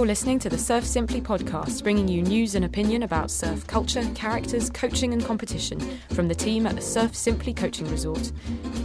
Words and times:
You're 0.00 0.06
listening 0.06 0.38
to 0.38 0.48
the 0.48 0.56
Surf 0.56 0.86
Simply 0.86 1.20
podcast, 1.20 1.82
bringing 1.82 2.08
you 2.08 2.22
news 2.22 2.54
and 2.54 2.64
opinion 2.64 3.02
about 3.02 3.30
surf 3.30 3.66
culture, 3.66 4.02
characters, 4.14 4.70
coaching, 4.70 5.12
and 5.12 5.22
competition 5.22 5.78
from 6.12 6.26
the 6.26 6.34
team 6.34 6.66
at 6.66 6.74
the 6.74 6.80
Surf 6.80 7.14
Simply 7.14 7.52
Coaching 7.52 7.86
Resort. 7.90 8.32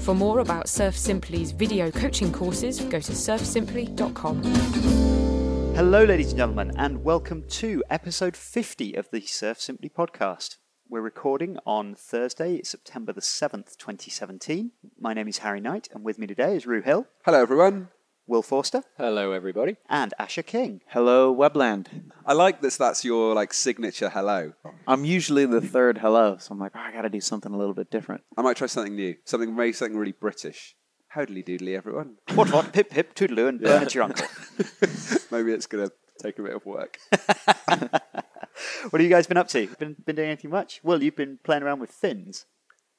For 0.01 0.13
more 0.13 0.39
about 0.39 0.67
Surf 0.67 0.97
Simply's 0.97 1.53
video 1.53 1.89
coaching 1.89 2.33
courses, 2.33 2.81
go 2.81 2.99
to 2.99 3.13
surfsimply.com. 3.13 4.43
Hello, 5.73 6.03
ladies 6.03 6.31
and 6.31 6.37
gentlemen, 6.37 6.73
and 6.75 7.01
welcome 7.05 7.45
to 7.47 7.81
episode 7.89 8.35
50 8.35 8.95
of 8.95 9.09
the 9.11 9.21
Surf 9.21 9.61
Simply 9.61 9.87
podcast. 9.87 10.57
We're 10.89 10.99
recording 10.99 11.57
on 11.65 11.95
Thursday, 11.95 12.61
September 12.61 13.13
the 13.13 13.21
7th, 13.21 13.77
2017. 13.77 14.71
My 14.99 15.13
name 15.13 15.29
is 15.29 15.37
Harry 15.37 15.61
Knight, 15.61 15.87
and 15.93 16.03
with 16.03 16.19
me 16.19 16.27
today 16.27 16.57
is 16.57 16.67
Ru 16.67 16.81
Hill, 16.81 17.07
Hello, 17.23 17.41
everyone. 17.41 17.87
Will 18.27 18.41
Forster, 18.41 18.81
Hello, 18.97 19.33
everybody. 19.33 19.77
and 19.87 20.11
Asher 20.17 20.41
King. 20.41 20.81
Hello, 20.87 21.33
Webland. 21.33 22.09
I 22.25 22.33
like 22.33 22.59
this. 22.59 22.75
That's 22.75 23.05
your 23.05 23.35
like 23.35 23.53
signature 23.53 24.09
hello. 24.09 24.53
I'm 24.87 25.05
usually 25.05 25.45
the 25.45 25.61
third 25.61 25.99
hello, 25.99 26.37
so 26.39 26.51
I'm 26.51 26.59
like, 26.59 26.71
oh, 26.75 26.79
I 26.79 26.91
got 26.91 27.03
to 27.03 27.09
do 27.09 27.21
something 27.21 27.53
a 27.53 27.57
little 27.57 27.75
bit 27.75 27.91
different. 27.91 28.23
I 28.35 28.41
might 28.41 28.57
try 28.57 28.65
something 28.65 28.95
new. 28.95 29.15
Something 29.25 29.55
maybe 29.55 29.73
something 29.73 29.95
really 29.95 30.11
British. 30.13 30.75
Howdly 31.09 31.43
doodly, 31.43 31.77
everyone. 31.77 32.15
What, 32.33 32.51
what, 32.51 32.73
pip, 32.73 32.89
pip, 32.89 33.13
toodaloo, 33.13 33.47
and 33.47 33.61
burn 33.61 33.83
at 33.83 33.93
your 33.93 34.03
uncle. 34.05 34.27
maybe 35.31 35.51
it's 35.53 35.67
gonna 35.67 35.91
take 36.19 36.39
a 36.39 36.43
bit 36.43 36.55
of 36.55 36.65
work. 36.65 36.97
what 37.69 37.91
have 38.93 39.01
you 39.01 39.09
guys 39.09 39.27
been 39.27 39.37
up 39.37 39.47
to? 39.49 39.67
Been, 39.77 39.95
been 40.03 40.15
doing 40.15 40.29
anything 40.29 40.49
much? 40.49 40.79
Will, 40.83 41.01
you've 41.03 41.15
been 41.15 41.37
playing 41.43 41.61
around 41.61 41.79
with 41.79 41.91
fins. 41.91 42.47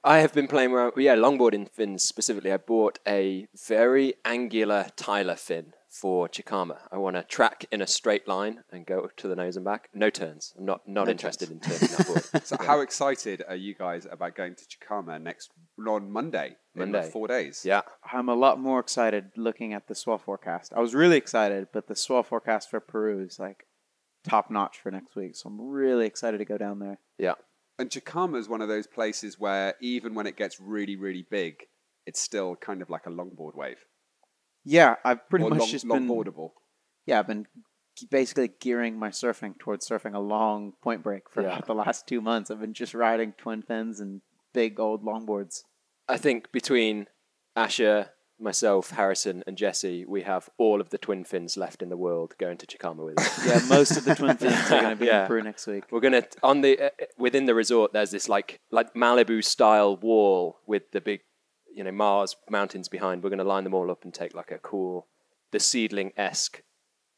I 0.06 0.18
have 0.18 0.32
been 0.32 0.46
playing 0.46 0.70
around, 0.70 0.92
yeah, 0.96 1.16
longboarding 1.16 1.68
fins 1.68 2.04
specifically. 2.04 2.52
I 2.52 2.58
bought 2.58 3.00
a 3.08 3.48
very 3.66 4.14
angular 4.24 4.86
Tyler 4.94 5.34
fin 5.34 5.72
for 5.90 6.28
Chicama. 6.28 6.78
I 6.92 6.98
want 6.98 7.16
to 7.16 7.24
track 7.24 7.64
in 7.72 7.82
a 7.82 7.88
straight 7.88 8.28
line 8.28 8.62
and 8.70 8.86
go 8.86 9.08
to 9.16 9.26
the 9.26 9.34
nose 9.34 9.56
and 9.56 9.64
back. 9.64 9.88
No 9.92 10.08
turns. 10.08 10.54
I'm 10.56 10.64
not 10.64 10.86
not 10.86 11.08
interested 11.08 11.50
in 11.50 11.58
turning 11.58 11.88
that 11.96 12.06
board. 12.06 12.22
So, 12.44 12.56
how 12.60 12.82
excited 12.82 13.42
are 13.48 13.56
you 13.56 13.74
guys 13.74 14.06
about 14.08 14.36
going 14.36 14.54
to 14.54 14.64
Chicama 14.64 15.20
next 15.20 15.50
on 15.84 16.12
Monday? 16.12 16.56
in 16.76 16.92
Monday. 16.92 17.10
four 17.10 17.26
days. 17.26 17.62
Yeah, 17.64 17.80
I'm 18.12 18.28
a 18.28 18.34
lot 18.36 18.60
more 18.60 18.78
excited 18.78 19.32
looking 19.36 19.72
at 19.72 19.88
the 19.88 19.96
swell 19.96 20.18
forecast. 20.18 20.72
I 20.72 20.78
was 20.78 20.94
really 20.94 21.16
excited, 21.16 21.66
but 21.72 21.88
the 21.88 21.96
swell 21.96 22.22
forecast 22.22 22.70
for 22.70 22.78
Peru 22.78 23.24
is 23.24 23.40
like 23.40 23.66
top 24.22 24.52
notch 24.52 24.78
for 24.78 24.92
next 24.92 25.16
week, 25.16 25.34
so 25.34 25.48
I'm 25.48 25.60
really 25.60 26.06
excited 26.06 26.38
to 26.38 26.44
go 26.44 26.58
down 26.58 26.78
there. 26.78 27.00
yeah. 27.18 27.34
And 27.78 27.90
Chicama 27.90 28.38
is 28.38 28.48
one 28.48 28.62
of 28.62 28.68
those 28.68 28.86
places 28.86 29.38
where 29.38 29.74
even 29.80 30.14
when 30.14 30.26
it 30.26 30.36
gets 30.36 30.60
really, 30.60 30.96
really 30.96 31.26
big, 31.30 31.56
it's 32.06 32.20
still 32.20 32.56
kind 32.56 32.80
of 32.82 32.88
like 32.90 33.06
a 33.06 33.10
longboard 33.10 33.54
wave. 33.54 33.84
Yeah, 34.64 34.96
I've 35.04 35.28
pretty 35.28 35.44
or 35.44 35.50
much 35.50 35.58
long, 35.60 35.68
just 35.68 35.86
been 35.86 36.08
longboardable. 36.08 36.50
yeah, 37.04 37.18
I've 37.18 37.26
been 37.26 37.46
basically 38.10 38.50
gearing 38.60 38.98
my 38.98 39.10
surfing 39.10 39.58
towards 39.58 39.88
surfing 39.88 40.14
a 40.14 40.18
long 40.20 40.72
point 40.82 41.02
break 41.02 41.30
for 41.30 41.42
Yeah. 41.42 41.60
the 41.66 41.74
last 41.74 42.06
two 42.06 42.20
months. 42.20 42.50
I've 42.50 42.60
been 42.60 42.74
just 42.74 42.94
riding 42.94 43.32
twin 43.32 43.62
fins 43.62 44.00
and 44.00 44.22
big 44.54 44.80
old 44.80 45.04
longboards. 45.04 45.62
I 46.08 46.16
think 46.16 46.50
between 46.52 47.06
Asher, 47.54 48.10
myself, 48.38 48.90
Harrison, 48.90 49.42
and 49.46 49.56
Jesse, 49.56 50.04
we 50.04 50.22
have 50.22 50.48
all 50.58 50.80
of 50.80 50.90
the 50.90 50.98
twin 50.98 51.24
fins 51.24 51.56
left 51.56 51.82
in 51.82 51.88
the 51.88 51.96
world 51.96 52.34
going 52.38 52.58
to 52.58 52.66
Chicama 52.66 53.04
with 53.04 53.18
us. 53.18 53.46
Yeah, 53.46 53.60
most 53.68 53.96
of 53.96 54.04
the 54.04 54.14
twin 54.14 54.36
fins 54.38 54.70
are 54.70 54.80
going 54.80 54.90
to 54.90 54.96
be 54.96 55.06
Yeah. 55.06 55.22
in 55.22 55.28
Peru 55.28 55.42
next 55.42 55.66
week. 55.66 55.84
We're 55.90 56.00
gonna 56.00 56.22
on 56.42 56.60
the 56.60 56.86
uh, 56.86 56.90
within 57.18 57.46
the 57.46 57.54
resort. 57.54 57.92
There's 57.92 58.10
this 58.10 58.28
like 58.28 58.60
like 58.70 58.94
Malibu 58.94 59.42
style 59.44 59.96
wall 59.96 60.58
with 60.66 60.90
the 60.92 61.00
big, 61.00 61.20
you 61.74 61.84
know, 61.84 61.92
Mars 61.92 62.36
mountains 62.50 62.88
behind. 62.88 63.22
We're 63.22 63.30
gonna 63.30 63.44
line 63.44 63.64
them 63.64 63.74
all 63.74 63.90
up 63.90 64.04
and 64.04 64.12
take 64.12 64.34
like 64.34 64.50
a 64.50 64.58
cool, 64.58 65.06
the 65.52 65.60
seedling 65.60 66.12
esque 66.16 66.62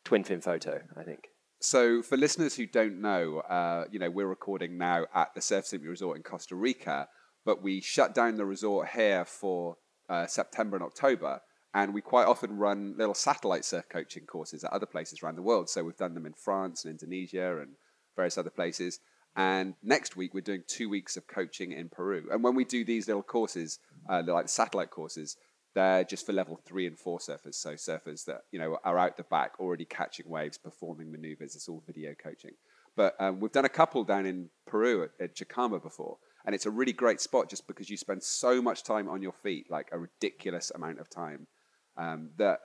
twin 0.05 0.24
fin 0.24 0.41
photo. 0.41 0.83
I 0.96 1.02
think. 1.02 1.28
So, 1.61 2.02
for 2.02 2.16
listeners 2.16 2.55
who 2.55 2.66
don't 2.66 3.00
know, 3.00 3.41
uh, 3.41 3.86
you 3.91 3.98
know, 3.98 4.11
we're 4.11 4.28
recording 4.28 4.78
now 4.78 5.06
at 5.12 5.34
the 5.34 5.41
Surf 5.41 5.66
Simply 5.66 5.89
Resort 5.89 6.16
in 6.16 6.23
Costa 6.23 6.55
Rica, 6.55 7.08
but 7.45 7.64
we 7.64 7.80
shut 7.80 8.14
down 8.14 8.36
the 8.36 8.46
resort 8.46 8.90
here 8.95 9.24
for 9.24 9.77
uh, 10.08 10.27
September 10.27 10.77
and 10.77 10.85
October, 10.85 11.41
and 11.74 11.92
we 11.92 12.01
quite 12.01 12.27
often 12.27 12.57
run 12.57 12.95
little 12.96 13.14
satellite 13.14 13.64
surf 13.64 13.89
coaching 13.89 14.24
courses 14.27 14.64
at 14.64 14.73
other 14.73 14.86
places 14.86 15.23
around 15.23 15.36
the 15.36 15.42
world. 15.42 15.69
So, 15.69 15.85
we've 15.85 15.96
done 15.96 16.14
them 16.14 16.27
in 16.27 16.33
France 16.35 16.85
and 16.85 16.91
Indonesia 16.91 17.58
and 17.61 17.73
various 18.17 18.39
other 18.39 18.51
places. 18.51 19.01
And 19.36 19.74
next 19.83 20.17
week, 20.17 20.35
we're 20.35 20.41
doing 20.41 20.64
two 20.67 20.89
weeks 20.89 21.17
of 21.17 21.29
coaching 21.29 21.70
in 21.70 21.89
Peru. 21.89 22.27
And 22.30 22.42
when 22.42 22.57
we 22.57 22.64
do 22.64 22.85
these 22.85 23.07
little 23.07 23.23
courses, 23.23 23.79
uh, 24.08 24.23
they're 24.23 24.35
like 24.35 24.48
satellite 24.48 24.91
courses, 24.91 25.36
they're 25.74 26.02
just 26.02 26.27
for 26.27 26.33
level 26.33 26.61
three 26.67 26.86
and 26.86 26.98
four 26.98 27.18
surfers. 27.18 27.55
So 27.55 27.74
surfers 27.74 28.24
that 28.24 28.42
you 28.51 28.58
know 28.58 28.79
are 28.85 28.98
out 28.98 29.17
the 29.17 29.23
back, 29.23 29.61
already 29.61 29.85
catching 29.85 30.29
waves, 30.29 30.58
performing 30.58 31.13
maneuvers. 31.13 31.55
It's 31.55 31.68
all 31.68 31.83
video 31.86 32.14
coaching. 32.14 32.55
But 32.97 33.14
um, 33.20 33.39
we've 33.39 33.52
done 33.52 33.64
a 33.64 33.68
couple 33.68 34.02
down 34.02 34.27
in 34.27 34.51
Peru 34.67 35.05
at, 35.05 35.11
at 35.20 35.36
Chicama 35.36 35.80
before, 35.80 36.18
and 36.48 36.55
it's 36.55 36.64
a 36.64 36.70
really 36.70 36.95
great 36.95 37.20
spot 37.20 37.51
just 37.51 37.67
because 37.67 37.91
you 37.91 37.98
spend 37.98 38.23
so 38.23 38.63
much 38.63 38.83
time 38.83 39.07
on 39.07 39.20
your 39.20 39.35
feet, 39.35 39.70
like 39.70 39.91
a 39.92 39.98
ridiculous 39.98 40.73
amount 40.75 40.98
of 40.98 41.11
time, 41.11 41.47
um, 41.98 42.31
that 42.39 42.61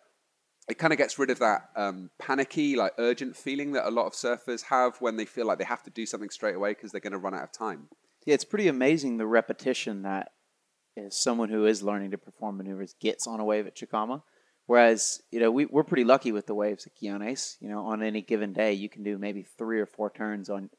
it 0.69 0.77
kind 0.77 0.93
of 0.93 0.97
gets 0.97 1.19
rid 1.19 1.29
of 1.29 1.39
that 1.39 1.63
um, 1.75 2.09
panicky, 2.17 2.77
like 2.77 2.93
urgent 2.97 3.35
feeling 3.35 3.73
that 3.73 3.85
a 3.85 3.91
lot 3.91 4.05
of 4.05 4.13
surfers 4.13 4.63
have 4.63 4.95
when 5.01 5.17
they 5.17 5.25
feel 5.25 5.45
like 5.45 5.57
they 5.57 5.65
have 5.65 5.83
to 5.83 5.89
do 5.89 6.05
something 6.05 6.29
straight 6.29 6.55
away 6.55 6.69
because 6.69 6.93
they're 6.93 7.01
going 7.01 7.11
to 7.11 7.17
run 7.17 7.33
out 7.33 7.43
of 7.43 7.51
time. 7.51 7.89
Yeah, 8.25 8.35
it's 8.35 8.45
pretty 8.45 8.69
amazing 8.69 9.17
the 9.17 9.27
repetition 9.27 10.03
that 10.03 10.31
is 10.95 11.13
someone 11.13 11.49
who 11.49 11.65
is 11.65 11.83
learning 11.83 12.11
to 12.11 12.17
perform 12.17 12.55
maneuvers 12.55 12.95
gets 13.01 13.27
on 13.27 13.41
a 13.41 13.43
wave 13.43 13.67
at 13.67 13.75
Chicama. 13.75 14.21
Whereas, 14.65 15.21
you 15.29 15.41
know, 15.41 15.51
we, 15.51 15.65
we're 15.65 15.83
pretty 15.83 16.05
lucky 16.05 16.31
with 16.31 16.47
the 16.47 16.55
waves 16.55 16.87
at 16.87 16.93
Guiones. 16.97 17.57
You 17.59 17.67
know, 17.67 17.85
on 17.85 18.01
any 18.01 18.21
given 18.21 18.53
day, 18.53 18.71
you 18.71 18.87
can 18.87 19.03
do 19.03 19.17
maybe 19.17 19.43
three 19.43 19.81
or 19.81 19.85
four 19.85 20.09
turns 20.09 20.49
on 20.49 20.69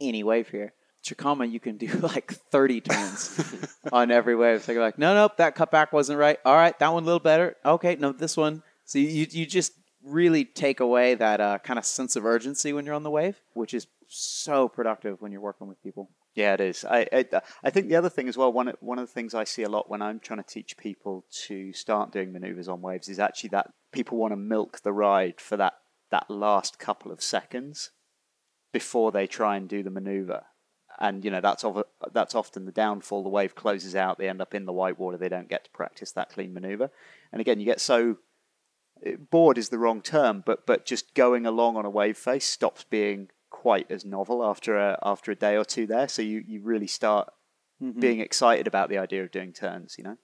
any 0.00 0.24
wave 0.24 0.48
here. 0.48 0.72
You 1.16 1.60
can 1.60 1.76
do 1.76 1.86
like 2.00 2.32
30 2.32 2.80
turns 2.82 3.76
on 3.92 4.10
every 4.10 4.36
wave. 4.36 4.62
So 4.62 4.72
you're 4.72 4.82
like, 4.82 4.98
no, 4.98 5.14
nope, 5.14 5.36
that 5.38 5.56
cutback 5.56 5.92
wasn't 5.92 6.18
right. 6.18 6.38
All 6.44 6.54
right, 6.54 6.78
that 6.78 6.92
one 6.92 7.02
a 7.02 7.06
little 7.06 7.20
better. 7.20 7.56
Okay, 7.64 7.96
no, 7.96 8.12
this 8.12 8.36
one. 8.36 8.62
So 8.84 8.98
you, 8.98 9.26
you 9.30 9.46
just 9.46 9.72
really 10.04 10.44
take 10.44 10.80
away 10.80 11.14
that 11.14 11.40
uh, 11.40 11.58
kind 11.58 11.78
of 11.78 11.84
sense 11.84 12.16
of 12.16 12.24
urgency 12.24 12.72
when 12.72 12.86
you're 12.86 12.94
on 12.94 13.02
the 13.02 13.10
wave, 13.10 13.40
which 13.54 13.74
is 13.74 13.86
so 14.06 14.68
productive 14.68 15.20
when 15.20 15.32
you're 15.32 15.40
working 15.40 15.68
with 15.68 15.82
people. 15.82 16.08
Yeah, 16.34 16.54
it 16.54 16.60
is. 16.60 16.84
I, 16.84 17.06
I 17.12 17.24
I 17.64 17.70
think 17.70 17.88
the 17.88 17.96
other 17.96 18.08
thing 18.08 18.28
as 18.28 18.36
well. 18.36 18.52
One 18.52 18.68
of- 18.68 18.76
one 18.80 18.98
of 18.98 19.06
the 19.08 19.12
things 19.12 19.34
I 19.34 19.44
see 19.44 19.64
a 19.64 19.68
lot 19.68 19.90
when 19.90 20.00
I'm 20.00 20.20
trying 20.20 20.42
to 20.42 20.48
teach 20.48 20.76
people 20.76 21.24
to 21.46 21.72
start 21.72 22.12
doing 22.12 22.32
maneuvers 22.32 22.68
on 22.68 22.80
waves 22.80 23.08
is 23.08 23.18
actually 23.18 23.50
that 23.50 23.72
people 23.92 24.18
want 24.18 24.32
to 24.32 24.36
milk 24.36 24.80
the 24.82 24.92
ride 24.92 25.40
for 25.40 25.56
that 25.56 25.74
that 26.10 26.30
last 26.30 26.78
couple 26.78 27.10
of 27.12 27.20
seconds 27.22 27.90
before 28.72 29.10
they 29.12 29.26
try 29.26 29.56
and 29.56 29.68
do 29.68 29.82
the 29.82 29.90
maneuver. 29.90 30.44
And 31.00 31.24
you 31.24 31.30
know 31.30 31.40
that's 31.40 31.64
of, 31.64 31.84
that's 32.12 32.34
often 32.34 32.64
the 32.64 32.72
downfall. 32.72 33.22
The 33.22 33.28
wave 33.28 33.54
closes 33.54 33.94
out. 33.94 34.18
They 34.18 34.28
end 34.28 34.40
up 34.40 34.54
in 34.54 34.66
the 34.66 34.72
white 34.72 34.98
water. 34.98 35.16
They 35.16 35.28
don't 35.28 35.48
get 35.48 35.64
to 35.64 35.70
practice 35.70 36.10
that 36.12 36.30
clean 36.30 36.52
maneuver. 36.52 36.90
And 37.32 37.40
again, 37.40 37.60
you 37.60 37.66
get 37.66 37.80
so 37.80 38.16
eh, 39.04 39.14
bored 39.30 39.58
is 39.58 39.68
the 39.68 39.78
wrong 39.78 40.02
term, 40.02 40.42
but 40.44 40.66
but 40.66 40.84
just 40.84 41.14
going 41.14 41.46
along 41.46 41.76
on 41.76 41.84
a 41.84 41.90
wave 41.90 42.18
face 42.18 42.46
stops 42.46 42.84
being 42.84 43.28
quite 43.50 43.90
as 43.90 44.04
novel 44.04 44.44
after 44.44 44.76
a 44.76 44.98
after 45.02 45.30
a 45.30 45.36
day 45.36 45.56
or 45.56 45.64
two 45.64 45.86
there. 45.86 46.08
So 46.08 46.22
you, 46.22 46.42
you 46.46 46.62
really 46.62 46.88
start 46.88 47.32
being 48.00 48.18
excited 48.18 48.66
about 48.66 48.88
the 48.88 48.98
idea 48.98 49.22
of 49.22 49.30
doing 49.30 49.52
turns. 49.52 49.94
You 49.98 50.04
know. 50.04 50.16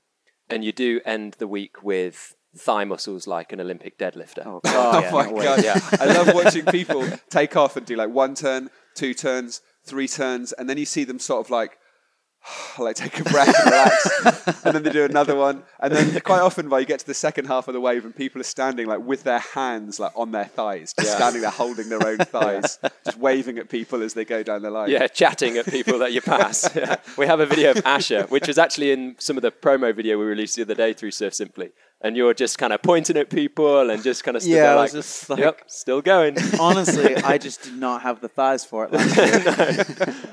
And 0.50 0.64
you 0.64 0.72
do 0.72 1.00
end 1.04 1.36
the 1.38 1.46
week 1.48 1.82
with 1.82 2.34
thigh 2.56 2.84
muscles 2.84 3.26
like 3.26 3.52
an 3.52 3.60
Olympic 3.60 3.98
deadlifter. 3.98 4.44
Oh, 4.44 4.60
Oh, 4.64 5.00
yeah, 5.00 5.10
my 5.10 5.24
god! 5.30 5.64
Yeah. 5.64 5.80
I 6.00 6.06
love 6.06 6.34
watching 6.34 6.64
people 6.66 7.06
take 7.30 7.56
off 7.56 7.76
and 7.76 7.86
do 7.86 7.96
like 7.96 8.10
one 8.10 8.34
turn, 8.34 8.70
two 8.94 9.14
turns, 9.14 9.62
three 9.84 10.09
turns, 10.09 10.53
and 10.53 10.69
then 10.69 10.78
you 10.78 10.87
see 10.87 11.05
them 11.05 11.19
sort 11.19 11.45
of 11.47 11.50
like, 11.50 11.78
like 12.78 12.95
take 12.97 13.19
a 13.21 13.25
breath 13.25 13.49
and 13.49 13.71
relax, 13.71 14.65
and 14.65 14.75
then 14.75 14.83
they 14.83 14.91
do 14.91 15.05
another 15.05 15.34
one, 15.34 15.62
and 15.81 15.93
then 15.95 16.21
quite 16.21 16.41
often, 16.41 16.69
by 16.69 16.78
you 16.81 16.84
get 16.87 17.00
to 17.00 17.06
the 17.06 17.15
second 17.15 17.47
half 17.47 17.69
of 17.69 17.75
the 17.75 17.81
wave, 17.81 18.05
and 18.05 18.15
people 18.15 18.41
are 18.41 18.45
standing 18.45 18.87
like 18.87 19.00
with 19.00 19.22
their 19.25 19.39
hands 19.39 19.99
like 19.99 20.13
on 20.15 20.33
their 20.33 20.45
thighs, 20.45 20.92
just 20.98 21.10
Yeah. 21.13 21.16
standing 21.16 21.41
there 21.42 21.51
holding 21.51 21.89
their 21.89 22.07
own 22.07 22.19
thighs, 22.34 22.78
just 23.04 23.19
waving 23.19 23.59
at 23.59 23.69
people 23.71 24.03
as 24.03 24.13
they 24.15 24.25
go 24.27 24.42
down 24.42 24.63
the 24.63 24.71
line. 24.71 24.91
Yeah, 24.91 25.07
chatting 25.07 25.57
at 25.57 25.66
people 25.66 25.98
that 26.01 26.13
you 26.13 26.21
pass. 26.34 26.69
Yeah. 26.77 26.97
We 27.16 27.27
have 27.27 27.41
a 27.41 27.47
video 27.47 27.71
of 27.71 27.83
Asher, 27.87 28.25
which 28.25 28.47
was 28.47 28.59
actually 28.59 28.91
in 28.92 29.16
some 29.19 29.37
of 29.39 29.42
the 29.42 29.51
promo 29.51 29.95
video 29.95 30.19
we 30.19 30.25
released 30.27 30.57
the 30.57 30.63
other 30.63 30.75
day 30.75 30.92
through 30.92 31.13
Surf 31.13 31.33
Simply. 31.34 31.71
And 32.04 32.16
you're 32.18 32.34
just 32.34 32.59
kind 32.59 32.72
of 32.74 32.83
pointing 32.83 33.16
at 33.16 33.30
people 33.30 33.89
and 33.91 34.03
just 34.03 34.22
kind 34.24 34.36
of 34.36 34.42
stood 34.42 34.53
Yeah, 34.54 34.62
there 34.66 34.77
like, 34.77 34.92
just 34.92 35.30
like- 35.30 35.39
yep, 35.41 35.62
still 35.68 36.03
going. 36.03 36.36
Honestly, 36.60 37.16
I 37.33 37.39
just 37.39 37.62
did 37.62 37.77
not 37.78 38.03
have 38.03 38.21
the 38.21 38.28
thighs 38.28 38.62
for 38.65 38.84
it 38.84 38.92
last 38.92 39.16
year. 39.16 39.84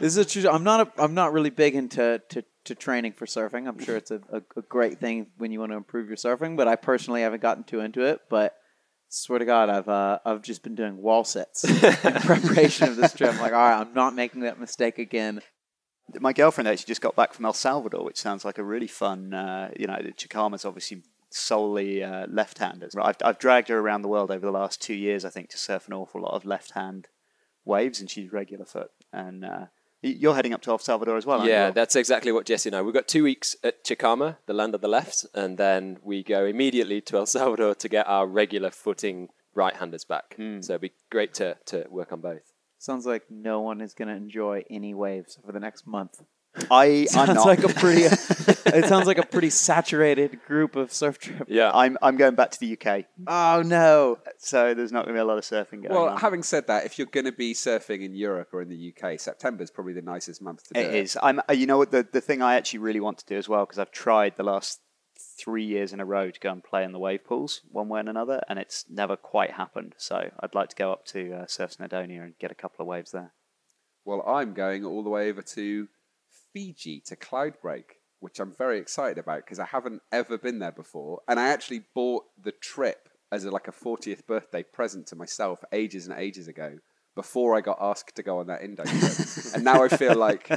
This 0.02 0.18
is 0.18 0.18
a 0.18 0.26
true. 0.26 0.50
I'm 0.50 0.64
not. 0.66 0.82
A, 0.98 1.02
I'm 1.02 1.14
not 1.14 1.32
really 1.32 1.50
big 1.50 1.74
into 1.76 2.22
to, 2.30 2.44
to 2.66 2.76
training 2.76 3.14
for 3.14 3.26
surfing. 3.26 3.68
I'm 3.70 3.80
sure 3.80 3.96
it's 3.96 4.12
a, 4.12 4.20
a, 4.32 4.42
a 4.58 4.62
great 4.64 5.00
thing 5.00 5.28
when 5.38 5.54
you 5.54 5.60
want 5.62 5.72
to 5.72 5.78
improve 5.78 6.08
your 6.10 6.18
surfing, 6.18 6.58
but 6.58 6.68
I 6.68 6.76
personally 6.76 7.22
haven't 7.22 7.42
gotten 7.42 7.64
too 7.64 7.80
into 7.80 8.02
it. 8.02 8.20
But 8.30 8.54
swear 9.08 9.40
to 9.40 9.46
God, 9.46 9.70
I've 9.70 9.88
uh, 9.88 10.20
I've 10.26 10.42
just 10.42 10.64
been 10.64 10.76
doing 10.76 10.98
wall 11.02 11.24
sets 11.24 11.64
in 11.64 11.80
preparation 12.22 12.90
of 12.90 12.98
this 12.98 13.14
trip. 13.14 13.32
I'm 13.34 13.40
like, 13.40 13.54
all 13.54 13.60
right, 13.60 13.80
I'm 13.80 13.94
not 13.94 14.14
making 14.14 14.42
that 14.42 14.60
mistake 14.60 15.00
again. 15.00 15.42
my 16.20 16.34
girlfriend 16.34 16.68
actually 16.68 16.88
just 16.88 17.02
got 17.02 17.16
back 17.16 17.34
from 17.34 17.46
El 17.46 17.54
Salvador, 17.54 18.04
which 18.04 18.18
sounds 18.20 18.44
like 18.44 18.58
a 18.58 18.64
really 18.64 18.88
fun. 18.88 19.34
Uh, 19.34 19.72
you 19.80 19.88
know, 19.88 19.98
the 20.04 20.12
Chicama's 20.12 20.66
obviously 20.66 21.04
solely 21.34 22.04
uh, 22.04 22.28
left-handers. 22.30 22.96
I've, 22.96 23.18
I've 23.24 23.40
dragged 23.40 23.70
her 23.70 23.80
around 23.80 24.02
the 24.02 24.08
world 24.08 24.32
over 24.32 24.46
the 24.46 24.52
last 24.52 24.82
two 24.82 24.94
years, 24.94 25.26
I 25.26 25.30
think, 25.30 25.50
to 25.50 25.58
surf 25.58 25.88
an 25.88 25.94
awful 25.94 26.22
lot 26.22 26.34
of 26.34 26.46
left-hand 26.46 27.08
waves, 27.66 28.00
and 28.00 28.10
she's 28.10 28.32
regular 28.32 28.66
foot. 28.66 28.92
And 29.14 29.46
uh, 29.46 29.66
you're 30.02 30.36
heading 30.36 30.54
up 30.54 30.62
to 30.64 30.72
El 30.72 30.80
Salvador 30.80 31.18
as 31.18 31.26
well, 31.26 31.40
aren't 31.40 31.50
Yeah, 31.50 31.68
you? 31.68 31.74
that's 31.74 31.96
exactly 31.96 32.32
what 32.32 32.46
Jesse 32.46 32.70
and 32.70 32.76
I. 32.76 32.82
We've 32.82 32.94
got 32.94 33.08
two 33.08 33.24
weeks 33.24 33.56
at 33.64 33.84
Chicama, 33.84 34.38
the 34.46 34.54
land 34.54 34.74
of 34.76 34.82
the 34.82 34.88
left, 34.88 35.26
and 35.34 35.58
then 35.58 36.00
we 36.04 36.24
go 36.24 36.46
immediately 36.46 37.02
to 37.02 37.18
El 37.18 37.26
Salvador 37.26 37.76
to 37.76 37.90
get 37.90 38.08
our 38.08 38.26
regular 38.26 38.72
footing 38.72 39.30
right-handers 39.54 40.06
back. 40.06 40.36
Hmm. 40.36 40.62
So 40.62 40.74
it'd 40.74 40.82
be 40.82 40.94
great 41.10 41.34
to, 41.36 41.58
to 41.68 41.86
work 41.90 42.12
on 42.12 42.22
both. 42.22 42.54
Sounds 42.80 43.06
like 43.06 43.30
no 43.30 43.62
one 43.62 43.80
is 43.80 43.94
going 43.94 44.08
to 44.08 44.16
enjoy 44.16 44.64
any 44.70 44.94
waves 44.94 45.38
for 45.46 45.52
the 45.52 45.60
next 45.60 45.86
month. 45.86 46.24
I, 46.70 46.86
I'm 46.86 47.08
sounds 47.08 47.36
not. 47.36 47.46
like 47.46 47.64
a 47.64 47.70
pretty. 47.70 48.02
it 48.06 48.86
sounds 48.86 49.08
like 49.08 49.18
a 49.18 49.26
pretty 49.26 49.50
saturated 49.50 50.40
group 50.46 50.76
of 50.76 50.92
surf 50.92 51.18
trip. 51.18 51.44
Yeah. 51.48 51.72
I'm, 51.74 51.98
I'm 52.02 52.18
going 52.18 52.36
back 52.36 52.52
to 52.52 52.60
the 52.60 52.78
UK, 52.78 53.06
Oh 53.28 53.62
no! 53.66 54.20
so 54.38 54.74
there's 54.74 54.92
not 54.92 55.06
going 55.06 55.16
to 55.16 55.20
be 55.20 55.22
a 55.22 55.26
lot 55.26 55.38
of 55.38 55.44
surfing 55.46 55.84
going 55.84 55.90
Well, 55.92 56.10
on. 56.10 56.18
having 56.20 56.44
said 56.44 56.68
that, 56.68 56.86
if 56.86 56.98
you're 56.98 57.08
going 57.08 57.26
to 57.26 57.32
be 57.32 57.54
surfing 57.54 58.04
in 58.04 58.14
Europe 58.16 58.50
or 58.54 58.62
in 58.62 58.70
the 58.70 58.94
UK, 58.94 59.20
September 59.20 59.64
is 59.64 59.72
probably 59.72 59.94
the 59.94 60.02
nicest 60.02 60.42
month 60.42 60.68
to 60.68 60.74
do 60.74 60.80
It 60.82 60.94
is. 60.94 61.18
I'm. 61.24 61.40
uh, 61.50 61.54
You 61.54 61.68
know 61.68 61.78
what? 61.78 61.92
The 61.92 62.06
the 62.12 62.22
thing 62.22 62.42
I 62.42 62.56
actually 62.56 62.80
really 62.80 63.00
want 63.00 63.18
to 63.20 63.26
do 63.26 63.38
as 63.38 63.48
well 63.48 63.66
because 63.66 63.80
I've 63.80 63.92
tried 63.92 64.36
the 64.36 64.44
last 64.44 64.82
three 65.40 65.64
years 65.66 65.94
in 65.94 66.00
a 66.00 66.06
row 66.06 66.30
to 66.32 66.40
go 66.40 66.52
and 66.52 66.64
play 66.64 66.84
in 66.84 66.92
the 66.92 67.00
wave 67.00 67.24
pools 67.24 67.62
one 67.72 67.88
way 67.88 68.00
and 68.02 68.10
another, 68.10 68.42
and 68.50 68.60
it's 68.60 68.86
never 68.90 69.16
quite 69.16 69.52
happened. 69.52 69.94
So 69.98 70.30
I'd 70.40 70.54
like 70.56 70.70
to 70.70 70.76
go 70.76 70.92
up 70.92 71.06
to 71.08 71.34
uh, 71.34 71.46
Surf 71.48 71.78
Snowdonia 71.78 72.24
and 72.24 72.34
get 72.40 72.52
a 72.52 72.56
couple 72.56 72.84
of 72.84 72.88
waves 72.88 73.12
there. 73.12 73.32
Well, 74.04 74.24
I'm 74.28 74.54
going 74.54 74.84
all 74.84 75.04
the 75.04 75.10
way 75.10 75.30
over 75.30 75.42
to 75.42 75.88
Fiji 76.54 77.02
to 77.08 77.16
Cloudbreak, 77.16 77.84
which 78.20 78.40
I'm 78.40 78.54
very 78.58 78.80
excited 78.80 79.18
about 79.18 79.46
because 79.46 79.60
I 79.60 79.66
haven't 79.66 80.02
ever 80.12 80.38
been 80.38 80.60
there 80.60 80.72
before, 80.72 81.22
and 81.28 81.40
I 81.40 81.50
actually 81.50 81.84
bought 81.96 82.26
the 82.42 82.52
trip 82.52 83.10
as 83.32 83.46
a, 83.46 83.52
like 83.52 83.68
a 83.68 83.72
40th 83.72 84.26
birthday 84.28 84.64
present 84.64 85.08
to 85.08 85.16
myself 85.16 85.64
ages 85.72 86.06
and 86.08 86.18
ages 86.20 86.48
ago 86.48 86.78
before 87.16 87.56
I 87.58 87.62
got 87.62 87.78
asked 87.82 88.16
to 88.16 88.24
go 88.24 88.40
on 88.40 88.48
that 88.48 88.62
Indo 88.62 88.84
trip, 88.84 89.28
and 89.56 89.64
now 89.64 89.84
I 89.84 89.90
feel 89.90 90.16
like, 90.16 90.50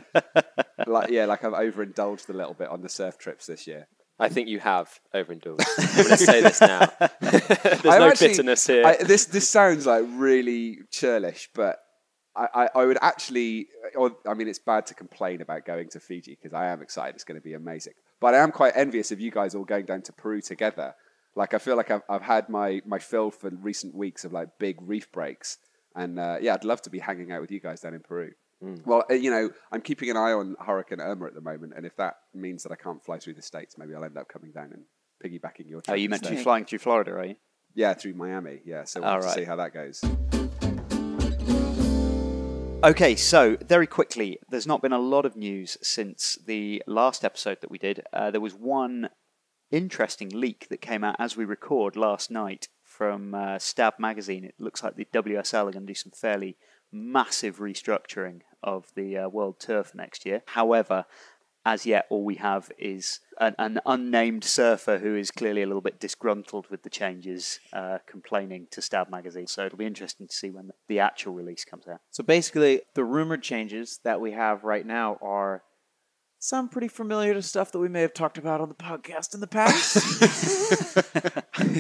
like 0.87 1.11
yeah, 1.11 1.25
like 1.27 1.45
I've 1.45 1.53
overindulged 1.53 2.29
a 2.31 2.33
little 2.33 2.55
bit 2.55 2.69
on 2.69 2.83
the 2.83 2.89
surf 2.89 3.19
trips 3.19 3.47
this 3.47 3.67
year. 3.67 3.89
I 4.19 4.29
think 4.29 4.49
you 4.49 4.61
have 4.61 5.01
overindulged. 5.13 5.67
I'm 5.77 5.95
going 5.97 6.09
to 6.11 6.17
say 6.17 6.41
this 6.41 6.61
now. 6.61 6.87
There's 7.21 7.85
I'm 7.85 7.99
no 7.99 8.09
actually- 8.09 8.29
bitterness 8.29 8.67
here. 8.67 8.87
I, 8.87 8.97
this 9.03 9.25
this 9.27 9.49
sounds 9.49 9.87
like 9.87 10.05
really 10.09 10.79
churlish, 10.93 11.51
but 11.55 11.81
I, 12.37 12.49
I, 12.55 12.69
I 12.75 12.85
would 12.85 12.99
actually, 13.01 13.69
I 14.27 14.35
mean, 14.35 14.49
it's 14.49 14.59
bad 14.59 14.87
to 14.87 14.95
complain 14.95 15.41
about 15.41 15.65
going 15.65 15.89
to 15.91 16.01
Fiji 16.01 16.37
because 16.41 16.53
I 16.53 16.67
am 16.67 16.83
excited. 16.83 17.15
It's 17.15 17.25
going 17.25 17.41
to 17.41 17.45
be 17.45 17.55
amazing. 17.55 17.95
But 18.21 18.35
I 18.35 18.39
am 18.39 18.51
quite 18.51 18.73
envious 18.77 19.13
of 19.13 19.21
you 19.21 19.31
guys 19.31 19.55
all 19.55 19.65
going 19.65 19.85
down 19.85 20.03
to 20.03 20.13
Peru 20.13 20.41
together. 20.41 20.95
Like 21.37 21.55
I 21.55 21.59
feel 21.59 21.77
like 21.77 21.91
I've, 21.91 22.03
I've 22.09 22.23
had 22.23 22.49
my 22.49 22.81
my 22.87 23.01
fill 23.01 23.31
for 23.31 23.51
recent 23.51 23.95
weeks 23.95 24.25
of 24.25 24.33
like 24.33 24.59
big 24.59 24.77
reef 24.81 25.11
breaks, 25.11 25.59
and 25.95 26.19
uh, 26.19 26.37
yeah, 26.41 26.55
I'd 26.55 26.65
love 26.65 26.81
to 26.83 26.91
be 26.91 27.01
hanging 27.01 27.33
out 27.33 27.41
with 27.41 27.51
you 27.51 27.59
guys 27.59 27.81
down 27.81 27.93
in 27.93 28.01
Peru. 28.01 28.33
Well, 28.85 29.05
uh, 29.11 29.15
you 29.15 29.31
know, 29.31 29.51
I'm 29.73 29.81
keeping 29.81 30.11
an 30.11 30.17
eye 30.17 30.33
on 30.33 30.57
Hurricane 30.65 31.01
Irma 31.01 31.27
at 31.27 31.35
the 31.35 31.41
moment, 31.41 31.75
and 31.77 31.85
if 31.85 31.97
that 31.97 32.17
means 32.33 32.63
that 32.63 32.73
I 32.73 32.77
can't 32.77 33.05
fly 33.05 33.19
through 33.19 33.35
the 33.35 33.43
states, 33.43 33.77
maybe 33.77 33.95
I'll 33.95 34.05
end 34.05 34.17
up 34.17 34.29
coming 34.29 34.53
down 34.53 34.73
and 34.73 34.85
piggybacking 35.23 35.69
your. 35.69 35.83
trip. 35.83 35.93
Oh, 35.93 35.95
you 35.95 36.09
meant 36.09 36.23
to 36.25 36.31
be 36.31 36.37
flying 36.37 36.65
through 36.65 36.79
Florida, 36.79 37.13
are 37.13 37.27
you? 37.27 37.37
Yeah, 37.75 37.95
through 37.95 38.15
Miami. 38.15 38.61
Yeah, 38.65 38.85
so 38.85 39.01
we'll 39.01 39.19
right. 39.19 39.35
see 39.35 39.45
how 39.45 39.57
that 39.57 39.75
goes. 39.75 40.03
Okay, 42.85 43.17
so 43.17 43.57
very 43.67 43.87
quickly, 43.87 44.39
there's 44.51 44.67
not 44.67 44.83
been 44.83 44.93
a 44.93 44.99
lot 44.99 45.25
of 45.25 45.37
news 45.37 45.79
since 45.81 46.37
the 46.47 46.83
last 46.87 47.25
episode 47.25 47.63
that 47.63 47.71
we 47.71 47.79
did. 47.79 48.03
Uh, 48.13 48.31
there 48.31 48.43
was 48.43 48.53
one 48.53 49.09
interesting 49.71 50.29
leak 50.29 50.69
that 50.69 50.83
came 50.83 51.03
out 51.03 51.17
as 51.19 51.35
we 51.35 51.47
record 51.47 51.97
last 51.97 52.31
night 52.31 52.69
from 52.83 53.35
uh, 53.35 53.59
Stab 53.59 53.95
Magazine. 53.99 54.45
It 54.45 54.57
looks 54.59 54.83
like 54.83 54.97
the 54.97 55.09
WSL 55.15 55.67
are 55.67 55.73
going 55.73 55.87
to 55.87 55.93
do 55.93 55.95
some 55.95 56.13
fairly 56.13 56.59
massive 56.93 57.57
restructuring 57.57 58.43
of 58.63 58.93
the 58.95 59.17
uh, 59.17 59.29
World 59.31 59.61
Tour 59.61 59.83
for 59.83 59.97
next 59.97 60.27
year. 60.27 60.43
However, 60.49 61.07
as 61.65 61.87
yet, 61.87 62.07
all 62.11 62.25
we 62.25 62.35
have 62.37 62.71
is 62.79 63.21
an, 63.41 63.55
an 63.59 63.81
unnamed 63.87 64.45
surfer 64.45 64.99
who 64.99 65.17
is 65.17 65.31
clearly 65.31 65.63
a 65.63 65.67
little 65.67 65.81
bit 65.81 65.99
disgruntled 65.99 66.67
with 66.71 66.83
the 66.83 66.91
changes, 66.91 67.59
uh, 67.73 67.99
complaining 68.07 68.67
to 68.71 68.83
Stab 68.83 69.09
Magazine. 69.11 69.47
So 69.47 69.65
it'll 69.65 69.79
be 69.79 69.87
interesting 69.87 70.29
to 70.29 70.35
see 70.35 70.51
when 70.51 70.67
the, 70.69 70.75
the 70.89 70.99
actual 71.01 71.33
release 71.33 71.65
comes 71.65 71.89
out. 71.89 72.01
So 72.11 72.23
basically, 72.23 72.83
the 72.95 73.05
rumored 73.05 73.43
changes 73.43 74.01
that 74.05 74.21
we 74.21 74.33
have 74.33 74.65
right 74.65 74.85
now 74.85 75.19
are 75.23 75.63
some 76.39 76.69
pretty 76.69 76.89
familiar 76.89 77.33
to 77.33 77.41
stuff 77.41 77.73
that 77.73 77.79
we 77.79 77.89
may 77.89 78.03
have 78.03 78.13
talked 78.13 78.37
about 78.37 78.61
on 78.61 78.69
the 78.69 78.75
podcast 78.75 79.33
in 79.33 79.41
the 79.41 79.47
past. 79.47 79.97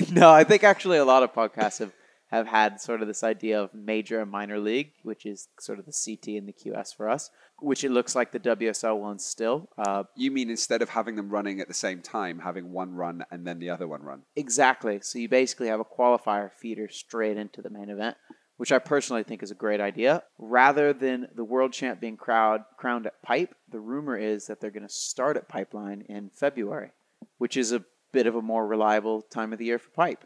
no, 0.12 0.31
I 0.31 0.44
think 0.44 0.64
actually 0.64 0.96
a 0.96 1.04
lot 1.04 1.22
of 1.22 1.34
podcasts 1.34 1.81
have, 1.81 1.92
have 2.30 2.46
had 2.46 2.80
sort 2.80 3.00
of 3.00 3.06
this 3.06 3.22
idea 3.22 3.60
of 3.62 3.74
major 3.74 4.20
and 4.20 4.30
minor 4.30 4.58
league, 4.58 4.92
which 5.02 5.26
is 5.26 5.48
sort 5.60 5.78
of 5.78 5.86
the 5.86 5.92
CT 5.92 6.36
and 6.36 6.48
the 6.48 6.52
QS 6.52 6.96
for 6.96 7.08
us, 7.08 7.30
which 7.60 7.84
it 7.84 7.90
looks 7.90 8.16
like 8.16 8.32
the 8.32 8.40
WSL 8.40 8.98
ones 8.98 9.24
still. 9.24 9.68
Uh, 9.78 10.04
You 10.16 10.30
mean 10.30 10.50
instead 10.50 10.82
of 10.82 10.88
having 10.88 11.16
them 11.16 11.28
running 11.30 11.60
at 11.60 11.68
the 11.68 11.74
same 11.74 12.00
time, 12.00 12.40
having 12.40 12.72
one 12.72 12.94
run 12.94 13.24
and 13.30 13.46
then 13.46 13.58
the 13.58 13.70
other 13.70 13.86
one 13.86 14.02
run? 14.02 14.22
Exactly. 14.36 15.00
So 15.02 15.18
you 15.18 15.28
basically 15.28 15.68
have 15.68 15.80
a 15.80 15.84
qualifier 15.84 16.50
feeder 16.52 16.88
straight 16.88 17.36
into 17.36 17.62
the 17.62 17.70
main 17.70 17.88
event, 17.90 18.16
which 18.56 18.72
I 18.72 18.78
personally 18.78 19.22
think 19.22 19.42
is 19.42 19.50
a 19.50 19.56
great 19.56 19.80
idea. 19.80 20.22
Rather 20.38 20.92
than 20.92 21.28
the 21.34 21.44
world 21.44 21.72
champ 21.72 22.00
being 22.00 22.16
crowd, 22.16 22.64
crowned 22.78 23.06
at 23.06 23.22
Pipe, 23.22 23.54
the 23.70 23.80
rumor 23.80 24.16
is 24.16 24.46
that 24.46 24.60
they're 24.60 24.70
going 24.70 24.86
to 24.86 24.92
start 24.92 25.36
at 25.36 25.48
Pipeline 25.48 26.02
in 26.08 26.30
February, 26.30 26.90
which 27.38 27.56
is 27.56 27.70
a 27.70 27.84
bit 28.12 28.26
of 28.26 28.34
a 28.34 28.42
more 28.42 28.66
reliable 28.66 29.22
time 29.22 29.52
of 29.52 29.58
the 29.58 29.66
year 29.66 29.78
for 29.78 29.90
Pipe, 29.90 30.24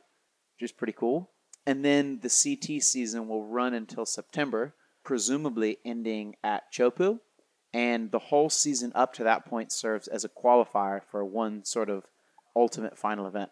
which 0.54 0.70
is 0.70 0.72
pretty 0.72 0.92
cool. 0.92 1.30
And 1.68 1.84
then 1.84 2.20
the 2.22 2.28
CT 2.30 2.82
season 2.82 3.28
will 3.28 3.44
run 3.44 3.74
until 3.74 4.06
September, 4.06 4.74
presumably 5.04 5.78
ending 5.84 6.36
at 6.42 6.72
Chopu. 6.72 7.20
And 7.72 8.10
the 8.10 8.18
whole 8.18 8.48
season 8.48 8.90
up 8.94 9.12
to 9.14 9.24
that 9.24 9.44
point 9.44 9.70
serves 9.70 10.08
as 10.08 10.24
a 10.24 10.28
qualifier 10.28 11.02
for 11.10 11.24
one 11.24 11.64
sort 11.64 11.90
of 11.90 12.04
ultimate 12.56 12.96
final 12.98 13.26
event 13.26 13.50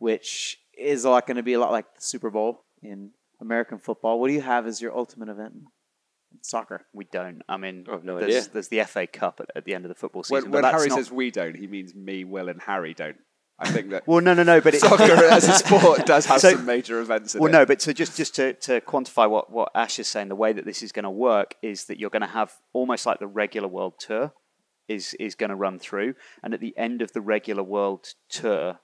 which 0.00 0.58
is 0.76 1.04
a 1.04 1.10
lot 1.10 1.26
going 1.26 1.36
to 1.36 1.42
be 1.42 1.52
a 1.52 1.60
lot 1.60 1.70
like 1.70 1.94
the 1.94 2.00
Super 2.00 2.30
Bowl 2.30 2.64
in 2.82 3.10
American 3.40 3.78
football. 3.78 4.18
What 4.18 4.28
do 4.28 4.34
you 4.34 4.40
have 4.40 4.66
as 4.66 4.80
your 4.80 4.96
ultimate 4.96 5.28
event 5.28 5.52
in 5.54 5.66
soccer? 6.40 6.86
We 6.94 7.04
don't. 7.04 7.42
I 7.48 7.58
mean, 7.58 7.84
I 7.86 7.92
have 7.92 8.02
no 8.02 8.18
there's, 8.18 8.34
idea. 8.34 8.50
there's 8.52 8.68
the 8.68 8.82
FA 8.84 9.06
Cup 9.06 9.40
at, 9.40 9.50
at 9.54 9.64
the 9.66 9.74
end 9.74 9.84
of 9.84 9.90
the 9.90 9.94
football 9.94 10.24
season. 10.24 10.44
When, 10.44 10.52
when 10.52 10.62
that's 10.62 10.74
Harry 10.74 10.88
not- 10.88 10.96
says 10.96 11.12
we 11.12 11.30
don't, 11.30 11.54
he 11.54 11.66
means 11.66 11.94
me, 11.94 12.24
Will, 12.24 12.48
and 12.48 12.60
Harry 12.62 12.94
don't. 12.94 13.18
I 13.60 13.70
think 13.70 13.90
that 13.90 14.06
well, 14.06 14.20
no, 14.20 14.32
no, 14.34 14.42
no, 14.42 14.60
but 14.60 14.74
it, 14.74 14.80
soccer 14.80 15.02
as 15.30 15.46
a 15.46 15.52
sport 15.52 16.06
does 16.06 16.26
have 16.26 16.40
So- 16.40 16.54
some 16.54 16.64
major 16.64 17.00
events 17.00 17.34
in 17.34 17.40
Well, 17.40 17.50
it. 17.50 17.52
no, 17.52 17.66
but 17.66 17.82
so 17.82 17.92
just 17.92 18.16
just 18.16 18.34
to, 18.36 18.54
to 18.54 18.80
quantify 18.80 19.28
what, 19.28 19.50
what 19.52 19.70
Ash 19.74 19.98
is 19.98 20.08
saying, 20.08 20.28
the 20.28 20.34
way 20.34 20.52
that 20.52 20.64
this 20.64 20.82
is 20.82 20.92
going 20.92 21.04
to 21.04 21.10
work 21.10 21.54
is 21.62 21.84
that 21.84 21.98
you're 21.98 22.10
going 22.10 22.22
to 22.22 22.28
have 22.28 22.52
almost 22.72 23.04
like 23.06 23.18
the 23.18 23.26
regular 23.26 23.68
World 23.68 23.94
Tour 23.98 24.32
is 24.88 25.14
is 25.20 25.34
going 25.34 25.50
to 25.50 25.56
run 25.56 25.78
through, 25.78 26.14
and 26.42 26.54
at 26.54 26.60
the 26.60 26.76
end 26.76 27.02
of 27.02 27.12
the 27.12 27.20
regular 27.20 27.62
World 27.62 28.14
Tour, 28.28 28.80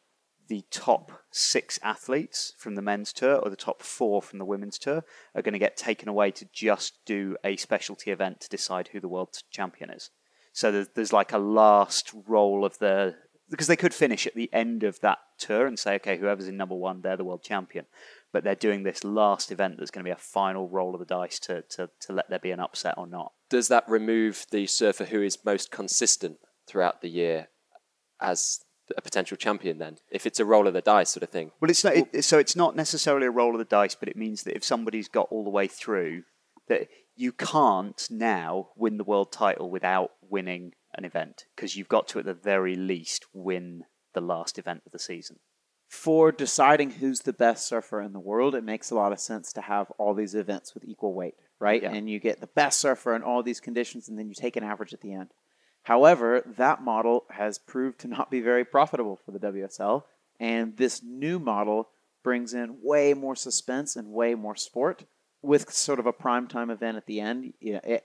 the 0.49 0.63
top 0.71 1.11
six 1.33 1.79
athletes 1.83 2.53
from 2.59 2.75
the 2.77 2.83
men's 2.83 3.13
tour 3.13 3.37
or 3.37 3.51
the 3.51 3.57
top 3.57 3.83
four 3.83 4.23
from 4.23 4.39
the 4.39 4.45
women's 4.45 4.79
tour 4.79 5.03
are 5.35 5.43
going 5.43 5.55
to 5.55 5.59
get 5.59 5.77
taken 5.77 6.09
away 6.09 6.31
to 6.31 6.47
just 6.53 6.99
do 7.05 7.37
a 7.43 7.57
specialty 7.57 8.11
event 8.13 8.41
to 8.41 8.49
decide 8.49 8.89
who 8.93 9.01
the 9.01 9.09
world 9.09 9.37
champion 9.51 9.91
is. 9.91 10.11
So 10.53 10.71
there's, 10.71 10.89
there's 10.95 11.13
like 11.13 11.33
a 11.33 11.39
last 11.39 12.13
roll 12.29 12.65
of 12.65 12.79
the 12.79 13.17
because 13.49 13.67
they 13.67 13.77
could 13.77 13.95
finish 13.95 14.27
at 14.27 14.35
the 14.35 14.51
end 14.53 14.83
of 14.83 15.01
that 15.01 15.19
tour 15.39 15.67
and 15.67 15.79
say, 15.79 15.95
okay, 15.97 16.17
whoever's 16.19 16.49
in 16.49 16.57
number 16.57 16.75
one, 16.75 17.01
they're 17.01 17.17
the 17.17 17.25
world 17.25 17.43
champion. 17.43 17.87
But 18.33 18.45
they're 18.45 18.55
doing 18.55 18.83
this 18.83 19.05
last 19.05 19.53
event 19.53 19.77
that's 19.79 19.91
going 19.91 20.05
to 20.05 20.09
be 20.09 20.13
a 20.13 20.17
final 20.17 20.69
roll 20.69 20.95
of 20.95 21.01
the 21.01 21.07
dice 21.07 21.39
to, 21.41 21.63
to, 21.71 21.89
to 22.01 22.13
let 22.13 22.29
there 22.29 22.39
be 22.39 22.51
an 22.51 22.61
upset 22.61 22.95
or 22.99 23.07
not. 23.07 23.33
Does 23.49 23.69
that 23.69 23.89
remove 23.89 24.47
the 24.51 24.67
surfer 24.67 25.05
who 25.05 25.23
is 25.23 25.39
most 25.45 25.71
consistent 25.71 26.39
throughout 26.67 27.01
the 27.01 27.09
year 27.09 27.49
as 28.21 28.61
a 28.97 29.01
potential 29.01 29.37
champion 29.37 29.79
then? 29.79 29.99
If 30.11 30.27
it's 30.27 30.41
a 30.41 30.45
roll 30.45 30.67
of 30.67 30.75
the 30.75 30.81
dice 30.81 31.11
sort 31.11 31.23
of 31.23 31.31
thing. 31.31 31.53
Well, 31.61 31.71
it's 31.71 31.85
not. 31.85 31.97
It, 31.97 32.25
so 32.25 32.39
it's 32.39 32.57
not 32.57 32.77
necessarily 32.77 33.27
a 33.27 33.31
roll 33.31 33.53
of 33.53 33.59
the 33.59 33.65
dice, 33.65 33.95
but 33.95 34.09
it 34.09 34.17
means 34.17 34.43
that 34.43 34.57
if 34.57 34.65
somebody's 34.65 35.09
got 35.09 35.29
all 35.31 35.45
the 35.45 35.51
way 35.51 35.69
through, 35.69 36.25
that 36.69 36.89
you 37.15 37.33
can't 37.33 38.07
now 38.11 38.69
win 38.77 38.99
the 38.99 39.05
world 39.05 39.33
title 39.33 39.71
without 39.71 40.11
winning 40.29 40.73
an 40.97 41.05
event 41.05 41.47
because 41.55 41.77
you've 41.77 41.89
got 41.89 42.09
to 42.09 42.19
at 42.19 42.25
the 42.25 42.35
very 42.35 42.75
least 42.75 43.27
win 43.33 43.85
the 44.15 44.21
last 44.21 44.59
event 44.59 44.83
of 44.87 44.93
the 44.93 44.99
season. 44.99 45.39
For 45.89 46.33
deciding 46.33 46.93
who's 46.93 47.21
the 47.21 47.33
best 47.33 47.67
surfer 47.67 48.01
in 48.01 48.13
the 48.13 48.21
world, 48.21 48.55
it 48.55 48.65
makes 48.65 48.91
a 48.91 48.97
lot 48.97 49.13
of 49.13 49.21
sense 49.21 49.53
to 49.53 49.61
have 49.61 49.91
all 49.99 50.15
these 50.15 50.35
events 50.35 50.75
with 50.75 50.85
equal 50.85 51.15
weight, 51.15 51.37
right? 51.61 51.83
Yeah. 51.83 51.93
And 51.93 52.11
you 52.11 52.19
get 52.19 52.41
the 52.41 52.49
best 52.49 52.81
surfer 52.81 53.15
in 53.15 53.23
all 53.23 53.43
these 53.43 53.61
conditions, 53.61 54.09
and 54.09 54.19
then 54.19 54.29
you 54.29 54.35
take 54.35 54.57
an 54.57 54.65
average 54.65 54.93
at 54.93 55.01
the 55.01 55.13
end. 55.13 55.31
However, 55.85 56.43
that 56.57 56.83
model 56.83 57.25
has 57.31 57.59
proved 57.59 58.01
to 58.01 58.09
not 58.09 58.31
be 58.31 58.41
very 58.41 58.65
profitable 58.65 59.17
for 59.17 59.31
the 59.31 59.39
WSL, 59.39 60.03
and 60.41 60.77
this 60.77 61.03
new 61.05 61.39
model 61.39 61.89
brings 62.25 62.53
in 62.53 62.79
way 62.83 63.15
more 63.15 63.37
suspense 63.37 63.95
and 63.95 64.09
way 64.09 64.35
more 64.35 64.57
sport 64.57 65.05
with 65.43 65.73
sort 65.73 66.01
of 66.01 66.07
a 66.07 66.13
primetime 66.13 66.73
event 66.73 66.97
at 66.97 67.07
the 67.07 67.21
end. 67.21 67.53
You 67.61 67.75
know, 67.75 67.81
it, 67.85 68.05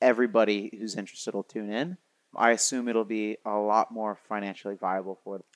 everybody 0.00 0.76
who's 0.76 0.96
interested 0.96 1.34
will 1.34 1.44
tune 1.44 1.72
in. 1.72 1.96
I 2.36 2.50
assume 2.50 2.88
it'll 2.88 3.04
be 3.04 3.38
a 3.44 3.56
lot 3.56 3.92
more 3.92 4.18
financially 4.28 4.76
viable 4.76 5.18
for 5.24 5.38
them. 5.38 5.46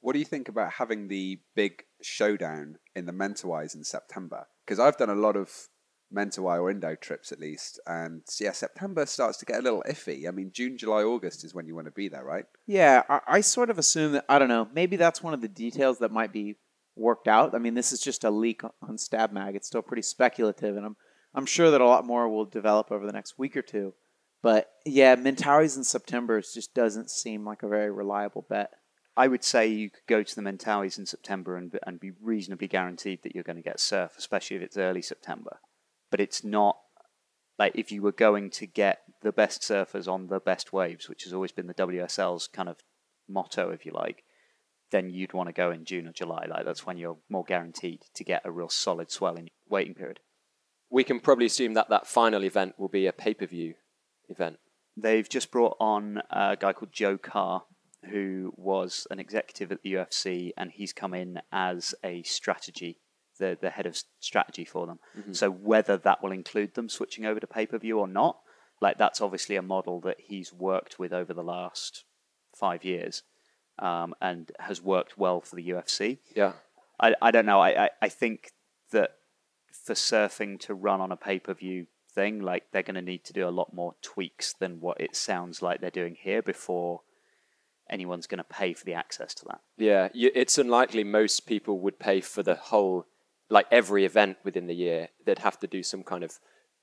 What 0.00 0.14
do 0.14 0.18
you 0.18 0.24
think 0.24 0.48
about 0.48 0.72
having 0.72 1.08
the 1.08 1.40
big 1.54 1.84
showdown 2.02 2.76
in 2.96 3.06
the 3.06 3.12
Mentawais 3.12 3.74
in 3.74 3.84
September? 3.84 4.46
Because 4.64 4.80
I've 4.80 4.96
done 4.96 5.10
a 5.10 5.14
lot 5.14 5.36
of 5.36 5.68
Mentawai 6.14 6.60
or 6.60 6.70
Indo 6.70 6.94
trips 6.94 7.32
at 7.32 7.40
least, 7.40 7.80
and 7.86 8.22
yeah, 8.40 8.52
September 8.52 9.06
starts 9.06 9.38
to 9.38 9.46
get 9.46 9.60
a 9.60 9.62
little 9.62 9.84
iffy. 9.88 10.28
I 10.28 10.30
mean, 10.30 10.50
June, 10.52 10.76
July, 10.76 11.02
August 11.02 11.44
is 11.44 11.54
when 11.54 11.66
you 11.66 11.74
want 11.74 11.86
to 11.86 11.92
be 11.92 12.08
there, 12.08 12.24
right? 12.24 12.44
Yeah, 12.66 13.02
I, 13.08 13.20
I 13.26 13.40
sort 13.40 13.70
of 13.70 13.78
assume 13.78 14.12
that 14.12 14.24
I 14.28 14.38
don't 14.38 14.48
know. 14.48 14.68
Maybe 14.74 14.96
that's 14.96 15.22
one 15.22 15.34
of 15.34 15.40
the 15.40 15.48
details 15.48 15.98
that 16.00 16.12
might 16.12 16.32
be 16.32 16.56
worked 16.96 17.28
out. 17.28 17.54
I 17.54 17.58
mean, 17.58 17.74
this 17.74 17.92
is 17.92 18.00
just 18.00 18.24
a 18.24 18.30
leak 18.30 18.62
on 18.82 18.98
Stab 18.98 19.32
Mag. 19.32 19.56
It's 19.56 19.66
still 19.66 19.82
pretty 19.82 20.02
speculative, 20.02 20.76
and 20.76 20.84
I'm 20.84 20.96
I'm 21.34 21.46
sure 21.46 21.70
that 21.70 21.80
a 21.80 21.86
lot 21.86 22.04
more 22.04 22.28
will 22.28 22.44
develop 22.44 22.92
over 22.92 23.06
the 23.06 23.12
next 23.12 23.38
week 23.38 23.56
or 23.56 23.62
two. 23.62 23.94
But 24.42 24.70
yeah, 24.84 25.14
Mentawais 25.14 25.76
in 25.76 25.84
September 25.84 26.40
just 26.40 26.74
doesn't 26.74 27.10
seem 27.10 27.44
like 27.44 27.62
a 27.62 27.68
very 27.68 27.90
reliable 27.90 28.44
bet. 28.48 28.70
I 29.16 29.28
would 29.28 29.44
say 29.44 29.68
you 29.68 29.90
could 29.90 30.06
go 30.08 30.22
to 30.22 30.34
the 30.34 30.42
Mentawais 30.42 30.98
in 30.98 31.06
September 31.06 31.56
and 31.56 31.78
and 31.86 32.00
be 32.00 32.12
reasonably 32.20 32.66
guaranteed 32.66 33.22
that 33.22 33.34
you're 33.34 33.44
going 33.44 33.56
to 33.56 33.62
get 33.62 33.78
surf, 33.78 34.14
especially 34.18 34.56
if 34.56 34.62
it's 34.62 34.76
early 34.76 35.02
September. 35.02 35.60
But 36.10 36.20
it's 36.20 36.42
not 36.42 36.78
like 37.58 37.72
if 37.74 37.92
you 37.92 38.02
were 38.02 38.12
going 38.12 38.50
to 38.50 38.66
get 38.66 39.02
the 39.20 39.32
best 39.32 39.62
surfers 39.62 40.08
on 40.08 40.26
the 40.26 40.40
best 40.40 40.72
waves, 40.72 41.08
which 41.08 41.24
has 41.24 41.32
always 41.32 41.52
been 41.52 41.68
the 41.68 41.74
WSL's 41.74 42.48
kind 42.48 42.68
of 42.68 42.78
motto, 43.28 43.70
if 43.70 43.86
you 43.86 43.92
like, 43.92 44.24
then 44.90 45.10
you'd 45.10 45.34
want 45.34 45.48
to 45.48 45.52
go 45.52 45.70
in 45.70 45.84
June 45.84 46.08
or 46.08 46.12
July. 46.12 46.46
Like 46.48 46.64
that's 46.64 46.84
when 46.84 46.96
you're 46.96 47.18
more 47.28 47.44
guaranteed 47.44 48.02
to 48.14 48.24
get 48.24 48.42
a 48.44 48.50
real 48.50 48.68
solid 48.68 49.10
swell 49.10 49.36
in 49.36 49.44
your 49.44 49.52
waiting 49.68 49.94
period. 49.94 50.20
We 50.90 51.04
can 51.04 51.20
probably 51.20 51.46
assume 51.46 51.74
that 51.74 51.90
that 51.90 52.06
final 52.06 52.44
event 52.44 52.78
will 52.78 52.88
be 52.88 53.06
a 53.06 53.12
pay 53.12 53.34
per 53.34 53.46
view 53.46 53.74
event. 54.32 54.58
They've 54.96 55.28
just 55.28 55.50
brought 55.50 55.76
on 55.80 56.22
a 56.30 56.56
guy 56.58 56.72
called 56.72 56.92
Joe 56.92 57.16
Carr, 57.16 57.64
who 58.10 58.52
was 58.56 59.06
an 59.10 59.18
executive 59.20 59.72
at 59.72 59.82
the 59.82 59.94
UFC, 59.94 60.50
and 60.56 60.70
he's 60.70 60.92
come 60.92 61.14
in 61.14 61.40
as 61.50 61.94
a 62.04 62.22
strategy, 62.24 62.98
the, 63.38 63.56
the 63.60 63.70
head 63.70 63.86
of 63.86 64.02
strategy 64.20 64.64
for 64.64 64.86
them. 64.86 64.98
So 65.34 65.50
whether 65.50 65.96
that 65.96 66.22
will 66.22 66.32
include 66.32 66.74
them 66.74 66.88
switching 66.88 67.24
over 67.24 67.40
to 67.40 67.46
pay 67.46 67.66
per 67.66 67.78
view 67.78 67.98
or 67.98 68.08
not, 68.08 68.38
like 68.80 68.98
that's 68.98 69.20
obviously 69.20 69.56
a 69.56 69.62
model 69.62 70.00
that 70.00 70.16
he's 70.18 70.52
worked 70.52 70.98
with 70.98 71.12
over 71.12 71.32
the 71.32 71.44
last 71.44 72.04
five 72.54 72.84
years, 72.84 73.22
um, 73.78 74.14
and 74.20 74.50
has 74.58 74.82
worked 74.82 75.16
well 75.16 75.40
for 75.40 75.56
the 75.56 75.68
UFC. 75.70 76.18
Yeah. 76.34 76.52
I, 77.00 77.14
I 77.22 77.30
don't 77.30 77.46
know. 77.46 77.60
I, 77.60 77.84
I, 77.84 77.90
I 78.02 78.08
think 78.08 78.50
that 78.90 79.12
for 79.72 79.94
surfing 79.94 80.60
to 80.60 80.74
run 80.74 81.00
on 81.00 81.12
a 81.12 81.16
pay 81.16 81.38
per 81.38 81.54
view 81.54 81.86
thing, 82.14 82.40
like 82.40 82.64
they're 82.72 82.82
going 82.82 82.94
to 82.94 83.02
need 83.02 83.24
to 83.24 83.32
do 83.32 83.46
a 83.46 83.50
lot 83.50 83.74
more 83.74 83.94
tweaks 84.02 84.52
than 84.52 84.80
what 84.80 85.00
it 85.00 85.16
sounds 85.16 85.62
like 85.62 85.80
they're 85.80 85.90
doing 85.90 86.16
here 86.20 86.42
before 86.42 87.02
anyone's 87.90 88.26
going 88.26 88.38
to 88.38 88.44
pay 88.44 88.72
for 88.72 88.84
the 88.84 88.94
access 88.94 89.34
to 89.34 89.44
that. 89.46 89.60
Yeah, 89.76 90.08
it's 90.14 90.58
unlikely 90.58 91.04
most 91.04 91.46
people 91.46 91.78
would 91.80 91.98
pay 91.98 92.20
for 92.20 92.42
the 92.42 92.54
whole, 92.54 93.06
like 93.50 93.66
every 93.70 94.04
event 94.04 94.38
within 94.44 94.66
the 94.66 94.74
year. 94.74 95.08
They'd 95.24 95.40
have 95.40 95.58
to 95.60 95.66
do 95.66 95.82
some 95.82 96.02
kind 96.02 96.24
of 96.24 96.38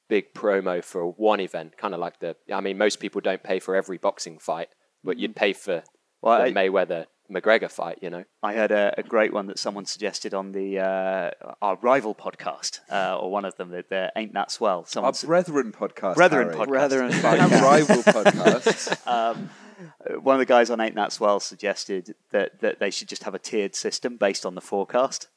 big 0.07 0.33
promo 0.33 0.83
for 0.83 1.05
one 1.05 1.39
event, 1.39 1.77
kind 1.77 1.93
of 1.93 2.00
like 2.00 2.19
the. 2.19 2.36
I 2.53 2.62
mean, 2.62 2.77
most 2.77 3.00
people 3.00 3.21
don't 3.21 3.43
pay 3.43 3.59
for 3.59 3.75
every 3.75 3.98
boxing 3.98 4.39
fight, 4.39 4.69
but 5.03 5.12
mm-hmm. 5.12 5.21
you'd 5.21 5.36
pay 5.36 5.53
for 5.53 5.83
Well, 6.21 6.39
the 6.39 6.45
I- 6.48 6.53
Mayweather 6.53 7.05
McGregor 7.31 7.69
fight. 7.71 8.00
You 8.01 8.09
know. 8.09 8.24
I 8.41 8.53
heard 8.53 8.71
a, 8.71 8.93
a 8.98 9.03
great 9.03 9.31
one 9.33 9.48
that 9.48 9.59
someone 9.59 9.86
suggested 9.86 10.33
on 10.33 10.51
the 10.51 10.79
uh, 10.79 11.31
our 11.62 11.77
rival 11.81 12.15
podcast, 12.15 12.79
uh, 12.91 13.17
or 13.19 13.31
one 13.31 13.45
of 13.45 13.55
them, 13.57 13.69
that 13.69 13.89
the 13.89 14.12
Ain't 14.15 14.33
That 14.33 14.51
Swell. 14.51 14.79
Our 14.79 14.86
Someone 14.88 15.09
s- 15.09 15.24
Brethren 15.24 15.71
podcast. 15.71 16.15
Brethren 16.15 16.48
Harry. 16.48 16.57
podcast. 16.59 16.67
Brethren 16.67 17.07
We 17.09 17.15
have 17.17 17.51
rival 17.62 17.98
podcasts. 18.03 19.07
um, 19.07 19.50
one 20.21 20.36
of 20.36 20.39
the 20.39 20.45
guys 20.45 20.69
on 20.69 20.81
Ain't 20.81 20.95
That 20.95 21.12
Swell 21.13 21.39
suggested 21.39 22.15
that, 22.31 22.59
that 22.62 22.79
they 22.79 22.91
should 22.91 23.07
just 23.07 23.24
have 23.24 23.36
a 23.36 23.39
tiered 23.39 23.75
system 23.75 24.17
based 24.17 24.45
on 24.45 24.55
the 24.55 24.62
forecast. 24.62 25.27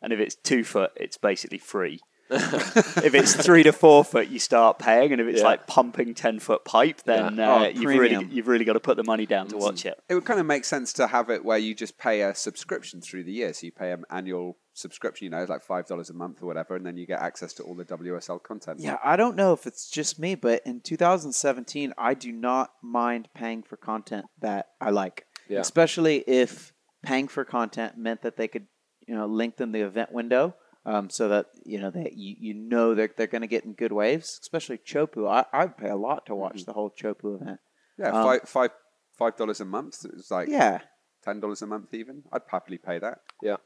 And 0.00 0.12
if 0.12 0.20
it's 0.20 0.34
two 0.36 0.62
foot, 0.64 0.92
it's 0.96 1.16
basically 1.16 1.58
free. 1.58 2.00
if 2.30 3.14
it's 3.14 3.34
three 3.34 3.62
to 3.62 3.72
four 3.72 4.04
foot, 4.04 4.28
you 4.28 4.38
start 4.38 4.78
paying, 4.78 5.12
and 5.12 5.20
if 5.20 5.26
it's 5.28 5.38
Yeah. 5.40 5.44
like 5.46 5.66
pumping 5.66 6.14
ten 6.14 6.38
foot 6.38 6.64
pipe, 6.64 7.02
then 7.04 7.36
Yeah. 7.36 7.50
uh, 7.50 7.58
Oh, 7.60 7.68
you've 7.68 7.84
really 7.84 8.26
you've 8.30 8.48
really 8.48 8.64
got 8.64 8.74
to 8.74 8.80
put 8.80 8.96
the 8.96 9.04
money 9.04 9.26
down 9.26 9.48
to 9.48 9.56
watch 9.56 9.86
it. 9.86 9.98
It 10.08 10.14
would 10.14 10.24
kind 10.24 10.38
of 10.40 10.46
make 10.46 10.64
sense 10.64 10.92
to 10.94 11.06
have 11.06 11.30
it 11.30 11.44
where 11.44 11.58
you 11.58 11.74
just 11.74 11.96
pay 11.98 12.22
a 12.22 12.34
subscription 12.34 13.00
through 13.00 13.24
the 13.24 13.32
year. 13.32 13.52
So 13.52 13.66
you 13.66 13.72
pay 13.72 13.92
an 13.92 14.04
annual 14.10 14.58
subscription, 14.74 15.24
you 15.24 15.30
know, 15.30 15.38
it's 15.38 15.50
like 15.50 15.62
five 15.62 15.86
dollars 15.86 16.10
a 16.10 16.14
month 16.14 16.42
or 16.42 16.46
whatever, 16.46 16.76
and 16.76 16.84
then 16.86 16.96
you 16.96 17.06
get 17.06 17.20
access 17.20 17.52
to 17.54 17.62
all 17.64 17.74
the 17.74 17.84
WSL 17.84 18.42
content. 18.42 18.78
Yeah, 18.80 18.98
I 19.02 19.16
don't 19.16 19.34
know 19.36 19.52
if 19.52 19.66
it's 19.66 19.88
just 19.90 20.18
me, 20.18 20.34
but 20.34 20.62
in 20.66 20.80
2017, 20.80 21.92
I 21.98 22.14
do 22.14 22.30
not 22.30 22.70
mind 22.82 23.28
paying 23.34 23.62
for 23.62 23.76
content 23.76 24.26
that 24.40 24.66
I 24.80 24.90
like, 24.90 25.24
Yeah. 25.48 25.60
especially 25.60 26.18
if 26.28 26.72
paying 27.02 27.26
for 27.28 27.44
content 27.44 27.96
meant 27.96 28.22
that 28.22 28.36
they 28.36 28.46
could, 28.48 28.66
you 29.06 29.14
know, 29.14 29.26
lengthen 29.26 29.72
the 29.72 29.80
event 29.80 30.12
window, 30.12 30.54
um, 30.88 31.10
so 31.10 31.28
that 31.28 31.46
you 31.64 31.78
know 31.78 31.90
that 31.90 32.16
you, 32.16 32.34
you 32.40 32.54
know 32.54 32.94
they're 32.94 33.10
they're 33.14 33.26
going 33.26 33.42
to 33.42 33.46
get 33.46 33.64
in 33.64 33.74
good 33.74 33.92
waves, 33.92 34.38
especially 34.40 34.78
Chopu. 34.78 35.28
I 35.28 35.44
I 35.52 35.66
would 35.66 35.76
pay 35.76 35.90
a 35.90 35.96
lot 35.96 36.24
to 36.26 36.34
watch 36.34 36.64
the 36.64 36.72
whole 36.72 36.90
Chopu 36.90 37.40
event. 37.40 37.60
yeah, 37.98 38.10
Um, 38.10 38.24
five 38.24 38.48
five 38.48 38.70
five 39.18 39.36
dollars 39.36 39.60
a 39.60 39.66
month. 39.66 40.06
It's 40.14 40.30
like 40.30 40.48
Yeah, 40.48 40.80
ten 41.22 41.40
dollars 41.40 41.60
a 41.60 41.66
month 41.66 41.92
even. 41.92 42.22
I'd 42.32 42.42
happily 42.50 42.78
pay 42.78 42.98
that. 42.98 43.18
Yeah. 43.42 43.56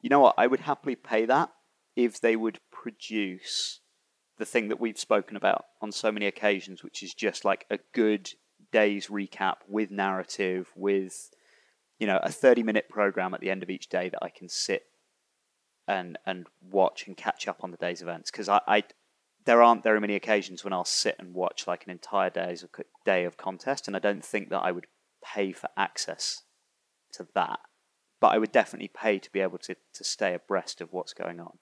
You 0.00 0.08
know 0.10 0.20
what? 0.20 0.34
I 0.38 0.46
would 0.46 0.60
happily 0.60 0.96
pay 0.96 1.26
that 1.26 1.50
if 1.96 2.20
they 2.20 2.36
would 2.36 2.60
produce 2.70 3.80
the 4.38 4.44
thing 4.46 4.68
that 4.68 4.80
we've 4.80 4.98
spoken 4.98 5.36
about 5.36 5.64
on 5.80 5.92
so 5.92 6.10
many 6.10 6.26
occasions, 6.26 6.82
which 6.82 7.02
is 7.02 7.14
just 7.14 7.44
like 7.44 7.66
a 7.70 7.78
good 7.92 8.30
day's 8.72 9.08
recap 9.08 9.56
with 9.68 9.90
narrative, 9.90 10.70
with 10.74 11.30
you 11.98 12.06
know 12.06 12.20
a 12.22 12.32
thirty-minute 12.32 12.88
program 12.88 13.34
at 13.34 13.40
the 13.40 13.50
end 13.50 13.62
of 13.62 13.68
each 13.68 13.88
day 13.88 14.08
that 14.08 14.24
I 14.24 14.30
can 14.30 14.48
sit 14.48 14.84
and 15.86 16.18
and 16.26 16.46
watch 16.70 17.06
and 17.06 17.16
catch 17.16 17.48
up 17.48 17.62
on 17.62 17.70
the 17.70 17.76
day's 17.76 18.02
events. 18.02 18.30
Because 18.30 18.48
I, 18.48 18.60
I 18.66 18.84
there 19.44 19.62
aren't 19.62 19.82
very 19.82 20.00
many 20.00 20.14
occasions 20.14 20.64
when 20.64 20.72
I'll 20.72 20.84
sit 20.84 21.16
and 21.18 21.34
watch 21.34 21.66
like 21.66 21.84
an 21.84 21.90
entire 21.90 22.30
day's 22.30 22.64
day 23.04 23.24
of 23.24 23.36
contest, 23.36 23.86
and 23.86 23.96
I 23.96 24.00
don't 24.00 24.24
think 24.24 24.50
that 24.50 24.62
I 24.62 24.72
would 24.72 24.86
pay 25.22 25.52
for 25.52 25.68
access 25.76 26.42
to 27.12 27.26
that 27.34 27.60
but 28.24 28.32
I 28.32 28.38
would 28.38 28.52
definitely 28.52 28.88
pay 28.88 29.18
to 29.18 29.30
be 29.32 29.40
able 29.40 29.58
to, 29.58 29.76
to 29.92 30.02
stay 30.02 30.32
abreast 30.32 30.80
of 30.80 30.94
what's 30.94 31.12
going 31.12 31.40
on. 31.40 31.58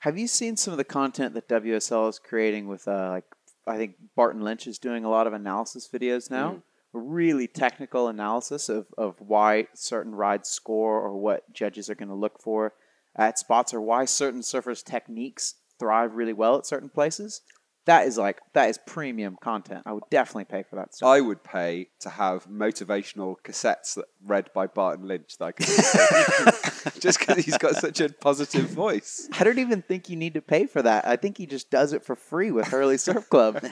Have 0.00 0.18
you 0.18 0.26
seen 0.26 0.56
some 0.56 0.72
of 0.72 0.78
the 0.78 0.84
content 0.84 1.34
that 1.34 1.48
WSL 1.48 2.08
is 2.08 2.18
creating 2.18 2.66
with 2.66 2.88
uh, 2.88 3.10
like 3.10 3.24
I 3.68 3.76
think 3.76 3.94
Barton 4.16 4.40
Lynch 4.40 4.66
is 4.66 4.80
doing 4.80 5.04
a 5.04 5.08
lot 5.08 5.28
of 5.28 5.32
analysis 5.32 5.88
videos 5.88 6.28
now. 6.28 6.64
Really 6.92 7.46
technical 7.46 8.08
analysis 8.08 8.68
of, 8.68 8.86
of 8.98 9.20
why 9.20 9.68
certain 9.74 10.12
rides 10.12 10.48
score 10.48 11.00
or 11.00 11.16
what 11.16 11.52
judges 11.52 11.88
are 11.88 11.94
going 11.94 12.08
to 12.08 12.16
look 12.16 12.42
for 12.42 12.72
at 13.16 13.38
spots 13.38 13.72
or 13.74 13.80
why 13.80 14.04
certain 14.04 14.40
surfers' 14.40 14.84
techniques 14.84 15.54
thrive 15.78 16.14
really 16.14 16.32
well 16.32 16.56
at 16.56 16.66
certain 16.66 16.88
places. 16.88 17.42
That 17.86 18.06
is 18.06 18.18
like 18.18 18.40
that 18.54 18.68
is 18.68 18.78
premium 18.84 19.36
content. 19.40 19.82
I 19.86 19.92
would 19.92 20.04
definitely 20.10 20.46
pay 20.46 20.64
for 20.64 20.74
that 20.76 20.94
stuff. 20.94 21.08
I 21.08 21.20
would 21.20 21.44
pay 21.44 21.88
to 22.00 22.10
have 22.10 22.48
motivational 22.48 23.36
cassettes 23.44 23.94
that 23.94 24.06
read 24.24 24.50
by 24.52 24.66
Barton 24.66 25.06
Lynch 25.06 25.38
that 25.38 25.44
I 25.44 25.52
could. 25.52 26.72
just 27.00 27.18
because 27.18 27.44
he's 27.44 27.58
got 27.58 27.76
such 27.76 28.00
a 28.00 28.08
positive 28.08 28.64
voice. 28.70 29.28
I 29.38 29.44
don't 29.44 29.58
even 29.58 29.82
think 29.82 30.08
you 30.08 30.16
need 30.16 30.34
to 30.34 30.42
pay 30.42 30.66
for 30.66 30.82
that. 30.82 31.06
I 31.06 31.16
think 31.16 31.38
he 31.38 31.46
just 31.46 31.70
does 31.70 31.92
it 31.92 32.04
for 32.04 32.14
free 32.16 32.50
with 32.50 32.68
Hurley 32.68 32.98
Surf 32.98 33.28
Club. 33.28 33.60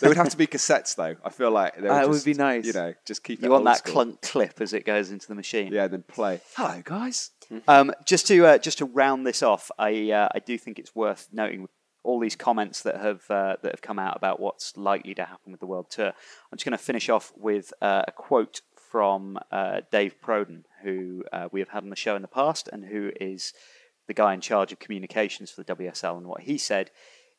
There 0.00 0.08
would 0.10 0.16
have 0.16 0.30
to 0.30 0.36
be 0.36 0.46
cassettes 0.46 0.96
though. 0.96 1.16
I 1.24 1.30
feel 1.30 1.50
like 1.50 1.80
That 1.80 2.08
would 2.08 2.24
be 2.24 2.34
nice. 2.34 2.64
You 2.66 2.72
know, 2.72 2.94
just 3.04 3.22
keep 3.22 3.38
it 3.38 3.44
You 3.44 3.50
want 3.50 3.64
that 3.64 3.78
school. 3.78 3.92
clunk 3.92 4.22
clip 4.22 4.60
as 4.60 4.72
it 4.72 4.84
goes 4.84 5.10
into 5.10 5.28
the 5.28 5.34
machine. 5.34 5.72
Yeah, 5.72 5.86
then 5.88 6.02
play. 6.02 6.40
Hello, 6.56 6.80
guys. 6.84 7.30
Um, 7.68 7.92
just 8.04 8.26
to 8.28 8.46
uh, 8.46 8.58
just 8.58 8.78
to 8.78 8.84
round 8.86 9.26
this 9.26 9.42
off, 9.42 9.70
I 9.78 10.10
uh, 10.10 10.28
I 10.34 10.38
do 10.38 10.56
think 10.58 10.78
it's 10.78 10.94
worth 10.94 11.28
noting 11.32 11.68
all 12.04 12.18
these 12.18 12.34
comments 12.34 12.82
that 12.82 12.96
have 12.96 13.22
uh, 13.30 13.56
that 13.62 13.72
have 13.72 13.82
come 13.82 13.98
out 13.98 14.16
about 14.16 14.40
what's 14.40 14.76
likely 14.76 15.14
to 15.14 15.24
happen 15.24 15.52
with 15.52 15.60
the 15.60 15.66
World 15.66 15.90
Tour. 15.90 16.06
I'm 16.08 16.56
just 16.56 16.64
going 16.64 16.76
to 16.76 16.82
finish 16.82 17.08
off 17.08 17.32
with 17.36 17.72
uh, 17.82 18.02
a 18.08 18.12
quote 18.12 18.62
from 18.92 19.38
uh, 19.50 19.80
Dave 19.90 20.16
Prodan, 20.22 20.64
who 20.82 21.24
uh, 21.32 21.48
we 21.50 21.60
have 21.60 21.70
had 21.70 21.82
on 21.82 21.88
the 21.88 21.96
show 21.96 22.14
in 22.14 22.20
the 22.20 22.28
past, 22.28 22.68
and 22.70 22.84
who 22.84 23.10
is 23.18 23.54
the 24.06 24.12
guy 24.12 24.34
in 24.34 24.42
charge 24.42 24.70
of 24.70 24.80
communications 24.80 25.50
for 25.50 25.62
the 25.62 25.74
WSL. 25.74 26.18
And 26.18 26.26
what 26.26 26.42
he 26.42 26.58
said 26.58 26.90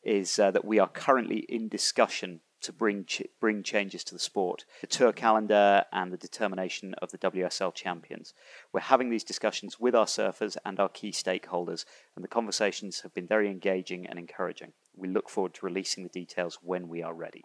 is 0.02 0.36
uh, 0.36 0.50
that 0.50 0.64
we 0.64 0.80
are 0.80 0.88
currently 0.88 1.46
in 1.48 1.68
discussion 1.68 2.40
to 2.62 2.72
bring 2.72 3.04
ch- 3.04 3.22
bring 3.40 3.62
changes 3.62 4.02
to 4.02 4.14
the 4.14 4.18
sport, 4.18 4.64
the 4.80 4.88
tour 4.88 5.12
calendar, 5.12 5.84
and 5.92 6.12
the 6.12 6.16
determination 6.16 6.92
of 6.94 7.12
the 7.12 7.18
WSL 7.18 7.72
champions. 7.72 8.34
We're 8.72 8.80
having 8.80 9.10
these 9.10 9.22
discussions 9.22 9.78
with 9.78 9.94
our 9.94 10.06
surfers 10.06 10.56
and 10.64 10.80
our 10.80 10.88
key 10.88 11.12
stakeholders, 11.12 11.84
and 12.16 12.24
the 12.24 12.28
conversations 12.28 13.02
have 13.02 13.14
been 13.14 13.28
very 13.28 13.48
engaging 13.48 14.06
and 14.08 14.18
encouraging. 14.18 14.72
We 14.96 15.06
look 15.06 15.30
forward 15.30 15.54
to 15.54 15.66
releasing 15.66 16.02
the 16.02 16.08
details 16.08 16.58
when 16.62 16.88
we 16.88 17.00
are 17.00 17.14
ready. 17.14 17.44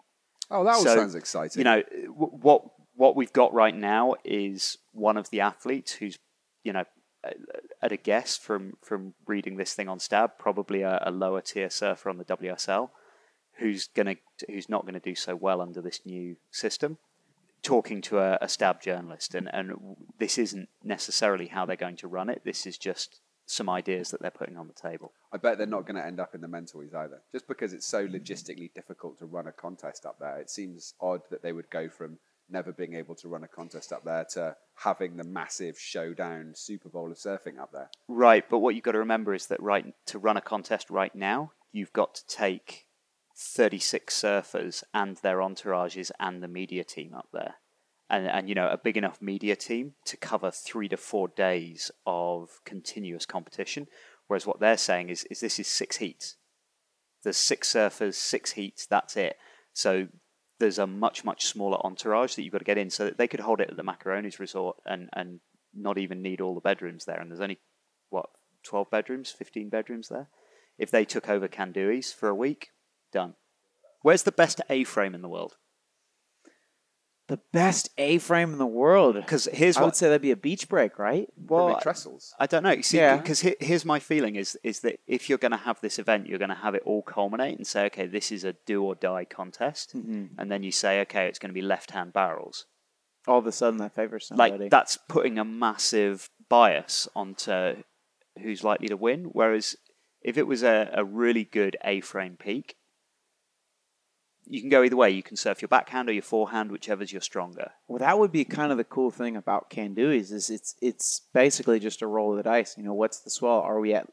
Oh, 0.50 0.64
that 0.64 0.74
all 0.74 0.82
So, 0.82 0.96
sounds 0.96 1.14
exciting. 1.14 1.60
You 1.60 1.64
know 1.64 1.82
what 2.12 2.64
what 3.00 3.16
we've 3.16 3.32
got 3.32 3.54
right 3.54 3.74
now 3.74 4.14
is 4.24 4.76
one 4.92 5.16
of 5.16 5.30
the 5.30 5.40
athletes 5.40 5.92
who's 5.92 6.18
you 6.62 6.70
know 6.70 6.84
at 7.80 7.92
a 7.92 7.96
guess 7.96 8.36
from 8.36 8.74
from 8.82 9.14
reading 9.26 9.56
this 9.56 9.72
thing 9.72 9.88
on 9.88 9.98
Stab, 9.98 10.32
probably 10.38 10.82
a, 10.82 11.02
a 11.06 11.10
lower 11.10 11.40
tier 11.40 11.70
surfer 11.70 12.10
on 12.10 12.18
the 12.18 12.26
WSL, 12.26 12.90
who's 13.58 13.88
gonna 13.88 14.16
who's 14.46 14.68
not 14.68 14.84
gonna 14.84 15.00
do 15.00 15.14
so 15.14 15.34
well 15.34 15.62
under 15.62 15.80
this 15.80 16.00
new 16.04 16.36
system. 16.50 16.98
talking 17.62 18.02
to 18.02 18.18
a, 18.18 18.36
a 18.42 18.48
stab 18.48 18.82
journalist, 18.82 19.34
and, 19.34 19.48
and 19.54 19.96
this 20.18 20.36
isn't 20.36 20.68
necessarily 20.84 21.46
how 21.46 21.64
they're 21.64 21.76
going 21.76 21.96
to 21.96 22.08
run 22.08 22.28
it. 22.28 22.42
This 22.44 22.66
is 22.66 22.76
just 22.76 23.20
some 23.46 23.70
ideas 23.70 24.10
that 24.10 24.20
they're 24.20 24.30
putting 24.30 24.58
on 24.58 24.68
the 24.68 24.88
table. 24.88 25.12
I 25.32 25.38
bet 25.38 25.56
they're 25.56 25.66
not 25.66 25.86
going 25.86 25.96
to 25.96 26.06
end 26.06 26.20
up 26.20 26.34
in 26.34 26.42
the 26.42 26.46
Mentawais 26.46 26.94
either, 26.94 27.20
just 27.32 27.48
because 27.48 27.72
it's 27.72 27.86
so 27.86 28.06
logistically 28.06 28.72
difficult 28.74 29.18
to 29.18 29.26
run 29.26 29.46
a 29.46 29.52
contest 29.52 30.04
up 30.06 30.18
there. 30.20 30.38
It 30.38 30.50
seems 30.50 30.94
odd 31.00 31.22
that 31.30 31.42
they 31.42 31.52
would 31.52 31.70
go 31.70 31.88
from 31.88 32.18
never 32.52 32.72
being 32.72 32.94
able 32.94 33.14
to 33.16 33.28
run 33.28 33.44
a 33.44 33.48
contest 33.48 33.92
up 33.92 34.04
there 34.04 34.24
to 34.32 34.56
having 34.76 35.16
the 35.16 35.24
massive 35.24 35.78
showdown 35.78 36.52
Super 36.54 36.88
Bowl 36.88 37.10
of 37.10 37.18
surfing 37.18 37.58
up 37.58 37.72
there. 37.72 37.90
Right, 38.08 38.44
but 38.48 38.58
what 38.58 38.74
you've 38.74 38.84
got 38.84 38.92
to 38.92 38.98
remember 38.98 39.34
is 39.34 39.46
that 39.46 39.62
right 39.62 39.94
to 40.06 40.18
run 40.18 40.36
a 40.36 40.40
contest 40.40 40.90
right 40.90 41.14
now, 41.14 41.52
you've 41.72 41.92
got 41.92 42.14
to 42.14 42.26
take 42.26 42.86
36 43.36 44.14
surfers 44.14 44.84
and 44.92 45.16
their 45.18 45.38
entourages 45.38 46.10
and 46.20 46.42
the 46.42 46.48
media 46.48 46.84
team 46.84 47.14
up 47.14 47.28
there. 47.32 47.54
And, 48.08 48.26
and 48.26 48.48
you 48.48 48.56
know 48.56 48.68
a 48.68 48.76
big 48.76 48.96
enough 48.96 49.22
media 49.22 49.54
team 49.54 49.94
to 50.06 50.16
cover 50.16 50.50
three 50.50 50.88
to 50.88 50.96
four 50.96 51.28
days 51.28 51.92
of 52.04 52.60
continuous 52.64 53.24
competition, 53.24 53.86
whereas 54.26 54.46
what 54.46 54.58
they're 54.58 54.76
saying 54.76 55.10
is, 55.10 55.24
is 55.30 55.40
this 55.40 55.60
is 55.60 55.68
six 55.68 55.98
heats. 55.98 56.36
There's 57.22 57.36
six 57.36 57.72
surfers, 57.72 58.14
six 58.14 58.52
heats. 58.52 58.84
That's 58.86 59.16
it. 59.16 59.36
So 59.72 60.08
there's 60.60 60.78
a 60.78 60.86
much 60.86 61.24
much 61.24 61.46
smaller 61.46 61.84
entourage 61.84 62.34
that 62.34 62.42
you've 62.42 62.52
got 62.52 62.58
to 62.58 62.64
get 62.64 62.78
in, 62.78 62.90
so 62.90 63.06
that 63.06 63.18
they 63.18 63.26
could 63.26 63.40
hold 63.40 63.60
it 63.60 63.70
at 63.70 63.76
the 63.76 63.82
Macaronis 63.82 64.38
Resort 64.38 64.76
and 64.86 65.08
and 65.12 65.40
not 65.74 65.98
even 65.98 66.22
need 66.22 66.40
all 66.40 66.54
the 66.54 66.60
bedrooms 66.60 67.04
there. 67.04 67.20
And 67.20 67.30
there's 67.30 67.40
only 67.40 67.58
what 68.10 68.26
12 68.64 68.90
bedrooms, 68.90 69.30
15 69.30 69.68
bedrooms 69.68 70.08
there. 70.08 70.28
If 70.78 70.90
they 70.90 71.04
took 71.04 71.28
over 71.28 71.48
Kanduis 71.48 72.14
for 72.14 72.28
a 72.28 72.34
week, 72.34 72.70
done. 73.12 73.34
Where's 74.02 74.22
the 74.22 74.32
best 74.32 74.60
A-frame 74.70 75.14
in 75.14 75.22
the 75.22 75.28
world? 75.28 75.56
The 77.30 77.40
best 77.52 77.88
A-frame 77.96 78.52
in 78.52 78.58
the 78.58 78.66
world. 78.66 79.14
Because 79.14 79.48
here's 79.52 79.76
I 79.76 79.84
would 79.84 79.96
say 79.96 80.06
that'd 80.08 80.20
be 80.20 80.32
a 80.32 80.36
beach 80.36 80.68
break, 80.68 80.98
right? 80.98 81.28
well, 81.36 81.66
Probably 81.68 81.82
trestles. 81.82 82.34
I 82.38 82.46
don't 82.46 82.62
know. 82.62 82.72
You 82.72 82.82
see, 82.82 82.98
Yeah. 82.98 83.16
because 83.16 83.40
he, 83.40 83.56
here's 83.60 83.84
my 83.84 83.98
feeling 84.00 84.36
is 84.36 84.58
is 84.62 84.80
that 84.80 85.00
if 85.06 85.28
you're 85.28 85.38
going 85.38 85.52
to 85.52 85.64
have 85.68 85.80
this 85.80 85.98
event, 85.98 86.26
you're 86.26 86.38
going 86.38 86.48
to 86.50 86.54
have 86.66 86.74
it 86.74 86.82
all 86.84 87.02
culminate 87.02 87.56
and 87.56 87.66
say, 87.66 87.86
okay, 87.86 88.06
this 88.06 88.30
is 88.32 88.44
a 88.44 88.54
do 88.66 88.82
or 88.82 88.94
die 88.94 89.24
contest, 89.24 89.96
Mm-hmm. 89.96 90.38
and 90.38 90.50
then 90.50 90.62
you 90.62 90.72
say, 90.72 91.00
okay, 91.02 91.26
it's 91.28 91.38
going 91.38 91.50
to 91.50 91.54
be 91.54 91.62
left-hand 91.62 92.12
barrels. 92.12 92.66
All 93.28 93.38
of 93.38 93.46
a 93.46 93.52
sudden, 93.52 93.78
that 93.78 93.94
favors 93.94 94.26
somebody. 94.26 94.58
Like 94.58 94.70
that's 94.70 94.96
putting 95.08 95.38
a 95.38 95.44
massive 95.44 96.30
bias 96.48 97.08
onto 97.14 97.82
who's 98.42 98.64
likely 98.64 98.88
to 98.88 98.96
win. 98.96 99.24
Whereas 99.32 99.76
if 100.22 100.36
it 100.36 100.46
was 100.46 100.62
a, 100.62 100.90
a 100.92 101.04
really 101.04 101.44
good 101.44 101.76
A-frame 101.84 102.36
peak, 102.38 102.74
you 104.50 104.60
can 104.60 104.68
go 104.68 104.82
either 104.82 104.96
way. 104.96 105.10
You 105.10 105.22
can 105.22 105.36
surf 105.36 105.62
your 105.62 105.68
backhand 105.68 106.08
or 106.08 106.12
your 106.12 106.22
forehand, 106.22 106.72
whichever's 106.72 107.12
your 107.12 107.20
stronger. 107.20 107.70
Well, 107.86 108.00
that 108.00 108.18
would 108.18 108.32
be 108.32 108.44
kind 108.44 108.72
of 108.72 108.78
the 108.78 108.84
cool 108.84 109.10
thing 109.10 109.36
about 109.36 109.70
Kanduis 109.70 110.32
is 110.32 110.50
it's 110.50 110.74
it's 110.82 111.22
basically 111.32 111.78
just 111.78 112.02
a 112.02 112.06
roll 112.06 112.32
of 112.32 112.36
the 112.36 112.42
dice. 112.42 112.76
You 112.76 112.82
know, 112.82 112.94
what's 112.94 113.20
the 113.20 113.30
swell? 113.30 113.60
Are 113.60 113.78
we 113.78 113.94
at 113.94 114.08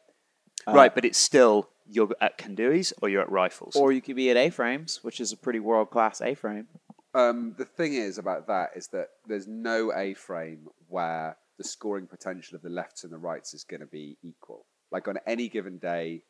uh, 0.68 0.74
right, 0.74 0.94
but 0.94 1.06
it's 1.06 1.18
still 1.18 1.70
you're 1.90 2.10
at 2.22 2.38
Kanduis 2.38 2.94
or 3.02 3.10
you're 3.10 3.22
at 3.22 3.32
rifles. 3.32 3.76
or 3.76 3.92
you 3.92 4.02
could 4.02 4.16
be 4.16 4.30
at 4.30 4.38
A 4.38 4.50
frames, 4.52 5.00
which 5.02 5.20
is 5.20 5.32
a 5.32 5.38
pretty 5.38 5.60
world 5.60 5.90
class 5.90 6.22
A 6.22 6.36
frame. 6.36 6.68
Um, 7.16 7.56
the 7.58 7.66
thing 7.66 7.96
is 7.96 8.20
about 8.20 8.46
that 8.48 8.72
is 8.76 8.90
that 8.90 9.08
there's 9.26 9.48
no 9.48 9.92
A 9.96 10.14
frame 10.14 10.68
where 10.88 11.38
the 11.58 11.64
scoring 11.64 12.06
potential 12.06 12.56
of 12.56 12.62
the 12.62 12.70
lefts 12.70 13.04
and 13.04 13.12
the 13.12 13.18
rights 13.18 13.56
is 13.56 13.64
going 13.64 13.80
to 13.80 13.88
be 13.88 14.18
equal. 14.24 14.66
Like 14.92 15.08
on 15.08 15.18
any 15.26 15.50
given 15.50 15.80
day, 15.80 16.24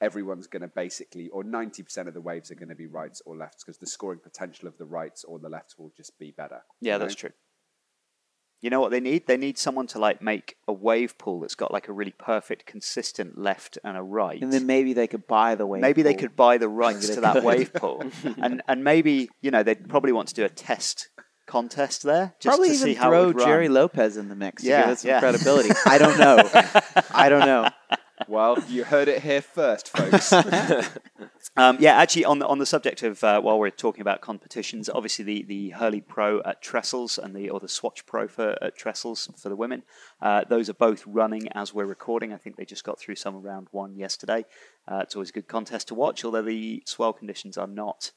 everyone's 0.00 0.46
going 0.46 0.62
to 0.62 0.68
basically, 0.68 1.28
or 1.28 1.44
90% 1.44 2.06
of 2.08 2.14
the 2.14 2.20
waves 2.20 2.50
are 2.50 2.54
going 2.54 2.68
to 2.68 2.74
be 2.74 2.86
rights 2.86 3.20
or 3.26 3.36
lefts 3.36 3.64
because 3.64 3.78
the 3.78 3.86
scoring 3.86 4.20
potential 4.22 4.68
of 4.68 4.78
the 4.78 4.86
rights 4.86 5.24
or 5.24 5.38
the 5.38 5.48
lefts 5.48 5.78
will 5.78 5.92
just 5.96 6.18
be 6.18 6.30
better. 6.30 6.62
Yeah, 6.80 6.94
you 6.94 6.98
that's 7.00 7.14
know? 7.14 7.28
true. 7.28 7.36
You 8.62 8.68
know 8.68 8.80
what 8.80 8.90
they 8.90 9.00
need? 9.00 9.26
They 9.26 9.38
need 9.38 9.56
someone 9.56 9.86
to 9.88 9.98
like 9.98 10.20
make 10.20 10.56
a 10.68 10.72
wave 10.72 11.16
pool 11.16 11.40
that's 11.40 11.54
got 11.54 11.72
like 11.72 11.88
a 11.88 11.92
really 11.92 12.14
perfect, 12.18 12.66
consistent 12.66 13.38
left 13.38 13.78
and 13.82 13.96
a 13.96 14.02
right. 14.02 14.40
And 14.40 14.52
then 14.52 14.66
maybe 14.66 14.92
they 14.92 15.06
could 15.06 15.26
buy 15.26 15.54
the 15.54 15.66
wave. 15.66 15.80
maybe 15.80 16.02
they 16.02 16.12
could 16.12 16.36
buy 16.36 16.58
the 16.58 16.68
rights 16.68 17.08
to 17.14 17.22
that 17.22 17.42
wave 17.42 17.72
pool, 17.72 18.04
and 18.36 18.60
and 18.68 18.84
maybe 18.84 19.30
you 19.40 19.50
know 19.50 19.62
they'd 19.62 19.88
probably 19.88 20.12
want 20.12 20.28
to 20.28 20.34
do 20.34 20.44
a 20.44 20.50
test 20.50 21.08
contest 21.46 22.02
there 22.04 22.34
just 22.38 22.54
probably 22.54 22.68
to 22.68 22.74
even 22.74 22.84
see 22.84 22.94
how 22.94 23.08
it 23.08 23.10
throw 23.10 23.30
run. 23.30 23.46
Gerry 23.46 23.68
Lopez 23.68 24.16
in 24.18 24.28
the 24.28 24.36
mix 24.36 24.62
Yeah, 24.62 24.76
to 24.76 24.82
give 24.82 24.92
it 24.92 24.98
some 25.00 25.08
yeah. 25.08 25.20
credibility. 25.20 25.70
I 25.86 25.98
don't 25.98 26.18
know. 26.18 26.50
I 27.12 27.28
don't 27.30 27.46
know. 27.46 27.68
Well, 28.28 28.62
you 28.68 28.84
heard 28.84 29.08
it 29.08 29.22
here 29.22 29.42
first, 29.42 29.88
folks. 29.88 30.32
Um, 31.56 31.78
yeah, 31.80 31.96
actually, 31.96 32.24
on 32.24 32.38
the 32.38 32.46
on 32.46 32.58
the 32.58 32.66
subject 32.66 33.02
of 33.02 33.22
uh, 33.24 33.40
while 33.40 33.58
we're 33.58 33.70
talking 33.70 34.02
about 34.02 34.20
competitions, 34.20 34.88
obviously 34.88 35.24
the, 35.24 35.42
the 35.42 35.70
Hurley 35.70 36.00
Pro 36.00 36.40
at 36.42 36.62
Trestles 36.62 37.18
and 37.18 37.34
the 37.34 37.50
or 37.50 37.58
the 37.58 37.68
Swatch 37.68 38.06
Pro 38.06 38.28
for 38.28 38.56
at 38.62 38.78
Trestles 38.78 39.28
for 39.38 39.48
the 39.48 39.56
women, 39.56 39.82
uh, 40.22 40.44
those 40.48 40.70
are 40.70 40.74
both 40.74 41.04
running 41.06 41.48
as 41.48 41.74
we're 41.74 41.86
recording. 41.86 42.32
I 42.32 42.36
think 42.36 42.56
they 42.56 42.64
just 42.64 42.84
got 42.84 43.00
through 43.00 43.16
some 43.16 43.42
round 43.42 43.68
one 43.72 43.96
yesterday. 43.96 44.44
Uh, 44.86 44.98
it's 44.98 45.16
always 45.16 45.30
a 45.30 45.32
good 45.32 45.48
contest 45.48 45.88
to 45.88 45.94
watch, 45.94 46.24
although 46.24 46.42
the 46.42 46.82
swell 46.86 47.12
conditions 47.12 47.58
are 47.58 47.66
not 47.66 48.12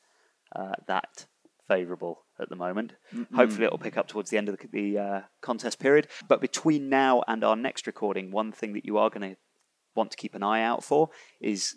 uh, 0.55 0.73
that 0.87 1.25
favourable 1.67 2.23
at 2.39 2.49
the 2.49 2.55
moment. 2.55 2.93
Hopefully, 3.33 3.65
it'll 3.65 3.77
pick 3.77 3.97
up 3.97 4.07
towards 4.07 4.29
the 4.29 4.37
end 4.37 4.49
of 4.49 4.57
the, 4.57 4.67
the 4.67 4.99
uh, 4.99 5.21
contest 5.41 5.79
period. 5.79 6.07
But 6.27 6.39
between 6.39 6.87
now 6.87 7.23
and 7.27 7.43
our 7.43 7.55
next 7.55 7.87
recording, 7.87 8.31
one 8.31 8.51
thing 8.51 8.73
that 8.73 8.85
you 8.85 8.97
are 8.97 9.09
going 9.09 9.31
to 9.31 9.37
want 9.95 10.11
to 10.11 10.17
keep 10.17 10.35
an 10.35 10.43
eye 10.43 10.63
out 10.63 10.83
for 10.83 11.09
is 11.39 11.75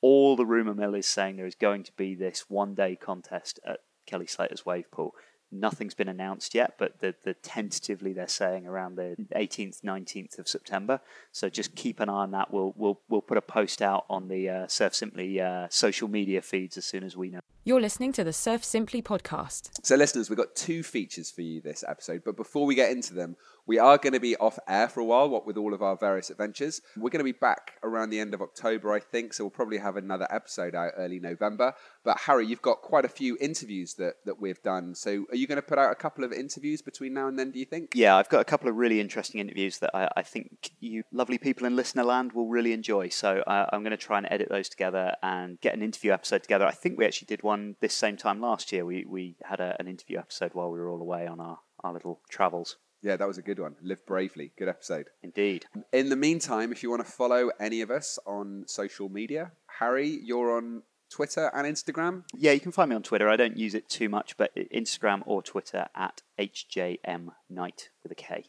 all 0.00 0.36
the 0.36 0.46
rumour 0.46 0.74
mill 0.74 0.94
is 0.94 1.06
saying 1.06 1.36
there 1.36 1.46
is 1.46 1.54
going 1.54 1.82
to 1.84 1.92
be 1.92 2.14
this 2.14 2.46
one 2.48 2.74
day 2.74 2.96
contest 2.96 3.60
at 3.64 3.80
Kelly 4.06 4.26
Slater's 4.26 4.64
wave 4.64 4.90
pool. 4.90 5.14
Nothing's 5.52 5.94
been 5.94 6.08
announced 6.08 6.54
yet, 6.54 6.74
but 6.78 7.00
the, 7.00 7.14
the 7.24 7.34
tentatively 7.34 8.12
they're 8.12 8.28
saying 8.28 8.68
around 8.68 8.94
the 8.94 9.16
18th, 9.34 9.82
19th 9.82 10.38
of 10.38 10.48
September. 10.48 11.00
So 11.32 11.48
just 11.48 11.74
keep 11.74 11.98
an 11.98 12.08
eye 12.08 12.22
on 12.22 12.30
that. 12.30 12.52
We'll 12.52 12.72
we'll 12.76 13.00
we'll 13.08 13.20
put 13.20 13.36
a 13.36 13.42
post 13.42 13.82
out 13.82 14.04
on 14.08 14.28
the 14.28 14.48
uh, 14.48 14.66
Surf 14.68 14.94
Simply 14.94 15.40
uh, 15.40 15.66
social 15.68 16.06
media 16.06 16.40
feeds 16.40 16.76
as 16.76 16.84
soon 16.84 17.02
as 17.02 17.16
we 17.16 17.30
know. 17.30 17.40
You're 17.62 17.80
listening 17.80 18.12
to 18.12 18.24
the 18.24 18.32
Surf 18.32 18.64
Simply 18.64 19.02
podcast. 19.02 19.84
So, 19.84 19.94
listeners, 19.96 20.30
we've 20.30 20.38
got 20.38 20.54
two 20.54 20.82
features 20.82 21.30
for 21.30 21.42
you 21.42 21.60
this 21.60 21.84
episode, 21.86 22.22
but 22.24 22.34
before 22.34 22.64
we 22.64 22.74
get 22.74 22.90
into 22.90 23.12
them, 23.12 23.36
we 23.70 23.78
are 23.78 23.98
going 23.98 24.12
to 24.12 24.18
be 24.18 24.34
off 24.38 24.58
air 24.66 24.88
for 24.88 24.98
a 24.98 25.04
while, 25.04 25.28
what 25.28 25.46
with 25.46 25.56
all 25.56 25.72
of 25.72 25.80
our 25.80 25.96
various 25.96 26.28
adventures. 26.28 26.80
We're 26.96 27.08
going 27.08 27.24
to 27.24 27.32
be 27.32 27.38
back 27.38 27.74
around 27.84 28.10
the 28.10 28.18
end 28.18 28.34
of 28.34 28.42
October, 28.42 28.92
I 28.92 28.98
think, 28.98 29.32
so 29.32 29.44
we'll 29.44 29.52
probably 29.52 29.78
have 29.78 29.96
another 29.96 30.26
episode 30.28 30.74
out 30.74 30.90
early 30.96 31.20
November. 31.20 31.74
But, 32.02 32.18
Harry, 32.18 32.48
you've 32.48 32.62
got 32.62 32.82
quite 32.82 33.04
a 33.04 33.08
few 33.08 33.38
interviews 33.40 33.94
that, 33.94 34.14
that 34.24 34.40
we've 34.40 34.60
done. 34.64 34.96
So, 34.96 35.24
are 35.30 35.36
you 35.36 35.46
going 35.46 35.54
to 35.54 35.62
put 35.62 35.78
out 35.78 35.92
a 35.92 35.94
couple 35.94 36.24
of 36.24 36.32
interviews 36.32 36.82
between 36.82 37.14
now 37.14 37.28
and 37.28 37.38
then, 37.38 37.52
do 37.52 37.60
you 37.60 37.64
think? 37.64 37.92
Yeah, 37.94 38.16
I've 38.16 38.28
got 38.28 38.40
a 38.40 38.44
couple 38.44 38.68
of 38.68 38.74
really 38.74 39.00
interesting 39.00 39.40
interviews 39.40 39.78
that 39.78 39.92
I, 39.94 40.08
I 40.16 40.22
think 40.22 40.72
you 40.80 41.04
lovely 41.12 41.38
people 41.38 41.64
in 41.64 41.76
listener 41.76 42.02
land 42.02 42.32
will 42.32 42.48
really 42.48 42.72
enjoy. 42.72 43.10
So 43.10 43.44
I'm 43.46 43.84
going 43.84 43.92
to 43.92 43.96
try 43.96 44.18
and 44.18 44.26
edit 44.32 44.48
those 44.48 44.68
together 44.68 45.14
and 45.22 45.60
get 45.60 45.74
an 45.74 45.82
interview 45.82 46.10
episode 46.10 46.42
together. 46.42 46.66
I 46.66 46.72
think 46.72 46.98
we 46.98 47.06
actually 47.06 47.26
did 47.26 47.44
one 47.44 47.76
this 47.80 47.94
same 47.94 48.16
time 48.16 48.40
last 48.40 48.72
year. 48.72 48.84
We 48.84 49.04
we 49.08 49.36
had 49.44 49.60
a, 49.60 49.76
an 49.78 49.86
interview 49.86 50.18
episode 50.18 50.54
while 50.54 50.72
we 50.72 50.80
were 50.80 50.90
all 50.90 51.00
away 51.00 51.28
on 51.28 51.38
our, 51.38 51.60
our 51.84 51.92
little 51.92 52.20
travels. 52.28 52.76
Yeah, 53.02 53.16
that 53.16 53.26
was 53.26 53.38
a 53.38 53.42
good 53.42 53.58
one. 53.58 53.76
Live 53.82 54.04
Bravely. 54.06 54.52
Good 54.58 54.68
episode. 54.68 55.08
Indeed. 55.22 55.64
In 55.92 56.10
the 56.10 56.16
meantime, 56.16 56.70
if 56.70 56.82
you 56.82 56.90
want 56.90 57.04
to 57.04 57.10
follow 57.10 57.50
any 57.58 57.80
of 57.80 57.90
us 57.90 58.18
on 58.26 58.64
social 58.66 59.08
media, 59.08 59.52
Harry, 59.78 60.20
you're 60.22 60.54
on 60.54 60.82
Twitter 61.10 61.50
and 61.54 61.66
Instagram. 61.66 62.24
Yeah, 62.36 62.52
you 62.52 62.60
can 62.60 62.72
find 62.72 62.90
me 62.90 62.96
on 62.96 63.02
Twitter. 63.02 63.28
I 63.28 63.36
don't 63.36 63.56
use 63.56 63.74
it 63.74 63.88
too 63.88 64.08
much, 64.08 64.36
but 64.36 64.54
Instagram 64.54 65.22
or 65.24 65.42
Twitter 65.42 65.86
at 65.94 66.22
HJM 66.38 67.28
Knight 67.48 67.88
with 68.02 68.12
a 68.12 68.14
K. 68.14 68.44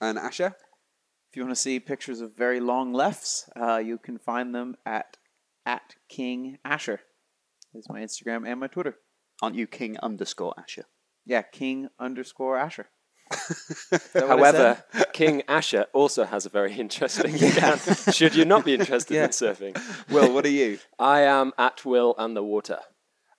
And 0.00 0.18
Asher? 0.18 0.54
If 1.30 1.36
you 1.36 1.42
want 1.42 1.54
to 1.54 1.60
see 1.60 1.78
pictures 1.78 2.20
of 2.20 2.36
very 2.36 2.60
long 2.60 2.92
lefts, 2.92 3.48
uh, 3.60 3.76
you 3.78 3.98
can 3.98 4.18
find 4.18 4.54
them 4.54 4.76
at 4.86 5.16
at 5.66 5.94
King 6.08 6.58
Asher. 6.64 7.00
Is 7.74 7.88
my 7.88 8.00
Instagram 8.00 8.48
and 8.48 8.58
my 8.58 8.66
Twitter. 8.66 8.96
Aren't 9.42 9.54
you 9.56 9.66
King 9.66 9.96
underscore 10.02 10.54
Asher? 10.58 10.86
Yeah, 11.24 11.42
King 11.42 11.88
underscore 11.98 12.56
Asher. 12.56 12.88
Is 13.50 14.00
that 14.12 14.22
what 14.22 14.22
I 14.22 14.26
However. 14.26 14.84
King 15.12 15.42
Asher 15.48 15.86
also 15.92 16.24
has 16.24 16.46
a 16.46 16.48
very 16.48 16.72
interesting 16.74 17.34
account. 17.42 17.80
Should 18.12 18.34
you 18.34 18.44
not 18.44 18.64
be 18.64 18.74
interested 18.74 19.14
Yeah. 19.14 19.24
in 19.24 19.30
surfing, 19.30 19.80
Will, 20.10 20.32
what 20.32 20.44
are 20.44 20.48
you? 20.50 20.78
I 20.98 21.20
am 21.22 21.52
at 21.58 21.84
Will 21.84 22.14
and 22.18 22.36
the 22.36 22.42
Water. 22.42 22.78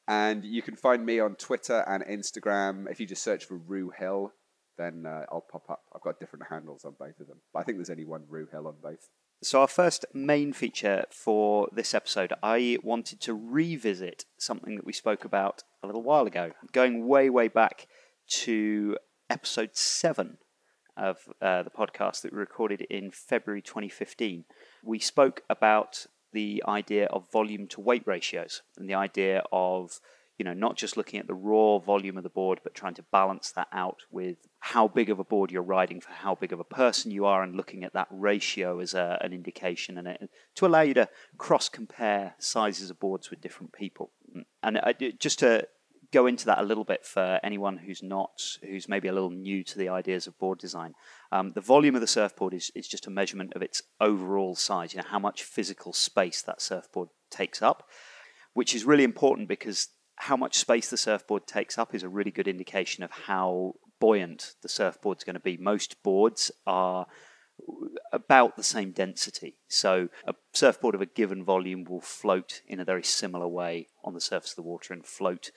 And 0.08 0.44
you 0.44 0.62
can 0.62 0.76
find 0.76 1.06
me 1.06 1.20
on 1.20 1.36
Twitter 1.36 1.84
and 1.88 2.04
Instagram. 2.04 2.90
If 2.90 3.00
you 3.00 3.06
just 3.06 3.24
search 3.24 3.46
for 3.46 3.56
Ru 3.56 3.92
Hill, 3.98 4.34
then 4.78 5.06
uh, 5.06 5.26
I'll 5.32 5.46
pop 5.50 5.70
up. 5.70 5.84
I've 5.96 6.02
got 6.02 6.20
different 6.20 6.46
handles 6.50 6.84
on 6.86 6.96
both 7.00 7.20
of 7.20 7.28
them. 7.28 7.38
But 7.54 7.60
I 7.60 7.64
think 7.64 7.78
there's 7.78 7.90
only 7.90 8.06
one 8.06 8.24
Ru 8.28 8.48
Hill 8.52 8.68
on 8.68 8.76
both. 8.82 9.10
So, 9.44 9.62
our 9.62 9.68
first 9.68 10.06
main 10.14 10.54
feature 10.54 11.06
for 11.12 11.68
this 11.74 11.94
episode, 11.94 12.32
I 12.44 12.78
wanted 12.84 13.22
to 13.22 13.34
revisit 13.34 14.26
something 14.38 14.76
that 14.76 14.86
we 14.86 14.94
spoke 14.94 15.26
about 15.26 15.64
a 15.82 15.88
little 15.88 16.04
while 16.04 16.26
ago, 16.28 16.52
going 16.74 17.08
way, 17.08 17.30
way 17.30 17.48
back 17.48 17.88
to 18.44 18.98
episode 19.32 19.70
seven 19.74 20.38
of 20.98 21.18
uh, 21.42 21.64
the 21.64 21.70
podcast 21.70 22.22
that 22.22 22.34
we 22.34 22.40
recorded 22.40 22.82
in 22.82 23.10
February 23.12 23.62
2015. 23.62 24.44
We 24.84 25.00
spoke 25.00 25.42
about 25.50 26.06
the 26.34 26.62
idea 26.68 27.06
of 27.06 27.32
volume 27.32 27.68
to 27.68 27.82
weight 27.82 28.04
ratios 28.06 28.62
and 28.78 28.90
the 28.90 28.94
idea 28.94 29.44
of 29.52 30.02
you 30.38 30.46
know, 30.46 30.54
not 30.54 30.76
just 30.76 30.98
looking 30.98 31.20
at 31.20 31.28
the 31.28 31.36
raw 31.36 31.78
volume 31.78 32.18
of 32.18 32.24
the 32.24 32.30
board, 32.30 32.62
but 32.64 32.74
trying 32.74 32.96
to 32.96 33.04
balance 33.12 33.52
that 33.52 33.68
out 33.72 34.00
with 34.10 34.38
how 34.60 34.88
big 34.88 35.12
of 35.12 35.20
a 35.20 35.24
board 35.24 35.52
you're 35.52 35.62
riding 35.62 36.02
for 36.02 36.10
how 36.10 36.34
big 36.34 36.52
of 36.52 36.60
a 36.60 36.64
person 36.64 37.12
you 37.12 37.26
are, 37.26 37.44
and 37.44 37.56
looking 37.56 37.84
at 37.84 37.94
that 37.94 38.08
ratio 38.10 38.80
as 38.80 38.96
a, 38.96 39.20
an 39.22 39.34
indication, 39.34 40.00
and 40.00 40.08
it, 40.08 40.32
to 40.56 40.66
allow 40.66 40.82
you 40.82 40.96
to 40.96 41.08
cross 41.38 41.70
compare 41.70 42.34
sizes 42.40 42.90
of 42.90 43.00
boards 43.00 43.30
with 43.30 43.40
different 43.40 43.72
people. 43.72 44.10
And 44.64 44.80
I, 44.80 44.96
just 45.20 45.38
to 45.40 45.68
go 46.12 46.28
into 46.28 46.46
that 46.46 46.60
a 46.60 46.64
little 46.64 46.84
bit 46.84 47.06
for 47.06 47.40
anyone 47.44 47.78
who's 47.78 48.04
not, 48.04 48.58
who's 48.62 48.90
maybe 48.90 49.08
a 49.08 49.14
little 49.14 49.32
new 49.32 49.64
to 49.64 49.78
the 49.78 49.90
ideas 49.90 50.28
of 50.28 50.38
board 50.38 50.60
design. 50.60 50.94
Um, 51.32 51.52
the 51.52 51.62
volume 51.62 51.96
of 51.96 52.02
the 52.02 52.08
surfboard 52.08 52.54
is, 52.54 52.72
is 52.76 52.88
just 52.88 53.08
a 53.08 53.12
measurement 53.12 53.54
of 53.56 53.62
its 53.62 53.82
overall 54.00 54.56
size, 54.56 54.94
you 54.94 54.98
know, 54.98 55.08
how 55.08 55.20
much 55.20 55.44
physical 55.44 55.94
space 55.94 56.42
that 56.42 56.62
surfboard 56.62 57.10
takes 57.30 57.62
up, 57.62 57.88
which 58.54 58.76
is 58.76 58.84
really 58.84 59.04
important 59.04 59.48
because 59.48 59.90
how 60.18 60.36
much 60.36 60.58
space 60.58 60.90
the 60.90 60.98
surfboard 60.98 61.48
takes 61.48 61.78
up 61.78 61.96
is 61.96 62.04
a 62.04 62.10
really 62.10 62.32
good 62.32 62.48
indication 62.48 63.04
of 63.04 63.12
how 63.12 63.74
buoyant 64.00 64.56
the 64.62 64.70
surfboard's 64.70 65.24
going 65.24 65.36
to 65.36 65.40
be. 65.40 65.58
Most 65.58 66.04
boards 66.04 66.52
are 66.68 67.08
about 68.12 68.58
the 68.58 68.64
same 68.64 68.92
density. 68.92 69.56
So 69.68 70.10
a 70.28 70.34
surfboard 70.54 70.96
of 70.96 71.02
a 71.02 71.06
given 71.06 71.44
volume 71.44 71.86
will 71.86 72.02
float 72.02 72.62
in 72.68 72.80
a 72.80 72.86
very 72.86 73.04
similar 73.04 73.48
way 73.48 73.88
on 74.04 74.14
the 74.14 74.22
surface 74.22 74.52
of 74.52 74.58
the 74.58 74.70
water 74.70 74.94
and 74.94 75.06
float 75.06 75.52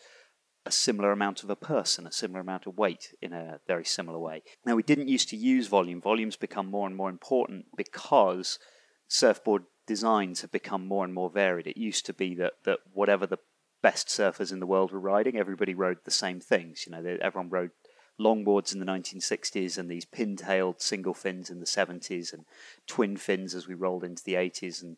a 0.67 0.71
similar 0.71 1.13
amount 1.13 1.43
of 1.43 1.51
a 1.51 1.57
person, 1.57 2.07
a 2.07 2.13
similar 2.13 2.41
amount 2.41 2.67
of 2.67 2.79
weight 2.79 3.15
in 3.21 3.33
a 3.33 3.61
very 3.67 3.85
similar 3.85 4.19
way. 4.19 4.43
Now, 4.65 4.77
we 4.77 4.83
didn't 4.83 5.09
used 5.09 5.29
to 5.31 5.37
use 5.37 5.67
volume. 5.67 6.01
Volumes 6.01 6.37
become 6.37 6.71
more 6.71 6.87
and 6.87 6.97
more 6.97 7.11
important 7.11 7.67
because 7.77 8.59
surfboard 9.07 9.65
designs 9.87 10.41
have 10.41 10.51
become 10.51 10.87
more 10.87 11.05
and 11.05 11.13
more 11.13 11.29
varied. 11.29 11.67
It 11.67 11.77
used 11.77 12.07
to 12.07 12.15
be 12.15 12.35
that, 12.37 12.55
that 12.65 12.79
whatever 12.93 13.27
the 13.27 13.39
best 13.83 14.09
surfers 14.09 14.51
in 14.51 14.61
the 14.61 14.67
world 14.67 14.93
were 14.93 15.01
riding, 15.01 15.37
everybody 15.37 15.75
rode 15.75 15.99
the 16.05 16.11
same 16.11 16.41
things. 16.41 16.87
You 16.87 16.93
know, 16.93 17.03
they, 17.03 17.19
everyone 17.21 17.51
rode 17.51 17.71
longboards 18.19 18.73
in 18.73 18.81
the 18.81 18.87
1960s 18.87 19.77
and 19.77 19.91
these 19.91 20.05
pin-tailed 20.05 20.81
single 20.81 21.15
fins 21.15 21.51
in 21.51 21.61
the 21.61 21.67
70s 21.67 22.33
and 22.33 22.45
twin 22.87 23.17
fins 23.17 23.55
as 23.55 23.67
we 23.67 23.75
rolled 23.75 24.05
into 24.05 24.23
the 24.25 24.35
80s. 24.35 24.83
And 24.83 24.97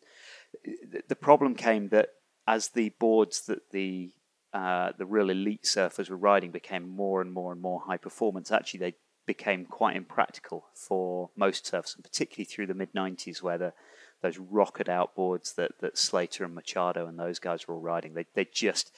uh, 0.65 0.99
the 1.07 1.15
problem 1.15 1.55
came 1.55 1.89
that 1.89 2.09
as 2.47 2.69
the 2.69 2.89
boards 2.99 3.41
that 3.47 3.71
the 3.71 4.11
uh, 4.53 4.91
the 4.97 5.05
real 5.05 5.29
elite 5.29 5.63
surfers 5.63 6.09
were 6.09 6.17
riding 6.17 6.51
became 6.51 6.87
more 6.87 7.21
and 7.21 7.31
more 7.31 7.51
and 7.51 7.61
more 7.61 7.81
high 7.81 7.97
performance. 7.97 8.51
Actually, 8.51 8.79
they 8.79 8.95
became 9.25 9.65
quite 9.65 9.95
impractical 9.95 10.65
for 10.73 11.29
most 11.35 11.65
surfers, 11.65 11.95
and 11.95 12.03
particularly 12.03 12.45
through 12.45 12.67
the 12.67 12.73
mid 12.73 12.93
90s, 12.93 13.41
where 13.41 13.57
the, 13.57 13.73
those 14.21 14.37
rocket 14.37 14.87
outboards 14.87 15.55
that, 15.55 15.73
that 15.81 15.97
Slater 15.97 16.43
and 16.43 16.55
Machado 16.55 17.07
and 17.07 17.19
those 17.19 17.39
guys 17.39 17.67
were 17.67 17.75
all 17.75 17.81
riding, 17.81 18.13
they, 18.13 18.25
they 18.33 18.45
just 18.45 18.91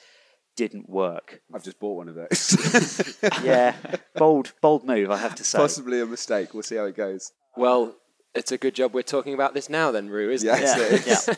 didn't 0.56 0.88
work. 0.88 1.40
I've 1.52 1.64
just 1.64 1.80
bought 1.80 1.96
one 1.96 2.08
of 2.08 2.14
those. 2.14 3.16
yeah, 3.42 3.74
bold, 4.14 4.52
bold 4.60 4.84
move, 4.84 5.10
I 5.10 5.16
have 5.16 5.34
to 5.36 5.44
say. 5.44 5.58
Possibly 5.58 6.00
a 6.00 6.06
mistake. 6.06 6.54
We'll 6.54 6.62
see 6.62 6.76
how 6.76 6.84
it 6.84 6.96
goes. 6.96 7.32
Well, 7.56 7.96
it's 8.34 8.52
a 8.52 8.58
good 8.58 8.74
job 8.74 8.94
we're 8.94 9.02
talking 9.02 9.34
about 9.34 9.54
this 9.54 9.68
now, 9.68 9.90
then, 9.90 10.08
Ru, 10.08 10.30
isn't 10.30 10.46
Yes, 10.46 10.78
it? 10.78 10.92
it 10.92 11.06
is. 11.06 11.28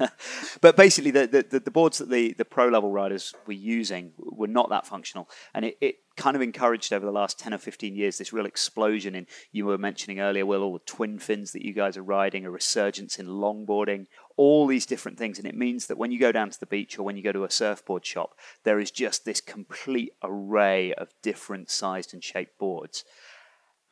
yeah. 0.00 0.08
but 0.60 0.76
basically, 0.76 1.10
the, 1.10 1.46
the, 1.50 1.60
the 1.60 1.70
boards 1.70 1.98
that 1.98 2.10
the, 2.10 2.34
the 2.34 2.44
pro 2.44 2.68
level 2.68 2.90
riders 2.90 3.34
were 3.46 3.54
using 3.54 4.12
were 4.18 4.46
not 4.46 4.68
that 4.70 4.86
functional. 4.86 5.28
And 5.54 5.64
it, 5.64 5.78
it 5.80 5.94
kind 6.16 6.36
of 6.36 6.42
encouraged 6.42 6.92
over 6.92 7.04
the 7.06 7.12
last 7.12 7.38
10 7.38 7.54
or 7.54 7.58
15 7.58 7.96
years 7.96 8.18
this 8.18 8.32
real 8.32 8.46
explosion 8.46 9.14
in, 9.14 9.26
you 9.50 9.66
were 9.66 9.78
mentioning 9.78 10.20
earlier, 10.20 10.44
Will, 10.44 10.62
all 10.62 10.74
the 10.74 10.78
twin 10.80 11.18
fins 11.18 11.52
that 11.52 11.64
you 11.64 11.72
guys 11.72 11.96
are 11.96 12.02
riding, 12.02 12.44
a 12.44 12.50
resurgence 12.50 13.18
in 13.18 13.26
longboarding, 13.26 14.06
all 14.36 14.66
these 14.66 14.86
different 14.86 15.18
things. 15.18 15.38
And 15.38 15.46
it 15.46 15.56
means 15.56 15.86
that 15.86 15.98
when 15.98 16.12
you 16.12 16.20
go 16.20 16.32
down 16.32 16.50
to 16.50 16.60
the 16.60 16.66
beach 16.66 16.98
or 16.98 17.02
when 17.02 17.16
you 17.16 17.22
go 17.22 17.32
to 17.32 17.44
a 17.44 17.50
surfboard 17.50 18.04
shop, 18.04 18.36
there 18.64 18.78
is 18.78 18.90
just 18.90 19.24
this 19.24 19.40
complete 19.40 20.12
array 20.22 20.92
of 20.92 21.14
different 21.22 21.70
sized 21.70 22.12
and 22.12 22.22
shaped 22.22 22.58
boards. 22.58 23.04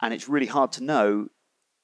And 0.02 0.12
it's 0.12 0.28
really 0.28 0.46
hard 0.46 0.72
to 0.72 0.82
know 0.82 1.28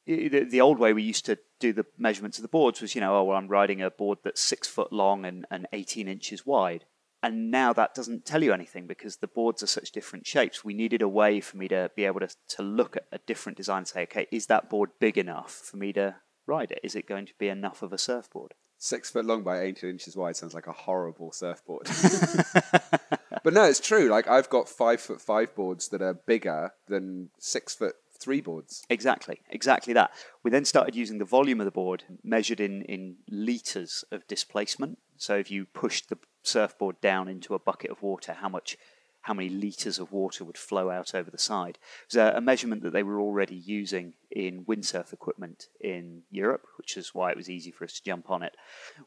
the, 0.07 0.45
the 0.45 0.61
old 0.61 0.79
way 0.79 0.93
we 0.93 1.03
used 1.03 1.27
to 1.27 1.39
do 1.61 1.73
the 1.73 1.87
measurements 1.99 2.39
of 2.39 2.43
the 2.43 2.49
boards 2.49 2.81
was, 2.81 2.95
you 2.95 3.01
know, 3.01 3.17
oh, 3.17 3.25
well, 3.25 3.37
I'm 3.37 3.49
riding 3.49 3.83
a 3.83 3.91
board 3.91 4.19
that's 4.25 4.41
six 4.41 4.67
foot 4.67 4.93
long 4.93 5.25
and, 5.25 5.47
and 5.51 5.67
18 5.73 6.09
inches 6.09 6.47
wide. 6.47 6.85
And 7.23 7.51
now 7.51 7.73
that 7.73 7.95
doesn't 7.95 8.25
tell 8.25 8.45
you 8.45 8.53
anything 8.53 8.87
because 8.87 9.17
the 9.17 9.27
boards 9.27 9.63
are 9.63 9.67
such 9.67 9.91
different 9.91 10.27
shapes. 10.27 10.65
We 10.65 10.73
needed 10.73 11.03
a 11.03 11.09
way 11.09 11.41
for 11.41 11.57
me 11.57 11.69
to 11.69 11.91
be 11.97 12.05
able 12.05 12.21
to, 12.21 12.29
to 12.51 12.63
look 12.63 12.97
at 12.97 13.07
a 13.11 13.19
different 13.19 13.59
design 13.59 13.79
and 13.79 13.89
say, 13.89 14.03
okay, 14.05 14.29
is 14.31 14.47
that 14.47 14.71
board 14.71 14.91
big 15.01 15.19
enough 15.19 15.51
for 15.51 15.77
me 15.77 15.93
to 15.95 16.17
ride 16.47 16.71
it? 16.71 16.81
Is 16.85 16.95
it 16.95 17.09
going 17.09 17.27
to 17.27 17.35
be 17.39 17.49
enough 17.49 17.83
of 17.83 17.93
a 17.93 17.99
surfboard? 17.99 18.55
Six 18.79 19.11
foot 19.11 19.25
long 19.25 19.43
by 19.43 19.63
18 19.63 19.91
inches 19.91 20.17
wide 20.17 20.37
sounds 20.37 20.55
like 20.55 20.69
a 20.69 20.73
horrible 20.73 21.33
surfboard. 21.33 21.89
but 23.43 23.53
no, 23.53 23.65
it's 23.65 23.81
true. 23.81 24.09
Like 24.09 24.29
I've 24.29 24.49
got 24.49 24.69
five 24.69 25.01
foot 25.01 25.21
five 25.21 25.53
boards 25.57 25.89
that 25.89 26.01
are 26.01 26.15
bigger 26.15 26.71
than 26.87 27.31
six 27.41 27.75
foot 27.75 27.97
three 28.19 28.41
boards. 28.41 28.85
Exactly, 28.91 29.41
exactly 29.51 29.93
that. 29.95 30.11
We 30.43 30.51
then 30.51 30.65
started 30.65 30.95
using 30.95 31.19
the 31.19 31.25
volume 31.25 31.61
of 31.61 31.65
the 31.65 31.71
board 31.71 32.05
measured 32.23 32.61
in, 32.61 32.83
in 32.83 33.17
litres 33.29 34.05
of 34.11 34.27
displacement. 34.27 34.99
So 35.17 35.37
if 35.37 35.51
you 35.51 35.65
pushed 35.65 36.09
the 36.09 36.19
surfboard 36.43 37.01
down 37.01 37.29
into 37.29 37.55
a 37.55 37.59
bucket 37.59 37.91
of 37.91 38.03
water, 38.03 38.35
how 38.35 38.49
much 38.49 38.77
how 39.23 39.35
many 39.35 39.49
litres 39.51 39.99
of 39.99 40.11
water 40.11 40.43
would 40.43 40.57
flow 40.57 40.91
out 40.91 41.15
over 41.15 41.31
the 41.31 41.37
side. 41.37 41.79
It 42.11 42.17
was 42.17 42.35
a, 42.37 42.41
measurement 42.41 42.83
that 42.83 42.95
they 42.95 43.03
were 43.03 43.21
already 43.21 43.57
using 43.57 44.15
in 44.31 44.65
windsurf 44.65 45.13
equipment 45.13 45.67
in 45.81 46.23
Europe, 46.31 46.65
which 46.79 46.97
is 46.97 47.15
why 47.15 47.31
it 47.31 47.37
was 47.37 47.51
easy 47.51 47.71
for 47.71 47.85
us 47.85 47.95
to 47.95 48.05
jump 48.05 48.31
on 48.31 48.43
it. 48.43 48.55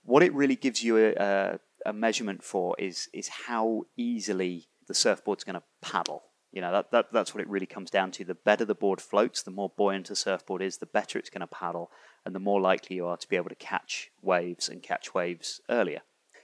What 0.04 0.21
it 0.21 0.34
really 0.34 0.56
gives 0.56 0.84
you 0.84 0.97
a, 0.97 1.13
a, 1.15 1.60
a 1.88 1.93
measurement 1.93 2.43
for 2.43 2.76
is, 2.78 3.10
is 3.13 3.30
how 3.47 3.86
easily 3.97 4.67
the 4.88 4.93
surfboard's 4.93 5.43
going 5.43 5.56
to 5.56 5.63
paddle. 5.82 6.24
You 6.52 6.62
know, 6.62 6.72
that, 6.72 6.92
that, 6.92 7.14
that's 7.14 7.34
what 7.34 7.42
it 7.42 7.50
really 7.50 7.66
comes 7.66 7.90
down 7.90 8.12
to. 8.12 8.26
The 8.26 8.36
better 8.36 8.66
the 8.66 8.76
board 8.76 9.00
floats, 9.00 9.42
the 9.42 9.52
more 9.52 9.72
buoyant 9.76 10.10
a 10.10 10.16
surfboard 10.16 10.62
is, 10.62 10.78
the 10.78 10.86
better 10.86 11.18
it's 11.18 11.30
going 11.30 11.42
to 11.42 11.48
paddle, 11.48 11.92
and 12.26 12.36
the 12.36 12.40
more 12.40 12.60
likely 12.60 12.98
you 12.98 13.08
are 13.08 13.18
to 13.18 13.30
be 13.30 13.38
able 13.38 13.50
to 13.50 13.56
catch 13.56 14.12
waves 14.22 14.68
and 14.68 14.84
catch 14.84 15.14
waves 15.14 15.62
earlier. 15.70 16.02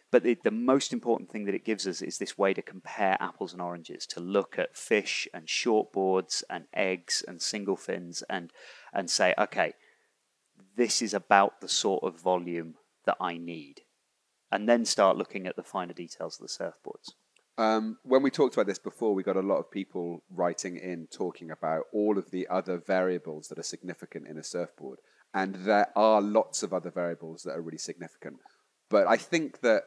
But 0.10 0.24
the, 0.24 0.38
the 0.42 0.52
most 0.52 0.94
important 0.94 1.30
thing 1.30 1.44
that 1.46 1.56
it 1.56 1.66
gives 1.66 1.86
us 1.86 2.02
is 2.02 2.18
this 2.18 2.38
way 2.38 2.54
to 2.54 2.62
compare 2.62 3.18
apples 3.20 3.52
and 3.52 3.62
oranges, 3.62 4.06
to 4.08 4.22
look 4.22 4.58
at 4.58 4.78
fish 4.78 5.28
and 5.34 5.48
shortboards 5.48 6.44
and 6.50 6.66
eggs 6.74 7.24
and 7.28 7.42
single 7.42 7.76
fins 7.76 8.24
and, 8.30 8.54
and 8.94 9.10
say, 9.10 9.34
okay, 9.38 9.74
this 10.78 11.02
is 11.02 11.14
about 11.14 11.60
the 11.60 11.68
sort 11.68 12.04
of 12.04 12.22
volume 12.22 12.76
that 13.06 13.18
I 13.20 13.38
need. 13.38 13.82
And 14.50 14.70
then 14.70 14.86
start 14.86 15.18
looking 15.18 15.46
at 15.46 15.58
the 15.58 15.64
finer 15.64 15.94
details 15.94 16.40
of 16.40 16.48
the 16.48 16.54
surfboards. 16.54 17.12
Um, 17.58 17.98
when 18.04 18.22
we 18.22 18.30
talked 18.30 18.54
about 18.54 18.68
this 18.68 18.80
before, 18.80 19.16
we 19.16 19.24
got 19.24 19.36
a 19.36 19.42
lot 19.42 19.58
of 19.58 19.72
people 19.72 20.24
writing 20.30 20.78
in 20.78 21.08
talking 21.08 21.50
about 21.50 21.86
all 21.92 22.18
of 22.18 22.30
the 22.30 22.48
other 22.50 22.78
variables 22.78 23.48
that 23.48 23.58
are 23.58 23.64
significant 23.64 24.28
in 24.28 24.38
a 24.38 24.44
surfboard. 24.44 25.00
And 25.34 25.56
there 25.56 25.88
are 25.96 26.22
lots 26.22 26.64
of 26.64 26.74
other 26.74 26.92
variables 26.92 27.44
that 27.44 27.54
are 27.54 27.62
really 27.62 27.78
significant. 27.78 28.38
But 28.90 29.08
I 29.08 29.18
think 29.18 29.62
that 29.62 29.84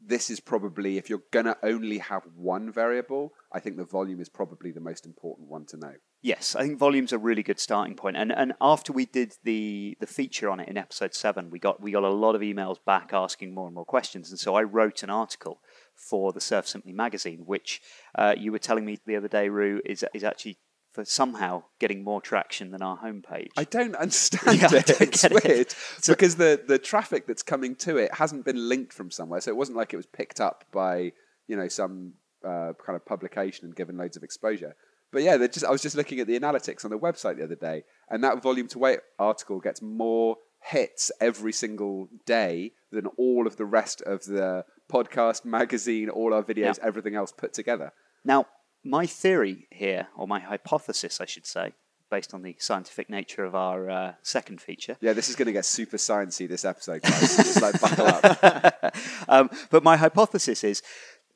this 0.00 0.30
is 0.30 0.38
probably, 0.38 0.96
if 0.96 1.10
you're 1.10 1.22
going 1.32 1.46
to 1.46 1.56
only 1.62 1.98
have 1.98 2.22
one 2.36 2.70
variable, 2.70 3.32
I 3.52 3.58
think 3.58 3.76
the 3.76 3.84
volume 3.84 4.20
is 4.20 4.28
probably 4.28 4.70
the 4.70 4.80
most 4.80 5.04
important 5.04 5.48
one 5.48 5.66
to 5.66 5.76
know. 5.76 5.94
Yes, 6.22 6.56
I 6.56 6.62
think 6.62 6.78
volume's 6.78 7.12
a 7.12 7.18
really 7.18 7.42
good 7.42 7.60
starting 7.60 7.94
point. 7.94 8.16
And 8.16 8.32
and 8.32 8.52
after 8.60 8.92
we 8.92 9.06
did 9.06 9.34
the 9.44 9.96
the 10.00 10.06
feature 10.06 10.50
on 10.50 10.58
it 10.58 10.68
in 10.68 10.76
episode 10.76 11.14
seven, 11.14 11.48
we 11.48 11.60
got 11.60 11.80
we 11.80 11.92
got 11.92 12.02
a 12.02 12.10
lot 12.10 12.34
of 12.34 12.40
emails 12.40 12.78
back 12.84 13.10
asking 13.12 13.54
more 13.54 13.66
and 13.66 13.74
more 13.74 13.84
questions. 13.84 14.30
And 14.30 14.38
so 14.38 14.56
I 14.56 14.62
wrote 14.62 15.04
an 15.04 15.10
article 15.10 15.60
for 15.98 16.32
the 16.32 16.40
Surf 16.40 16.66
Simply 16.66 16.92
magazine, 16.92 17.42
which 17.44 17.82
uh, 18.14 18.34
you 18.38 18.52
were 18.52 18.58
telling 18.58 18.84
me 18.86 18.98
the 19.06 19.16
other 19.16 19.28
day, 19.28 19.48
Ru, 19.48 19.80
is 19.84 20.04
is 20.14 20.24
actually 20.24 20.58
for 20.92 21.04
somehow 21.04 21.64
getting 21.78 22.02
more 22.02 22.20
traction 22.20 22.70
than 22.70 22.80
our 22.82 22.98
homepage. 22.98 23.50
I 23.56 23.64
don't 23.64 23.94
understand 24.06 24.60
Yeah, 24.60 24.68
I 24.68 24.80
don't 24.80 25.00
it's 25.02 25.22
get 25.22 25.32
it. 25.32 25.44
weird 25.44 25.70
So- 25.98 26.12
because 26.14 26.36
the 26.36 26.60
the 26.66 26.78
traffic 26.78 27.26
that's 27.26 27.42
coming 27.42 27.74
to 27.76 27.96
it 27.98 28.14
hasn't 28.14 28.44
been 28.44 28.68
linked 28.68 28.92
from 28.92 29.10
somewhere, 29.10 29.40
so 29.40 29.50
it 29.50 29.56
wasn't 29.56 29.76
like 29.76 29.92
it 29.92 29.96
was 29.98 30.06
picked 30.06 30.40
up 30.40 30.64
by 30.72 31.12
you 31.46 31.56
know 31.56 31.68
some 31.68 32.14
uh, 32.44 32.72
kind 32.84 32.96
of 32.96 33.04
publication 33.04 33.66
and 33.66 33.74
given 33.76 33.96
loads 33.96 34.16
of 34.16 34.22
exposure. 34.22 34.74
But 35.10 35.22
yeah, 35.22 35.36
just 35.46 35.64
I 35.64 35.70
was 35.70 35.82
just 35.82 35.96
looking 35.96 36.20
at 36.20 36.26
the 36.26 36.38
analytics 36.38 36.84
on 36.84 36.90
the 36.90 36.98
website 36.98 37.36
the 37.38 37.44
other 37.44 37.54
day, 37.54 37.84
and 38.10 38.22
that 38.24 38.42
volume 38.42 38.68
to 38.68 38.78
weight 38.78 39.00
article 39.18 39.58
gets 39.60 39.80
more 39.82 40.36
hits 40.62 41.10
every 41.20 41.52
single 41.52 42.08
day 42.26 42.72
than 42.90 43.06
all 43.16 43.46
of 43.46 43.56
the 43.56 43.64
rest 43.64 44.02
of 44.02 44.24
the 44.24 44.64
podcast, 44.88 45.44
magazine, 45.44 46.08
all 46.08 46.32
our 46.34 46.42
videos, 46.42 46.78
Yeah. 46.78 46.84
everything 46.84 47.14
else 47.14 47.32
put 47.32 47.52
together. 47.52 47.92
Now, 48.24 48.46
my 48.84 49.06
theory 49.06 49.66
here, 49.70 50.08
or 50.16 50.26
my 50.26 50.40
hypothesis, 50.40 51.20
I 51.20 51.26
should 51.26 51.46
say, 51.46 51.74
based 52.10 52.32
on 52.32 52.42
the 52.42 52.56
scientific 52.58 53.10
nature 53.10 53.44
of 53.44 53.54
our 53.54 53.90
uh, 53.90 54.14
second 54.22 54.60
feature, 54.62 54.96
Yeah, 55.00 55.12
this 55.12 55.28
is 55.28 55.36
going 55.36 55.46
to 55.46 55.52
get 55.52 55.64
super 55.66 55.98
sciencey 55.98 56.48
this 56.48 56.64
episode, 56.64 57.02
guys. 57.02 57.36
just 57.36 57.60
like 57.60 57.78
buckle 57.80 58.06
up. 58.06 58.96
um, 59.28 59.50
but 59.70 59.82
my 59.82 59.96
hypothesis 59.96 60.64
is 60.64 60.82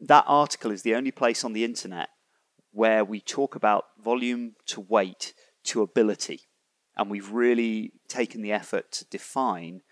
that 0.00 0.24
article 0.26 0.70
is 0.70 0.82
the 0.82 0.94
only 0.94 1.10
place 1.10 1.44
on 1.44 1.52
the 1.52 1.64
internet 1.64 2.08
where 2.72 3.04
we 3.04 3.20
talk 3.20 3.54
about 3.54 3.84
volume 4.02 4.54
to 4.66 4.80
weight 4.80 5.34
to 5.64 5.82
ability. 5.82 6.40
And 6.96 7.10
we've 7.10 7.30
really 7.30 7.92
taken 8.08 8.40
the 8.42 8.52
effort 8.52 8.90
to 8.92 9.04
define 9.06 9.82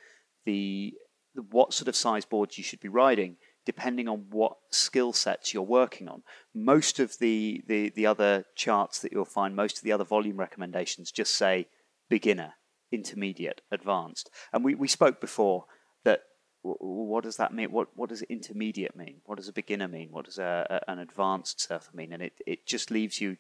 the, 0.47 0.95
the 1.35 1.43
what 1.43 1.75
sort 1.75 1.89
of 1.89 1.97
size 1.97 2.25
boards 2.25 2.57
you 2.59 2.65
should 2.65 2.81
be 2.81 2.89
riding 2.89 3.37
depending 3.67 4.09
on 4.09 4.27
what 4.31 4.57
skill 4.71 5.13
sets 5.13 5.53
you're 5.53 5.63
working 5.63 6.09
on. 6.09 6.23
Most 6.55 6.99
of 6.99 7.19
the, 7.19 7.63
the, 7.67 7.91
the 7.91 8.07
other 8.07 8.45
charts 8.55 9.01
that 9.01 9.13
you'll 9.13 9.25
find, 9.25 9.55
most 9.55 9.79
of 9.79 9.85
the 9.85 9.93
other 9.93 10.05
volume 10.05 10.39
recommendations 10.39 11.13
just 11.13 11.35
say 11.35 11.69
beginner, 12.09 12.55
intermediate, 12.91 13.61
advanced. 13.71 14.31
And 14.53 14.65
we, 14.65 14.75
we 14.75 14.89
spoke 14.89 15.21
before 15.21 15.67
that 16.05 16.23
what 16.63 17.25
does 17.25 17.37
that 17.37 17.55
mean? 17.55 17.73
What 17.73 17.89
what 17.95 18.11
does 18.11 18.21
intermediate 18.23 18.95
mean? 18.95 19.23
What 19.25 19.39
does 19.39 19.49
a 19.49 19.53
beginner 19.53 19.89
mean? 19.89 20.09
What 20.11 20.27
does 20.27 20.39
a, 20.39 20.67
a, 20.87 20.91
an 20.91 20.99
advanced 20.99 21.61
surfer 21.61 21.91
mean? 21.95 22.13
And 22.13 22.23
it, 22.23 22.35
it 22.47 22.67
just 22.67 22.91
leaves 22.91 23.19
you 23.21 23.39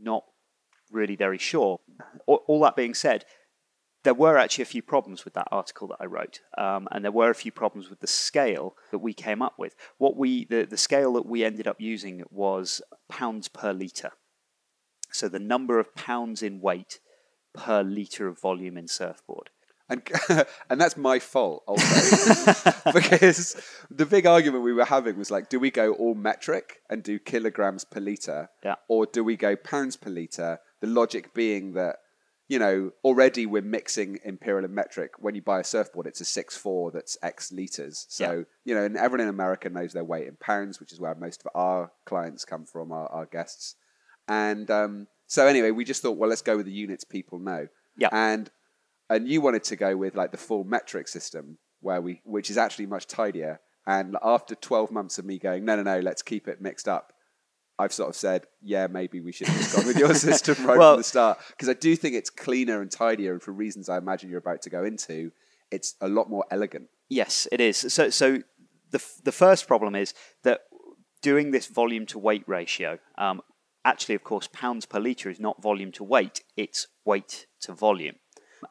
not 0.00 0.24
really 0.90 1.16
very 1.16 1.38
sure. 1.38 1.80
All, 2.26 2.42
all, 2.46 2.60
that 2.60 2.76
being 2.76 2.94
said, 2.94 3.24
there 4.06 4.14
were 4.14 4.38
actually 4.38 4.62
a 4.62 4.66
few 4.66 4.82
problems 4.82 5.24
with 5.24 5.34
that 5.34 5.48
article 5.50 5.88
that 5.88 5.96
I 5.98 6.04
wrote, 6.04 6.40
um, 6.56 6.86
and 6.92 7.04
there 7.04 7.10
were 7.10 7.28
a 7.28 7.34
few 7.34 7.50
problems 7.50 7.90
with 7.90 7.98
the 7.98 8.06
scale 8.06 8.76
that 8.92 9.00
we 9.00 9.12
came 9.12 9.42
up 9.42 9.54
with. 9.58 9.74
What 9.98 10.16
we 10.16 10.44
the, 10.44 10.62
the 10.62 10.76
scale 10.76 11.14
that 11.14 11.26
we 11.26 11.42
ended 11.42 11.66
up 11.66 11.80
using 11.80 12.22
was 12.30 12.80
pounds 13.08 13.48
per 13.48 13.72
liter. 13.72 14.12
So 15.10 15.28
the 15.28 15.40
number 15.40 15.80
of 15.80 15.92
pounds 15.96 16.40
in 16.40 16.60
weight 16.60 17.00
per 17.52 17.82
liter 17.82 18.28
of 18.28 18.40
volume 18.40 18.78
in 18.78 18.86
surfboard. 18.86 19.50
And, 19.88 20.02
and 20.70 20.80
that's 20.80 20.96
my 20.96 21.18
fault 21.18 21.64
also 21.66 22.52
because 22.92 23.60
the 23.90 24.06
big 24.06 24.24
argument 24.26 24.62
we 24.62 24.72
were 24.72 24.84
having 24.84 25.16
was 25.16 25.30
like 25.30 25.48
do 25.48 25.60
we 25.60 25.70
go 25.70 25.92
all 25.92 26.16
metric 26.16 26.80
and 26.90 27.04
do 27.04 27.20
kilograms 27.20 27.84
per 27.84 28.00
liter 28.00 28.50
yeah. 28.64 28.74
or 28.88 29.06
do 29.06 29.22
we 29.22 29.36
go 29.36 29.54
pounds 29.54 29.94
per 29.94 30.10
liter 30.10 30.58
the 30.80 30.88
logic 30.88 31.32
being 31.34 31.74
that 31.74 31.98
you 32.48 32.58
know 32.58 32.90
already 33.04 33.44
we're 33.46 33.62
mixing 33.62 34.18
imperial 34.24 34.64
and 34.64 34.74
metric. 34.74 35.12
When 35.18 35.34
you 35.34 35.42
buy 35.42 35.60
a 35.60 35.64
surfboard 35.64 36.06
it's 36.06 36.20
a 36.20 36.24
six 36.24 36.56
four 36.56 36.90
that's 36.90 37.16
x 37.22 37.50
liters. 37.52 38.06
So 38.08 38.24
Yeah. 38.30 38.42
you 38.64 38.74
know 38.74 38.84
and 38.84 38.96
everyone 38.96 39.22
in 39.22 39.28
america 39.28 39.68
knows 39.68 39.92
their 39.92 40.04
weight 40.04 40.26
in 40.28 40.36
pounds 40.36 40.78
which 40.80 40.92
is 40.92 41.00
where 41.00 41.14
most 41.14 41.42
of 41.44 41.50
our 41.54 41.92
clients 42.04 42.44
come 42.44 42.64
from 42.64 42.92
our, 42.92 43.06
our 43.08 43.26
guests. 43.26 43.74
And 44.28 44.70
um, 44.70 45.06
so 45.26 45.46
anyway 45.46 45.70
we 45.70 45.84
just 45.84 46.02
thought 46.02 46.16
well 46.18 46.28
let's 46.30 46.42
go 46.42 46.56
with 46.56 46.66
the 46.66 46.72
units 46.72 47.04
people 47.04 47.38
know. 47.38 47.68
Yeah. 47.98 48.08
and 48.12 48.50
and 49.08 49.28
you 49.28 49.40
wanted 49.40 49.64
to 49.64 49.76
go 49.76 49.96
with 49.96 50.14
like 50.16 50.30
the 50.32 50.36
full 50.36 50.64
metric 50.64 51.08
system 51.08 51.58
where 51.80 52.00
we 52.00 52.20
which 52.24 52.50
is 52.50 52.58
actually 52.58 52.86
much 52.86 53.06
tidier. 53.06 53.60
And 53.88 54.16
after 54.22 54.56
12 54.56 54.90
months 54.90 55.18
of 55.18 55.24
me 55.24 55.38
going 55.38 55.64
no 55.64 55.76
no 55.76 55.82
no 55.82 56.00
let's 56.00 56.22
keep 56.22 56.48
it 56.48 56.60
mixed 56.60 56.88
up 56.88 57.12
i've 57.78 57.92
sort 57.92 58.08
of 58.08 58.16
said 58.16 58.46
yeah 58.62 58.86
maybe 58.86 59.20
we 59.20 59.32
should 59.32 59.46
have 59.48 59.56
just 59.58 59.76
gone 59.76 59.86
with 59.86 59.98
your 59.98 60.14
system 60.28 60.56
right 60.66 60.78
Well- 60.78 60.94
from 60.94 61.00
the 61.00 61.04
start 61.04 61.38
because 61.50 61.68
i 61.68 61.74
do 61.74 61.94
think 61.96 62.14
it's 62.14 62.30
cleaner 62.30 62.80
and 62.82 62.90
tidier 62.90 63.32
and 63.32 63.42
for 63.42 63.52
reasons 63.52 63.88
i 63.88 63.98
imagine 63.98 64.30
you're 64.30 64.38
about 64.38 64.62
to 64.62 64.70
go 64.70 64.84
into 64.84 65.32
it's 65.70 65.94
a 66.00 66.08
lot 66.08 66.30
more 66.30 66.44
elegant 66.50 66.88
Yes, 67.08 67.46
it 67.52 67.60
is. 67.60 67.76
So, 67.76 68.10
so 68.10 68.38
the 68.90 69.04
the 69.22 69.32
first 69.32 69.68
problem 69.68 69.94
is 69.94 70.12
that 70.42 70.62
doing 71.22 71.50
this 71.50 71.66
volume 71.66 72.06
to 72.06 72.18
weight 72.18 72.42
ratio, 72.46 72.98
um, 73.16 73.40
actually, 73.84 74.16
of 74.16 74.24
course, 74.24 74.48
pounds 74.52 74.86
per 74.86 74.98
liter 74.98 75.30
is 75.30 75.38
not 75.38 75.62
volume 75.62 75.92
to 75.92 76.04
weight; 76.04 76.42
it's 76.56 76.88
weight 77.04 77.46
to 77.60 77.72
volume, 77.72 78.16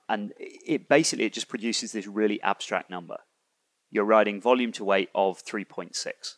and 0.10 0.34
it 0.38 0.90
basically 0.90 1.26
it 1.26 1.34
just 1.34 1.48
produces 1.48 1.94
this 1.94 2.08
really 2.08 2.42
abstract 2.42 2.90
number. 2.90 3.18
You're 3.90 4.04
writing 4.04 4.42
volume 4.42 4.74
to 4.74 4.84
weight 4.84 5.10
of 5.16 5.40
three 5.40 5.66
point 5.66 5.96
six. 5.96 6.38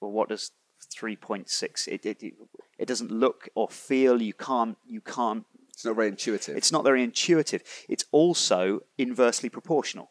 Well, 0.00 0.12
what 0.12 0.28
does 0.28 0.52
three 0.86 1.16
point 1.16 1.48
six? 1.50 1.86
It, 1.86 2.06
it 2.06 2.22
it 2.22 2.34
it 2.78 2.88
doesn't 2.88 3.10
look 3.10 3.48
or 3.54 3.68
feel. 3.68 4.22
You 4.22 4.34
can't 4.34 4.76
you 4.86 5.00
can't 5.00 5.44
it's 5.72 5.84
not 5.84 5.96
very 5.96 6.08
intuitive 6.08 6.56
it's 6.56 6.72
not 6.72 6.84
very 6.84 7.02
intuitive. 7.02 7.62
It's 7.88 8.04
also 8.12 8.80
inversely 8.98 9.48
proportional. 9.48 10.10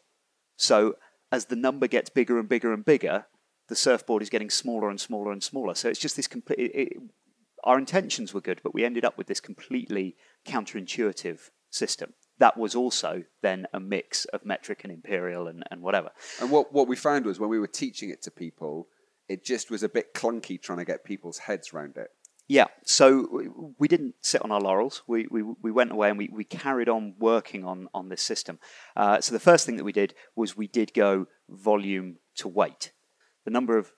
So 0.56 0.96
as 1.32 1.46
the 1.46 1.56
number 1.56 1.86
gets 1.86 2.10
bigger 2.10 2.38
and 2.38 2.48
bigger 2.48 2.72
and 2.72 2.84
bigger, 2.84 3.26
the 3.68 3.76
surfboard 3.76 4.22
is 4.22 4.30
getting 4.30 4.50
smaller 4.50 4.90
and 4.90 5.00
smaller 5.00 5.32
and 5.32 5.42
smaller. 5.42 5.74
So 5.74 5.88
it's 5.88 6.00
just 6.00 6.16
this 6.16 6.26
complete. 6.26 6.58
It, 6.58 6.72
it, 6.74 6.96
our 7.62 7.78
intentions 7.78 8.32
were 8.34 8.40
good, 8.40 8.60
but 8.62 8.74
we 8.74 8.84
ended 8.84 9.04
up 9.04 9.18
with 9.18 9.26
this 9.26 9.40
completely 9.40 10.16
counterintuitive 10.46 11.50
system. 11.70 12.14
That 12.38 12.56
was 12.56 12.74
also 12.74 13.24
then 13.42 13.66
a 13.74 13.78
mix 13.78 14.24
of 14.24 14.46
metric 14.46 14.80
and 14.82 14.92
imperial 14.92 15.46
and, 15.46 15.62
and 15.70 15.82
whatever. 15.82 16.10
And 16.40 16.50
what, 16.50 16.72
what 16.72 16.88
we 16.88 16.96
found 16.96 17.26
was 17.26 17.38
when 17.38 17.50
we 17.50 17.58
were 17.58 17.66
teaching 17.66 18.08
it 18.08 18.22
to 18.22 18.30
people, 18.30 18.88
it 19.30 19.44
just 19.44 19.70
was 19.70 19.84
a 19.84 19.88
bit 19.88 20.12
clunky 20.12 20.60
trying 20.60 20.78
to 20.78 20.84
get 20.84 21.04
people's 21.04 21.38
heads 21.38 21.72
around 21.72 21.96
it. 21.96 22.08
Yeah, 22.48 22.66
so 22.84 23.72
we 23.78 23.86
didn't 23.86 24.16
sit 24.22 24.42
on 24.42 24.50
our 24.50 24.60
laurels. 24.60 25.02
We, 25.06 25.28
we, 25.30 25.42
we 25.62 25.70
went 25.70 25.92
away 25.92 26.08
and 26.08 26.18
we, 26.18 26.28
we 26.32 26.42
carried 26.42 26.88
on 26.88 27.14
working 27.16 27.64
on, 27.64 27.88
on 27.94 28.08
this 28.08 28.22
system. 28.22 28.58
Uh, 28.96 29.20
so 29.20 29.32
the 29.32 29.38
first 29.38 29.64
thing 29.64 29.76
that 29.76 29.84
we 29.84 29.92
did 29.92 30.14
was 30.34 30.56
we 30.56 30.66
did 30.66 30.92
go 30.92 31.28
volume 31.48 32.16
to 32.38 32.48
weight, 32.48 32.90
the 33.44 33.52
number 33.52 33.78
of 33.78 33.92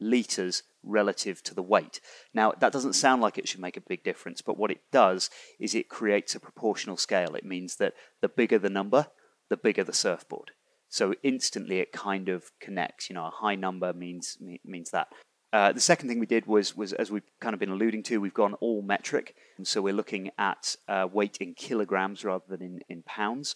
litres 0.00 0.64
relative 0.82 1.40
to 1.44 1.54
the 1.54 1.62
weight. 1.62 2.00
Now, 2.34 2.52
that 2.58 2.72
doesn't 2.72 2.94
sound 2.94 3.22
like 3.22 3.38
it 3.38 3.46
should 3.46 3.60
make 3.60 3.76
a 3.76 3.80
big 3.88 4.02
difference, 4.02 4.42
but 4.42 4.58
what 4.58 4.72
it 4.72 4.80
does 4.90 5.30
is 5.60 5.72
it 5.72 5.88
creates 5.88 6.34
a 6.34 6.40
proportional 6.40 6.96
scale. 6.96 7.36
It 7.36 7.44
means 7.44 7.76
that 7.76 7.94
the 8.20 8.28
bigger 8.28 8.58
the 8.58 8.70
number, 8.70 9.06
the 9.50 9.56
bigger 9.56 9.84
the 9.84 9.92
surfboard. 9.92 10.50
So 10.94 11.12
instantly 11.24 11.80
it 11.80 11.90
kind 11.90 12.28
of 12.28 12.52
connects. 12.60 13.10
You 13.10 13.14
know, 13.14 13.26
a 13.26 13.30
high 13.30 13.56
number 13.56 13.92
means 13.92 14.38
means 14.64 14.90
that. 14.90 15.08
Uh, 15.52 15.72
the 15.72 15.80
second 15.80 16.08
thing 16.08 16.20
we 16.20 16.26
did 16.26 16.46
was, 16.46 16.76
was, 16.76 16.92
as 16.92 17.12
we've 17.12 17.30
kind 17.40 17.54
of 17.54 17.60
been 17.60 17.70
alluding 17.70 18.02
to, 18.02 18.18
we've 18.18 18.34
gone 18.34 18.54
all 18.54 18.82
metric. 18.82 19.36
And 19.56 19.66
so 19.66 19.80
we're 19.82 19.94
looking 19.94 20.30
at 20.36 20.74
uh, 20.88 21.06
weight 21.12 21.36
in 21.38 21.54
kilograms 21.54 22.24
rather 22.24 22.44
than 22.48 22.60
in, 22.60 22.80
in 22.88 23.02
pounds. 23.04 23.54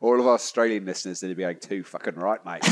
All 0.00 0.20
of 0.20 0.26
our 0.26 0.34
Australian 0.34 0.84
listeners 0.84 1.22
need 1.22 1.30
to 1.30 1.34
be 1.34 1.42
going 1.42 1.58
too 1.58 1.82
fucking 1.82 2.14
right, 2.14 2.44
mate. 2.44 2.62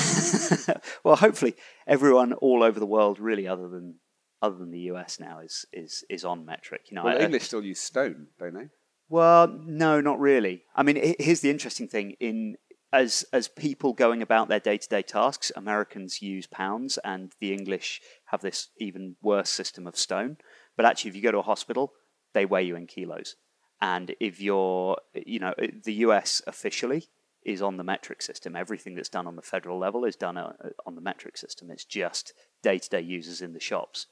well, 1.05 1.17
hopefully 1.17 1.57
everyone 1.87 2.33
all 2.35 2.63
over 2.63 2.79
the 2.79 2.87
world, 2.87 3.19
really, 3.19 3.49
other 3.49 3.69
than 3.69 3.97
other 4.41 4.57
than 4.57 4.71
the 4.73 4.91
US 4.93 5.19
now, 5.19 5.41
is 5.41 5.67
is 5.73 6.05
is 6.09 6.25
on 6.25 6.45
metric. 6.45 6.83
You 6.91 6.97
know, 6.97 7.05
well, 7.05 7.17
I- 7.17 7.25
English 7.25 7.45
still 7.45 7.65
use 7.65 7.81
stone, 7.81 8.29
don't 8.39 8.55
they? 8.55 8.69
Well, 9.13 9.61
no, 9.67 10.01
not 10.01 10.21
really. 10.21 10.63
I 10.75 10.83
mean, 10.83 11.15
here's 11.19 11.41
the 11.41 11.51
interesting 11.51 11.87
thing: 11.87 12.13
in 12.19 12.57
as 12.93 13.25
as 13.33 13.49
people 13.49 13.93
going 13.93 14.23
about 14.23 14.49
their 14.49 14.61
day 14.61 14.77
to 14.77 14.89
day 14.89 15.03
tasks, 15.03 15.51
Americans 15.57 16.23
use 16.23 16.47
pounds, 16.47 16.99
and 16.99 17.33
the 17.41 17.53
English 17.53 18.01
have 18.27 18.43
this 18.43 18.69
even 18.79 19.17
worse 19.23 19.51
system 19.51 19.87
of 19.87 19.97
stone. 19.97 20.37
But 20.77 20.87
actually, 20.87 21.11
if 21.11 21.17
you 21.17 21.23
go 21.23 21.33
to 21.33 21.39
a 21.39 21.43
hospital, 21.43 21.93
they 22.35 22.47
weigh 22.47 22.65
you 22.65 22.77
in 22.77 22.87
kilos. 22.87 23.37
And 23.81 24.15
if 24.21 24.41
you're, 24.41 24.97
you 25.15 25.41
know, 25.41 25.55
the 25.85 25.95
US 25.95 26.41
officially 26.47 27.09
is 27.45 27.61
on 27.61 27.77
the 27.77 27.85
metric 27.85 28.23
system. 28.23 28.55
Everything 28.55 28.95
that's 28.95 29.09
done 29.09 29.27
on 29.27 29.37
the 29.37 29.43
federal 29.43 29.79
level 29.79 30.05
is 30.05 30.17
done 30.17 30.37
uh, 30.37 30.53
on 30.87 30.95
the 30.95 31.01
metric 31.01 31.37
system. 31.37 31.71
It's 31.71 31.85
just 31.85 32.33
day 32.63 32.79
to 32.79 32.89
day 32.89 33.01
users 33.01 33.43
in 33.43 33.53
the 33.53 33.61
shops 33.61 34.07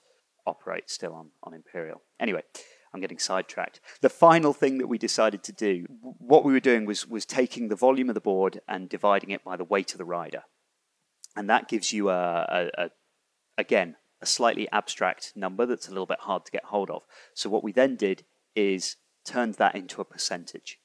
operate 0.46 0.90
still 0.90 1.14
on, 1.14 1.30
on 1.42 1.54
Imperial. 1.54 2.02
Anyway, 2.18 2.42
I'm 2.92 3.00
getting 3.00 3.18
sidetracked. 3.18 3.80
The 4.00 4.08
final 4.08 4.52
thing 4.52 4.78
that 4.78 4.88
we 4.88 4.98
decided 4.98 5.42
to 5.44 5.52
do, 5.52 5.86
what 6.00 6.44
we 6.44 6.52
were 6.52 6.60
doing 6.60 6.86
was, 6.86 7.06
was 7.06 7.24
taking 7.24 7.68
the 7.68 7.76
volume 7.76 8.08
of 8.08 8.14
the 8.14 8.20
board 8.20 8.60
and 8.66 8.88
dividing 8.88 9.30
it 9.30 9.44
by 9.44 9.56
the 9.56 9.64
weight 9.64 9.92
of 9.92 9.98
the 9.98 10.04
rider. 10.04 10.42
And 11.36 11.48
that 11.48 11.68
gives 11.68 11.92
you, 11.92 12.10
a, 12.10 12.70
a, 12.76 12.84
a 12.84 12.90
again, 13.56 13.94
a 14.20 14.26
slightly 14.26 14.68
abstract 14.72 15.32
number 15.36 15.66
that's 15.66 15.86
a 15.86 15.92
little 15.92 16.06
bit 16.06 16.20
hard 16.20 16.44
to 16.46 16.52
get 16.52 16.64
hold 16.64 16.90
of. 16.90 17.04
So 17.34 17.48
what 17.48 17.62
we 17.62 17.70
then 17.70 17.94
did 17.94 18.24
is 18.56 18.96
turned 19.24 19.54
that 19.54 19.76
into 19.76 20.00
a 20.00 20.04
percentage. 20.04 20.79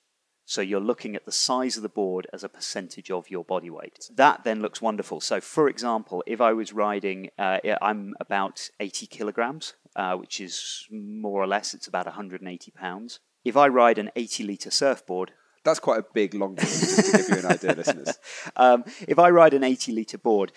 So 0.45 0.61
you're 0.61 0.79
looking 0.79 1.15
at 1.15 1.25
the 1.25 1.31
size 1.31 1.75
of 1.75 1.83
the 1.83 1.89
board 1.89 2.27
as 2.31 2.43
a 2.43 2.49
percentage 2.49 3.09
of 3.09 3.31
your 3.31 3.43
body 3.43 3.69
weight. 3.69 4.09
That 4.15 4.43
then 4.43 4.61
looks 4.61 4.81
wonderful. 4.81 5.19
So, 5.19 5.41
for 5.41 5.67
example, 5.67 6.23
if 6.27 6.39
I 6.39 6.53
was 6.53 6.71
riding, 6.71 7.29
uh, 7.39 7.59
I'm 7.81 8.13
about 8.19 8.69
80 8.79 9.07
kilograms, 9.07 9.73
uh, 9.95 10.15
which 10.15 10.39
is 10.39 10.85
more 10.91 11.41
or 11.41 11.47
less, 11.47 11.73
it's 11.73 11.87
about 11.87 12.05
180 12.05 12.71
pounds. 12.71 13.19
If 13.43 13.57
I 13.57 13.67
ride 13.67 13.97
an 13.97 14.11
80 14.15 14.43
litre 14.43 14.71
surfboard, 14.71 15.31
That's 15.63 15.79
quite 15.79 15.99
a 15.99 16.05
big 16.13 16.35
long 16.35 16.53
board, 16.53 16.67
just 16.67 17.11
to 17.11 17.17
give 17.17 17.29
you 17.29 17.37
an 17.37 17.45
idea, 17.47 17.73
listeners. 17.73 18.19
um, 18.55 18.83
if 19.07 19.17
I 19.17 19.31
ride 19.31 19.55
an 19.55 19.63
80 19.63 19.93
litre 19.93 20.19
board, 20.19 20.51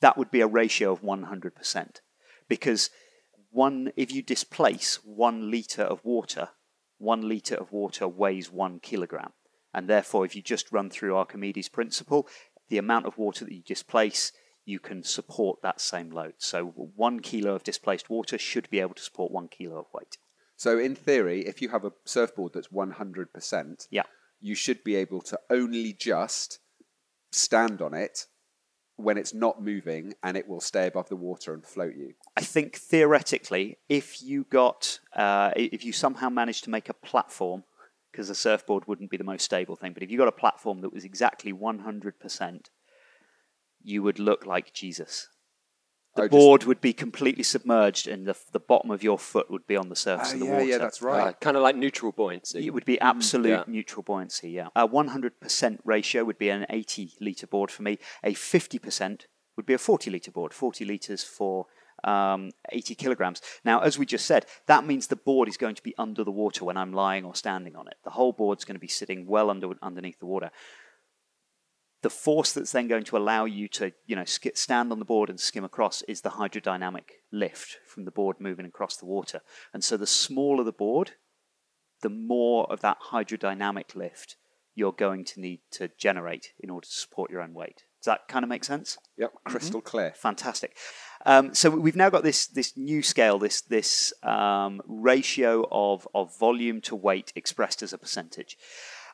that 0.00 0.16
would 0.16 0.30
be 0.30 0.40
a 0.40 0.46
ratio 0.46 0.92
of 0.92 1.02
100%. 1.02 2.00
Because 2.48 2.90
one, 3.50 3.92
if 3.96 4.12
you 4.12 4.22
displace 4.22 5.00
one 5.04 5.50
litre 5.50 5.82
of 5.82 6.04
water, 6.04 6.50
one 7.02 7.28
litre 7.28 7.56
of 7.56 7.72
water 7.72 8.06
weighs 8.08 8.50
one 8.50 8.78
kilogram. 8.80 9.32
And 9.74 9.88
therefore, 9.88 10.24
if 10.24 10.36
you 10.36 10.42
just 10.42 10.72
run 10.72 10.90
through 10.90 11.16
Archimedes' 11.16 11.68
principle, 11.68 12.28
the 12.68 12.78
amount 12.78 13.06
of 13.06 13.18
water 13.18 13.44
that 13.44 13.52
you 13.54 13.62
displace, 13.62 14.32
you 14.64 14.78
can 14.78 15.02
support 15.02 15.60
that 15.62 15.80
same 15.80 16.10
load. 16.10 16.34
So 16.38 16.66
one 16.66 17.20
kilo 17.20 17.54
of 17.54 17.64
displaced 17.64 18.08
water 18.08 18.38
should 18.38 18.70
be 18.70 18.80
able 18.80 18.94
to 18.94 19.02
support 19.02 19.32
one 19.32 19.48
kilo 19.48 19.78
of 19.78 19.86
weight. 19.92 20.18
So, 20.56 20.78
in 20.78 20.94
theory, 20.94 21.44
if 21.46 21.60
you 21.60 21.70
have 21.70 21.84
a 21.84 21.92
surfboard 22.04 22.52
that's 22.52 22.68
100%, 22.68 23.88
Yeah. 23.90 24.04
you 24.40 24.54
should 24.54 24.84
be 24.84 24.94
able 24.94 25.20
to 25.22 25.40
only 25.50 25.92
just 25.92 26.60
stand 27.32 27.82
on 27.82 27.94
it 27.94 28.26
when 28.96 29.18
it's 29.18 29.34
not 29.34 29.60
moving 29.60 30.14
and 30.22 30.36
it 30.36 30.46
will 30.46 30.60
stay 30.60 30.86
above 30.86 31.08
the 31.08 31.16
water 31.16 31.52
and 31.52 31.66
float 31.66 31.96
you. 31.96 32.14
I 32.36 32.40
think 32.42 32.76
theoretically, 32.76 33.76
if 33.88 34.22
you 34.22 34.44
got, 34.48 35.00
uh, 35.14 35.50
if 35.56 35.84
you 35.84 35.92
somehow 35.92 36.28
managed 36.30 36.64
to 36.64 36.70
make 36.70 36.88
a 36.88 36.94
platform, 36.94 37.64
because 38.10 38.30
a 38.30 38.34
surfboard 38.34 38.86
wouldn't 38.86 39.10
be 39.10 39.16
the 39.16 39.24
most 39.24 39.44
stable 39.44 39.76
thing, 39.76 39.92
but 39.92 40.02
if 40.02 40.10
you 40.10 40.18
got 40.18 40.28
a 40.28 40.32
platform 40.32 40.80
that 40.80 40.92
was 40.92 41.04
exactly 41.04 41.52
100%, 41.52 42.70
you 43.82 44.02
would 44.02 44.18
look 44.18 44.46
like 44.46 44.72
Jesus. 44.72 45.28
the 46.14 46.22
Oh, 46.22 46.24
just- 46.26 46.30
board 46.32 46.64
would 46.64 46.80
be 46.82 46.92
completely 46.92 47.42
submerged, 47.42 48.06
and 48.06 48.26
the 48.26 48.36
the 48.52 48.60
bottom 48.60 48.90
of 48.90 49.02
your 49.02 49.18
foot 49.18 49.50
would 49.50 49.66
be 49.66 49.76
on 49.76 49.88
the 49.88 49.96
surface 49.96 50.32
Oh, 50.32 50.34
of 50.34 50.40
the 50.40 50.44
yeah, 50.46 50.52
water. 50.52 50.64
yeah, 50.66 50.76
that's 50.78 51.00
right. 51.00 51.28
Uh, 51.28 51.32
kind 51.32 51.56
of 51.56 51.62
like 51.62 51.74
neutral 51.74 52.12
buoyancy. 52.12 52.66
It 52.66 52.74
would 52.74 52.84
be 52.84 53.00
absolute 53.00 53.48
yeah. 53.48 53.64
neutral 53.66 54.02
buoyancy, 54.02 54.50
yeah. 54.50 54.68
A 54.76 54.86
100% 54.86 55.78
ratio 55.86 56.22
would 56.24 56.36
be 56.36 56.50
an 56.50 56.66
80 56.68 57.14
litre 57.18 57.46
board 57.46 57.70
for 57.70 57.82
me. 57.82 57.98
A 58.22 58.34
50% 58.34 59.24
would 59.56 59.64
be 59.64 59.72
a 59.72 59.78
40 59.78 60.10
litre 60.10 60.30
board, 60.30 60.52
40 60.52 60.84
litres 60.84 61.24
for 61.24 61.64
um, 62.04 62.50
80 62.70 62.94
kilograms. 62.94 63.40
Now, 63.64 63.80
as 63.80 63.98
we 63.98 64.06
just 64.06 64.26
said, 64.26 64.46
that 64.66 64.86
means 64.86 65.06
the 65.06 65.16
board 65.16 65.48
is 65.48 65.56
going 65.56 65.74
to 65.74 65.82
be 65.82 65.94
under 65.98 66.24
the 66.24 66.30
water 66.30 66.64
when 66.64 66.76
I'm 66.76 66.92
lying 66.92 67.24
or 67.24 67.34
standing 67.34 67.76
on 67.76 67.88
it. 67.88 67.96
The 68.04 68.10
whole 68.10 68.32
board's 68.32 68.64
going 68.64 68.76
to 68.76 68.80
be 68.80 68.88
sitting 68.88 69.26
well 69.26 69.50
under 69.50 69.70
underneath 69.82 70.18
the 70.18 70.26
water. 70.26 70.50
The 72.02 72.10
force 72.10 72.52
that's 72.52 72.72
then 72.72 72.88
going 72.88 73.04
to 73.04 73.16
allow 73.16 73.44
you 73.44 73.68
to, 73.68 73.92
you 74.06 74.16
know, 74.16 74.24
sk- 74.24 74.56
stand 74.56 74.90
on 74.90 74.98
the 74.98 75.04
board 75.04 75.30
and 75.30 75.38
skim 75.38 75.62
across 75.62 76.02
is 76.02 76.22
the 76.22 76.30
hydrodynamic 76.30 77.10
lift 77.30 77.78
from 77.86 78.04
the 78.04 78.10
board 78.10 78.40
moving 78.40 78.66
across 78.66 78.96
the 78.96 79.06
water. 79.06 79.40
And 79.72 79.84
so 79.84 79.96
the 79.96 80.06
smaller 80.06 80.64
the 80.64 80.72
board, 80.72 81.12
the 82.00 82.10
more 82.10 82.70
of 82.72 82.80
that 82.80 82.98
hydrodynamic 83.12 83.94
lift 83.94 84.36
you're 84.74 84.92
going 84.92 85.24
to 85.24 85.40
need 85.40 85.60
to 85.70 85.90
generate 85.98 86.52
in 86.58 86.70
order 86.70 86.86
to 86.86 86.92
support 86.92 87.30
your 87.30 87.42
own 87.42 87.54
weight. 87.54 87.84
Does 88.00 88.06
that 88.06 88.26
kind 88.28 88.42
of 88.42 88.48
make 88.48 88.64
sense? 88.64 88.98
Yep, 89.16 89.32
crystal 89.44 89.80
clear. 89.80 90.12
Fantastic. 90.16 90.76
Um, 91.24 91.54
so 91.54 91.70
we've 91.70 91.96
now 91.96 92.10
got 92.10 92.24
this 92.24 92.46
this 92.46 92.76
new 92.76 93.02
scale, 93.02 93.38
this 93.38 93.60
this 93.60 94.12
um, 94.22 94.82
ratio 94.86 95.66
of 95.70 96.08
of 96.14 96.36
volume 96.38 96.80
to 96.82 96.96
weight 96.96 97.32
expressed 97.36 97.82
as 97.82 97.92
a 97.92 97.98
percentage. 97.98 98.58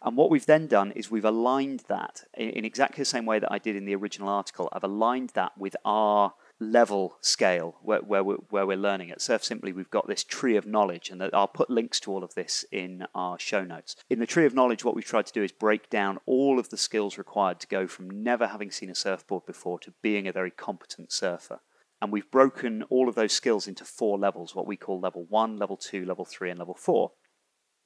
And 0.00 0.16
what 0.16 0.30
we've 0.30 0.46
then 0.46 0.68
done 0.68 0.92
is 0.92 1.10
we've 1.10 1.24
aligned 1.24 1.80
that 1.88 2.22
in, 2.34 2.50
in 2.50 2.64
exactly 2.64 3.02
the 3.02 3.06
same 3.06 3.26
way 3.26 3.40
that 3.40 3.52
I 3.52 3.58
did 3.58 3.76
in 3.76 3.84
the 3.84 3.96
original 3.96 4.28
article. 4.28 4.68
I've 4.72 4.84
aligned 4.84 5.30
that 5.30 5.58
with 5.58 5.76
our 5.84 6.34
level 6.60 7.16
scale 7.20 7.76
where, 7.82 8.00
where, 8.00 8.24
we're, 8.24 8.36
where 8.50 8.66
we're 8.66 8.76
learning 8.76 9.10
at 9.10 9.20
Surf 9.20 9.44
Simply, 9.44 9.72
we've 9.72 9.90
got 9.90 10.08
this 10.08 10.24
tree 10.24 10.56
of 10.56 10.66
knowledge, 10.66 11.10
and 11.10 11.20
that 11.20 11.34
I'll 11.34 11.48
put 11.48 11.70
links 11.70 12.00
to 12.00 12.12
all 12.12 12.24
of 12.24 12.34
this 12.34 12.64
in 12.70 13.06
our 13.14 13.38
show 13.38 13.64
notes. 13.64 13.96
In 14.08 14.18
the 14.18 14.26
tree 14.26 14.46
of 14.46 14.54
knowledge, 14.54 14.84
what 14.84 14.94
we've 14.94 15.04
tried 15.04 15.26
to 15.26 15.32
do 15.32 15.42
is 15.42 15.52
break 15.52 15.90
down 15.90 16.18
all 16.26 16.58
of 16.58 16.70
the 16.70 16.76
skills 16.76 17.18
required 17.18 17.60
to 17.60 17.66
go 17.66 17.86
from 17.86 18.22
never 18.22 18.46
having 18.48 18.70
seen 18.70 18.90
a 18.90 18.94
surfboard 18.94 19.46
before 19.46 19.78
to 19.80 19.94
being 20.02 20.26
a 20.26 20.32
very 20.32 20.50
competent 20.50 21.12
surfer. 21.12 21.60
And 22.00 22.12
we've 22.12 22.30
broken 22.30 22.84
all 22.90 23.08
of 23.08 23.14
those 23.16 23.32
skills 23.32 23.66
into 23.66 23.84
four 23.84 24.18
levels 24.18 24.54
what 24.54 24.66
we 24.66 24.76
call 24.76 25.00
level 25.00 25.26
one, 25.28 25.56
level 25.56 25.76
two, 25.76 26.04
level 26.04 26.24
three, 26.24 26.50
and 26.50 26.58
level 26.58 26.74
four. 26.74 27.12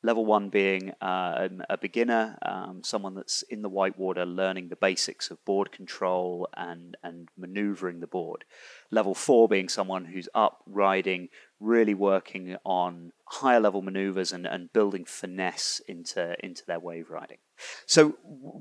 Level 0.05 0.27
one 0.27 0.48
being 0.48 0.90
uh, 1.01 1.48
a 1.70 1.79
beginner, 1.79 2.37
um, 2.42 2.83
someone 2.83 3.14
that's 3.14 3.42
in 3.42 3.62
the 3.62 3.68
whitewater 3.68 4.27
learning 4.27 4.68
the 4.68 4.77
basics 4.77 5.31
of 5.31 5.44
board 5.44 5.70
control 5.70 6.48
and, 6.57 6.96
and 7.05 7.29
maneuvering 7.38 8.01
the 8.01 8.07
board. 8.09 8.44
Level 8.92 9.14
four 9.14 9.48
being 9.48 9.68
someone 9.68 10.05
who's 10.05 10.28
up 10.35 10.62
riding, 10.66 11.31
really 11.59 11.94
working 11.94 12.57
on 12.64 13.12
higher 13.24 13.59
level 13.59 13.81
maneuvers 13.81 14.33
and, 14.33 14.46
and 14.46 14.70
building 14.74 15.07
finesse 15.07 15.81
into, 15.88 16.37
into 16.44 16.62
their 16.66 16.78
wave 16.78 17.09
riding. 17.09 17.38
So 17.87 18.11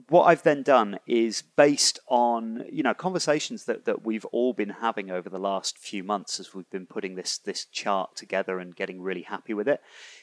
what 0.07 0.23
I've 0.23 0.43
then 0.43 0.63
done 0.63 0.99
is 1.05 1.41
based 1.41 1.99
on 2.07 2.65
you 2.71 2.83
know 2.83 2.93
conversations 2.93 3.65
that, 3.65 3.85
that 3.85 4.05
we've 4.05 4.25
all 4.25 4.53
been 4.53 4.69
having 4.69 5.09
over 5.11 5.29
the 5.29 5.39
last 5.39 5.77
few 5.77 6.03
months 6.03 6.39
as 6.39 6.53
we've 6.53 6.69
been 6.69 6.85
putting 6.85 7.15
this 7.15 7.37
this 7.37 7.65
chart 7.65 8.15
together 8.15 8.59
and 8.59 8.75
getting 8.75 9.01
really 9.01 9.23
happy 9.23 9.53
with 9.53 9.67
it 9.67 9.81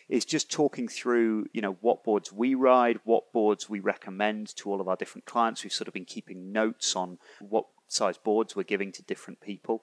is 0.08 0.24
just 0.24 0.50
talking 0.50 0.88
through 0.88 1.46
you 1.52 1.60
know 1.60 1.76
what 1.80 2.04
boards 2.04 2.32
we 2.32 2.54
ride, 2.54 3.00
what 3.04 3.32
boards 3.32 3.68
we 3.68 3.80
recommend 3.80 4.54
to 4.56 4.70
all 4.70 4.80
of 4.80 4.88
our 4.88 4.96
different 4.96 5.26
clients. 5.26 5.64
We've 5.64 5.72
sort 5.72 5.88
of 5.88 5.94
been 5.94 6.04
keeping 6.04 6.52
notes 6.52 6.96
on 6.96 7.18
what 7.40 7.66
size 7.88 8.18
boards 8.18 8.54
we're 8.54 8.62
giving 8.62 8.92
to 8.92 9.02
different 9.02 9.40
people. 9.40 9.82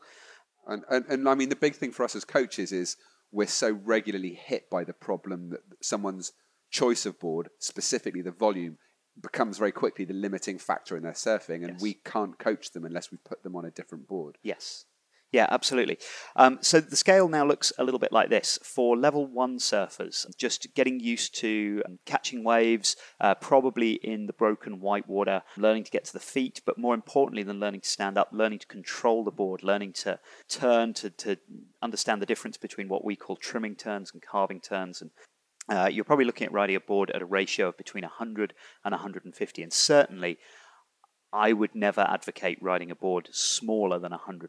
And, 0.68 0.84
and, 0.90 1.06
and 1.10 1.30
I 1.30 1.36
mean, 1.36 1.50
the 1.50 1.56
big 1.56 1.76
thing 1.76 1.92
for 1.92 2.04
us 2.04 2.16
as 2.16 2.26
coaches 2.26 2.72
is 2.72 2.98
we're 3.32 3.48
so 3.48 3.72
regularly 3.84 4.34
hit 4.34 4.70
by 4.70 4.84
the 4.84 4.94
problem 4.94 5.50
that 5.50 5.62
someone's 5.82 6.32
choice 6.72 7.06
of 7.06 7.20
board, 7.20 7.50
specifically 7.60 8.22
the 8.22 8.32
volume, 8.32 8.78
becomes 9.22 9.58
very 9.58 9.72
quickly 9.72 10.06
the 10.06 10.14
limiting 10.14 10.58
factor 10.58 10.98
in 10.98 11.04
their 11.04 11.14
surfing, 11.14 11.64
and 11.64 11.74
Yes. 11.74 11.82
we 11.82 11.94
can't 11.94 12.38
coach 12.40 12.72
them 12.72 12.84
unless 12.86 13.12
we 13.12 13.18
put 13.24 13.44
them 13.44 13.56
on 13.56 13.66
a 13.66 13.72
different 13.72 14.08
board. 14.08 14.38
Yes. 14.44 14.86
Yeah, 15.36 15.48
absolutely. 15.52 15.98
Um, 16.38 16.60
so 16.62 16.80
the 16.80 16.96
scale 16.96 17.28
now 17.28 17.46
looks 17.46 17.74
a 17.78 17.84
little 17.84 18.00
bit 18.00 18.14
like 18.14 18.30
this. 18.30 18.58
For 18.64 18.96
level 18.96 19.28
one 19.28 19.58
surfers, 19.58 20.26
just 20.38 20.74
getting 20.76 21.02
used 21.02 21.36
to 21.42 21.84
um, 21.86 22.00
catching 22.06 22.42
waves, 22.42 22.96
uh, 23.20 23.36
probably 23.36 23.96
in 23.96 24.28
the 24.28 24.32
broken 24.32 24.80
white 24.80 25.10
water, 25.10 25.42
learning 25.58 25.84
to 25.84 25.92
get 25.92 26.06
to 26.06 26.14
the 26.14 26.22
feet, 26.22 26.62
but 26.66 26.78
more 26.78 26.94
importantly 26.94 27.44
than 27.44 27.60
learning 27.60 27.82
to 27.82 27.90
stand 27.90 28.18
up, 28.18 28.30
learning 28.32 28.60
to 28.60 28.68
control 28.68 29.26
the 29.26 29.32
board, 29.32 29.62
learning 29.62 29.92
to 29.92 30.22
turn, 30.48 30.94
to, 30.94 31.10
to 31.10 31.36
understand 31.82 32.22
the 32.22 32.26
difference 32.26 32.56
between 32.56 32.88
what 32.88 33.04
we 33.04 33.18
call 33.18 33.36
trimming 33.36 33.76
turns 33.76 34.14
and 34.14 34.22
carving 34.22 34.62
turns. 34.62 35.02
And 35.02 35.12
uh, 35.68 35.90
you're 35.92 36.06
probably 36.06 36.24
looking 36.24 36.48
at 36.48 36.54
riding 36.54 36.78
a 36.78 36.80
board 36.80 37.12
at 37.12 37.22
a 37.22 37.26
ratio 37.26 37.68
of 37.68 37.78
between 37.78 38.06
100 38.06 38.54
and 38.86 38.94
150. 38.94 39.64
And 39.64 39.74
certainly, 39.74 40.38
I 41.34 41.52
would 41.52 41.76
never 41.76 42.08
advocate 42.10 42.58
riding 42.62 42.90
a 42.90 42.96
board 42.96 43.28
smaller 43.34 44.00
than 44.00 44.14
100%. 44.14 44.48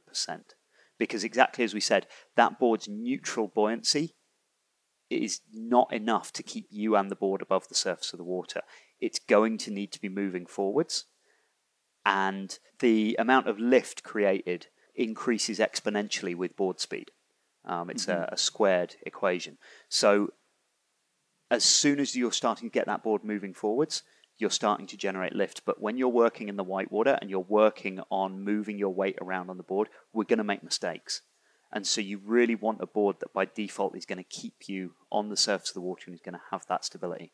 Because 0.98 1.24
exactly 1.24 1.64
as 1.64 1.74
we 1.74 1.80
said, 1.80 2.06
that 2.36 2.58
board's 2.58 2.88
neutral 2.88 3.48
buoyancy 3.48 4.14
is 5.10 5.40
not 5.52 5.92
enough 5.92 6.32
to 6.32 6.42
keep 6.42 6.66
you 6.70 6.96
and 6.96 7.10
the 7.10 7.16
board 7.16 7.42
above 7.42 7.68
the 7.68 7.74
surface 7.74 8.12
of 8.12 8.18
the 8.18 8.24
water. 8.24 8.62
It's 9.00 9.18
going 9.18 9.58
to 9.58 9.70
need 9.70 9.92
to 9.92 10.00
be 10.00 10.08
moving 10.08 10.46
forwards. 10.46 11.04
And 12.04 12.58
the 12.78 13.16
amount 13.18 13.48
of 13.48 13.58
lift 13.58 14.02
created 14.02 14.68
increases 14.94 15.58
exponentially 15.58 16.34
with 16.34 16.56
board 16.56 16.80
speed. 16.80 17.10
Um, 17.64 17.90
it's 17.90 18.08
a, 18.08 18.28
a 18.32 18.36
squared 18.36 18.94
equation. 19.04 19.58
So 19.88 20.32
as 21.50 21.64
soon 21.64 22.00
as 22.00 22.16
you're 22.16 22.32
starting 22.32 22.70
to 22.70 22.72
get 22.72 22.86
that 22.86 23.02
board 23.02 23.24
moving 23.24 23.52
forwards, 23.52 24.02
you're 24.38 24.50
starting 24.50 24.86
to 24.88 24.96
generate 24.96 25.34
lift. 25.34 25.62
But 25.64 25.80
when 25.80 25.96
you're 25.96 26.08
working 26.08 26.48
in 26.48 26.56
the 26.56 26.64
whitewater 26.64 27.18
and 27.20 27.30
you're 27.30 27.40
working 27.40 28.00
on 28.10 28.44
moving 28.44 28.78
your 28.78 28.94
weight 28.94 29.18
around 29.20 29.50
on 29.50 29.56
the 29.56 29.62
board, 29.62 29.88
we're 30.12 30.24
going 30.24 30.38
to 30.38 30.44
make 30.44 30.62
mistakes. 30.62 31.22
And 31.72 31.86
so 31.86 32.00
you 32.00 32.20
really 32.24 32.54
want 32.54 32.80
a 32.80 32.86
board 32.86 33.16
that 33.20 33.32
by 33.32 33.46
default 33.46 33.96
is 33.96 34.06
going 34.06 34.18
to 34.18 34.24
keep 34.24 34.68
you 34.68 34.92
on 35.10 35.28
the 35.28 35.36
surface 35.36 35.70
of 35.70 35.74
the 35.74 35.80
water 35.80 36.04
and 36.06 36.14
is 36.14 36.20
going 36.20 36.34
to 36.34 36.40
have 36.50 36.64
that 36.68 36.84
stability. 36.84 37.32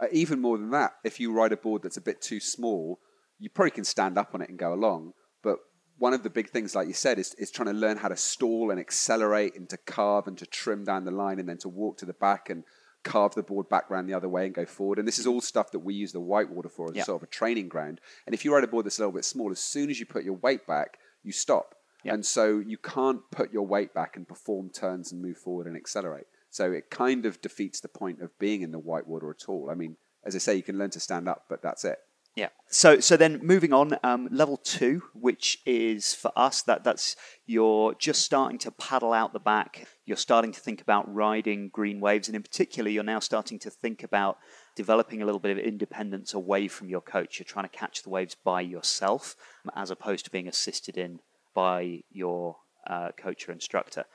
Uh, 0.00 0.06
even 0.10 0.40
more 0.40 0.58
than 0.58 0.70
that, 0.70 0.94
if 1.04 1.20
you 1.20 1.32
ride 1.32 1.52
a 1.52 1.56
board 1.56 1.82
that's 1.82 1.96
a 1.96 2.00
bit 2.02 2.20
too 2.20 2.40
small, 2.40 2.98
you 3.38 3.50
probably 3.50 3.70
can 3.70 3.84
stand 3.84 4.18
up 4.18 4.34
on 4.34 4.40
it 4.40 4.48
and 4.48 4.58
go 4.58 4.72
along. 4.72 5.12
But 5.42 5.58
one 5.98 6.14
of 6.14 6.22
the 6.22 6.30
big 6.30 6.50
things, 6.50 6.74
like 6.74 6.88
you 6.88 6.94
said, 6.94 7.18
is, 7.18 7.34
is 7.34 7.50
trying 7.50 7.68
to 7.68 7.78
learn 7.78 7.98
how 7.98 8.08
to 8.08 8.16
stall 8.16 8.70
and 8.70 8.80
accelerate 8.80 9.54
and 9.54 9.68
to 9.70 9.76
carve 9.76 10.26
and 10.26 10.38
to 10.38 10.46
trim 10.46 10.84
down 10.84 11.04
the 11.04 11.10
line 11.10 11.38
and 11.38 11.48
then 11.48 11.58
to 11.58 11.68
walk 11.68 11.98
to 11.98 12.06
the 12.06 12.14
back 12.14 12.50
and 12.50 12.64
carve 13.04 13.34
the 13.34 13.42
board 13.42 13.68
back 13.68 13.90
round 13.90 14.08
the 14.08 14.14
other 14.14 14.28
way 14.28 14.46
and 14.46 14.54
go 14.54 14.66
forward. 14.66 14.98
And 14.98 15.06
this 15.06 15.18
is 15.18 15.26
all 15.26 15.40
stuff 15.40 15.70
that 15.72 15.80
we 15.80 15.94
use 15.94 16.12
the 16.12 16.20
whitewater 16.20 16.68
for 16.68 16.90
as 16.90 16.96
a 16.96 17.04
sort 17.04 17.22
of 17.22 17.28
a 17.28 17.30
training 17.30 17.68
ground. 17.68 18.00
And 18.26 18.34
if 18.34 18.44
you 18.44 18.52
ride 18.52 18.64
a 18.64 18.68
board 18.68 18.86
that's 18.86 18.98
a 18.98 19.02
little 19.02 19.12
bit 19.12 19.24
small, 19.24 19.50
as 19.50 19.60
soon 19.60 19.90
as 19.90 20.00
you 20.00 20.06
put 20.06 20.24
your 20.24 20.34
weight 20.34 20.66
back, 20.66 20.98
you 21.22 21.32
stop. 21.32 21.74
Yeah. 22.02 22.14
And 22.14 22.26
so 22.26 22.58
you 22.58 22.76
can't 22.76 23.20
put 23.30 23.52
your 23.52 23.66
weight 23.66 23.94
back 23.94 24.16
and 24.16 24.26
perform 24.28 24.70
turns 24.70 25.12
and 25.12 25.22
move 25.22 25.38
forward 25.38 25.66
and 25.66 25.76
accelerate. 25.76 26.26
So 26.50 26.72
it 26.72 26.90
kind 26.90 27.26
of 27.26 27.40
defeats 27.40 27.80
the 27.80 27.88
point 27.88 28.20
of 28.20 28.38
being 28.38 28.62
in 28.62 28.72
the 28.72 28.78
whitewater 28.78 29.30
at 29.30 29.48
all. 29.48 29.70
I 29.70 29.74
mean, 29.74 29.96
as 30.24 30.34
I 30.34 30.38
say, 30.38 30.54
you 30.54 30.62
can 30.62 30.78
learn 30.78 30.90
to 30.90 31.00
stand 31.00 31.28
up, 31.28 31.44
but 31.48 31.62
that's 31.62 31.84
it. 31.84 31.98
Yeah. 32.36 32.48
So 32.68 32.98
so 32.98 33.16
then 33.16 33.38
moving 33.42 33.72
on, 33.72 33.96
um, 34.02 34.28
level 34.32 34.56
two, 34.56 35.02
which 35.14 35.58
is 35.64 36.14
for 36.14 36.32
us 36.34 36.62
that 36.62 36.82
that's 36.82 37.14
you're 37.46 37.94
just 37.94 38.22
starting 38.22 38.58
to 38.58 38.72
paddle 38.72 39.12
out 39.12 39.32
the 39.32 39.38
back. 39.38 39.86
You're 40.04 40.16
starting 40.16 40.50
to 40.52 40.60
think 40.60 40.80
about 40.80 41.12
riding 41.12 41.68
green 41.68 42.00
waves, 42.00 42.28
and 42.28 42.34
in 42.34 42.42
particular, 42.42 42.90
you're 42.90 43.04
now 43.04 43.20
starting 43.20 43.60
to 43.60 43.70
think 43.70 44.02
about 44.02 44.38
developing 44.74 45.22
a 45.22 45.24
little 45.24 45.38
bit 45.40 45.56
of 45.56 45.58
independence 45.58 46.34
away 46.34 46.66
from 46.66 46.88
your 46.88 47.00
coach. 47.00 47.38
You're 47.38 47.44
trying 47.44 47.68
to 47.68 47.76
catch 47.76 48.02
the 48.02 48.10
waves 48.10 48.34
by 48.34 48.62
yourself, 48.62 49.36
as 49.76 49.92
opposed 49.92 50.24
to 50.24 50.30
being 50.32 50.48
assisted 50.48 50.98
in 50.98 51.20
by 51.54 52.02
your 52.10 52.56
uh, 52.86 53.10
coach 53.16 53.48
or 53.48 53.52
instructor. 53.52 54.06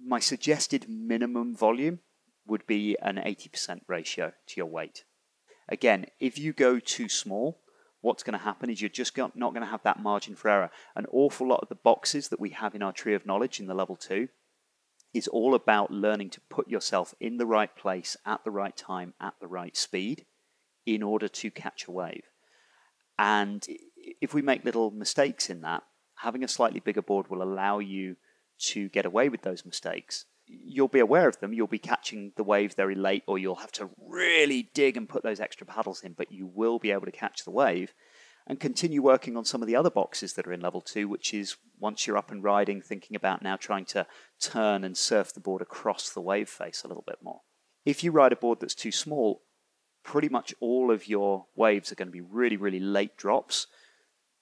My 0.00 0.20
suggested 0.20 0.88
minimum 0.88 1.56
volume 1.56 2.00
would 2.46 2.66
be 2.66 2.96
an 3.02 3.16
80% 3.16 3.80
ratio 3.88 4.32
to 4.46 4.54
your 4.56 4.66
weight. 4.66 5.04
Again, 5.68 6.06
if 6.20 6.38
you 6.38 6.52
go 6.52 6.78
too 6.78 7.08
small, 7.08 7.60
what's 8.00 8.22
going 8.22 8.38
to 8.38 8.44
happen 8.44 8.70
is 8.70 8.80
you're 8.80 8.88
just 8.88 9.16
not 9.16 9.34
going 9.34 9.60
to 9.60 9.66
have 9.66 9.82
that 9.82 10.00
margin 10.00 10.36
for 10.36 10.48
error. 10.48 10.70
An 10.94 11.06
awful 11.10 11.48
lot 11.48 11.60
of 11.60 11.68
the 11.68 11.74
boxes 11.74 12.28
that 12.28 12.40
we 12.40 12.50
have 12.50 12.74
in 12.74 12.82
our 12.82 12.92
tree 12.92 13.14
of 13.14 13.26
knowledge 13.26 13.58
in 13.58 13.66
the 13.66 13.74
level 13.74 13.96
two 13.96 14.28
is 15.12 15.28
all 15.28 15.54
about 15.54 15.90
learning 15.90 16.30
to 16.30 16.40
put 16.48 16.68
yourself 16.68 17.14
in 17.20 17.38
the 17.38 17.46
right 17.46 17.74
place 17.74 18.16
at 18.24 18.44
the 18.44 18.50
right 18.50 18.76
time 18.76 19.14
at 19.20 19.34
the 19.40 19.46
right 19.46 19.76
speed 19.76 20.26
in 20.84 21.02
order 21.02 21.26
to 21.26 21.50
catch 21.50 21.86
a 21.86 21.90
wave. 21.90 22.24
And 23.18 23.66
if 24.20 24.34
we 24.34 24.42
make 24.42 24.64
little 24.64 24.90
mistakes 24.90 25.48
in 25.48 25.62
that, 25.62 25.82
having 26.16 26.44
a 26.44 26.48
slightly 26.48 26.80
bigger 26.80 27.02
board 27.02 27.28
will 27.28 27.42
allow 27.42 27.78
you 27.78 28.16
to 28.58 28.88
get 28.90 29.06
away 29.06 29.28
with 29.28 29.42
those 29.42 29.64
mistakes. 29.64 30.26
You'll 30.46 30.88
be 30.88 31.00
aware 31.00 31.28
of 31.28 31.40
them, 31.40 31.52
you'll 31.52 31.66
be 31.66 31.78
catching 31.78 32.32
the 32.36 32.44
wave 32.44 32.74
very 32.74 32.94
late, 32.94 33.24
or 33.26 33.38
you'll 33.38 33.56
have 33.56 33.72
to 33.72 33.90
really 33.98 34.70
dig 34.74 34.96
and 34.96 35.08
put 35.08 35.22
those 35.22 35.40
extra 35.40 35.66
paddles 35.66 36.02
in, 36.02 36.12
but 36.12 36.30
you 36.30 36.46
will 36.46 36.78
be 36.78 36.92
able 36.92 37.06
to 37.06 37.12
catch 37.12 37.44
the 37.44 37.50
wave. 37.50 37.92
and 38.46 38.60
continue 38.60 39.02
working 39.02 39.36
on 39.36 39.44
some 39.44 39.60
of 39.60 39.66
the 39.66 39.76
other 39.76 39.90
boxes 39.90 40.34
that 40.34 40.46
are 40.46 40.52
in 40.52 40.60
level 40.60 40.80
two, 40.80 41.08
which 41.08 41.34
is 41.34 41.56
once 41.80 42.06
you're 42.06 42.16
up 42.16 42.30
and 42.30 42.44
riding, 42.44 42.80
thinking 42.80 43.16
about 43.16 43.42
now 43.42 43.56
trying 43.56 43.84
to 43.84 44.06
turn 44.40 44.84
and 44.84 44.96
surf 44.96 45.32
the 45.32 45.40
board 45.40 45.60
across 45.60 46.10
the 46.10 46.20
wave 46.20 46.48
face 46.48 46.82
a 46.84 46.88
little 46.88 47.04
bit 47.06 47.18
more. 47.20 47.40
If 47.84 48.04
you 48.04 48.12
ride 48.12 48.32
a 48.32 48.36
board 48.36 48.60
that's 48.60 48.74
too 48.74 48.92
small, 48.92 49.42
pretty 50.04 50.28
much 50.28 50.54
all 50.60 50.92
of 50.92 51.08
your 51.08 51.46
waves 51.56 51.90
are 51.90 51.96
going 51.96 52.08
to 52.08 52.12
be 52.12 52.20
really, 52.20 52.56
really 52.56 52.80
late 52.80 53.16
drops, 53.16 53.66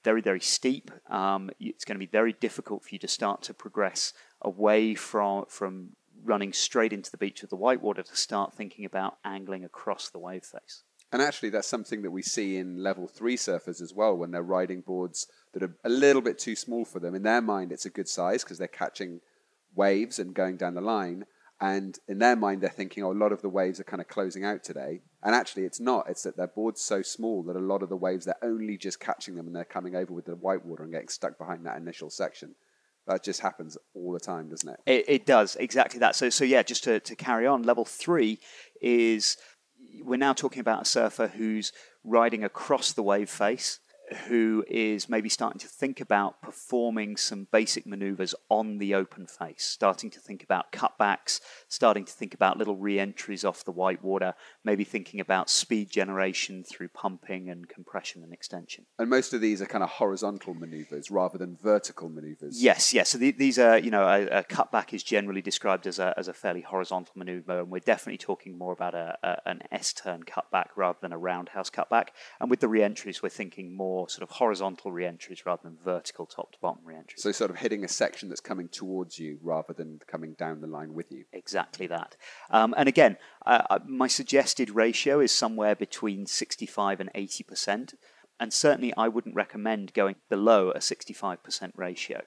very, 0.03 0.21
very 0.21 0.41
steep. 0.41 0.91
Um, 1.11 1.51
it's 1.59 1.87
going 1.87 1.97
to 1.97 2.07
be 2.07 2.11
very 2.11 2.35
difficult 2.35 2.85
for 2.85 2.91
you 2.95 2.99
to 2.99 3.09
start 3.09 3.41
to 3.45 3.55
progress 3.55 4.13
away 4.45 4.95
from, 4.95 5.47
from 5.49 5.91
running 6.25 6.53
straight 6.53 6.93
into 6.93 7.11
the 7.11 7.17
beach 7.17 7.43
of 7.43 7.51
the 7.51 7.57
whitewater 7.57 8.03
to 8.03 8.17
start 8.17 8.55
thinking 8.55 8.85
about 8.85 9.19
angling 9.25 9.65
across 9.65 10.11
the 10.11 10.19
wave 10.19 10.45
face. 10.45 10.83
And 11.13 11.23
actually, 11.23 11.51
that's 11.51 11.69
something 11.69 12.03
that 12.03 12.11
we 12.11 12.23
see 12.23 12.57
in 12.57 12.83
level 12.83 13.07
three 13.07 13.37
surfers 13.37 13.81
as 13.81 13.95
well 13.95 14.17
when 14.17 14.33
they're 14.33 14.43
riding 14.43 14.81
boards 14.81 15.29
that 15.53 15.63
are 15.63 15.77
a 15.85 15.89
little 15.89 16.23
bit 16.23 16.39
too 16.39 16.57
small 16.57 16.85
for 16.85 16.99
them. 16.99 17.15
In 17.15 17.23
their 17.23 17.41
mind, 17.41 17.71
it's 17.71 17.87
a 17.87 17.91
good 17.91 18.09
size 18.09 18.43
because 18.43 18.59
they're 18.59 18.67
catching 18.67 19.21
waves 19.77 20.19
and 20.19 20.35
going 20.35 20.57
down 20.57 20.75
the 20.75 20.81
line. 20.81 21.27
And 21.61 21.97
in 22.09 22.19
their 22.19 22.35
mind, 22.35 22.63
they're 22.63 22.71
thinking, 22.71 23.05
oh, 23.05 23.13
a 23.13 23.15
lot 23.15 23.31
of 23.31 23.43
the 23.43 23.49
waves 23.49 23.79
are 23.79 23.85
kind 23.85 24.03
of 24.03 24.09
closing 24.09 24.45
out 24.45 24.65
today. 24.65 25.03
And 25.23 25.37
actually, 25.37 25.63
it's 25.63 25.79
not. 25.79 26.11
It's 26.11 26.25
that 26.25 26.37
their 26.37 26.49
board's 26.49 26.81
so 26.81 27.01
small 27.01 27.45
that 27.45 27.55
a 27.55 27.61
lot 27.61 27.83
of 27.83 27.91
the 27.91 27.97
waves, 27.97 28.25
they're 28.25 28.35
only 28.43 28.77
just 28.77 28.99
catching 28.99 29.37
them 29.37 29.47
and 29.47 29.55
they're 29.55 29.65
coming 29.65 29.95
over 29.95 30.13
with 30.13 30.25
the 30.25 30.35
whitewater 30.35 30.83
and 30.83 30.93
getting 30.93 31.09
stuck 31.09 31.39
behind 31.39 31.65
that 31.65 31.77
initial 31.77 32.11
section. 32.11 32.57
That 33.07 33.23
just 33.23 33.41
happens 33.41 33.77
all 33.95 34.13
the 34.13 34.21
time, 34.21 34.49
doesn't 34.49 34.69
it? 34.69 34.81
It, 34.87 35.05
it 35.09 35.27
does, 35.27 35.57
exactly 35.57 36.01
that. 36.01 36.17
So, 36.17 36.31
so 36.31 36.45
yeah, 36.45 36.63
just 36.63 36.85
to, 36.85 37.01
to 37.01 37.15
carry 37.15 37.47
on, 37.47 37.63
level 37.63 37.85
three 37.85 38.39
is 38.81 39.37
we're 40.03 40.17
now 40.17 40.33
talking 40.33 40.61
about 40.61 40.83
a 40.83 40.85
surfer 40.87 41.29
who's 41.29 41.73
riding 42.03 42.45
across 42.45 42.93
the 42.93 43.03
wave 43.03 43.31
face 43.31 43.81
who 44.27 44.65
is 44.69 45.09
maybe 45.09 45.29
starting 45.29 45.59
to 45.59 45.67
think 45.67 46.01
about 46.01 46.41
performing 46.43 47.17
some 47.17 47.47
basic 47.51 47.87
maneuvers 47.87 48.35
on 48.51 48.79
the 48.79 48.95
open 48.95 49.27
face, 49.27 49.65
starting 49.65 50.11
to 50.11 50.21
think 50.21 50.43
about 50.43 50.73
cutbacks, 50.73 51.41
starting 51.69 52.05
to 52.05 52.13
think 52.13 52.35
about 52.35 52.59
little 52.59 52.77
re 52.77 52.99
entries 52.99 53.45
off 53.45 53.65
the 53.65 53.71
whitewater, 53.73 54.35
maybe 54.63 54.85
thinking 54.85 55.21
about 55.21 55.49
speed 55.49 55.91
generation 55.91 56.63
through 56.63 56.89
pumping 56.89 57.49
and 57.49 57.69
compression 57.69 58.23
and 58.23 58.33
extension. 58.33 58.85
And 58.99 59.09
most 59.09 59.33
of 59.33 59.41
these 59.41 59.63
are 59.63 59.67
kind 59.67 59.83
of 59.83 59.91
horizontal 59.91 60.55
maneuvers 60.55 61.11
rather 61.11 61.39
than 61.39 61.57
vertical 61.63 62.09
maneuvers. 62.09 62.63
Yes, 62.63 62.93
yes. 62.93 63.11
So 63.11 63.19
the, 63.19 63.31
these 63.31 63.59
are, 63.59 63.79
you 63.79 63.91
know, 63.91 64.07
a, 64.07 64.41
a, 64.41 64.45
cutback 64.45 64.93
is 64.93 65.03
generally 65.03 65.43
described 65.43 65.87
as 65.87 65.99
a, 65.99 66.15
as 66.17 66.29
a 66.29 66.33
fairly 66.33 66.61
horizontal 66.61 67.13
maneuver, 67.17 67.61
and 67.61 67.71
we're 67.71 67.79
definitely 67.79 68.19
talking 68.19 68.57
more 68.59 68.73
about 68.73 68.95
a, 68.95 69.17
a 69.23 69.35
an 69.47 69.61
S 69.73 69.93
turn 69.93 70.23
cutback 70.25 70.69
rather 70.77 70.99
than 71.01 71.13
a 71.13 71.19
roundhouse 71.19 71.71
cutback. 71.71 72.09
And 72.41 72.51
with 72.51 72.61
the 72.61 72.69
re 72.69 72.83
entries, 72.83 73.23
we're 73.23 73.29
thinking 73.29 73.75
more 73.77 73.94
more 73.95 74.09
sort 74.09 74.23
of 74.23 74.37
horizontal 74.37 74.91
re-entries 74.91 75.47
rather 75.47 75.63
than 75.63 75.77
vertical 75.85 76.27
top 76.27 76.51
to 76.53 76.59
bottom 76.61 76.83
re-entries. 76.85 77.23
So 77.23 77.31
sort 77.31 77.51
of 77.51 77.59
hitting 77.59 77.85
a 77.85 77.89
section 77.89 78.29
that's 78.29 78.41
coming 78.41 78.69
towards 78.69 79.19
you 79.19 79.39
rather 79.41 79.73
than 79.73 80.01
coming 80.09 80.35
down 80.35 80.61
the 80.61 80.67
line 80.67 80.95
with 80.95 81.13
you. 81.13 81.25
Exactly 81.33 81.87
that. 81.87 82.17
Um, 82.51 82.75
and 82.77 82.89
again, 82.89 83.17
uh, 83.47 83.63
uh 83.71 83.79
my 83.87 84.09
suggested 84.09 84.71
ratio 84.71 85.21
is 85.21 85.31
somewhere 85.31 85.77
between 85.77 86.27
65 86.27 87.01
and 87.01 87.11
80 87.15 87.45
percent. 87.45 87.95
And 88.41 88.53
certainly, 88.53 88.93
I 88.97 89.07
wouldn't 89.07 89.37
recommend 89.37 89.95
going 89.95 90.17
below 90.29 90.71
a 90.71 90.81
65% 90.81 91.71
ratio. 91.77 92.23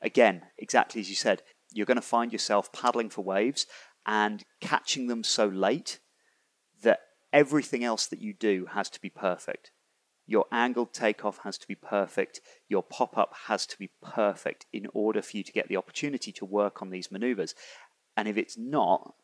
Again, 0.00 0.42
exactly 0.56 1.00
as 1.00 1.10
you 1.10 1.16
said, 1.16 1.42
you're 1.72 1.84
going 1.84 1.96
to 1.96 2.14
find 2.16 2.32
yourself 2.32 2.72
paddling 2.72 3.10
for 3.10 3.24
waves 3.24 3.66
and 4.06 4.44
catching 4.60 5.08
them 5.08 5.24
so 5.24 5.46
late 5.46 5.98
that 6.82 7.00
everything 7.32 7.82
else 7.82 8.06
that 8.06 8.20
you 8.20 8.32
do 8.32 8.66
has 8.72 8.88
to 8.90 9.00
be 9.00 9.10
perfect. 9.10 9.72
Your 10.28 10.44
angled 10.52 10.92
takeoff 10.92 11.40
has 11.42 11.56
to 11.56 11.66
be 11.66 11.74
perfect. 11.74 12.42
Your 12.68 12.82
pop 12.82 13.16
up 13.16 13.32
has 13.46 13.64
to 13.66 13.78
be 13.78 13.90
perfect 14.02 14.66
in 14.74 14.86
order 14.92 15.22
for 15.22 15.38
you 15.38 15.42
to 15.42 15.52
get 15.52 15.68
the 15.68 15.78
opportunity 15.78 16.32
to 16.32 16.44
work 16.44 16.82
on 16.82 16.90
these 16.90 17.10
maneuvers. 17.10 17.54
And 18.14 18.28
if 18.28 18.36
it's 18.36 18.58
not, 18.58 19.14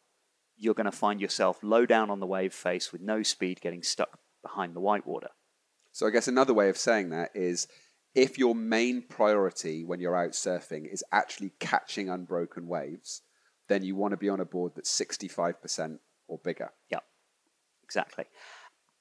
you're 0.57 0.73
going 0.73 0.87
to 0.87 0.93
find 0.93 1.21
yourself 1.21 1.59
low 1.63 1.85
down 1.85 2.09
on 2.09 2.21
the 2.21 2.27
wave 2.27 2.55
face 2.55 2.91
with 2.91 3.03
no 3.03 3.23
speed 3.23 3.61
getting 3.61 3.83
stuck 3.83 4.19
behind 4.43 4.75
the 4.75 4.81
whitewater. 4.81 5.29
So, 5.93 6.07
I 6.07 6.11
guess 6.11 6.27
another 6.27 6.55
way 6.55 6.71
of 6.71 6.79
saying 6.79 7.11
that 7.11 7.31
is 7.35 7.69
if 8.15 8.39
your 8.39 8.55
main 8.55 9.03
priority 9.03 9.85
when 9.85 10.01
you're 10.01 10.17
out 10.17 10.33
surfing 10.33 10.91
is 10.91 11.05
actually 11.13 11.53
catching 11.61 12.09
unbroken 12.09 12.67
waves, 12.67 13.21
then 13.69 13.85
you 13.85 13.95
want 13.95 14.13
to 14.13 14.17
be 14.17 14.31
on 14.31 14.41
a 14.41 14.47
board 14.47 14.73
that's 14.75 14.99
65% 14.99 15.99
or 16.29 16.39
bigger. 16.39 16.71
Yeah, 16.91 17.01
exactly. 17.83 18.25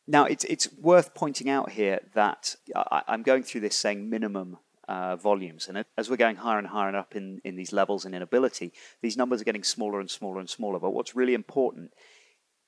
Now, 0.07 0.25
it's, 0.25 0.43
it's 0.45 0.67
worth 0.73 1.13
pointing 1.13 1.49
out 1.49 1.71
here 1.71 1.99
that 2.13 2.55
I, 2.75 3.03
am 3.07 3.23
going 3.23 3.43
through 3.43 3.61
this 3.61 3.77
saying 3.77 4.09
minimum 4.09 4.57
uh, 4.87 5.15
volumes. 5.15 5.67
And 5.67 5.85
as 5.97 6.09
we're 6.09 6.17
going 6.17 6.35
higher 6.37 6.57
and 6.57 6.67
higher 6.67 6.89
and 6.89 6.97
up 6.97 7.15
in, 7.15 7.39
in 7.45 7.55
these 7.55 7.71
levels 7.71 8.03
and 8.03 8.13
in 8.13 8.21
ability, 8.21 8.73
these 9.01 9.15
numbers 9.15 9.41
are 9.41 9.45
getting 9.45 9.63
smaller 9.63 9.99
and 9.99 10.09
smaller 10.09 10.39
and 10.39 10.49
smaller. 10.49 10.79
But 10.79 10.91
what's 10.91 11.15
really 11.15 11.33
important 11.33 11.91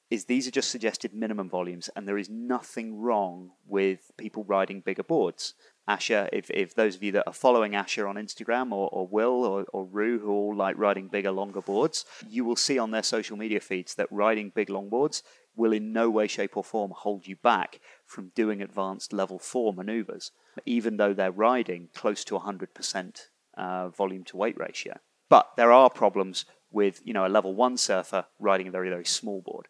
is 0.09 0.25
these 0.25 0.47
are 0.47 0.51
just 0.51 0.69
suggested 0.69 1.13
minimum 1.13 1.49
volumes, 1.49 1.89
and 1.95 2.07
there 2.07 2.17
is 2.17 2.29
nothing 2.29 2.99
wrong 2.99 3.51
with 3.65 4.11
people 4.17 4.43
riding 4.43 4.79
bigger 4.79 5.03
boards. 5.03 5.55
Asher, 5.87 6.29
if, 6.31 6.49
if 6.51 6.75
those 6.75 6.95
of 6.95 7.03
you 7.03 7.11
that 7.13 7.27
are 7.27 7.33
following 7.33 7.75
Asher 7.75 8.07
on 8.07 8.15
Instagram 8.15 8.71
or, 8.71 8.87
or 8.91 9.07
Will 9.07 9.43
or, 9.43 9.65
or 9.73 9.85
Ru, 9.85 10.19
who 10.19 10.31
all 10.31 10.55
like 10.55 10.77
riding 10.77 11.07
bigger, 11.07 11.31
longer 11.31 11.61
boards, 11.61 12.05
you 12.29 12.45
will 12.45 12.55
see 12.55 12.77
on 12.77 12.91
their 12.91 13.03
social 13.03 13.35
media 13.35 13.59
feeds 13.59 13.95
that 13.95 14.11
riding 14.11 14.51
big 14.53 14.69
long 14.69 14.89
boards 14.89 15.23
will 15.55 15.73
in 15.73 15.93
no 15.93 16.09
way, 16.09 16.27
shape, 16.27 16.57
or 16.57 16.63
form 16.63 16.91
hold 16.95 17.27
you 17.27 17.35
back 17.37 17.79
from 18.05 18.31
doing 18.35 18.61
advanced 18.61 19.13
level 19.13 19.39
4 19.39 19.73
maneuvers, 19.73 20.31
even 20.65 20.97
though 20.97 21.13
they're 21.13 21.31
riding 21.31 21.89
close 21.93 22.23
to 22.25 22.37
100% 22.39 23.21
uh, 23.57 23.89
volume 23.89 24.23
to 24.25 24.37
weight 24.37 24.57
ratio. 24.57 24.97
But 25.29 25.51
there 25.57 25.71
are 25.71 25.89
problems 25.89 26.45
with 26.71 27.01
you 27.05 27.13
know 27.13 27.25
a 27.25 27.29
level 27.29 27.55
1 27.55 27.77
surfer 27.77 28.25
riding 28.39 28.67
a 28.67 28.71
very, 28.71 28.89
very 28.89 29.05
small 29.05 29.41
board. 29.41 29.67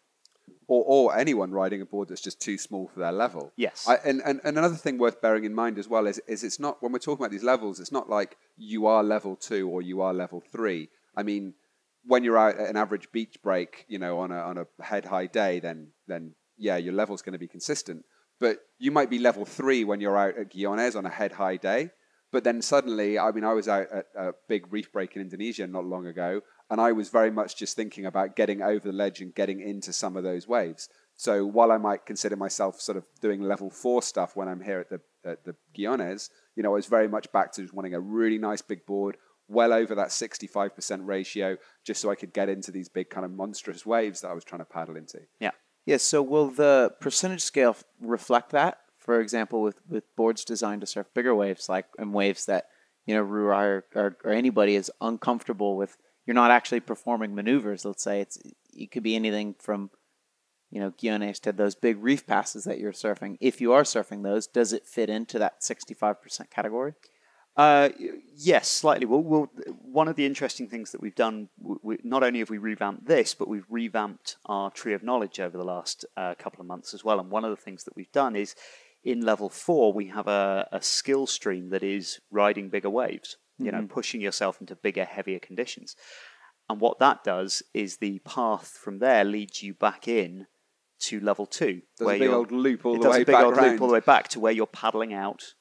Or, 0.68 0.84
or 0.86 1.16
anyone 1.16 1.52
riding 1.52 1.80
a 1.80 1.86
board 1.86 2.08
that's 2.08 2.20
just 2.20 2.40
too 2.40 2.58
small 2.58 2.88
for 2.88 2.98
their 2.98 3.12
level. 3.12 3.52
Yes. 3.56 3.86
I, 3.88 3.96
and, 4.04 4.20
and, 4.24 4.40
and 4.42 4.58
another 4.58 4.74
thing 4.74 4.98
worth 4.98 5.20
bearing 5.20 5.44
in 5.44 5.54
mind 5.54 5.78
as 5.78 5.88
well 5.88 6.08
is, 6.08 6.20
is 6.26 6.42
it's 6.42 6.58
not, 6.58 6.82
when 6.82 6.90
we're 6.90 6.98
talking 6.98 7.24
about 7.24 7.30
these 7.30 7.44
levels, 7.44 7.78
it's 7.78 7.92
not 7.92 8.10
like 8.10 8.36
you 8.56 8.86
are 8.86 9.04
level 9.04 9.36
2 9.36 9.68
or 9.68 9.80
you 9.80 10.00
are 10.00 10.12
level 10.12 10.40
3. 10.40 10.88
I 11.16 11.22
mean, 11.22 11.54
when 12.06 12.24
you're 12.24 12.38
out 12.38 12.56
at 12.58 12.70
an 12.70 12.76
average 12.76 13.10
beach 13.12 13.36
break, 13.42 13.84
you 13.88 13.98
know, 13.98 14.20
on 14.20 14.30
a 14.30 14.38
on 14.38 14.58
a 14.58 14.82
head 14.82 15.04
high 15.04 15.26
day, 15.26 15.60
then 15.60 15.88
then 16.06 16.34
yeah, 16.56 16.76
your 16.76 16.94
level's 16.94 17.22
going 17.22 17.34
to 17.34 17.38
be 17.38 17.48
consistent. 17.48 18.04
But 18.38 18.58
you 18.78 18.90
might 18.90 19.10
be 19.10 19.18
level 19.18 19.44
three 19.44 19.84
when 19.84 20.00
you're 20.00 20.16
out 20.16 20.38
at 20.38 20.50
Guiones 20.50 20.96
on 20.96 21.06
a 21.06 21.10
head 21.10 21.32
high 21.32 21.56
day. 21.56 21.90
But 22.32 22.44
then 22.44 22.60
suddenly, 22.60 23.18
I 23.18 23.30
mean, 23.30 23.44
I 23.44 23.54
was 23.54 23.68
out 23.68 23.86
at 23.92 24.06
a 24.16 24.32
big 24.48 24.72
reef 24.72 24.92
break 24.92 25.16
in 25.16 25.22
Indonesia 25.22 25.66
not 25.66 25.84
long 25.84 26.06
ago, 26.06 26.40
and 26.68 26.80
I 26.80 26.92
was 26.92 27.08
very 27.08 27.30
much 27.30 27.56
just 27.56 27.76
thinking 27.76 28.04
about 28.04 28.36
getting 28.36 28.62
over 28.62 28.88
the 28.88 28.92
ledge 28.92 29.20
and 29.20 29.34
getting 29.34 29.60
into 29.60 29.92
some 29.92 30.16
of 30.16 30.24
those 30.24 30.46
waves. 30.46 30.88
So 31.14 31.46
while 31.46 31.72
I 31.72 31.78
might 31.78 32.04
consider 32.04 32.36
myself 32.36 32.80
sort 32.80 32.98
of 32.98 33.04
doing 33.22 33.40
level 33.42 33.70
four 33.70 34.02
stuff 34.02 34.36
when 34.36 34.48
I'm 34.48 34.60
here 34.60 34.80
at 34.80 34.90
the 34.90 35.00
at 35.24 35.44
the 35.44 35.54
Guiones, 35.74 36.30
you 36.56 36.62
know, 36.62 36.70
I 36.70 36.74
was 36.74 36.86
very 36.86 37.08
much 37.08 37.30
back 37.32 37.52
to 37.52 37.62
just 37.62 37.72
wanting 37.72 37.94
a 37.94 38.00
really 38.00 38.38
nice 38.38 38.60
big 38.60 38.84
board, 38.84 39.16
well 39.48 39.72
over 39.72 39.94
that 39.94 40.08
65% 40.08 41.00
ratio, 41.02 41.56
just 41.84 42.00
so 42.00 42.10
I 42.10 42.14
could 42.14 42.32
get 42.32 42.48
into 42.48 42.70
these 42.70 42.88
big 42.88 43.10
kind 43.10 43.24
of 43.24 43.30
monstrous 43.30 43.86
waves 43.86 44.20
that 44.20 44.28
I 44.28 44.34
was 44.34 44.44
trying 44.44 44.60
to 44.60 44.64
paddle 44.64 44.96
into. 44.96 45.20
Yeah. 45.40 45.52
Yeah. 45.84 45.98
So 45.98 46.22
will 46.22 46.48
the 46.48 46.92
percentage 47.00 47.42
scale 47.42 47.76
reflect 48.00 48.50
that? 48.50 48.78
For 48.98 49.20
example, 49.20 49.62
with, 49.62 49.80
with 49.88 50.04
boards 50.16 50.44
designed 50.44 50.80
to 50.80 50.86
surf 50.86 51.06
bigger 51.14 51.34
waves, 51.34 51.68
like 51.68 51.86
and 51.98 52.12
waves 52.12 52.46
that 52.46 52.66
you 53.06 53.14
know 53.14 53.24
Rurai 53.24 53.64
or, 53.64 53.84
or, 53.94 54.16
or 54.24 54.32
anybody 54.32 54.74
is 54.74 54.90
uncomfortable 55.00 55.76
with, 55.76 55.96
you're 56.26 56.34
not 56.34 56.50
actually 56.50 56.80
performing 56.80 57.34
maneuvers. 57.34 57.84
Let's 57.84 58.02
say 58.02 58.20
it's 58.20 58.38
it 58.74 58.90
could 58.90 59.04
be 59.04 59.14
anything 59.14 59.54
from 59.60 59.90
you 60.70 60.80
know 60.80 60.92
Guiones 61.00 61.38
to 61.40 61.52
those 61.52 61.76
big 61.76 62.02
reef 62.02 62.26
passes 62.26 62.64
that 62.64 62.80
you're 62.80 62.92
surfing. 62.92 63.36
If 63.40 63.60
you 63.60 63.72
are 63.72 63.84
surfing 63.84 64.24
those, 64.24 64.48
does 64.48 64.72
it 64.72 64.86
fit 64.86 65.08
into 65.08 65.38
that 65.38 65.60
65% 65.60 66.50
category? 66.50 66.94
Uh, 67.56 67.88
yes, 68.36 68.70
slightly. 68.70 69.06
Well, 69.06 69.22
well, 69.22 69.50
one 69.80 70.08
of 70.08 70.16
the 70.16 70.26
interesting 70.26 70.68
things 70.68 70.92
that 70.92 71.00
we've 71.00 71.14
done, 71.14 71.48
we, 71.58 71.96
not 72.04 72.22
only 72.22 72.40
have 72.40 72.50
we 72.50 72.58
revamped 72.58 73.06
this, 73.06 73.34
but 73.34 73.48
we've 73.48 73.64
revamped 73.70 74.36
our 74.44 74.70
tree 74.70 74.92
of 74.92 75.02
knowledge 75.02 75.40
over 75.40 75.56
the 75.56 75.64
last 75.64 76.04
uh, 76.16 76.34
couple 76.38 76.60
of 76.60 76.66
months 76.66 76.92
as 76.92 77.02
well. 77.02 77.18
And 77.18 77.30
one 77.30 77.44
of 77.44 77.50
the 77.50 77.56
things 77.56 77.84
that 77.84 77.96
we've 77.96 78.12
done 78.12 78.36
is 78.36 78.54
in 79.02 79.20
level 79.20 79.48
four, 79.48 79.92
we 79.92 80.08
have 80.08 80.28
a, 80.28 80.68
a 80.70 80.82
skill 80.82 81.26
stream 81.26 81.70
that 81.70 81.82
is 81.82 82.20
riding 82.30 82.68
bigger 82.68 82.90
waves, 82.90 83.38
you 83.58 83.66
mm-hmm. 83.66 83.80
know, 83.80 83.86
pushing 83.86 84.20
yourself 84.20 84.60
into 84.60 84.76
bigger, 84.76 85.04
heavier 85.04 85.38
conditions. 85.38 85.96
And 86.68 86.80
what 86.80 86.98
that 86.98 87.24
does 87.24 87.62
is 87.72 87.98
the 87.98 88.18
path 88.18 88.78
from 88.82 88.98
there 88.98 89.24
leads 89.24 89.62
you 89.62 89.72
back 89.72 90.08
in 90.08 90.46
to 90.98 91.20
level 91.20 91.46
two. 91.46 91.82
Does 91.98 92.06
where 92.06 92.16
a 92.16 92.18
big 92.18 92.30
old 92.30 92.52
loop 92.52 92.84
all 92.84 92.98
the 92.98 93.08
way 93.08 93.22
a 93.22 93.24
big 93.24 93.34
old 93.34 93.56
round. 93.56 93.72
loop 93.72 93.80
all 93.80 93.88
the 93.88 93.94
way 93.94 94.00
back 94.00 94.28
to 94.28 94.40
where 94.40 94.52
you're 94.52 94.66
paddling 94.66 95.14
out 95.14 95.54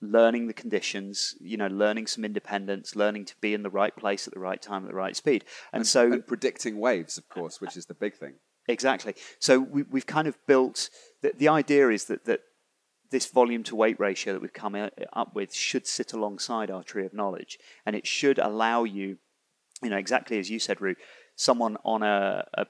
learning 0.00 0.46
the 0.46 0.52
conditions, 0.52 1.34
you 1.40 1.56
know, 1.56 1.68
learning 1.68 2.06
some 2.06 2.24
independence, 2.24 2.96
learning 2.96 3.24
to 3.24 3.34
be 3.40 3.54
in 3.54 3.62
the 3.62 3.70
right 3.70 3.96
place 3.96 4.26
at 4.26 4.34
the 4.34 4.40
right 4.40 4.60
time 4.60 4.84
at 4.84 4.90
the 4.90 4.96
right 4.96 5.16
speed. 5.16 5.44
And, 5.72 5.80
and 5.80 5.86
so 5.86 6.12
and 6.12 6.26
predicting 6.26 6.78
waves, 6.78 7.16
of 7.16 7.28
course, 7.28 7.60
which 7.60 7.76
is 7.76 7.86
the 7.86 7.94
big 7.94 8.14
thing. 8.14 8.34
Exactly. 8.68 9.14
So 9.38 9.60
we, 9.60 9.84
have 9.94 10.06
kind 10.06 10.28
of 10.28 10.36
built 10.46 10.90
the, 11.22 11.32
the 11.36 11.48
idea 11.48 11.88
is 11.88 12.04
that 12.06 12.24
that 12.24 12.40
this 13.10 13.26
volume 13.26 13.62
to 13.62 13.76
weight 13.76 13.98
ratio 14.00 14.32
that 14.32 14.42
we've 14.42 14.52
come 14.52 14.74
up 15.12 15.34
with 15.34 15.54
should 15.54 15.86
sit 15.86 16.12
alongside 16.12 16.70
our 16.70 16.82
tree 16.82 17.06
of 17.06 17.14
knowledge, 17.14 17.58
and 17.84 17.94
it 17.94 18.06
should 18.06 18.38
allow 18.38 18.82
you, 18.82 19.18
you 19.82 19.90
know, 19.90 19.96
exactly 19.96 20.38
as 20.38 20.50
you 20.50 20.58
said, 20.58 20.80
Ru, 20.80 20.96
someone 21.36 21.76
on 21.84 22.02
a, 22.02 22.44
a 22.54 22.66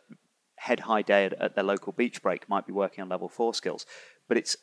head 0.56 0.80
high 0.80 1.02
day 1.02 1.24
at, 1.24 1.32
at 1.40 1.54
their 1.54 1.64
local 1.64 1.92
beach 1.92 2.22
break 2.22 2.48
might 2.48 2.66
be 2.66 2.72
working 2.72 3.00
on 3.02 3.08
level 3.08 3.28
four 3.30 3.54
skills, 3.54 3.86
but 4.28 4.36
it's 4.36 4.56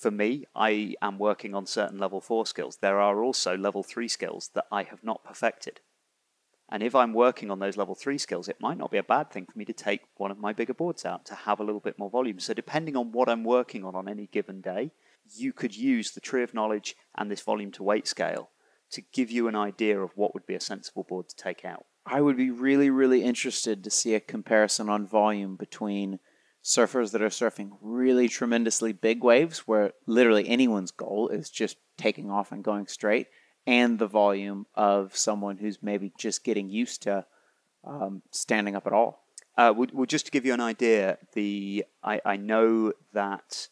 for 0.00 0.10
me, 0.10 0.46
I 0.54 0.94
am 1.02 1.18
working 1.18 1.54
on 1.54 1.66
certain 1.66 1.98
level 1.98 2.22
four 2.22 2.46
skills. 2.46 2.78
There 2.80 2.98
are 2.98 3.22
also 3.22 3.54
level 3.56 3.82
three 3.82 4.08
skills 4.08 4.50
that 4.54 4.64
I 4.72 4.82
have 4.84 5.04
not 5.04 5.22
perfected. 5.24 5.80
And 6.72 6.82
if 6.82 6.94
I'm 6.94 7.12
working 7.12 7.50
on 7.50 7.58
those 7.58 7.76
level 7.76 7.94
three 7.94 8.16
skills, 8.16 8.48
it 8.48 8.60
might 8.60 8.78
not 8.78 8.90
be 8.90 8.96
a 8.96 9.02
bad 9.02 9.30
thing 9.30 9.44
for 9.44 9.58
me 9.58 9.66
to 9.66 9.74
take 9.74 10.00
one 10.16 10.30
of 10.30 10.38
my 10.38 10.54
bigger 10.54 10.72
boards 10.72 11.04
out 11.04 11.26
to 11.26 11.34
have 11.34 11.60
a 11.60 11.64
little 11.64 11.80
bit 11.80 11.98
more 11.98 12.08
volume. 12.08 12.38
So, 12.38 12.54
depending 12.54 12.96
on 12.96 13.12
what 13.12 13.28
I'm 13.28 13.44
working 13.44 13.84
on 13.84 13.94
on 13.94 14.08
any 14.08 14.26
given 14.28 14.62
day, 14.62 14.92
you 15.36 15.52
could 15.52 15.76
use 15.76 16.12
the 16.12 16.20
tree 16.20 16.44
of 16.44 16.54
knowledge 16.54 16.96
and 17.18 17.30
this 17.30 17.42
volume 17.42 17.72
to 17.72 17.82
weight 17.82 18.08
scale 18.08 18.50
to 18.92 19.02
give 19.12 19.30
you 19.30 19.48
an 19.48 19.56
idea 19.56 20.00
of 20.00 20.16
what 20.16 20.32
would 20.32 20.46
be 20.46 20.54
a 20.54 20.60
sensible 20.60 21.04
board 21.04 21.28
to 21.28 21.36
take 21.36 21.64
out. 21.64 21.84
I 22.06 22.22
would 22.22 22.38
be 22.38 22.50
really, 22.50 22.88
really 22.88 23.22
interested 23.22 23.84
to 23.84 23.90
see 23.90 24.14
a 24.14 24.20
comparison 24.20 24.88
on 24.88 25.06
volume 25.06 25.56
between 25.56 26.20
surfers 26.62 27.12
that 27.12 27.22
are 27.22 27.28
surfing 27.28 27.70
really 27.80 28.28
tremendously 28.28 28.92
big 28.92 29.22
waves, 29.24 29.60
where 29.60 29.92
literally 30.06 30.48
anyone's 30.48 30.90
goal 30.90 31.28
is 31.28 31.50
just 31.50 31.76
taking 31.96 32.30
off 32.30 32.52
and 32.52 32.62
going 32.64 32.86
straight, 32.86 33.28
and 33.66 33.98
the 33.98 34.06
volume 34.06 34.66
of 34.74 35.16
someone 35.16 35.56
who's 35.58 35.82
maybe 35.82 36.12
just 36.18 36.44
getting 36.44 36.68
used 36.68 37.02
to 37.02 37.24
um, 37.84 38.22
standing 38.30 38.76
up 38.76 38.86
at 38.86 38.92
all. 38.92 39.24
Uh, 39.56 39.72
well, 39.76 39.88
well, 39.92 40.06
just 40.06 40.26
to 40.26 40.30
give 40.32 40.44
you 40.46 40.54
an 40.54 40.60
idea, 40.60 41.18
the 41.34 41.84
I, 42.02 42.20
I 42.24 42.36
know 42.36 42.92
that 43.12 43.68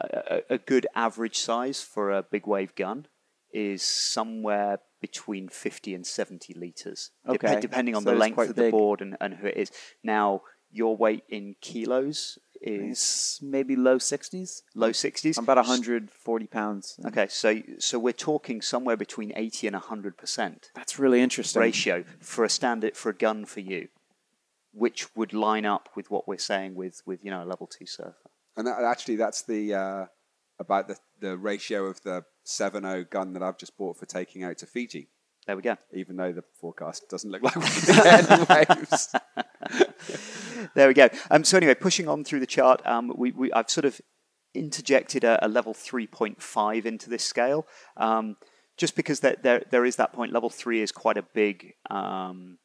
a, 0.00 0.40
a- 0.50 0.58
good 0.58 0.86
average 0.94 1.36
size 1.38 1.82
for 1.82 2.10
a 2.10 2.22
big 2.22 2.46
wave 2.46 2.74
gun 2.74 3.06
is 3.52 3.82
somewhere 3.82 4.78
between 5.00 5.48
50 5.48 5.94
and 5.94 6.06
70 6.06 6.54
liters, 6.54 7.10
Okay, 7.28 7.58
depending 7.60 7.94
on 7.96 8.02
so 8.02 8.10
the 8.10 8.16
length 8.16 8.38
of 8.38 8.48
the 8.48 8.54
big. 8.54 8.70
board 8.70 9.00
and, 9.00 9.16
and 9.20 9.34
who 9.34 9.46
it 9.48 9.56
is. 9.56 9.72
Now, 10.04 10.42
your 10.70 10.96
weight 10.96 11.24
in 11.28 11.56
kilos 11.60 12.38
is 12.62 13.38
maybe 13.42 13.74
low 13.74 13.96
60s. 13.96 14.62
low 14.74 14.90
60s. 14.90 15.38
I'm 15.38 15.44
about 15.44 15.56
140 15.56 16.46
pounds. 16.46 17.00
Okay, 17.06 17.26
so 17.28 17.62
so 17.78 17.98
we're 17.98 18.12
talking 18.12 18.60
somewhere 18.60 18.96
between 18.96 19.32
80 19.34 19.68
and 19.68 19.74
100 19.74 20.16
percent 20.16 20.70
That's 20.74 20.98
really 20.98 21.20
interesting. 21.20 21.60
ratio 21.60 22.04
for 22.20 22.44
a 22.44 22.50
standard 22.50 22.96
for 22.96 23.08
a 23.10 23.14
gun 23.14 23.44
for 23.44 23.60
you, 23.60 23.88
which 24.72 25.14
would 25.16 25.32
line 25.32 25.64
up 25.64 25.88
with 25.96 26.10
what 26.10 26.28
we're 26.28 26.38
saying 26.38 26.74
with 26.74 27.02
with 27.06 27.24
you 27.24 27.30
know 27.30 27.42
a 27.42 27.46
level 27.46 27.66
two 27.66 27.86
surfer. 27.86 28.30
And 28.56 28.66
that, 28.66 28.82
actually, 28.82 29.16
that's 29.16 29.42
the 29.42 29.74
uh, 29.74 30.06
about 30.58 30.88
the, 30.88 30.96
the 31.18 31.36
ratio 31.36 31.86
of 31.86 32.02
the 32.02 32.24
7.0 32.46 33.08
gun 33.10 33.32
that 33.32 33.42
I've 33.42 33.58
just 33.58 33.76
bought 33.78 33.96
for 33.96 34.06
taking 34.06 34.44
out 34.44 34.58
to 34.58 34.66
Fiji. 34.66 35.08
There 35.50 35.56
we 35.56 35.62
go. 35.62 35.76
Even 35.92 36.14
though 36.14 36.30
the 36.30 36.44
forecast 36.60 37.08
doesn't 37.10 37.28
look 37.28 37.42
like 37.42 37.56
we're 37.56 37.62
going 37.62 37.72
to 37.80 37.92
get 37.92 38.30
any 38.30 38.44
waves. 38.44 39.08
There 40.74 40.86
we 40.86 40.94
go. 40.94 41.08
Um, 41.28 41.42
so 41.42 41.56
anyway, 41.56 41.74
pushing 41.74 42.06
on 42.06 42.22
through 42.22 42.38
the 42.38 42.46
chart, 42.46 42.80
um, 42.86 43.12
we, 43.16 43.32
we 43.32 43.52
I've 43.52 43.68
sort 43.68 43.84
of 43.84 44.00
interjected 44.54 45.24
a, 45.24 45.44
a 45.44 45.48
level 45.48 45.74
3.5 45.74 46.84
into 46.84 47.10
this 47.10 47.24
scale, 47.24 47.66
um, 47.96 48.36
just 48.76 48.94
because 48.94 49.18
there, 49.18 49.38
there 49.42 49.64
there 49.72 49.84
is 49.84 49.96
that 49.96 50.12
point. 50.12 50.32
Level 50.32 50.50
three 50.50 50.82
is 50.82 50.92
quite 50.92 51.16
a 51.16 51.22
big 51.34 51.74
um, 51.90 52.58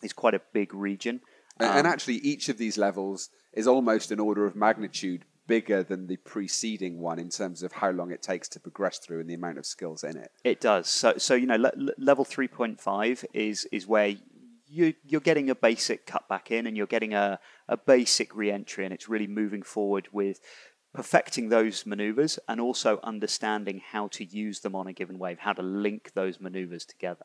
is 0.00 0.12
quite 0.12 0.34
a 0.34 0.40
big 0.52 0.72
region. 0.72 1.20
And, 1.58 1.68
and 1.68 1.86
Um, 1.88 1.92
actually, 1.92 2.18
each 2.18 2.48
of 2.48 2.58
these 2.58 2.78
levels 2.78 3.28
is 3.52 3.66
almost 3.66 4.12
an 4.12 4.20
order 4.20 4.46
of 4.46 4.54
magnitude 4.54 5.24
bigger 5.46 5.82
than 5.82 6.06
the 6.06 6.16
preceding 6.16 7.00
one 7.00 7.18
in 7.18 7.28
terms 7.28 7.62
of 7.62 7.72
how 7.72 7.90
long 7.90 8.10
it 8.10 8.22
takes 8.22 8.48
to 8.48 8.60
progress 8.60 8.98
through 8.98 9.20
and 9.20 9.28
the 9.28 9.34
amount 9.34 9.58
of 9.58 9.66
skills 9.66 10.04
in 10.04 10.16
it. 10.16 10.30
It 10.42 10.60
does. 10.60 10.88
So, 10.88 11.14
so 11.18 11.34
you 11.34 11.46
know, 11.46 11.56
le- 11.56 11.72
le- 11.76 11.92
level 11.98 12.24
three 12.24 12.48
point 12.48 12.80
five 12.80 13.24
is 13.32 13.66
is 13.72 13.86
where 13.86 14.14
you 14.66 14.94
you're 15.04 15.20
getting 15.20 15.50
a 15.50 15.54
basic 15.54 16.06
cut 16.06 16.28
back 16.28 16.50
in, 16.50 16.66
and 16.66 16.76
you're 16.76 16.86
getting 16.86 17.14
a 17.14 17.38
a 17.68 17.76
basic 17.76 18.34
re-entry, 18.34 18.84
and 18.84 18.92
it's 18.92 19.08
really 19.08 19.26
moving 19.26 19.62
forward 19.62 20.08
with 20.12 20.40
perfecting 20.92 21.48
those 21.48 21.84
maneuvers 21.84 22.38
and 22.48 22.60
also 22.60 23.00
understanding 23.02 23.82
how 23.92 24.06
to 24.06 24.24
use 24.24 24.60
them 24.60 24.76
on 24.76 24.86
a 24.86 24.92
given 24.92 25.18
wave, 25.18 25.40
how 25.40 25.52
to 25.52 25.62
link 25.62 26.12
those 26.14 26.40
maneuvers 26.40 26.84
together. 26.84 27.24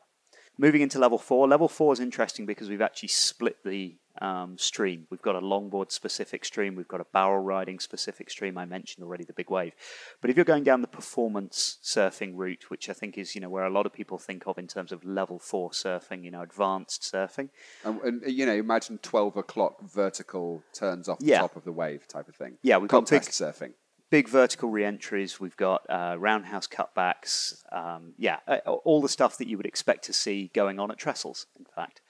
Moving 0.60 0.82
into 0.82 0.98
level 0.98 1.16
four, 1.16 1.48
level 1.48 1.68
four 1.68 1.94
is 1.94 2.00
interesting 2.00 2.44
because 2.44 2.68
we've 2.68 2.82
actually 2.82 3.08
split 3.08 3.56
the 3.64 3.96
um, 4.20 4.58
stream. 4.58 5.06
We've 5.08 5.22
got 5.22 5.34
a 5.34 5.40
longboard 5.40 5.90
specific 5.90 6.44
stream, 6.44 6.74
we've 6.74 6.86
got 6.86 7.00
a 7.00 7.06
barrel 7.14 7.38
riding 7.38 7.78
specific 7.80 8.28
stream. 8.28 8.58
I 8.58 8.66
mentioned 8.66 9.02
already 9.02 9.24
the 9.24 9.32
big 9.32 9.48
wave. 9.48 9.72
But 10.20 10.28
if 10.28 10.36
you're 10.36 10.44
going 10.44 10.64
down 10.64 10.82
the 10.82 10.86
performance 10.86 11.78
surfing 11.82 12.32
route, 12.34 12.66
which 12.68 12.90
I 12.90 12.92
think 12.92 13.16
is 13.16 13.34
you 13.34 13.40
know 13.40 13.48
where 13.48 13.64
a 13.64 13.70
lot 13.70 13.86
of 13.86 13.94
people 13.94 14.18
think 14.18 14.42
of 14.46 14.58
in 14.58 14.66
terms 14.66 14.92
of 14.92 15.02
level 15.02 15.38
four 15.38 15.70
surfing, 15.70 16.24
you 16.24 16.30
know, 16.30 16.42
advanced 16.42 17.10
surfing, 17.10 17.48
And, 17.82 17.98
and 18.02 18.22
you 18.30 18.44
know, 18.44 18.52
imagine 18.54 18.98
12 18.98 19.38
o'clock 19.38 19.80
vertical 19.80 20.62
turns 20.74 21.08
off 21.08 21.20
the 21.20 21.26
Yeah. 21.26 21.38
top 21.40 21.56
of 21.56 21.64
the 21.64 21.72
wave 21.72 22.06
type 22.06 22.28
of 22.28 22.36
thing. 22.36 22.58
Yeah, 22.60 22.76
we've 22.76 22.90
got 22.90 23.08
big- 23.08 23.22
contest 23.22 23.40
surfing. 23.40 23.72
Big 24.10 24.28
vertical 24.28 24.68
re-entries. 24.68 25.40
We've 25.40 25.56
got 25.56 25.88
uh, 25.88 26.16
roundhouse 26.18 26.66
cutbacks. 26.66 27.62
Um, 27.72 28.14
yeah, 28.18 28.38
uh, 28.46 28.58
all 28.66 29.00
the 29.00 29.08
stuff 29.08 29.38
that 29.38 29.48
you 29.48 29.56
would 29.56 29.66
expect 29.66 30.04
to 30.04 30.12
see 30.12 30.50
going 30.54 30.78
on 30.78 30.90
at 30.90 30.98
Trestles. 30.98 31.46
In 31.58 31.64
fact, 31.64 32.00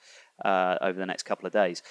uh, 0.43 0.77
over 0.81 0.99
the 0.99 1.05
next 1.05 1.23
couple 1.23 1.45
of 1.47 1.53
days, 1.53 1.81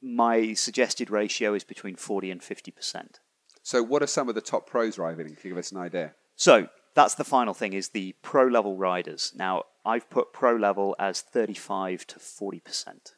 my 0.00 0.54
suggested 0.54 1.10
ratio 1.10 1.54
is 1.54 1.64
between 1.64 1.96
forty 1.96 2.30
and 2.30 2.42
fifty 2.42 2.70
percent. 2.70 3.20
So, 3.62 3.82
what 3.82 4.02
are 4.02 4.06
some 4.06 4.28
of 4.28 4.34
the 4.34 4.40
top 4.40 4.66
pros 4.66 4.96
riding? 4.98 5.34
To 5.34 5.48
give 5.48 5.58
us 5.58 5.72
an 5.72 5.78
idea. 5.78 6.14
So 6.36 6.68
that's 6.94 7.14
the 7.16 7.24
final 7.24 7.52
thing: 7.54 7.72
is 7.72 7.88
the 7.90 8.14
pro 8.22 8.46
level 8.46 8.76
riders. 8.76 9.32
Now 9.34 9.64
I've 9.84 10.08
put 10.08 10.32
pro 10.32 10.54
level 10.54 10.94
as 10.98 11.20
thirty-five 11.20 12.06
to 12.06 12.18
forty 12.20 12.60
percent, 12.60 13.14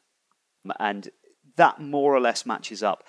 and 0.79 1.09
that 1.57 1.79
more 1.79 2.15
or 2.15 2.19
less 2.19 2.45
matches 2.45 2.81
up. 2.81 3.03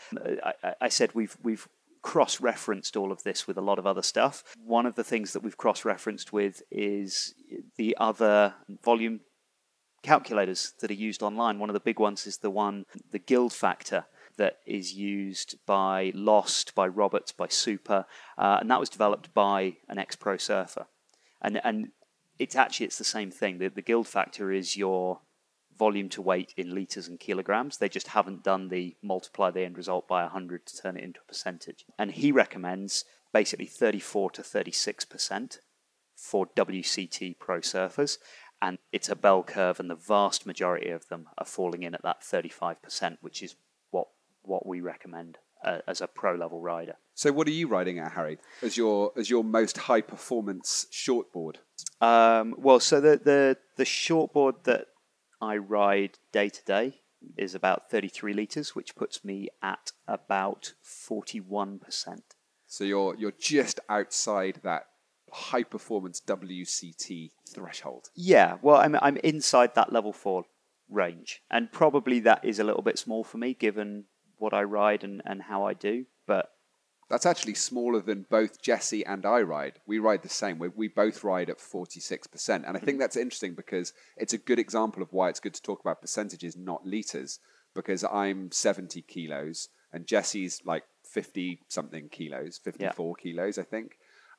I, 0.45 0.53
I- 0.63 0.75
I 0.83 0.89
said 0.89 1.15
we've 1.15 1.37
we've 1.43 1.67
cross-referenced 2.03 2.97
all 2.97 3.13
of 3.13 3.23
this 3.23 3.47
with 3.47 3.57
a 3.57 3.63
lot 3.63 3.79
of 3.79 3.87
other 3.87 4.03
stuff. 4.03 4.43
One 4.65 4.87
of 4.87 4.95
the 4.95 5.05
things 5.05 5.33
that 5.33 5.43
we've 5.43 5.57
cross-referenced 5.57 6.33
with 6.33 6.63
is 6.71 7.35
the 7.77 7.97
other 7.99 8.55
volume 8.83 9.21
calculators 10.03 10.75
that 10.81 10.91
are 10.91 10.95
used 10.95 11.23
online. 11.23 11.59
One 11.59 11.71
of 11.71 11.75
the 11.75 11.81
big 11.81 12.01
ones 12.01 12.27
is 12.27 12.39
the 12.39 12.51
one, 12.51 12.87
the 13.13 13.21
Guild 13.21 13.53
Factor, 13.53 14.07
that 14.37 14.59
is 14.67 14.95
used 14.95 15.57
by 15.67 16.11
Lost, 16.15 16.75
by 16.75 16.89
Roberts, 16.89 17.33
by 17.33 17.49
Super, 17.49 18.07
uh, 18.39 18.59
and 18.61 18.71
that 18.71 18.81
was 18.81 18.89
developed 18.89 19.33
by 19.35 19.77
an 19.89 19.99
ex-pro 19.99 20.39
surfer. 20.39 20.87
And 21.41 21.61
and 21.63 21.89
it's 22.39 22.57
actually 22.57 22.87
it's 22.87 22.99
the 22.99 23.05
same 23.05 23.31
thing. 23.31 23.59
The, 23.59 23.69
the 23.69 23.83
Guild 23.83 24.09
Factor 24.09 24.51
is 24.51 24.77
your 24.77 25.21
volume 25.83 26.09
to 26.09 26.23
weight 26.23 26.55
in 26.57 26.73
liters 26.73 27.09
and 27.09 27.19
kilograms. 27.19 27.79
They 27.79 27.89
just 27.89 28.07
haven't 28.19 28.45
done 28.45 28.69
the 28.69 28.95
multiply 29.03 29.51
the 29.51 29.65
end 29.65 29.77
result 29.77 30.07
by 30.07 30.23
100 30.23 30.65
to 30.65 30.77
turn 30.81 30.97
it 30.97 31.03
into 31.03 31.19
a 31.19 31.27
percentage. 31.27 31.85
And 31.99 32.13
he 32.13 32.31
recommends 32.31 33.05
basically 33.33 33.67
34 33.67 34.31
to 34.31 34.45
36 34.45 35.05
percent 35.07 35.59
for 36.15 36.47
WCT 36.57 37.37
pro 37.41 37.59
surfers, 37.59 38.19
and 38.61 38.79
it's 38.93 39.09
a 39.09 39.17
bell 39.17 39.43
curve, 39.43 39.81
and 39.81 39.91
the 39.91 39.97
vast 39.97 40.47
majority 40.47 40.91
of 40.91 41.09
them 41.09 41.27
are 41.37 41.45
falling 41.45 41.83
in 41.83 41.97
at 41.97 42.03
that 42.03 42.21
35%, 42.21 43.17
which 43.21 43.43
is 43.43 43.57
what 43.91 44.07
what 44.45 44.65
we 44.65 44.81
recommend 44.81 45.39
uh, 45.65 45.79
as 45.89 46.01
a 46.01 46.07
pro 46.07 46.37
level 46.37 46.61
rider. 46.61 46.95
So, 47.15 47.33
what 47.33 47.49
are 47.49 47.59
you 47.61 47.67
riding 47.67 47.99
at, 47.99 48.13
Harry, 48.13 48.39
as 48.63 48.77
your 48.77 49.11
as 49.17 49.29
your 49.29 49.43
most 49.43 49.79
high 49.79 50.01
performance 50.01 50.87
shortboard? 50.93 51.57
Um, 52.01 52.55
well, 52.57 52.79
so 52.79 53.01
the, 53.01 53.21
the 53.31 53.57
the 53.77 53.85
shortboard 53.85 54.63
that 54.63 54.87
I 55.43 55.57
ride 55.57 56.19
day 56.33 56.49
to 56.49 56.65
day 56.65 57.01
is 57.37 57.55
about 57.55 57.91
33 57.91 58.33
liters, 58.33 58.77
which 58.77 58.95
puts 58.95 59.25
me 59.25 59.49
at 59.61 59.91
about 60.07 60.75
41%. 60.85 61.81
So 62.67 62.85
you're 62.85 63.15
you're 63.17 63.35
just 63.39 63.81
outside 63.89 64.61
that 64.63 64.87
high 65.31 65.65
performance 65.65 66.23
WCT 66.27 67.33
threshold. 67.53 68.09
Yeah, 68.15 68.57
well, 68.63 68.77
I'm 68.77 68.97
I'm 69.03 69.17
inside 69.19 69.75
that 69.75 69.93
level 69.93 70.13
four 70.13 70.45
range, 70.89 71.43
and 71.51 71.71
probably 71.73 72.21
that 72.21 72.45
is 72.45 72.59
a 72.59 72.65
little 72.65 72.83
bit 72.83 72.99
small 72.99 73.25
for 73.25 73.37
me 73.37 73.53
given 73.53 74.05
what 74.39 74.55
I 74.55 74.63
ride 74.63 75.05
and, 75.05 75.21
and 75.27 75.43
how 75.43 75.65
I 75.65 75.75
do. 75.75 76.07
That's 77.13 77.27
actually 77.27 77.53
smaller 77.53 78.01
than 78.01 78.25
both 78.31 78.63
Jesse 78.63 79.05
and 79.05 79.27
I 79.27 79.43
ride. 79.43 79.81
We 79.87 79.99
ride 79.99 80.23
the 80.23 80.31
same. 80.31 80.59
We, 80.59 80.69
we 80.69 80.89
both 80.89 81.23
ride 81.23 81.51
at 81.51 81.59
46%. 81.59 82.49
And 82.49 82.65
I 82.65 82.73
think 82.73 82.83
mm-hmm. 82.83 82.99
that's 83.01 83.19
interesting 83.19 83.53
because 83.53 83.93
it's 84.17 84.33
a 84.33 84.39
good 84.39 84.59
example 84.59 85.03
of 85.03 85.13
why 85.13 85.29
it's 85.29 85.39
good 85.39 85.53
to 85.53 85.61
talk 85.61 85.81
about 85.83 86.01
percentages, 86.01 86.57
not 86.57 86.87
liters, 86.87 87.39
because 87.75 88.03
I'm 88.03 88.51
70 88.51 89.03
kilos 89.03 89.69
and 89.93 90.07
Jesse's 90.07 90.63
like 90.65 90.85
50 91.05 91.61
something 91.69 92.09
kilos, 92.09 92.59
54 92.65 93.17
kilos, 93.17 93.59
I 93.59 93.65
think. 93.65 93.99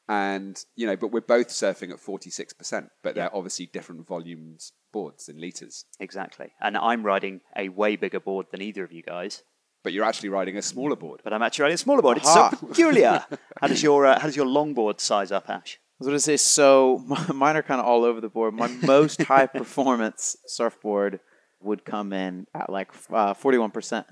And, 0.10 0.60
you 0.76 0.88
know, 0.88 0.96
but 0.96 1.12
we're 1.12 1.22
both 1.22 1.50
surfing 1.50 1.92
at 1.92 1.98
46%, 1.98 2.90
but 3.04 3.14
they're 3.14 3.36
obviously 3.36 3.68
different 3.68 4.08
volumes 4.08 4.72
boards 4.92 5.30
in 5.30 5.40
liters. 5.40 5.86
exactly, 6.00 6.54
and 6.60 6.76
I'm 6.76 7.06
riding 7.06 7.42
a 7.56 7.70
way 7.70 7.96
bigger 7.96 8.20
board 8.20 8.48
than 8.52 8.62
either 8.62 8.84
of 8.84 8.92
you 8.92 9.04
guys. 9.04 9.44
But 9.84 9.94
you're 9.94 10.06
actually 10.06 10.30
riding 10.30 10.58
a 10.58 10.62
smaller 10.62 10.96
board. 10.96 11.22
But 11.24 11.34
I'm 11.34 11.42
actually 11.42 11.64
riding 11.64 11.76
a 11.76 11.78
smaller 11.78 12.02
board. 12.02 12.18
It's 12.18 12.34
so 12.34 12.50
peculiar. 12.50 13.26
how 13.62 13.68
does 13.68 13.84
your 13.84 14.06
uh, 14.06 14.20
how 14.20 14.28
does 14.28 14.36
your 14.36 14.46
longboard 14.46 15.00
size 15.00 15.32
up, 15.32 15.50
Ash? 15.50 15.80
I 15.80 15.96
was 16.00 16.08
going 16.08 16.18
to 16.18 16.20
say, 16.20 16.38
so 16.38 17.04
mine 17.34 17.56
are 17.56 17.64
kind 17.64 17.80
of 17.80 17.86
all 17.86 18.04
over 18.04 18.20
the 18.20 18.30
board. 18.30 18.54
My 18.54 18.68
most 18.68 19.22
high 19.32 19.46
performance 19.46 20.36
surfboard 20.48 21.20
would 21.62 21.86
come 21.86 22.12
in 22.12 22.48
at 22.54 22.70
like 22.70 22.92
uh, 23.12 23.34
41%. 23.34 23.72
percent 23.74 24.08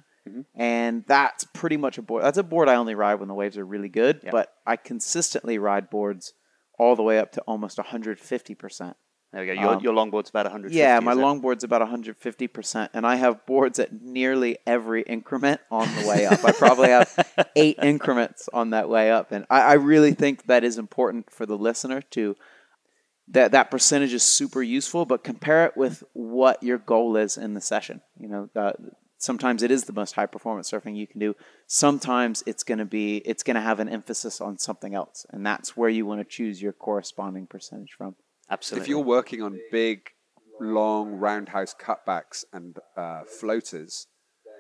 And 0.55 1.03
that's 1.07 1.43
pretty 1.53 1.77
much 1.77 1.97
a 1.97 2.01
board. 2.01 2.23
That's 2.23 2.37
a 2.37 2.43
board 2.43 2.69
I 2.69 2.75
only 2.75 2.95
ride 2.95 3.15
when 3.15 3.27
the 3.27 3.33
waves 3.33 3.57
are 3.57 3.65
really 3.65 3.89
good, 3.89 4.21
Yeah. 4.23 4.29
but 4.31 4.53
I 4.65 4.75
consistently 4.77 5.57
ride 5.57 5.89
boards 5.89 6.33
all 6.79 6.95
the 6.95 7.03
way 7.03 7.19
up 7.19 7.31
to 7.33 7.41
almost 7.41 7.77
150%. 7.77 8.93
There 9.33 9.41
we 9.41 9.47
go. 9.47 9.53
Your, 9.53 9.75
Um, 9.75 9.79
your 9.81 9.93
longboard's 9.93 10.29
about 10.29 10.45
150. 10.45 10.77
Yeah, 10.77 10.99
my 10.99 11.13
longboard's 11.13 11.63
about 11.63 11.81
150%, 11.81 12.89
and 12.93 13.07
I 13.07 13.15
have 13.15 13.45
boards 13.45 13.79
at 13.79 13.93
nearly 14.01 14.57
every 14.67 15.03
increment 15.03 15.61
on 15.71 15.87
the 15.95 16.07
way 16.07 16.25
up. 16.25 16.43
I 16.43 16.51
probably 16.51 16.89
have 16.89 17.49
eight 17.55 17.77
increments 17.81 18.49
on 18.51 18.71
that 18.71 18.89
way 18.89 19.09
up, 19.09 19.31
and 19.31 19.45
I, 19.49 19.61
I 19.61 19.73
really 19.73 20.13
think 20.13 20.47
that 20.47 20.65
is 20.65 20.77
important 20.77 21.31
for 21.31 21.45
the 21.45 21.57
listener 21.57 22.01
to 22.11 22.35
that 23.29 23.53
that 23.53 23.71
percentage 23.71 24.11
is 24.11 24.23
super 24.23 24.61
useful. 24.61 25.05
But 25.05 25.23
compare 25.23 25.65
it 25.65 25.77
with 25.77 26.03
what 26.11 26.61
your 26.61 26.77
goal 26.77 27.15
is 27.15 27.37
in 27.37 27.53
the 27.53 27.61
session. 27.61 28.01
You 28.19 28.27
know, 28.27 28.49
uh, 28.53 28.73
sometimes 29.17 29.63
it 29.63 29.71
is 29.71 29.85
the 29.85 29.93
most 29.93 30.13
high 30.15 30.25
performance 30.25 30.69
surfing 30.69 30.97
you 30.97 31.07
can 31.07 31.21
do. 31.21 31.35
Sometimes 31.67 32.43
it's 32.45 32.63
going 32.63 32.79
to 32.79 32.85
be 32.85 33.17
it's 33.17 33.43
going 33.43 33.55
to 33.55 33.61
have 33.61 33.79
an 33.79 33.87
emphasis 33.87 34.41
on 34.41 34.57
something 34.57 34.93
else, 34.93 35.25
and 35.29 35.45
that's 35.45 35.77
where 35.77 35.89
you 35.89 36.05
want 36.05 36.19
to 36.19 36.25
choose 36.25 36.61
your 36.61 36.73
corresponding 36.73 37.47
percentage 37.47 37.93
from. 37.97 38.15
Absolutely. 38.51 38.83
If 38.83 38.89
you're 38.89 38.99
working 38.99 39.41
on 39.41 39.59
big, 39.71 40.09
long 40.59 41.13
roundhouse 41.13 41.73
cutbacks 41.73 42.43
and 42.53 42.77
uh, 42.97 43.21
floaters, 43.23 44.07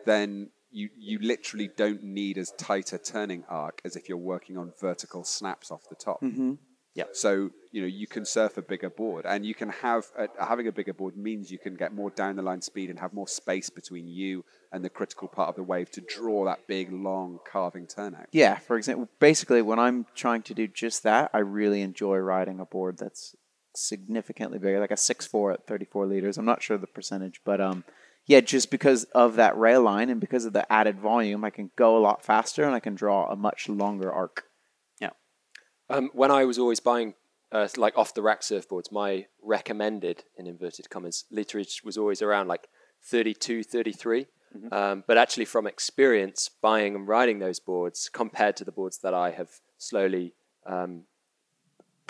then 0.05 0.49
you 0.71 0.89
you 0.97 1.19
literally 1.19 1.69
don't 1.75 2.01
need 2.01 2.37
as 2.37 2.51
tight 2.57 2.93
a 2.93 2.97
turning 2.97 3.43
arc 3.49 3.81
as 3.85 3.95
if 3.95 4.07
you're 4.07 4.17
working 4.17 4.57
on 4.57 4.71
vertical 4.79 5.23
snaps 5.23 5.69
off 5.69 5.87
the 5.89 5.95
top. 5.95 6.21
Mm-hmm. 6.21 6.53
Yeah. 6.93 7.05
So 7.13 7.51
you 7.71 7.81
know 7.81 7.87
you 7.87 8.07
can 8.07 8.25
surf 8.25 8.57
a 8.57 8.61
bigger 8.61 8.89
board, 8.89 9.25
and 9.25 9.45
you 9.45 9.53
can 9.53 9.69
have 9.69 10.05
a, 10.17 10.27
having 10.45 10.67
a 10.67 10.71
bigger 10.71 10.93
board 10.93 11.15
means 11.15 11.51
you 11.51 11.59
can 11.59 11.75
get 11.75 11.93
more 11.93 12.09
down 12.09 12.35
the 12.35 12.41
line 12.41 12.61
speed 12.61 12.89
and 12.89 12.99
have 12.99 13.13
more 13.13 13.27
space 13.27 13.69
between 13.69 14.07
you 14.07 14.43
and 14.73 14.83
the 14.83 14.89
critical 14.89 15.27
part 15.27 15.49
of 15.49 15.55
the 15.55 15.63
wave 15.63 15.91
to 15.91 16.01
draw 16.01 16.45
that 16.45 16.67
big, 16.67 16.91
long 16.91 17.39
carving 17.49 17.87
turnout. 17.87 18.27
Yeah, 18.31 18.57
for 18.57 18.77
example, 18.77 19.09
basically 19.19 19.61
when 19.61 19.79
I'm 19.79 20.05
trying 20.15 20.41
to 20.43 20.53
do 20.53 20.67
just 20.67 21.03
that, 21.03 21.29
I 21.33 21.39
really 21.39 21.81
enjoy 21.81 22.17
riding 22.17 22.59
a 22.59 22.65
board 22.65 22.97
that's 22.97 23.35
significantly 23.75 24.59
bigger, 24.59 24.79
like 24.79 24.91
a 24.91 24.95
6'4 24.95 25.53
at 25.53 25.67
34 25.67 26.05
liters. 26.05 26.37
I'm 26.37 26.45
not 26.45 26.61
sure 26.61 26.77
the 26.77 26.87
percentage, 26.87 27.41
but 27.45 27.61
um, 27.61 27.83
yeah, 28.25 28.41
just 28.41 28.71
because 28.71 29.05
of 29.15 29.35
that 29.35 29.57
rail 29.57 29.81
line 29.81 30.09
and 30.09 30.19
because 30.21 30.45
of 30.45 30.53
the 30.53 30.71
added 30.71 30.99
volume, 30.99 31.43
I 31.43 31.49
can 31.49 31.71
go 31.75 31.97
a 31.97 31.99
lot 31.99 32.23
faster 32.23 32.63
and 32.63 32.75
I 32.75 32.79
can 32.79 32.95
draw 32.95 33.29
a 33.29 33.35
much 33.35 33.69
longer 33.69 34.11
arc. 34.11 34.45
Yeah. 34.99 35.11
Um, 35.89 36.09
when 36.13 36.31
I 36.31 36.45
was 36.45 36.59
always 36.59 36.79
buying 36.79 37.15
uh, 37.51 37.67
like 37.77 37.97
off 37.97 38.13
the 38.13 38.21
rack 38.21 38.41
surfboards, 38.41 38.91
my 38.91 39.27
recommended 39.41 40.23
in 40.37 40.47
inverted 40.47 40.89
commas 40.89 41.25
literage 41.33 41.83
was 41.83 41.97
always 41.97 42.21
around 42.21 42.47
like 42.47 42.67
32, 43.03 43.63
33. 43.63 44.27
Um, 44.71 45.03
but 45.07 45.17
actually, 45.17 45.45
from 45.45 45.65
experience, 45.65 46.49
buying 46.61 46.95
and 46.95 47.07
riding 47.07 47.39
those 47.39 47.59
boards 47.59 48.09
compared 48.11 48.57
to 48.57 48.65
the 48.65 48.71
boards 48.71 48.99
that 48.99 49.13
I 49.13 49.31
have 49.31 49.49
slowly 49.77 50.33
um, 50.65 51.03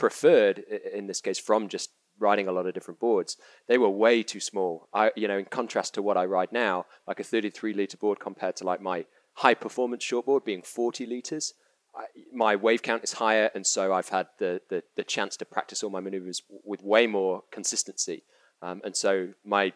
preferred 0.02 0.58
in 1.00 1.06
this 1.06 1.22
case 1.22 1.38
from 1.40 1.68
just 1.68 1.92
riding 2.18 2.48
a 2.48 2.52
lot 2.52 2.66
of 2.66 2.74
different 2.74 3.00
boards, 3.00 3.38
they 3.68 3.78
were 3.78 3.90
way 4.06 4.24
too 4.24 4.40
small. 4.40 4.88
I, 4.94 5.12
you 5.16 5.28
know, 5.28 5.38
in 5.38 5.46
contrast 5.46 5.94
to 5.94 6.02
what 6.02 6.18
I 6.18 6.26
ride 6.26 6.52
now, 6.52 6.86
like 7.08 7.20
a 7.20 7.24
33 7.24 7.74
liter 7.74 7.98
board 7.98 8.20
compared 8.20 8.56
to 8.58 8.64
like 8.66 8.82
my 8.82 9.06
high 9.36 9.54
performance 9.54 10.04
shortboard 10.04 10.44
being 10.44 10.64
40 10.64 11.06
liters. 11.06 11.54
I, 11.96 12.06
my 12.34 12.56
wave 12.56 12.82
count 12.82 13.04
is 13.04 13.14
higher, 13.14 13.52
and 13.54 13.66
so 13.68 13.94
I've 13.94 14.10
had 14.10 14.28
the, 14.40 14.62
the, 14.72 14.82
the 14.96 15.04
chance 15.04 15.38
to 15.38 15.46
practice 15.46 15.84
all 15.84 15.92
my 15.92 16.00
maneuvers 16.00 16.42
with 16.72 16.82
way 16.84 17.06
more 17.06 17.44
consistency. 17.52 18.24
Um, 18.64 18.82
and 18.84 18.96
so 18.98 19.30
my 19.46 19.74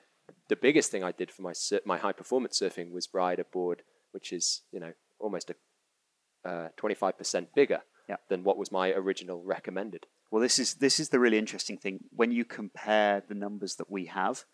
the 0.50 0.56
biggest 0.56 0.90
thing 0.92 1.04
I 1.04 1.12
did 1.12 1.30
for 1.32 1.44
my 1.44 1.54
sur- 1.54 1.82
my 1.86 1.98
high 1.98 2.14
performance 2.22 2.60
surfing 2.60 2.90
was 2.92 3.10
ride 3.14 3.40
a 3.40 3.44
board 3.44 3.84
which 4.12 4.34
is 4.34 4.62
you 4.72 4.80
know 4.80 4.94
almost 5.20 5.52
a 5.52 6.72
twenty 6.78 6.96
five 6.96 7.16
percent 7.18 7.50
bigger 7.54 7.82
Yeah. 8.10 8.18
than 8.30 8.44
what 8.44 8.58
was 8.58 8.72
my 8.72 8.88
original 8.92 9.40
recommended. 9.56 10.04
Well, 10.32 10.42
this 10.42 10.60
is 10.60 10.76
this 10.76 11.00
is 11.00 11.10
the 11.10 11.20
really 11.20 11.38
interesting 11.38 11.78
thing 11.78 12.06
when 12.12 12.32
you 12.32 12.46
compare 12.46 13.24
the 13.28 13.36
numbers 13.36 13.76
that 13.76 13.92
we 13.92 14.06
have 14.08 14.46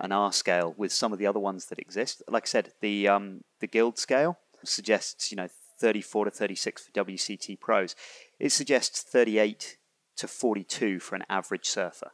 and 0.00 0.12
our 0.12 0.32
scale 0.32 0.74
with 0.76 0.92
some 0.92 1.12
of 1.12 1.18
the 1.18 1.26
other 1.26 1.38
ones 1.38 1.66
that 1.66 1.78
exist. 1.78 2.22
Like 2.28 2.46
I 2.46 2.46
said, 2.46 2.72
the 2.80 3.08
um, 3.08 3.42
the 3.60 3.66
guild 3.66 3.98
scale 3.98 4.38
suggests 4.64 5.30
you 5.30 5.36
know 5.36 5.48
34 5.80 6.26
to 6.26 6.30
36 6.30 6.86
for 6.86 6.92
WCT 6.92 7.60
pros. 7.60 7.94
It 8.38 8.52
suggests 8.52 9.02
38 9.02 9.76
to 10.16 10.28
42 10.28 11.00
for 11.00 11.16
an 11.16 11.24
average 11.28 11.66
surfer. 11.66 12.12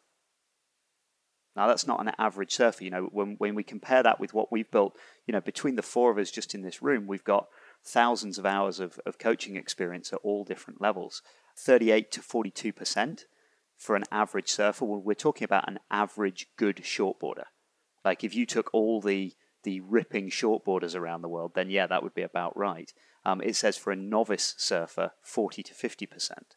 Now 1.57 1.66
that's 1.66 1.86
not 1.86 2.01
an 2.01 2.12
average 2.18 2.53
surfer. 2.53 2.84
You 2.84 2.91
know, 2.91 3.09
when 3.12 3.36
when 3.38 3.55
we 3.55 3.62
compare 3.62 4.03
that 4.03 4.20
with 4.20 4.34
what 4.34 4.53
we've 4.53 4.70
built, 4.70 4.97
you 5.26 5.32
know, 5.32 5.41
between 5.41 5.76
the 5.76 5.82
four 5.82 6.11
of 6.11 6.18
us 6.18 6.30
just 6.30 6.55
in 6.55 6.62
this 6.62 6.82
room, 6.82 7.07
we've 7.07 7.24
got 7.24 7.49
thousands 7.84 8.38
of 8.38 8.47
hours 8.47 8.78
of, 8.78 9.01
of 9.07 9.18
coaching 9.18 9.57
experience 9.57 10.12
at 10.12 10.20
all 10.22 10.45
different 10.45 10.80
levels. 10.80 11.22
38 11.57 12.11
to 12.13 12.23
42 12.23 12.73
percent 12.73 13.27
for 13.77 13.97
an 13.97 14.05
average 14.13 14.51
surfer. 14.51 14.85
Well, 14.85 15.01
we're 15.01 15.15
talking 15.15 15.45
about 15.45 15.69
an 15.69 15.79
average 15.91 16.49
good 16.57 16.77
shortboarder. 16.77 17.45
Like 18.05 18.25
if 18.25 18.35
you 18.35 18.47
took 18.47 18.71
all 18.73 19.01
the 19.01 19.35
the 19.63 19.81
ripping 19.81 20.31
shortboarders 20.31 20.97
around 20.97 21.23
the 21.23 21.29
world, 21.29 21.53
then 21.55 21.69
yeah, 21.71 21.87
that 21.87 22.03
would 22.03 22.15
be 22.15 22.23
about 22.23 22.57
right. 22.57 22.93
Um, 23.25 23.43
it 23.43 23.57
says 23.57 23.77
for 23.77 23.93
a 23.93 23.97
novice 23.97 24.55
surfer, 24.57 25.13
40 25.23 25.63
to 25.65 25.75
50 25.75 26.07
percent. 26.07 26.57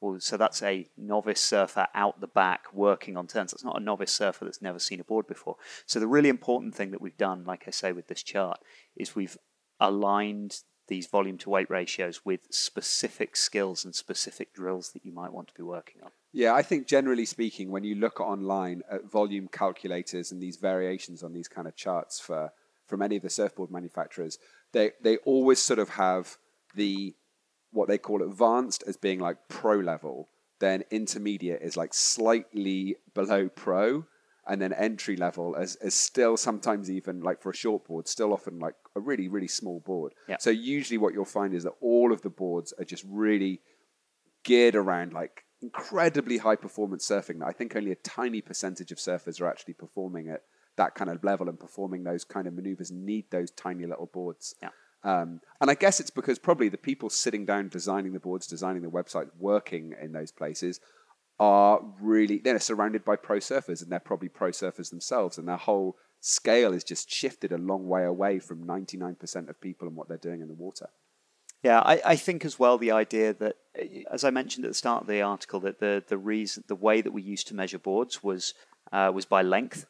Well, 0.00 0.20
so 0.20 0.36
that's 0.36 0.62
a 0.62 0.88
novice 0.96 1.40
surfer 1.40 1.88
out 1.94 2.20
the 2.20 2.28
back 2.28 2.72
working 2.72 3.16
on 3.16 3.26
turns. 3.26 3.50
That's 3.50 3.64
not 3.64 3.80
a 3.80 3.84
novice 3.84 4.12
surfer 4.12 4.44
that's 4.44 4.62
never 4.62 4.78
seen 4.78 5.00
a 5.00 5.04
board 5.04 5.26
before. 5.26 5.56
So 5.86 5.98
the 5.98 6.06
really 6.06 6.28
important 6.28 6.74
thing 6.74 6.92
that 6.92 7.00
we've 7.00 7.16
done, 7.16 7.44
like 7.44 7.64
I 7.66 7.72
say 7.72 7.92
with 7.92 8.06
this 8.06 8.22
chart, 8.22 8.60
is 8.96 9.16
we've 9.16 9.36
aligned 9.80 10.60
these 10.88 11.06
volume 11.06 11.38
to 11.38 11.50
weight 11.50 11.70
ratios 11.70 12.24
with 12.24 12.46
specific 12.50 13.36
skills 13.36 13.84
and 13.84 13.94
specific 13.94 14.52
drills 14.52 14.92
that 14.92 15.04
you 15.04 15.12
might 15.12 15.32
want 15.32 15.48
to 15.48 15.54
be 15.54 15.62
working 15.62 16.02
on. 16.02 16.10
Yeah, 16.32 16.54
I 16.54 16.62
think 16.62 16.86
generally 16.86 17.24
speaking, 17.24 17.70
when 17.70 17.84
you 17.84 17.94
look 17.94 18.20
online 18.20 18.82
at 18.90 19.10
volume 19.10 19.48
calculators 19.48 20.32
and 20.32 20.42
these 20.42 20.56
variations 20.56 21.22
on 21.22 21.32
these 21.32 21.48
kind 21.48 21.66
of 21.68 21.76
charts 21.76 22.20
for 22.20 22.52
from 22.86 23.02
any 23.02 23.16
of 23.16 23.22
the 23.22 23.30
surfboard 23.30 23.70
manufacturers, 23.70 24.38
they 24.72 24.92
they 25.02 25.18
always 25.18 25.58
sort 25.58 25.78
of 25.78 25.90
have 25.90 26.36
the 26.74 27.14
what 27.70 27.88
they 27.88 27.98
call 27.98 28.22
advanced 28.22 28.82
as 28.86 28.96
being 28.96 29.20
like 29.20 29.36
pro 29.48 29.76
level, 29.76 30.28
then 30.58 30.84
intermediate 30.90 31.62
is 31.62 31.76
like 31.76 31.92
slightly 31.92 32.96
below 33.14 33.48
pro, 33.48 34.04
and 34.46 34.60
then 34.62 34.72
entry 34.72 35.16
level 35.16 35.54
as, 35.56 35.76
as 35.76 35.94
still 35.94 36.36
sometimes 36.36 36.90
even 36.90 37.20
like 37.20 37.42
for 37.42 37.50
a 37.50 37.54
short 37.54 37.86
board, 37.86 38.08
still 38.08 38.32
often 38.32 38.58
like 38.58 38.74
a 38.98 39.00
really, 39.00 39.28
really 39.28 39.48
small 39.48 39.80
board. 39.80 40.12
Yeah. 40.28 40.36
So 40.38 40.50
usually 40.50 40.98
what 40.98 41.14
you'll 41.14 41.24
find 41.24 41.54
is 41.54 41.64
that 41.64 41.74
all 41.80 42.12
of 42.12 42.22
the 42.22 42.30
boards 42.30 42.72
are 42.78 42.84
just 42.84 43.04
really 43.08 43.60
geared 44.44 44.76
around 44.76 45.12
like 45.12 45.44
incredibly 45.60 46.38
high 46.38 46.56
performance 46.56 47.06
surfing 47.08 47.40
that 47.40 47.48
I 47.48 47.52
think 47.52 47.74
only 47.74 47.90
a 47.90 47.96
tiny 47.96 48.40
percentage 48.40 48.92
of 48.92 48.98
surfers 48.98 49.40
are 49.40 49.48
actually 49.48 49.74
performing 49.74 50.28
at 50.28 50.42
that 50.76 50.94
kind 50.94 51.10
of 51.10 51.24
level 51.24 51.48
and 51.48 51.58
performing 51.58 52.04
those 52.04 52.24
kind 52.24 52.46
of 52.46 52.54
maneuvers 52.54 52.92
need 52.92 53.30
those 53.30 53.50
tiny 53.50 53.84
little 53.86 54.06
boards. 54.06 54.54
Yeah. 54.62 54.68
Um, 55.04 55.40
and 55.60 55.70
I 55.70 55.74
guess 55.74 56.00
it's 56.00 56.10
because 56.10 56.38
probably 56.38 56.68
the 56.68 56.76
people 56.76 57.10
sitting 57.10 57.44
down 57.44 57.68
designing 57.68 58.12
the 58.12 58.20
boards, 58.20 58.46
designing 58.46 58.82
the 58.82 58.90
website, 58.90 59.28
working 59.38 59.94
in 60.00 60.12
those 60.12 60.32
places 60.32 60.80
are 61.40 61.80
really 62.00 62.38
they're 62.38 62.58
surrounded 62.58 63.04
by 63.04 63.14
pro 63.14 63.38
surfers 63.38 63.80
and 63.82 63.92
they're 63.92 64.00
probably 64.00 64.28
pro 64.28 64.50
surfers 64.50 64.90
themselves 64.90 65.38
and 65.38 65.46
their 65.46 65.56
whole 65.56 65.96
scale 66.20 66.72
is 66.72 66.84
just 66.84 67.10
shifted 67.10 67.52
a 67.52 67.58
long 67.58 67.86
way 67.88 68.04
away 68.04 68.38
from 68.38 68.64
99% 68.64 69.48
of 69.48 69.60
people 69.60 69.86
and 69.86 69.96
what 69.96 70.08
they're 70.08 70.16
doing 70.16 70.40
in 70.40 70.48
the 70.48 70.54
water. 70.54 70.88
Yeah, 71.62 71.80
I, 71.80 72.00
I 72.04 72.16
think 72.16 72.44
as 72.44 72.58
well 72.58 72.78
the 72.78 72.92
idea 72.92 73.34
that, 73.34 73.56
uh, 73.78 73.84
as 74.12 74.22
I 74.22 74.30
mentioned 74.30 74.64
at 74.64 74.70
the 74.70 74.74
start 74.74 75.02
of 75.02 75.08
the 75.08 75.22
article, 75.22 75.58
that 75.60 75.80
the 75.80 76.04
the 76.06 76.18
reason 76.18 76.62
the 76.68 76.76
way 76.76 77.00
that 77.00 77.12
we 77.12 77.20
used 77.20 77.48
to 77.48 77.54
measure 77.54 77.80
boards 77.80 78.22
was 78.22 78.54
uh, 78.92 79.10
was 79.12 79.24
by 79.24 79.42
length, 79.42 79.86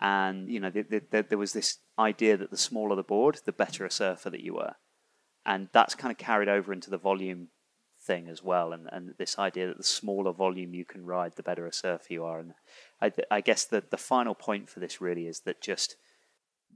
and 0.00 0.48
you 0.48 0.58
know 0.58 0.70
the, 0.70 0.82
the, 0.82 1.02
the, 1.10 1.22
there 1.28 1.38
was 1.38 1.52
this 1.52 1.78
idea 1.96 2.36
that 2.36 2.50
the 2.50 2.56
smaller 2.56 2.96
the 2.96 3.04
board, 3.04 3.40
the 3.44 3.52
better 3.52 3.84
a 3.84 3.90
surfer 3.90 4.30
that 4.30 4.42
you 4.42 4.54
were, 4.54 4.74
and 5.44 5.68
that's 5.72 5.94
kind 5.94 6.10
of 6.10 6.18
carried 6.18 6.48
over 6.48 6.72
into 6.72 6.90
the 6.90 6.98
volume 6.98 7.48
thing 8.06 8.28
as 8.28 8.42
well, 8.42 8.72
and, 8.72 8.88
and 8.92 9.14
this 9.18 9.38
idea 9.38 9.66
that 9.66 9.78
the 9.78 9.82
smaller 9.82 10.32
volume 10.32 10.74
you 10.74 10.84
can 10.84 11.04
ride, 11.04 11.32
the 11.34 11.42
better 11.42 11.66
a 11.66 11.72
surfer 11.72 12.12
you 12.12 12.24
are, 12.24 12.38
and 12.38 12.54
I, 13.00 13.12
I 13.30 13.40
guess 13.40 13.64
the 13.64 13.82
the 13.88 13.96
final 13.98 14.34
point 14.34 14.70
for 14.70 14.80
this 14.80 15.00
really 15.00 15.26
is 15.26 15.40
that 15.40 15.60
just 15.60 15.96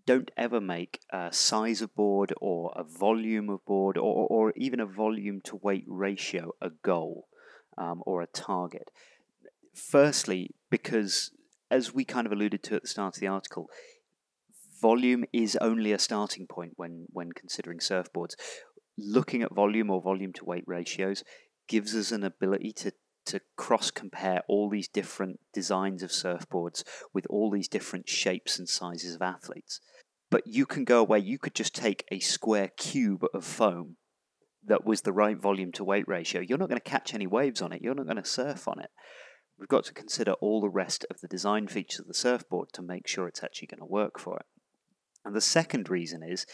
don't 0.06 0.30
ever 0.36 0.60
make 0.60 1.00
a 1.10 1.32
size 1.32 1.82
of 1.82 1.94
board 1.94 2.32
or 2.40 2.72
a 2.74 2.82
volume 2.82 3.48
of 3.48 3.64
board 3.64 3.96
or, 3.96 4.26
or 4.28 4.52
even 4.56 4.80
a 4.80 4.86
volume 4.86 5.40
to 5.42 5.56
weight 5.56 5.84
ratio 5.86 6.52
a 6.60 6.70
goal 6.70 7.28
um, 7.76 8.02
or 8.06 8.22
a 8.22 8.26
target. 8.26 8.90
Firstly, 9.74 10.50
because 10.70 11.32
as 11.70 11.94
we 11.94 12.04
kind 12.04 12.26
of 12.26 12.32
alluded 12.32 12.62
to 12.64 12.76
at 12.76 12.82
the 12.82 12.88
start 12.88 13.16
of 13.16 13.20
the 13.20 13.26
article, 13.26 13.68
volume 14.80 15.24
is 15.32 15.56
only 15.60 15.92
a 15.92 15.98
starting 15.98 16.46
point 16.46 16.72
when 16.76 17.06
when 17.10 17.32
considering 17.32 17.78
surfboards. 17.78 18.34
Looking 18.98 19.42
at 19.42 19.54
volume 19.54 19.90
or 19.90 20.02
volume 20.02 20.32
to 20.34 20.44
weight 20.44 20.64
ratios 20.66 21.24
gives 21.68 21.94
us 21.94 22.12
an 22.12 22.24
ability 22.24 22.72
to 22.72 22.92
to 23.26 23.40
cross 23.56 23.90
compare 23.90 24.42
all 24.48 24.68
these 24.68 24.88
different 24.88 25.38
designs 25.52 26.02
of 26.02 26.10
surfboards 26.10 26.82
with 27.12 27.26
all 27.28 27.50
these 27.50 27.68
different 27.68 28.08
shapes 28.08 28.58
and 28.58 28.68
sizes 28.68 29.14
of 29.14 29.22
athletes. 29.22 29.78
But 30.30 30.46
you 30.46 30.66
can 30.66 30.84
go 30.84 31.00
away, 31.00 31.18
you 31.18 31.38
could 31.38 31.54
just 31.54 31.74
take 31.74 32.04
a 32.10 32.18
square 32.20 32.70
cube 32.76 33.24
of 33.34 33.44
foam 33.44 33.96
that 34.64 34.84
was 34.84 35.02
the 35.02 35.12
right 35.12 35.38
volume 35.38 35.72
to 35.72 35.84
weight 35.84 36.06
ratio. 36.06 36.40
You're 36.40 36.58
not 36.58 36.68
going 36.68 36.80
to 36.80 36.90
catch 36.90 37.14
any 37.14 37.26
waves 37.26 37.62
on 37.62 37.72
it, 37.72 37.82
you're 37.82 37.94
not 37.94 38.06
going 38.06 38.16
to 38.16 38.24
surf 38.24 38.68
on 38.68 38.80
it. 38.80 38.90
We've 39.58 39.68
got 39.68 39.84
to 39.84 39.92
consider 39.92 40.32
all 40.34 40.60
the 40.60 40.70
rest 40.70 41.04
of 41.10 41.20
the 41.20 41.28
design 41.28 41.68
features 41.68 42.00
of 42.00 42.06
the 42.06 42.14
surfboard 42.14 42.68
to 42.72 42.82
make 42.82 43.06
sure 43.06 43.28
it's 43.28 43.44
actually 43.44 43.68
going 43.68 43.80
to 43.80 43.84
work 43.84 44.18
for 44.18 44.38
it. 44.38 44.46
And 45.24 45.34
the 45.34 45.40
second 45.40 45.90
reason 45.90 46.22
is 46.22 46.46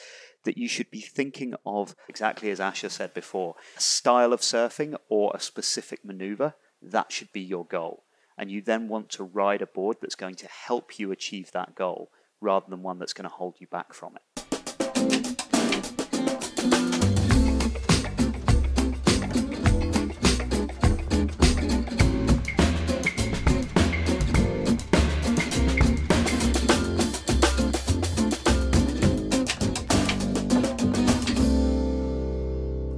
that 0.45 0.59
you 0.59 0.69
should 0.69 0.91
be 0.91 1.01
thinking 1.01 1.55
of, 1.65 1.95
exactly 2.09 2.51
as 2.51 2.61
Asher 2.61 2.89
said 2.89 3.15
before, 3.15 3.55
a 3.77 3.81
style 3.81 4.33
of 4.33 4.41
surfing 4.41 4.97
or 5.09 5.33
a 5.35 5.41
specific 5.41 6.05
maneuver. 6.05 6.55
That 6.83 7.13
should 7.13 7.33
be 7.33 7.41
your 7.41 7.65
goal. 7.65 8.05
And 8.37 8.51
you 8.51 8.61
then 8.61 8.89
want 8.89 9.09
to 9.11 9.25
ride 9.25 9.63
a 9.63 9.67
board 9.67 9.99
that's 10.01 10.15
going 10.15 10.35
to 10.37 10.49
help 10.49 10.99
you 10.99 11.11
achieve 11.11 11.53
that 11.53 11.75
goal 11.75 12.11
rather 12.41 12.67
than 12.69 12.83
one 12.83 12.99
that's 12.99 13.15
going 13.15 13.29
to 13.29 13.35
hold 13.35 13.57
you 13.61 13.67
back 13.67 13.95
from 13.95 14.17
it. 14.17 14.23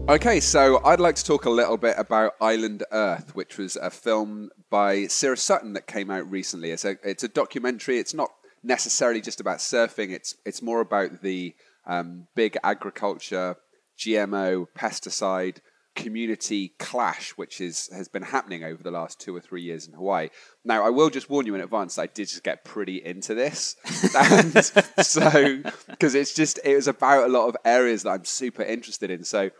Okay, 0.08 0.40
so 0.40 0.82
I'd 0.86 1.00
like 1.00 1.16
to 1.16 1.24
talk 1.24 1.44
a 1.44 1.50
little 1.50 1.76
bit 1.76 1.94
about 1.98 2.32
Island 2.40 2.82
Earth, 2.92 3.34
which 3.34 3.58
was 3.58 3.76
a 3.76 3.90
film 3.90 4.48
by 4.70 5.06
Cyrus 5.06 5.42
Sutton 5.42 5.74
that 5.74 5.86
came 5.86 6.10
out 6.10 6.30
recently. 6.30 6.70
It's 6.70 6.86
a 6.86 6.96
it's 7.04 7.24
a 7.24 7.28
documentary. 7.28 7.98
It's 7.98 8.14
not 8.14 8.30
necessarily 8.62 9.20
just 9.20 9.38
about 9.38 9.58
surfing. 9.58 10.12
It's 10.12 10.34
it's 10.46 10.62
more 10.62 10.80
about 10.80 11.20
the 11.20 11.54
um, 11.86 12.26
big 12.34 12.56
agriculture, 12.64 13.56
GMO, 13.98 14.64
pesticide 14.74 15.58
community 15.94 16.72
clash, 16.78 17.32
which 17.32 17.60
is 17.60 17.90
has 17.92 18.08
been 18.08 18.22
happening 18.22 18.64
over 18.64 18.82
the 18.82 18.90
last 18.90 19.20
two 19.20 19.36
or 19.36 19.42
three 19.42 19.62
years 19.62 19.86
in 19.86 19.92
Hawaii. 19.92 20.30
Now, 20.64 20.86
I 20.86 20.88
will 20.88 21.10
just 21.10 21.28
warn 21.28 21.44
you 21.44 21.54
in 21.54 21.60
advance. 21.60 21.98
I 21.98 22.06
did 22.06 22.28
just 22.28 22.44
get 22.44 22.64
pretty 22.64 23.04
into 23.04 23.34
this, 23.34 23.76
and 24.16 24.64
so 25.04 25.62
because 25.90 26.14
it's 26.14 26.32
just 26.32 26.60
it 26.64 26.76
was 26.76 26.88
about 26.88 27.24
a 27.24 27.32
lot 27.32 27.48
of 27.48 27.58
areas 27.66 28.04
that 28.04 28.10
I'm 28.10 28.24
super 28.24 28.62
interested 28.62 29.10
in. 29.10 29.22
So 29.22 29.50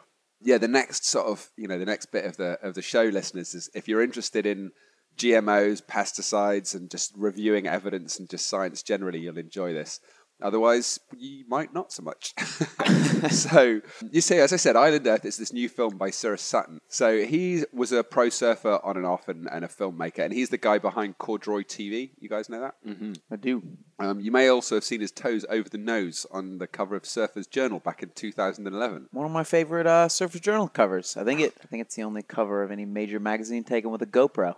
yeah, 0.41 0.59
the 0.59 0.69
next 0.69 1.05
sort 1.05 1.27
of 1.27 1.51
you 1.57 1.69
know 1.69 1.79
the 1.79 1.87
next 1.87 2.07
bit 2.07 2.25
of 2.25 2.37
the 2.37 2.59
of 2.63 2.75
the 2.75 2.83
show, 2.83 3.05
listeners, 3.05 3.55
is 3.55 3.71
if 3.75 3.89
you're 3.89 4.03
interested 4.03 4.47
in 4.47 4.73
GMOs, 5.17 5.83
pesticides, 5.83 6.75
and 6.75 6.91
just 6.91 7.13
reviewing 7.17 7.67
evidence 7.67 8.19
and 8.19 8.31
just 8.31 8.47
science 8.47 8.83
generally, 8.83 9.19
you'll 9.19 9.39
enjoy 9.39 9.73
this. 9.73 10.01
Otherwise, 10.41 11.01
you 11.17 11.45
might 11.49 11.75
not 11.75 11.93
so 11.93 12.03
much. 12.03 12.35
so, 13.31 13.81
you 14.11 14.21
see, 14.21 14.39
as 14.39 14.53
I 14.53 14.57
said, 14.57 14.77
Island 14.77 15.07
Earth 15.07 15.25
is 15.25 15.37
this 15.37 15.53
new 15.53 15.69
film 15.69 15.97
by 15.97 16.11
Cyrus 16.11 16.43
Sutton. 16.43 16.81
So, 16.89 17.25
he 17.25 17.65
was 17.73 17.93
a 17.93 18.05
pro 18.05 18.29
surfer 18.29 18.79
on 18.85 18.97
and 18.97 19.07
off 19.07 19.29
and, 19.29 19.49
and 19.51 19.65
a 19.65 19.69
filmmaker, 19.69 20.21
and 20.21 20.33
he's 20.33 20.51
the 20.51 20.59
guy 20.59 20.79
behind 20.79 21.19
Korduroy 21.19 21.67
TV. 21.67 22.11
You 22.19 22.29
guys 22.29 22.49
know 22.49 22.61
that? 22.61 22.75
Mm-hmm. 22.87 23.13
I 23.31 23.37
do. 23.37 23.63
Um, 23.99 24.21
you 24.21 24.31
may 24.31 24.49
also 24.49 24.77
have 24.77 24.85
seen 24.85 25.01
his 25.01 25.11
toes 25.11 25.45
over 25.51 25.69
the 25.69 25.79
nose 25.79 26.27
on 26.31 26.59
the 26.59 26.67
cover 26.69 26.95
of 26.95 27.05
Surfer's 27.05 27.47
Journal 27.47 27.81
back 27.81 28.03
in 28.03 28.11
2011. 28.11 29.09
One 29.11 29.27
of 29.27 29.33
my 29.33 29.45
favorite 29.45 29.87
uh, 29.87 30.09
Surfer's 30.09 30.41
Journal 30.41 30.69
covers. 30.69 31.17
I 31.17 31.25
think 31.25 31.41
it. 31.41 31.55
I 31.63 31.67
think 31.67 31.83
it's 31.83 31.97
the 31.97 32.03
only 32.03 32.23
cover 32.23 32.63
of 32.63 32.71
any 32.71 32.85
major 32.85 33.19
magazine 33.19 33.65
taken 33.65 33.91
with 33.91 34.03
a 34.03 34.07
GoPro. 34.07 34.55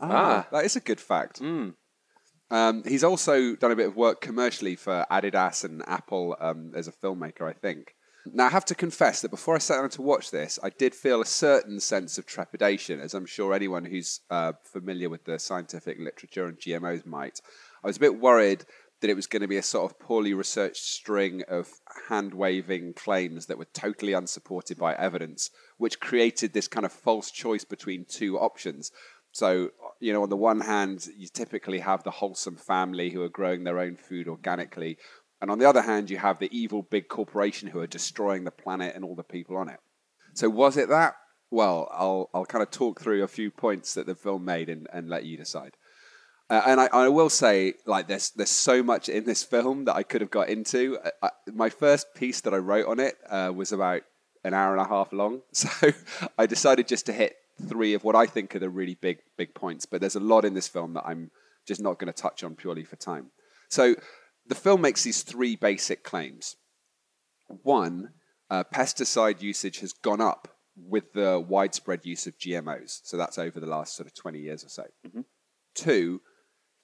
Ah, 0.00 0.46
that 0.52 0.64
is 0.64 0.76
a 0.76 0.80
good 0.80 1.00
fact. 1.00 1.40
Mm. 1.40 1.74
Um, 2.50 2.82
he's 2.84 3.04
also 3.04 3.54
done 3.56 3.72
a 3.72 3.76
bit 3.76 3.88
of 3.88 3.96
work 3.96 4.20
commercially 4.20 4.74
for 4.74 5.04
Adidas 5.10 5.64
and 5.64 5.82
Apple 5.86 6.36
um, 6.40 6.72
as 6.74 6.88
a 6.88 6.92
filmmaker, 6.92 7.42
I 7.42 7.52
think. 7.52 7.94
Now, 8.32 8.46
I 8.46 8.50
have 8.50 8.64
to 8.66 8.74
confess 8.74 9.22
that 9.22 9.30
before 9.30 9.54
I 9.54 9.58
sat 9.58 9.76
down 9.76 9.90
to 9.90 10.02
watch 10.02 10.30
this, 10.30 10.58
I 10.62 10.70
did 10.70 10.94
feel 10.94 11.20
a 11.20 11.26
certain 11.26 11.80
sense 11.80 12.18
of 12.18 12.26
trepidation, 12.26 13.00
as 13.00 13.14
I'm 13.14 13.26
sure 13.26 13.54
anyone 13.54 13.84
who's 13.84 14.20
uh, 14.30 14.52
familiar 14.64 15.08
with 15.08 15.24
the 15.24 15.38
scientific 15.38 15.98
literature 15.98 16.46
and 16.46 16.58
GMOs 16.58 17.06
might. 17.06 17.40
I 17.82 17.86
was 17.86 17.96
a 17.96 18.00
bit 18.00 18.20
worried 18.20 18.64
that 19.00 19.10
it 19.10 19.16
was 19.16 19.26
going 19.26 19.42
to 19.42 19.48
be 19.48 19.56
a 19.56 19.62
sort 19.62 19.90
of 19.90 19.98
poorly 19.98 20.34
researched 20.34 20.84
string 20.84 21.42
of 21.48 21.68
hand 22.08 22.34
waving 22.34 22.94
claims 22.94 23.46
that 23.46 23.58
were 23.58 23.66
totally 23.72 24.12
unsupported 24.12 24.76
by 24.76 24.94
evidence, 24.94 25.50
which 25.76 26.00
created 26.00 26.52
this 26.52 26.68
kind 26.68 26.84
of 26.84 26.92
false 26.92 27.30
choice 27.30 27.64
between 27.64 28.04
two 28.04 28.38
options. 28.38 28.90
So, 29.30 29.70
you 30.00 30.12
know, 30.12 30.22
on 30.22 30.28
the 30.28 30.36
one 30.36 30.60
hand, 30.60 31.08
you 31.16 31.28
typically 31.28 31.80
have 31.80 32.02
the 32.04 32.10
wholesome 32.10 32.56
family 32.56 33.10
who 33.10 33.22
are 33.22 33.28
growing 33.28 33.64
their 33.64 33.78
own 33.78 33.96
food 33.96 34.28
organically. 34.28 34.98
And 35.40 35.50
on 35.50 35.58
the 35.58 35.68
other 35.68 35.82
hand, 35.82 36.10
you 36.10 36.18
have 36.18 36.38
the 36.38 36.56
evil 36.56 36.82
big 36.82 37.08
corporation 37.08 37.68
who 37.68 37.80
are 37.80 37.86
destroying 37.86 38.44
the 38.44 38.50
planet 38.50 38.94
and 38.94 39.04
all 39.04 39.14
the 39.14 39.22
people 39.22 39.56
on 39.56 39.68
it. 39.68 39.80
So, 40.34 40.48
was 40.48 40.76
it 40.76 40.88
that? 40.88 41.14
Well, 41.50 41.88
I'll, 41.92 42.30
I'll 42.34 42.44
kind 42.44 42.62
of 42.62 42.70
talk 42.70 43.00
through 43.00 43.22
a 43.22 43.28
few 43.28 43.50
points 43.50 43.94
that 43.94 44.06
the 44.06 44.14
film 44.14 44.44
made 44.44 44.68
and, 44.68 44.86
and 44.92 45.08
let 45.08 45.24
you 45.24 45.36
decide. 45.36 45.76
Uh, 46.50 46.62
and 46.66 46.80
I, 46.80 46.88
I 46.92 47.08
will 47.08 47.30
say, 47.30 47.74
like, 47.86 48.08
there's 48.08 48.30
there's 48.30 48.50
so 48.50 48.82
much 48.82 49.08
in 49.08 49.24
this 49.24 49.44
film 49.44 49.84
that 49.84 49.96
I 49.96 50.02
could 50.02 50.20
have 50.20 50.30
got 50.30 50.48
into. 50.48 50.98
I, 51.04 51.26
I, 51.26 51.30
my 51.52 51.68
first 51.68 52.14
piece 52.14 52.40
that 52.42 52.54
I 52.54 52.58
wrote 52.58 52.86
on 52.86 53.00
it 53.00 53.16
uh, 53.28 53.52
was 53.54 53.72
about 53.72 54.02
an 54.44 54.54
hour 54.54 54.72
and 54.72 54.80
a 54.80 54.88
half 54.88 55.12
long, 55.12 55.42
so 55.52 55.68
I 56.38 56.46
decided 56.46 56.88
just 56.88 57.06
to 57.06 57.12
hit 57.12 57.36
three 57.66 57.94
of 57.94 58.04
what 58.04 58.16
I 58.16 58.26
think 58.26 58.54
are 58.54 58.60
the 58.60 58.70
really 58.70 58.94
big 58.94 59.18
big 59.36 59.54
points. 59.54 59.86
But 59.86 60.00
there's 60.00 60.16
a 60.16 60.20
lot 60.20 60.44
in 60.44 60.54
this 60.54 60.68
film 60.68 60.94
that 60.94 61.06
I'm 61.06 61.30
just 61.66 61.80
not 61.80 61.98
going 61.98 62.12
to 62.12 62.22
touch 62.22 62.42
on 62.44 62.54
purely 62.54 62.84
for 62.84 62.96
time. 62.96 63.30
So 63.68 63.94
the 64.46 64.54
film 64.54 64.80
makes 64.80 65.02
these 65.02 65.22
three 65.22 65.56
basic 65.56 66.02
claims. 66.02 66.56
One, 67.62 68.10
uh, 68.50 68.64
pesticide 68.74 69.42
usage 69.42 69.80
has 69.80 69.92
gone 69.92 70.20
up 70.20 70.48
with 70.76 71.12
the 71.12 71.44
widespread 71.46 72.04
use 72.04 72.26
of 72.26 72.38
GMOs. 72.38 73.00
So 73.02 73.16
that's 73.16 73.38
over 73.38 73.60
the 73.60 73.66
last 73.66 73.96
sort 73.96 74.06
of 74.06 74.14
20 74.14 74.38
years 74.38 74.64
or 74.64 74.68
so. 74.68 74.84
Mhm. 75.06 75.24
Two, 75.74 76.22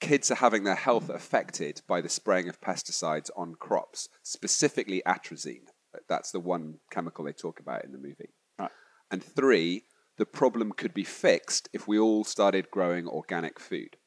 kids 0.01 0.29
are 0.29 0.35
having 0.35 0.63
their 0.63 0.75
health 0.75 1.09
affected 1.09 1.81
by 1.87 2.01
the 2.01 2.09
spraying 2.09 2.49
of 2.49 2.61
pesticides 2.61 3.29
on 3.35 3.55
crops, 3.55 4.09
specifically 4.21 5.01
atrazine. 5.05 5.67
That's 6.09 6.31
the 6.31 6.39
one 6.39 6.79
chemical 6.91 7.23
they 7.23 7.31
talk 7.31 7.59
about 7.59 7.85
in 7.85 7.93
the 7.93 7.97
movie. 7.97 8.33
Right. 8.59 8.71
And 9.09 9.23
three, 9.23 9.85
the 10.17 10.25
problem 10.25 10.71
could 10.71 10.93
be 10.93 11.03
fixed 11.03 11.69
if 11.73 11.87
we 11.87 11.99
all 11.99 12.23
started 12.23 12.71
growing 12.71 13.07
organic 13.07 13.59
food. 13.59 13.97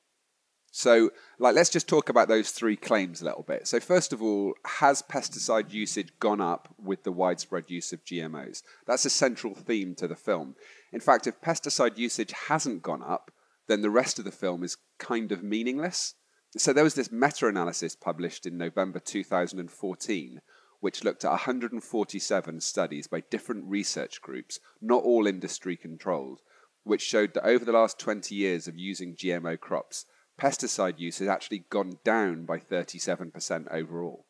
So, 0.70 1.11
like, 1.38 1.54
let's 1.54 1.70
just 1.70 1.88
talk 1.88 2.09
about 2.09 2.28
those 2.28 2.50
three 2.50 2.76
claims 2.76 3.20
a 3.20 3.24
little 3.24 3.42
bit. 3.42 3.66
So, 3.66 3.80
first 3.80 4.12
of 4.12 4.22
all, 4.22 4.54
has 4.64 5.02
pesticide 5.02 5.72
usage 5.72 6.12
gone 6.20 6.40
up 6.40 6.74
with 6.78 7.04
the 7.04 7.12
widespread 7.12 7.64
use 7.68 7.92
of 7.92 8.04
GMOs? 8.04 8.62
That's 8.86 9.06
a 9.06 9.11
central 9.11 9.54
theme 9.54 9.94
to 9.96 10.06
the 10.06 10.14
film. 10.14 10.56
In 10.92 11.00
fact, 11.00 11.26
if 11.26 11.40
pesticide 11.40 11.96
usage 11.96 12.32
hasn't 12.48 12.82
gone 12.82 13.02
up, 13.02 13.32
then 13.66 13.80
the 13.80 13.90
rest 13.90 14.18
of 14.18 14.24
the 14.24 14.30
film 14.30 14.62
is 14.62 14.76
kind 14.98 15.32
of 15.32 15.42
meaningless. 15.42 16.14
So, 16.56 16.72
there 16.72 16.84
was 16.84 16.94
this 16.94 17.11
meta 17.11 17.46
analysis 17.46 17.96
published 17.96 18.46
in 18.46 18.59
November 18.59 19.00
2014, 19.00 20.40
which 20.81 21.05
looked 21.05 21.24
at 21.24 21.31
147 21.31 22.61
studies 22.61 23.07
by 23.07 23.20
different 23.31 23.64
research 23.66 24.20
groups, 24.20 24.61
not 24.81 25.03
all 25.03 25.26
industry 25.26 25.76
controlled, 25.76 26.41
which 26.85 27.03
showed 27.03 27.35
that 27.35 27.47
over 27.47 27.64
the 27.64 27.72
last 27.72 27.99
20 27.99 28.35
years 28.35 28.68
of 28.68 28.76
using 28.76 29.14
GMO 29.14 29.59
crops, 29.59 30.07
pesticide 30.41 30.99
use 30.99 31.18
has 31.18 31.29
actually 31.29 31.64
gone 31.70 31.99
down 32.05 32.45
by 32.45 32.59
37% 32.59 33.66
overall. 33.72 34.26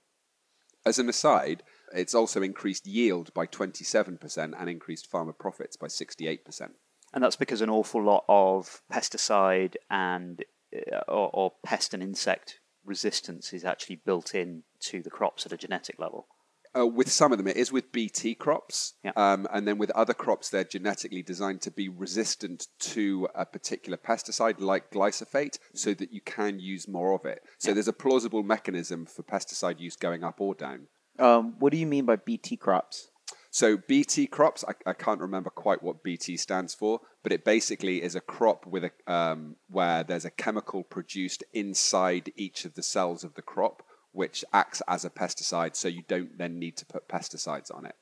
As 0.86 0.98
an 0.98 1.08
aside, 1.08 1.62
it's 1.92 2.14
also 2.14 2.42
increased 2.42 2.86
yield 2.86 3.32
by 3.34 3.46
27% 3.46 4.52
and 4.58 4.70
increased 4.70 5.10
farmer 5.10 5.32
profits 5.32 5.76
by 5.76 5.86
68%. 5.86 6.70
And 7.12 7.24
that's 7.24 7.36
because 7.36 7.60
an 7.60 7.70
awful 7.70 8.02
lot 8.02 8.24
of 8.28 8.82
pesticide 8.92 9.74
and 9.90 10.44
uh, 10.74 10.98
or, 11.08 11.30
or 11.32 11.52
pest 11.64 11.94
and 11.94 12.02
insect 12.02 12.60
resistance 12.84 13.52
is 13.52 13.64
actually 13.64 13.96
built 13.96 14.34
in 14.34 14.62
to 14.80 15.02
the 15.02 15.10
crops 15.10 15.46
at 15.46 15.52
a 15.52 15.56
genetic 15.56 15.98
level. 15.98 16.26
Uh, 16.76 16.86
with 16.86 17.10
some 17.10 17.32
of 17.32 17.38
them, 17.38 17.46
it 17.48 17.56
is 17.56 17.72
with 17.72 17.92
BT 17.92 18.34
crops, 18.34 18.94
Yeah. 19.04 19.12
um, 19.16 19.46
and 19.52 19.66
then 19.66 19.78
with 19.78 19.90
other 19.90 20.14
crops, 20.14 20.50
they're 20.50 20.64
genetically 20.64 21.22
designed 21.22 21.60
to 21.62 21.70
be 21.70 21.88
resistant 21.88 22.66
to 22.80 23.28
a 23.34 23.44
particular 23.46 23.96
pesticide 23.96 24.60
like 24.60 24.90
glyphosate, 24.90 25.58
so 25.74 25.94
that 25.94 26.12
you 26.12 26.20
can 26.20 26.58
use 26.58 26.86
more 26.88 27.12
of 27.14 27.24
it. 27.24 27.42
So 27.58 27.72
there's 27.72 27.88
a 27.88 27.92
plausible 27.92 28.42
mechanism 28.42 29.06
for 29.06 29.22
pesticide 29.22 29.80
use 29.80 29.96
going 29.96 30.24
up 30.24 30.40
or 30.40 30.54
down. 30.54 30.88
Um, 31.18 31.56
what 31.58 31.72
do 31.72 31.78
you 31.78 31.86
mean 31.86 32.04
by 32.06 32.16
BT 32.16 32.56
crops? 32.56 33.10
So 33.50 33.76
BT 33.78 34.26
crops, 34.26 34.62
I, 34.68 34.90
I 34.90 34.92
can't 34.92 35.20
remember 35.20 35.50
quite 35.50 35.82
what 35.82 36.02
BT 36.02 36.36
stands 36.36 36.74
for, 36.74 37.00
but 37.22 37.32
it 37.32 37.44
basically 37.44 38.02
is 38.02 38.14
a 38.14 38.20
crop 38.20 38.66
with 38.66 38.84
a 38.84 39.12
um, 39.12 39.56
where 39.68 40.04
there's 40.04 40.26
a 40.26 40.30
chemical 40.30 40.84
produced 40.84 41.42
inside 41.54 42.30
each 42.36 42.64
of 42.64 42.74
the 42.74 42.82
cells 42.82 43.24
of 43.24 43.34
the 43.34 43.42
crop, 43.42 43.82
which 44.12 44.44
acts 44.52 44.82
as 44.88 45.04
a 45.04 45.10
pesticide, 45.10 45.76
so 45.76 45.88
you 45.88 46.02
don't 46.08 46.38
then 46.38 46.58
need 46.58 46.76
to 46.76 46.86
put 46.86 47.08
pesticides 47.08 47.74
on 47.74 47.86
it. 47.86 47.94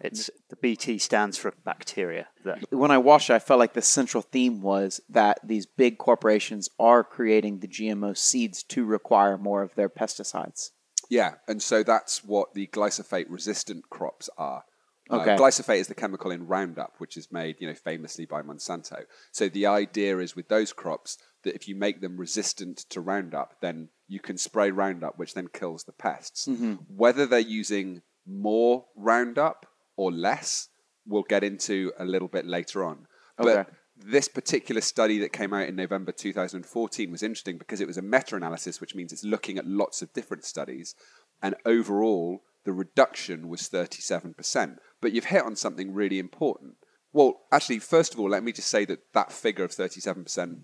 It's 0.00 0.30
the 0.48 0.56
BT 0.56 0.98
stands 0.98 1.36
for 1.38 1.52
bacteria. 1.64 2.28
That 2.44 2.72
When 2.72 2.90
I 2.90 2.98
watched 2.98 3.30
it, 3.30 3.34
I 3.34 3.38
felt 3.38 3.60
like 3.60 3.74
the 3.74 3.82
central 3.82 4.22
theme 4.22 4.62
was 4.62 5.00
that 5.08 5.38
these 5.44 5.66
big 5.66 5.98
corporations 5.98 6.68
are 6.78 7.04
creating 7.04 7.60
the 7.60 7.68
GMO 7.68 8.16
seeds 8.16 8.62
to 8.64 8.84
require 8.84 9.38
more 9.38 9.62
of 9.62 9.74
their 9.74 9.88
pesticides. 9.88 10.70
Yeah, 11.08 11.34
and 11.46 11.62
so 11.62 11.82
that's 11.82 12.24
what 12.24 12.54
the 12.54 12.66
glyphosate 12.68 13.26
resistant 13.28 13.90
crops 13.90 14.30
are. 14.38 14.64
Uh, 15.10 15.18
Okay. 15.18 15.36
glyphosate 15.36 15.78
is 15.78 15.88
the 15.88 15.94
chemical 15.94 16.30
in 16.30 16.46
Roundup, 16.46 16.94
which 16.98 17.16
is 17.16 17.30
made, 17.30 17.56
you 17.60 17.66
know, 17.68 17.74
famously 17.74 18.24
by 18.24 18.40
Monsanto. 18.40 19.04
So 19.30 19.48
the 19.48 19.66
idea 19.66 20.18
is 20.18 20.34
with 20.34 20.48
those 20.48 20.72
crops 20.72 21.18
that 21.44 21.54
if 21.54 21.66
you 21.68 21.74
make 21.74 22.00
them 22.00 22.16
resistant 22.16 22.78
to 22.90 23.00
Roundup, 23.00 23.60
then 23.60 23.88
you 24.08 24.20
can 24.20 24.38
spray 24.38 24.70
Roundup, 24.70 25.18
which 25.18 25.34
then 25.34 25.48
kills 25.48 25.84
the 25.84 25.92
pests. 25.92 26.46
Mm-hmm. 26.46 26.74
Whether 26.94 27.26
they're 27.26 27.38
using 27.40 28.02
more 28.26 28.86
Roundup 28.96 29.66
or 29.96 30.12
less, 30.12 30.68
we'll 31.06 31.22
get 31.22 31.42
into 31.44 31.92
a 31.98 32.04
little 32.04 32.28
bit 32.28 32.46
later 32.46 32.84
on. 32.84 33.06
But 33.36 33.58
Okay. 33.58 33.70
this 33.96 34.28
particular 34.28 34.80
study 34.80 35.18
that 35.18 35.32
came 35.32 35.52
out 35.52 35.68
in 35.68 35.76
November 35.76 36.12
2014 36.12 37.10
was 37.10 37.22
interesting 37.22 37.58
because 37.58 37.80
it 37.80 37.86
was 37.86 37.98
a 37.98 38.02
meta 38.02 38.36
analysis, 38.36 38.80
which 38.80 38.94
means 38.94 39.12
it's 39.12 39.24
looking 39.24 39.58
at 39.58 39.66
lots 39.66 40.02
of 40.02 40.12
different 40.12 40.44
studies. 40.44 40.94
And 41.42 41.54
overall, 41.66 42.42
the 42.64 42.72
reduction 42.72 43.48
was 43.48 43.62
37%. 43.62 44.76
But 45.00 45.12
you've 45.12 45.24
hit 45.26 45.42
on 45.42 45.56
something 45.56 45.92
really 45.92 46.18
important. 46.18 46.76
Well, 47.12 47.40
actually, 47.50 47.80
first 47.80 48.14
of 48.14 48.20
all, 48.20 48.30
let 48.30 48.44
me 48.44 48.52
just 48.52 48.68
say 48.68 48.84
that 48.86 49.00
that 49.12 49.32
figure 49.32 49.64
of 49.64 49.72
37% 49.72 50.60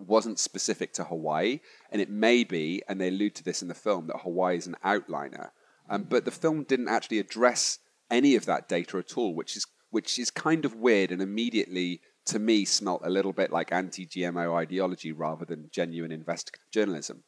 wasn't 0.00 0.38
specific 0.38 0.92
to 0.94 1.04
Hawaii. 1.04 1.60
And 1.90 2.00
it 2.00 2.10
may 2.10 2.44
be, 2.44 2.82
and 2.88 3.00
they 3.00 3.08
allude 3.08 3.34
to 3.36 3.44
this 3.44 3.62
in 3.62 3.68
the 3.68 3.74
film, 3.74 4.06
that 4.08 4.20
Hawaii 4.22 4.56
is 4.56 4.66
an 4.66 4.76
outliner. 4.84 5.50
Um, 5.88 6.04
but 6.04 6.24
the 6.24 6.30
film 6.30 6.64
didn't 6.64 6.88
actually 6.88 7.18
address 7.18 7.78
any 8.10 8.34
of 8.34 8.46
that 8.46 8.68
data 8.68 8.98
at 8.98 9.16
all, 9.16 9.34
which 9.34 9.56
is 9.56 9.66
which 9.90 10.18
is 10.18 10.30
kind 10.30 10.66
of 10.66 10.74
weird 10.74 11.10
and 11.10 11.22
immediately 11.22 12.02
to 12.26 12.38
me 12.38 12.64
smelt 12.64 13.00
a 13.04 13.10
little 13.10 13.32
bit 13.32 13.50
like 13.50 13.72
anti-GMO 13.72 14.54
ideology 14.54 15.12
rather 15.12 15.46
than 15.46 15.70
genuine 15.72 16.12
investigative 16.12 16.70
journalism. 16.70 17.24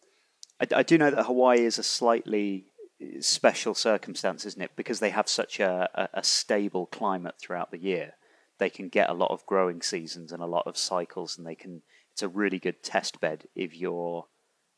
I, 0.61 0.67
I 0.77 0.83
do 0.83 0.99
know 0.99 1.11
that 1.11 1.25
Hawaii 1.25 1.65
is 1.65 1.79
a 1.79 1.83
slightly 1.83 2.67
uh, 3.01 3.21
special 3.21 3.75
circumstance, 3.75 4.45
isn't 4.45 4.61
it? 4.61 4.73
Because 4.77 5.01
they 5.01 5.09
have 5.11 5.29
such 5.29 5.59
a, 5.59 5.89
a, 5.95 6.19
a 6.19 6.23
stable 6.25 6.87
climate 6.87 7.37
throughout 7.41 7.71
the 7.71 7.79
year. 7.79 8.13
They 8.59 8.69
can 8.69 8.91
get 8.91 9.09
a 9.09 9.15
lot 9.15 9.31
of 9.31 9.47
growing 9.47 9.81
seasons 9.81 10.33
and 10.33 10.43
a 10.43 10.47
lot 10.47 10.67
of 10.67 10.77
cycles, 10.77 11.39
and 11.39 11.47
they 11.47 11.55
can. 11.55 11.83
It's 12.21 12.25
a 12.27 12.29
really 12.29 12.59
good 12.59 12.83
test 12.83 13.19
bed 13.19 13.47
if 13.57 13.75
you're 13.75 14.27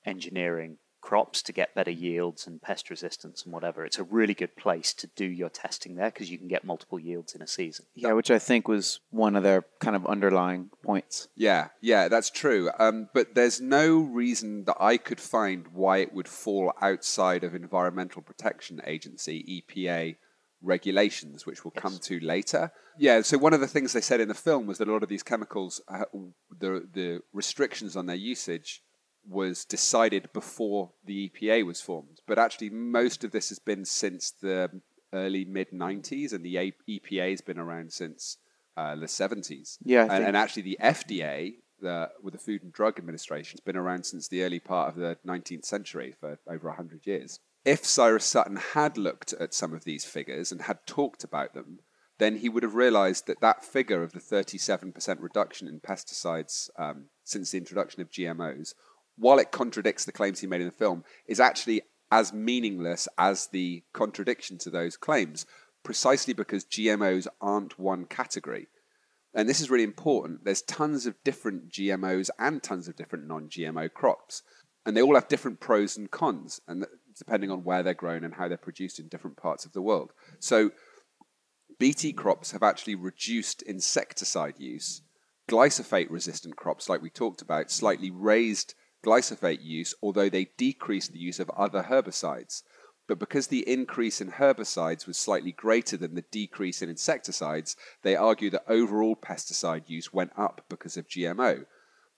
engineering 0.07 0.79
crops 1.01 1.43
to 1.43 1.53
get 1.53 1.75
better 1.75 1.91
yields 1.91 2.47
and 2.47 2.63
pest 2.63 2.89
resistance 2.89 3.43
and 3.43 3.53
whatever. 3.53 3.85
It's 3.85 3.99
a 3.99 4.05
really 4.05 4.33
good 4.33 4.55
place 4.55 4.95
to 4.95 5.09
do 5.09 5.25
your 5.25 5.49
testing 5.49 5.97
there 5.97 6.13
because 6.13 6.31
you 6.31 6.39
can 6.39 6.47
get 6.47 6.63
multiple 6.63 7.01
yields 7.01 7.35
in 7.35 7.43
a 7.43 7.49
season. 7.49 7.87
Yeah, 7.97 8.13
which 8.13 8.31
I 8.31 8.39
think 8.39 8.69
was 8.69 9.01
one 9.11 9.35
of 9.35 9.43
their 9.43 9.65
kind 9.81 9.97
of 9.97 10.07
underlying 10.07 10.71
points. 10.85 11.27
Yeah, 11.35 11.71
yeah, 11.81 12.07
that's 12.07 12.31
true. 12.31 12.71
Um, 12.79 13.09
but 13.13 13.35
there's 13.35 13.61
no 13.61 13.99
reason 13.99 14.67
that 14.67 14.77
I 14.79 14.97
could 14.97 15.19
find 15.19 15.67
why 15.73 15.99
it 15.99 16.15
would 16.15 16.29
fall 16.29 16.73
outside 16.81 17.43
of 17.43 17.57
Environmental 17.57 18.23
Protection 18.23 18.81
Agency 18.87 19.65
(EPA) 19.69 20.15
regulations, 20.63 21.45
which 21.45 21.65
we'll 21.65 21.73
come 21.73 21.99
to 21.99 22.21
later. 22.21 22.73
Yeah. 22.99 23.23
So 23.23 23.39
one 23.39 23.53
of 23.53 23.61
the 23.61 23.67
things 23.67 23.93
they 23.93 24.01
said 24.01 24.21
in 24.21 24.29
the 24.29 24.35
film 24.35 24.67
was 24.67 24.79
that 24.79 24.89
a 24.89 24.93
lot 24.93 25.03
of 25.03 25.09
these 25.09 25.23
chemicals, 25.23 25.81
uh, 25.89 26.05
the 26.59 26.89
the 26.93 27.23
restrictions 27.33 27.97
on 27.97 28.07
their 28.07 28.17
usage 28.17 28.83
was 29.29 29.65
decided 29.65 30.33
before 30.33 30.91
the 31.05 31.31
EPA 31.31 31.65
was 31.65 31.81
formed. 31.81 32.21
But 32.27 32.39
actually, 32.39 32.71
most 32.71 33.25
of 33.25 33.31
this 33.31 33.51
has 33.51 33.59
been 33.59 33.85
since 33.85 34.31
the 34.31 34.81
early 35.13 35.45
mid 35.45 35.71
90s, 35.71 36.33
and 36.33 36.45
the 36.45 36.57
A- 36.57 36.73
EPA 36.89 37.31
has 37.31 37.41
been 37.41 37.59
around 37.59 37.93
since 37.93 38.39
uh, 38.77 38.97
the 38.97 39.07
70s. 39.07 39.79
Yeah, 39.85 40.07
and, 40.11 40.25
and 40.25 40.37
actually, 40.37 40.63
the 40.63 40.79
FDA, 40.83 41.55
the, 41.81 42.11
with 42.23 42.33
the 42.33 42.39
Food 42.39 42.63
and 42.63 42.73
Drug 42.73 42.99
Administration, 42.99 43.57
has 43.59 43.61
been 43.61 43.77
around 43.77 44.05
since 44.07 44.29
the 44.29 44.43
early 44.43 44.61
part 44.61 44.89
of 44.89 44.97
the 44.97 45.17
19th 45.27 45.65
century 45.65 46.15
for 46.19 46.39
over 46.49 46.69
100 46.69 47.07
years. 47.07 47.39
If 47.65 47.85
Cyrus 47.85 48.25
Sutton 48.25 48.57
had 48.57 48.99
looked 48.99 49.33
at 49.35 49.55
some 49.55 49.73
of 49.73 49.85
these 49.85 50.05
figures 50.05 50.51
and 50.51 50.63
had 50.63 50.85
talked 50.87 51.23
about 51.23 51.55
them, 51.55 51.79
then 52.19 52.39
he 52.39 52.49
would 52.49 52.63
have 52.63 52.75
realized 52.75 53.27
that 53.27 53.41
that 53.41 53.65
figure 53.65 54.03
of 54.03 54.13
the 54.13 54.21
37% 54.21 55.21
reduction 55.21 55.69
in 55.69 55.81
pesticides 55.81 56.71
um, 56.79 57.07
since 57.25 57.51
the 57.51 57.59
introduction 57.59 58.03
of 58.03 58.11
GMOs, 58.11 58.75
while 59.17 59.39
it 59.39 59.53
contradicts 59.53 60.05
the 60.05 60.13
claims 60.13 60.41
he 60.41 60.47
made 60.47 60.61
in 60.61 60.67
the 60.67 60.73
film, 60.73 61.05
is 61.27 61.41
actually 61.41 61.83
as 62.11 62.33
meaningless 62.33 63.09
as 63.17 63.47
the 63.49 63.83
contradiction 63.93 64.59
to 64.59 64.71
those 64.71 64.97
claims, 64.97 65.47
precisely 65.83 66.35
because 66.35 66.65
GMOs 66.65 67.27
aren't 67.41 67.79
one 67.79 68.05
category. 68.05 68.69
And 69.35 69.49
this 69.49 69.61
is 69.61 69.71
really 69.71 69.85
important. 69.85 70.45
There's 70.45 70.63
tons 70.63 71.07
of 71.07 71.23
different 71.25 71.71
GMOs 71.71 72.29
and 72.39 72.63
tons 72.63 72.87
of 72.87 72.97
different 72.97 73.27
non 73.27 73.49
GMO 73.49 73.93
crops. 73.93 74.43
And 74.85 74.97
they 74.97 75.03
all 75.03 75.15
have 75.15 75.29
different 75.29 75.61
pros 75.61 75.97
and 75.97 76.11
cons, 76.11 76.61
and 76.67 76.85
depending 77.19 77.51
on 77.51 77.65
where 77.65 77.83
they're 77.83 77.95
grown 77.95 78.25
and 78.25 78.35
how 78.35 78.49
they're 78.49 78.57
produced 78.57 78.99
in 78.99 79.09
different 79.09 79.37
parts 79.37 79.65
of 79.65 79.73
the 79.73 79.83
world. 79.83 80.13
So, 80.39 80.71
BT 81.79 82.13
crops 82.13 82.53
have 82.53 82.63
actually 82.63 82.95
reduced 82.95 83.63
insecticide 83.63 84.55
use. 84.59 85.03
Glyphosate 85.49 86.11
resistant 86.11 86.57
crops, 86.57 86.89
like 86.89 87.03
we 87.03 87.11
talked 87.11 87.43
about, 87.43 87.71
slightly 87.71 88.11
raised 88.11 88.75
glyphosate 89.05 89.63
use, 89.63 89.95
although 90.03 90.29
they 90.29 90.51
decreased 90.57 91.13
the 91.13 91.19
use 91.19 91.41
of 91.41 91.51
other 91.51 91.85
herbicides. 91.85 92.63
But 93.09 93.19
because 93.19 93.49
the 93.49 93.69
increase 93.69 94.21
in 94.21 94.33
herbicides 94.33 95.07
was 95.07 95.19
slightly 95.19 95.53
greater 95.53 95.97
than 95.97 96.15
the 96.15 96.25
decrease 96.31 96.83
in 96.83 96.89
insecticides, 96.89 97.77
they 98.03 98.15
argue 98.15 98.49
that 98.51 98.65
overall 98.69 99.17
pesticide 99.17 99.89
use 99.89 100.13
went 100.13 100.31
up 100.37 100.65
because 100.69 100.97
of 100.97 101.09
GMO. 101.09 101.67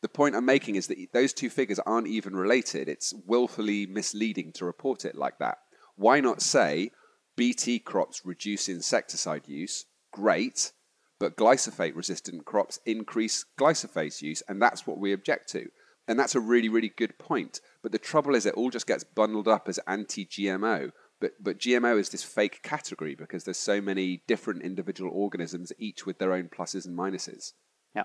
The 0.04 0.08
point 0.08 0.36
I'm 0.36 0.44
making 0.44 0.74
is 0.74 0.88
that 0.88 0.98
those 1.14 1.32
two 1.32 1.48
figures 1.48 1.78
aren't 1.78 2.08
even 2.08 2.36
related. 2.36 2.90
It's 2.90 3.14
willfully 3.26 3.86
misleading 3.86 4.52
to 4.52 4.66
report 4.66 5.06
it 5.06 5.14
like 5.14 5.38
that. 5.38 5.56
Why 5.96 6.20
not 6.20 6.42
say 6.42 6.90
BT 7.36 7.78
crops 7.78 8.20
reduce 8.22 8.68
insecticide 8.68 9.48
use? 9.48 9.86
Great. 10.12 10.72
But 11.18 11.38
glyphosate 11.38 11.96
resistant 11.96 12.44
crops 12.44 12.78
increase 12.84 13.46
glyphosate 13.58 14.20
use, 14.20 14.42
and 14.46 14.60
that's 14.60 14.86
what 14.86 14.98
we 14.98 15.14
object 15.14 15.48
to. 15.52 15.70
And 16.06 16.18
that's 16.18 16.34
a 16.34 16.40
really, 16.40 16.68
really 16.68 16.92
good 16.94 17.18
point. 17.18 17.62
But 17.82 17.92
the 17.92 17.98
trouble 17.98 18.34
is, 18.34 18.44
it 18.44 18.52
all 18.56 18.68
just 18.68 18.86
gets 18.86 19.04
bundled 19.04 19.48
up 19.48 19.70
as 19.70 19.80
anti 19.86 20.26
GMO. 20.26 20.90
But, 21.18 21.32
but 21.40 21.58
GMO 21.58 21.98
is 21.98 22.10
this 22.10 22.22
fake 22.22 22.60
category 22.62 23.14
because 23.14 23.44
there's 23.44 23.56
so 23.56 23.80
many 23.80 24.22
different 24.26 24.64
individual 24.64 25.10
organisms, 25.14 25.72
each 25.78 26.04
with 26.04 26.18
their 26.18 26.34
own 26.34 26.50
pluses 26.50 26.84
and 26.84 26.94
minuses. 26.94 27.54
Yeah. 27.96 28.02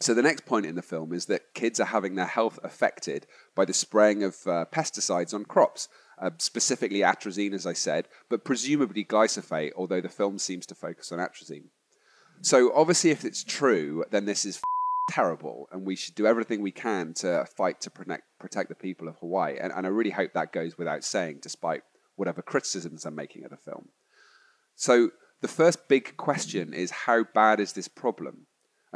So 0.00 0.12
the 0.12 0.22
next 0.22 0.44
point 0.44 0.66
in 0.66 0.74
the 0.74 0.82
film 0.82 1.12
is 1.12 1.26
that 1.26 1.54
kids 1.54 1.80
are 1.80 1.86
having 1.86 2.14
their 2.14 2.26
health 2.26 2.58
affected 2.62 3.26
by 3.54 3.64
the 3.64 3.72
spraying 3.72 4.22
of 4.22 4.36
uh, 4.46 4.66
pesticides 4.70 5.32
on 5.32 5.44
crops, 5.44 5.88
uh, 6.20 6.30
specifically 6.38 7.00
atrazine, 7.00 7.54
as 7.54 7.66
I 7.66 7.72
said, 7.72 8.08
but 8.28 8.44
presumably 8.44 9.04
glyphosate, 9.04 9.72
although 9.74 10.02
the 10.02 10.08
film 10.08 10.38
seems 10.38 10.66
to 10.66 10.74
focus 10.74 11.12
on 11.12 11.18
atrazine. 11.18 11.68
So 12.42 12.72
obviously, 12.74 13.10
if 13.10 13.24
it's 13.24 13.42
true, 13.42 14.04
then 14.10 14.26
this 14.26 14.44
is 14.44 14.60
terrible, 15.10 15.66
and 15.72 15.86
we 15.86 15.96
should 15.96 16.14
do 16.14 16.26
everything 16.26 16.60
we 16.60 16.72
can 16.72 17.14
to 17.14 17.46
fight 17.56 17.80
to 17.82 17.90
protect 17.90 18.24
protect 18.38 18.68
the 18.68 18.74
people 18.74 19.08
of 19.08 19.16
Hawaii. 19.18 19.56
And, 19.58 19.72
and 19.72 19.86
I 19.86 19.90
really 19.90 20.10
hope 20.10 20.34
that 20.34 20.52
goes 20.52 20.76
without 20.76 21.04
saying, 21.04 21.38
despite 21.40 21.82
whatever 22.16 22.42
criticisms 22.42 23.06
I'm 23.06 23.14
making 23.14 23.44
of 23.44 23.50
the 23.50 23.56
film. 23.56 23.88
So 24.74 25.10
the 25.40 25.48
first 25.48 25.88
big 25.88 26.16
question 26.16 26.74
is 26.74 26.90
how 26.90 27.24
bad 27.24 27.60
is 27.60 27.72
this 27.72 27.88
problem? 27.88 28.45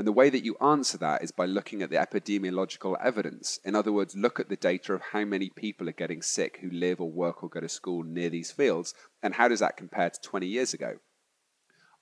And 0.01 0.07
the 0.07 0.13
way 0.13 0.31
that 0.31 0.47
you 0.47 0.57
answer 0.63 0.97
that 0.97 1.23
is 1.23 1.31
by 1.31 1.45
looking 1.45 1.83
at 1.83 1.91
the 1.91 1.97
epidemiological 1.97 2.97
evidence. 3.05 3.61
In 3.67 3.75
other 3.75 3.93
words, 3.93 4.17
look 4.17 4.41
at 4.41 4.49
the 4.49 4.57
data 4.57 4.95
of 4.95 5.03
how 5.13 5.27
many 5.27 5.51
people 5.51 5.91
are 5.91 5.93
getting 5.93 6.23
sick 6.23 6.61
who 6.63 6.71
live 6.71 7.03
or 7.03 7.11
work 7.11 7.43
or 7.43 7.51
go 7.51 7.61
to 7.61 7.69
school 7.69 8.03
near 8.03 8.31
these 8.31 8.51
fields, 8.51 8.95
and 9.23 9.35
how 9.35 9.47
does 9.47 9.61
that 9.61 9.77
compare 9.77 10.09
to 10.09 10.19
20 10.23 10.47
years 10.47 10.73
ago? 10.73 11.01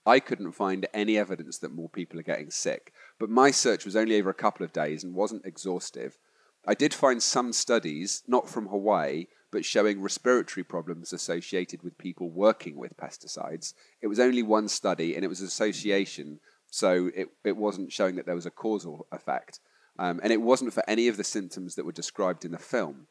I 0.07 0.20
couldn't 0.20 0.53
find 0.53 0.86
any 0.94 1.18
evidence 1.18 1.59
that 1.59 1.74
more 1.74 1.88
people 1.88 2.20
are 2.20 2.22
getting 2.22 2.53
sick, 2.53 2.92
but 3.18 3.30
my 3.30 3.51
search 3.51 3.84
was 3.84 3.96
only 3.96 4.16
over 4.20 4.30
a 4.30 4.34
couple 4.34 4.64
of 4.64 4.72
days 4.72 5.03
and 5.03 5.12
wasn't 5.12 5.44
exhaustive. 5.44 6.18
I 6.64 6.74
did 6.74 6.94
find 6.94 7.20
some 7.20 7.53
studies, 7.53 8.22
not 8.28 8.49
from 8.49 8.68
Hawaii, 8.68 9.26
but 9.51 9.64
showing 9.64 10.01
respiratory 10.01 10.62
problems 10.62 11.12
associated 11.12 11.82
with 11.82 11.99
people 11.99 12.30
working 12.30 12.76
with 12.76 12.96
pesticides. 12.96 13.74
It 14.01 14.07
was 14.07 14.20
only 14.20 14.44
one 14.44 14.68
study 14.68 15.16
and 15.16 15.24
it 15.24 15.28
was 15.28 15.40
an 15.40 15.49
association, 15.49 16.38
so 16.70 17.10
it, 17.14 17.28
it 17.44 17.56
wasn't 17.56 17.92
showing 17.92 18.16
that 18.16 18.26
there 18.26 18.34
was 18.34 18.46
a 18.46 18.50
causal 18.50 19.06
effect. 19.12 19.60
Um, 19.98 20.20
and 20.22 20.32
it 20.32 20.40
wasn't 20.40 20.72
for 20.72 20.88
any 20.88 21.08
of 21.08 21.16
the 21.16 21.24
symptoms 21.24 21.74
that 21.74 21.84
were 21.84 21.92
described 21.92 22.44
in 22.44 22.52
the 22.52 22.58
film. 22.58 23.08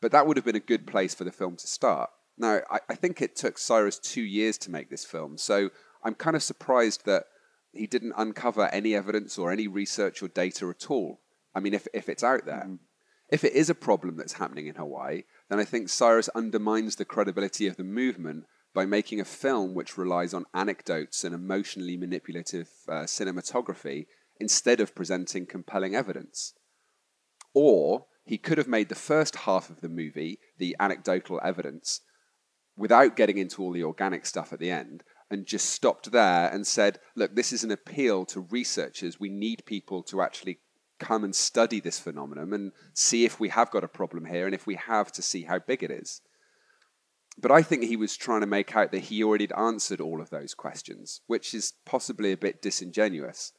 But 0.00 0.12
that 0.12 0.26
would 0.26 0.36
have 0.36 0.44
been 0.44 0.56
a 0.56 0.60
good 0.60 0.86
place 0.86 1.14
for 1.14 1.24
the 1.24 1.32
film 1.32 1.56
to 1.56 1.66
start. 1.66 2.10
Now, 2.36 2.60
I, 2.70 2.80
I 2.90 2.94
think 2.94 3.22
it 3.22 3.36
took 3.36 3.56
Cyrus 3.56 3.98
two 3.98 4.22
years 4.22 4.58
to 4.58 4.70
make 4.70 4.90
this 4.90 5.04
film, 5.04 5.38
so 5.38 5.70
I'm 6.04 6.14
kind 6.14 6.36
of 6.36 6.42
surprised 6.42 7.06
that 7.06 7.24
he 7.72 7.86
didn't 7.86 8.12
uncover 8.16 8.66
any 8.66 8.94
evidence 8.94 9.38
or 9.38 9.50
any 9.50 9.66
research 9.66 10.22
or 10.22 10.28
data 10.28 10.68
at 10.68 10.90
all. 10.90 11.20
I 11.54 11.60
mean, 11.60 11.74
if, 11.74 11.86
if 11.94 12.08
it's 12.08 12.24
out 12.24 12.44
there. 12.44 12.68
If 13.28 13.42
it 13.42 13.54
is 13.54 13.68
a 13.68 13.74
problem 13.74 14.16
that's 14.16 14.34
happening 14.34 14.68
in 14.68 14.76
Hawaii, 14.76 15.22
then 15.48 15.58
I 15.58 15.64
think 15.64 15.88
Cyrus 15.88 16.28
undermines 16.34 16.96
the 16.96 17.04
credibility 17.04 17.66
of 17.66 17.76
the 17.76 17.82
movement 17.82 18.44
by 18.76 18.84
making 18.84 19.18
a 19.18 19.24
film 19.24 19.72
which 19.72 19.96
relies 19.96 20.34
on 20.34 20.44
anecdotes 20.52 21.24
and 21.24 21.34
emotionally 21.34 21.96
manipulative 21.96 22.68
uh, 22.86 23.04
cinematography 23.04 24.04
instead 24.38 24.80
of 24.80 24.94
presenting 24.94 25.46
compelling 25.46 25.94
evidence. 25.94 26.52
Or 27.54 28.04
he 28.26 28.36
could 28.36 28.58
have 28.58 28.68
made 28.68 28.90
the 28.90 28.94
first 28.94 29.34
half 29.34 29.70
of 29.70 29.80
the 29.80 29.88
movie, 29.88 30.40
the 30.58 30.76
anecdotal 30.78 31.40
evidence, 31.42 32.02
without 32.76 33.16
getting 33.16 33.38
into 33.38 33.62
all 33.62 33.72
the 33.72 33.82
organic 33.82 34.26
stuff 34.26 34.52
at 34.52 34.58
the 34.58 34.70
end, 34.70 35.02
and 35.30 35.46
just 35.46 35.70
stopped 35.70 36.12
there 36.12 36.50
and 36.52 36.66
said, 36.66 36.98
look, 37.16 37.34
this 37.34 37.54
is 37.54 37.64
an 37.64 37.70
appeal 37.70 38.26
to 38.26 38.46
researchers. 38.50 39.18
We 39.18 39.30
need 39.30 39.64
people 39.64 40.02
to 40.02 40.20
actually 40.20 40.58
come 40.98 41.24
and 41.24 41.34
study 41.34 41.80
this 41.80 41.98
phenomenon 41.98 42.52
and 42.52 42.72
see 42.92 43.24
if 43.24 43.40
we 43.40 43.48
have 43.48 43.70
got 43.70 43.84
a 43.84 43.88
problem 43.88 44.26
here 44.26 44.44
and 44.44 44.54
if 44.54 44.66
we 44.66 44.74
have 44.74 45.10
to 45.12 45.22
see 45.22 45.44
how 45.44 45.60
big 45.60 45.82
it 45.82 45.90
is. 45.90 46.20
But 47.38 47.50
I 47.50 47.62
think 47.62 47.84
he 47.84 47.96
was 47.96 48.16
trying 48.16 48.40
to 48.40 48.46
make 48.46 48.74
out 48.74 48.92
that 48.92 49.04
he 49.04 49.22
already 49.22 49.48
answered 49.56 50.00
all 50.00 50.20
of 50.20 50.30
those 50.30 50.54
questions, 50.54 51.20
which 51.26 51.52
is 51.52 51.74
possibly 51.84 52.32
a 52.32 52.36
bit 52.36 52.62
disingenuous. 52.62 53.52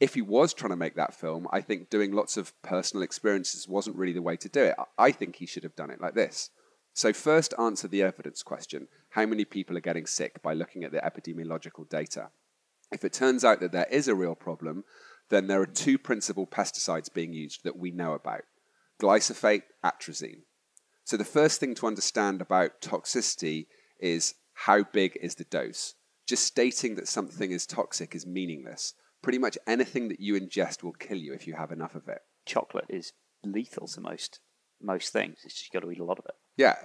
If 0.00 0.14
he 0.14 0.22
was 0.22 0.54
trying 0.54 0.70
to 0.70 0.76
make 0.76 0.96
that 0.96 1.14
film, 1.14 1.46
I 1.52 1.60
think 1.60 1.90
doing 1.90 2.12
lots 2.12 2.36
of 2.36 2.60
personal 2.62 3.02
experiences 3.02 3.68
wasn't 3.68 3.96
really 3.96 4.12
the 4.12 4.22
way 4.22 4.36
to 4.38 4.48
do 4.48 4.64
it. 4.64 4.74
I 4.98 5.12
think 5.12 5.36
he 5.36 5.46
should 5.46 5.64
have 5.64 5.76
done 5.76 5.90
it 5.90 6.00
like 6.00 6.14
this. 6.14 6.50
So, 6.94 7.12
first 7.12 7.54
answer 7.58 7.88
the 7.88 8.02
evidence 8.02 8.42
question 8.42 8.88
how 9.10 9.26
many 9.26 9.44
people 9.44 9.76
are 9.76 9.80
getting 9.80 10.06
sick 10.06 10.42
by 10.42 10.54
looking 10.54 10.84
at 10.84 10.92
the 10.92 10.98
epidemiological 10.98 11.88
data? 11.88 12.30
If 12.92 13.04
it 13.04 13.12
turns 13.12 13.44
out 13.44 13.60
that 13.60 13.72
there 13.72 13.86
is 13.90 14.08
a 14.08 14.14
real 14.14 14.34
problem, 14.34 14.84
then 15.28 15.46
there 15.46 15.60
are 15.60 15.66
two 15.66 15.98
principal 15.98 16.46
pesticides 16.46 17.12
being 17.12 17.32
used 17.32 17.64
that 17.64 17.76
we 17.76 17.90
know 17.90 18.12
about 18.14 18.42
glyphosate, 19.00 19.62
atrazine. 19.84 20.42
So, 21.04 21.16
the 21.16 21.24
first 21.24 21.60
thing 21.60 21.74
to 21.76 21.86
understand 21.86 22.40
about 22.40 22.80
toxicity 22.80 23.66
is 24.00 24.34
how 24.54 24.84
big 24.84 25.18
is 25.20 25.34
the 25.34 25.44
dose. 25.44 25.94
Just 26.26 26.44
stating 26.44 26.94
that 26.94 27.08
something 27.08 27.50
is 27.50 27.66
toxic 27.66 28.14
is 28.14 28.26
meaningless. 28.26 28.94
Pretty 29.22 29.38
much 29.38 29.58
anything 29.66 30.08
that 30.08 30.20
you 30.20 30.34
ingest 30.38 30.82
will 30.82 30.92
kill 30.92 31.18
you 31.18 31.34
if 31.34 31.46
you 31.46 31.54
have 31.54 31.70
enough 31.72 31.94
of 31.94 32.08
it. 32.08 32.20
Chocolate 32.46 32.86
is 32.88 33.12
lethal 33.44 33.86
to 33.88 34.00
most 34.00 34.40
most 34.80 35.12
things. 35.12 35.38
It's 35.44 35.54
just 35.54 35.72
got 35.72 35.80
to 35.80 35.90
eat 35.90 36.00
a 36.00 36.04
lot 36.04 36.18
of 36.18 36.24
it. 36.26 36.34
Yeah, 36.56 36.76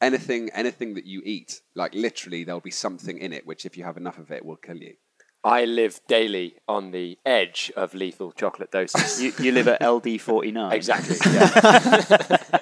anything 0.00 0.50
anything 0.52 0.94
that 0.94 1.06
you 1.06 1.22
eat, 1.24 1.60
like 1.74 1.94
literally, 1.94 2.42
there'll 2.44 2.60
be 2.60 2.70
something 2.70 3.18
in 3.18 3.32
it 3.32 3.46
which, 3.46 3.64
if 3.64 3.76
you 3.76 3.84
have 3.84 3.96
enough 3.96 4.18
of 4.18 4.30
it, 4.30 4.44
will 4.44 4.56
kill 4.56 4.76
you. 4.78 4.94
I 5.42 5.64
live 5.64 6.00
daily 6.06 6.56
on 6.68 6.90
the 6.90 7.18
edge 7.24 7.72
of 7.74 7.94
lethal 7.94 8.32
chocolate 8.32 8.70
doses. 8.72 9.22
You, 9.22 9.32
you 9.40 9.52
live 9.52 9.68
at 9.68 9.80
LD 9.82 10.20
forty 10.20 10.50
nine. 10.50 10.72
exactly. 10.72 11.16
Yeah. 11.32 12.36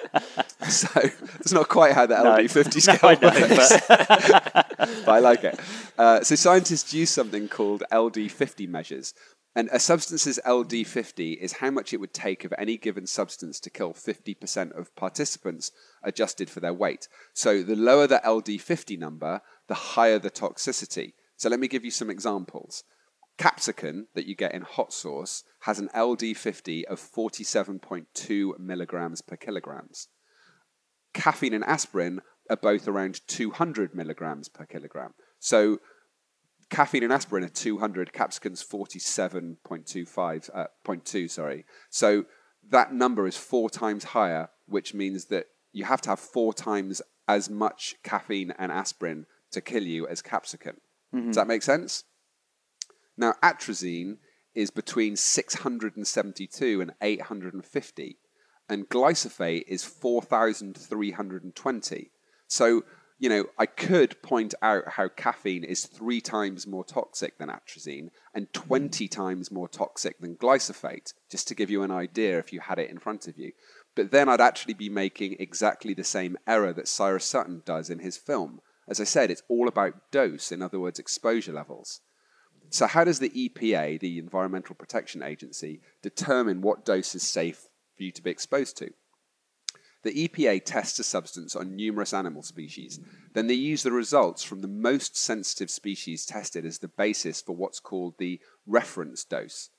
So 0.79 1.01
it's 1.39 1.51
not 1.51 1.67
quite 1.67 1.93
how 1.93 2.05
the 2.05 2.21
No, 2.21 2.37
LD50 2.37 2.75
no, 2.87 2.95
scale 2.95 3.19
know, 3.19 3.55
works, 3.55 3.87
but 5.05 5.09
I 5.09 5.19
like 5.19 5.43
it. 5.43 5.59
Uh, 5.97 6.21
so 6.21 6.35
scientists 6.35 6.93
use 6.93 7.09
something 7.09 7.47
called 7.47 7.83
LD50 7.91 8.67
measures. 8.67 9.13
And 9.55 9.67
a 9.71 9.79
substance's 9.79 10.39
LD50 10.45 11.37
is 11.37 11.53
how 11.53 11.71
much 11.71 11.91
it 11.91 11.99
would 11.99 12.13
take 12.13 12.45
of 12.45 12.53
any 12.57 12.77
given 12.77 13.07
substance 13.07 13.59
to 13.61 13.69
kill 13.69 13.93
50% 13.93 14.77
of 14.79 14.95
participants 14.95 15.71
adjusted 16.03 16.49
for 16.49 16.59
their 16.59 16.73
weight. 16.73 17.07
So 17.33 17.63
the 17.63 17.75
lower 17.75 18.05
the 18.05 18.21
LD50 18.23 18.97
number, 18.99 19.41
the 19.67 19.73
higher 19.73 20.19
the 20.19 20.29
toxicity. 20.29 21.13
So 21.35 21.49
let 21.49 21.59
me 21.59 21.67
give 21.67 21.83
you 21.83 21.91
some 21.91 22.09
examples. 22.09 22.83
Capsicum 23.37 24.07
that 24.13 24.27
you 24.27 24.35
get 24.35 24.53
in 24.53 24.61
hot 24.61 24.93
sauce 24.93 25.43
has 25.61 25.79
an 25.79 25.89
LD50 25.95 26.83
of 26.83 26.99
47.2 26.99 28.59
milligrams 28.59 29.21
per 29.21 29.35
kilograms. 29.35 30.09
Caffeine 31.13 31.53
and 31.53 31.63
aspirin 31.63 32.21
are 32.49 32.57
both 32.57 32.87
around 32.87 33.21
200 33.27 33.93
milligrams 33.93 34.49
per 34.49 34.65
kilogram. 34.65 35.13
So 35.39 35.79
caffeine 36.69 37.03
and 37.03 37.13
aspirin 37.13 37.43
are 37.43 37.49
200, 37.49 38.13
capsicum's 38.13 38.63
47.25, 38.63 40.49
uh, 40.53 40.67
0.2, 40.85 41.29
sorry. 41.29 41.65
So 41.89 42.25
that 42.69 42.93
number 42.93 43.27
is 43.27 43.37
four 43.37 43.69
times 43.69 44.03
higher, 44.05 44.49
which 44.67 44.93
means 44.93 45.25
that 45.25 45.47
you 45.71 45.85
have 45.85 46.01
to 46.01 46.09
have 46.09 46.19
four 46.19 46.53
times 46.53 47.01
as 47.27 47.49
much 47.49 47.95
caffeine 48.03 48.51
and 48.57 48.71
aspirin 48.71 49.25
to 49.51 49.61
kill 49.61 49.83
you 49.83 50.07
as 50.07 50.21
capsicum. 50.21 50.77
Does 51.27 51.35
that 51.35 51.47
make 51.47 51.63
sense? 51.63 52.03
Now, 53.17 53.33
atrazine 53.43 54.17
is 54.55 54.71
between 54.71 55.15
672 55.15 56.81
and 56.81 56.91
850, 57.01 58.17
and 58.69 58.87
glyphosate 58.87 59.65
is 59.67 59.83
4,320. 59.83 62.11
So, 62.47 62.85
you 63.17 63.27
know, 63.27 63.45
I 63.57 63.65
could 63.65 64.21
point 64.21 64.53
out 64.61 64.89
how 64.89 65.07
caffeine 65.09 65.63
is 65.63 65.87
three 65.87 66.21
times 66.21 66.67
more 66.67 66.85
toxic 66.85 67.37
than 67.37 67.49
atrazine 67.49 68.11
and 68.33 68.53
20 68.53 69.07
times 69.07 69.51
more 69.51 69.67
toxic 69.67 70.19
than 70.19 70.35
glyphosate, 70.35 71.13
just 71.29 71.47
to 71.47 71.55
give 71.55 71.71
you 71.71 71.83
an 71.83 71.91
idea 71.91 72.37
if 72.37 72.53
you 72.53 72.61
had 72.61 72.79
it 72.79 72.89
in 72.89 72.99
front 72.99 73.27
of 73.27 73.37
you. 73.37 73.51
But 73.95 74.11
then 74.11 74.29
I'd 74.29 74.39
actually 74.39 74.75
be 74.75 74.89
making 74.89 75.37
exactly 75.39 75.95
the 75.95 76.03
same 76.03 76.37
error 76.47 76.71
that 76.73 76.87
Cyrus 76.87 77.25
Sutton 77.25 77.63
does 77.65 77.89
in 77.89 77.97
his 77.99 78.17
film. 78.17 78.61
As 78.87 79.01
I 79.01 79.03
said, 79.03 79.31
it's 79.31 79.43
all 79.49 79.67
about 79.67 80.11
dose, 80.11 80.51
in 80.51 80.61
other 80.61 80.79
words, 80.79 80.99
exposure 80.99 81.53
levels. 81.53 82.01
So, 82.71 82.85
how 82.85 83.03
does 83.03 83.17
the 83.19 83.31
EPA, 83.31 83.99
the 83.99 84.19
Environmental 84.19 84.75
Protection 84.75 85.23
Agency, 85.23 85.81
determine 86.03 86.61
what 86.61 86.85
dose 86.85 87.15
is 87.15 87.23
safe 87.23 87.67
for 87.99 88.03
you 88.03 88.11
to 88.13 88.23
be 88.23 88.31
exposed 88.31 88.77
to? 88.77 88.91
The 90.03 90.29
EPA 90.29 90.63
tests 90.63 90.97
a 90.99 91.03
substance 91.03 91.57
on 91.57 91.75
numerous 91.75 92.13
animal 92.13 92.41
species. 92.41 93.01
Then 93.33 93.47
they 93.47 93.55
use 93.55 93.83
the 93.83 93.91
results 93.91 94.41
from 94.41 94.61
the 94.61 94.69
most 94.69 95.17
sensitive 95.17 95.69
species 95.69 96.25
tested 96.25 96.65
as 96.65 96.79
the 96.79 96.87
basis 96.87 97.41
for 97.41 97.53
what's 97.53 97.81
called 97.81 98.15
the 98.17 98.39
reference 98.65 99.25
dose. 99.25 99.69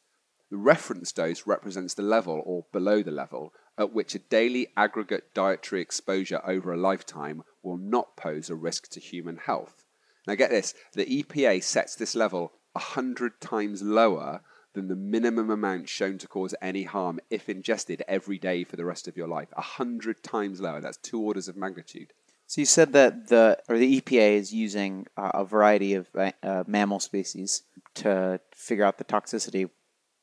The 0.50 0.58
reference 0.58 1.12
dose 1.12 1.46
represents 1.46 1.94
the 1.94 2.02
level 2.02 2.42
or 2.44 2.66
below 2.70 3.02
the 3.02 3.10
level 3.10 3.54
at 3.78 3.94
which 3.94 4.14
a 4.14 4.18
daily 4.18 4.68
aggregate 4.76 5.32
dietary 5.32 5.80
exposure 5.80 6.42
over 6.44 6.70
a 6.70 6.76
lifetime 6.76 7.42
will 7.62 7.78
not 7.78 8.14
pose 8.14 8.50
a 8.50 8.54
risk 8.54 8.90
to 8.90 9.00
human 9.00 9.38
health. 9.38 9.86
Now, 10.26 10.34
get 10.34 10.50
this 10.50 10.74
the 10.92 11.06
EPA 11.06 11.62
sets 11.62 11.94
this 11.94 12.14
level 12.14 12.52
100 12.72 13.40
times 13.40 13.82
lower 13.82 14.42
than 14.74 14.88
the 14.88 14.96
minimum 14.96 15.50
amount 15.50 15.88
shown 15.88 16.18
to 16.18 16.28
cause 16.28 16.54
any 16.62 16.84
harm 16.84 17.20
if 17.30 17.48
ingested 17.48 18.02
every 18.06 18.38
day 18.38 18.64
for 18.64 18.76
the 18.76 18.84
rest 18.84 19.08
of 19.08 19.16
your 19.16 19.28
life. 19.28 19.48
A 19.52 19.60
100 19.60 20.22
times 20.22 20.60
lower. 20.60 20.80
That's 20.80 20.96
two 20.96 21.20
orders 21.20 21.48
of 21.48 21.56
magnitude. 21.56 22.12
So 22.46 22.60
you 22.60 22.64
said 22.66 22.92
that 22.94 23.28
the 23.28 23.58
or 23.68 23.78
the 23.78 24.00
EPA 24.00 24.32
is 24.32 24.52
using 24.52 25.06
uh, 25.16 25.30
a 25.34 25.44
variety 25.44 25.94
of 25.94 26.08
uh, 26.16 26.32
uh, 26.42 26.64
mammal 26.66 26.98
species 26.98 27.62
to 27.94 28.40
figure 28.52 28.84
out 28.84 28.98
the 28.98 29.04
toxicity. 29.04 29.70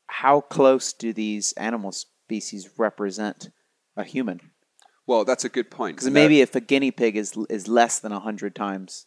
How 0.07 0.41
close 0.41 0.91
do 0.91 1.13
these 1.13 1.53
animal 1.53 1.93
species 1.93 2.69
represent 2.77 3.49
a 3.95 4.03
human? 4.03 4.51
Well, 5.05 5.23
that's 5.23 5.45
a 5.45 5.49
good 5.49 5.71
point. 5.71 5.95
Because 5.95 6.09
maybe 6.09 6.41
if 6.41 6.53
a 6.53 6.59
guinea 6.59 6.91
pig 6.91 7.15
is 7.15 7.33
is 7.49 7.69
less 7.69 7.99
than 7.99 8.11
hundred 8.11 8.55
times 8.55 9.05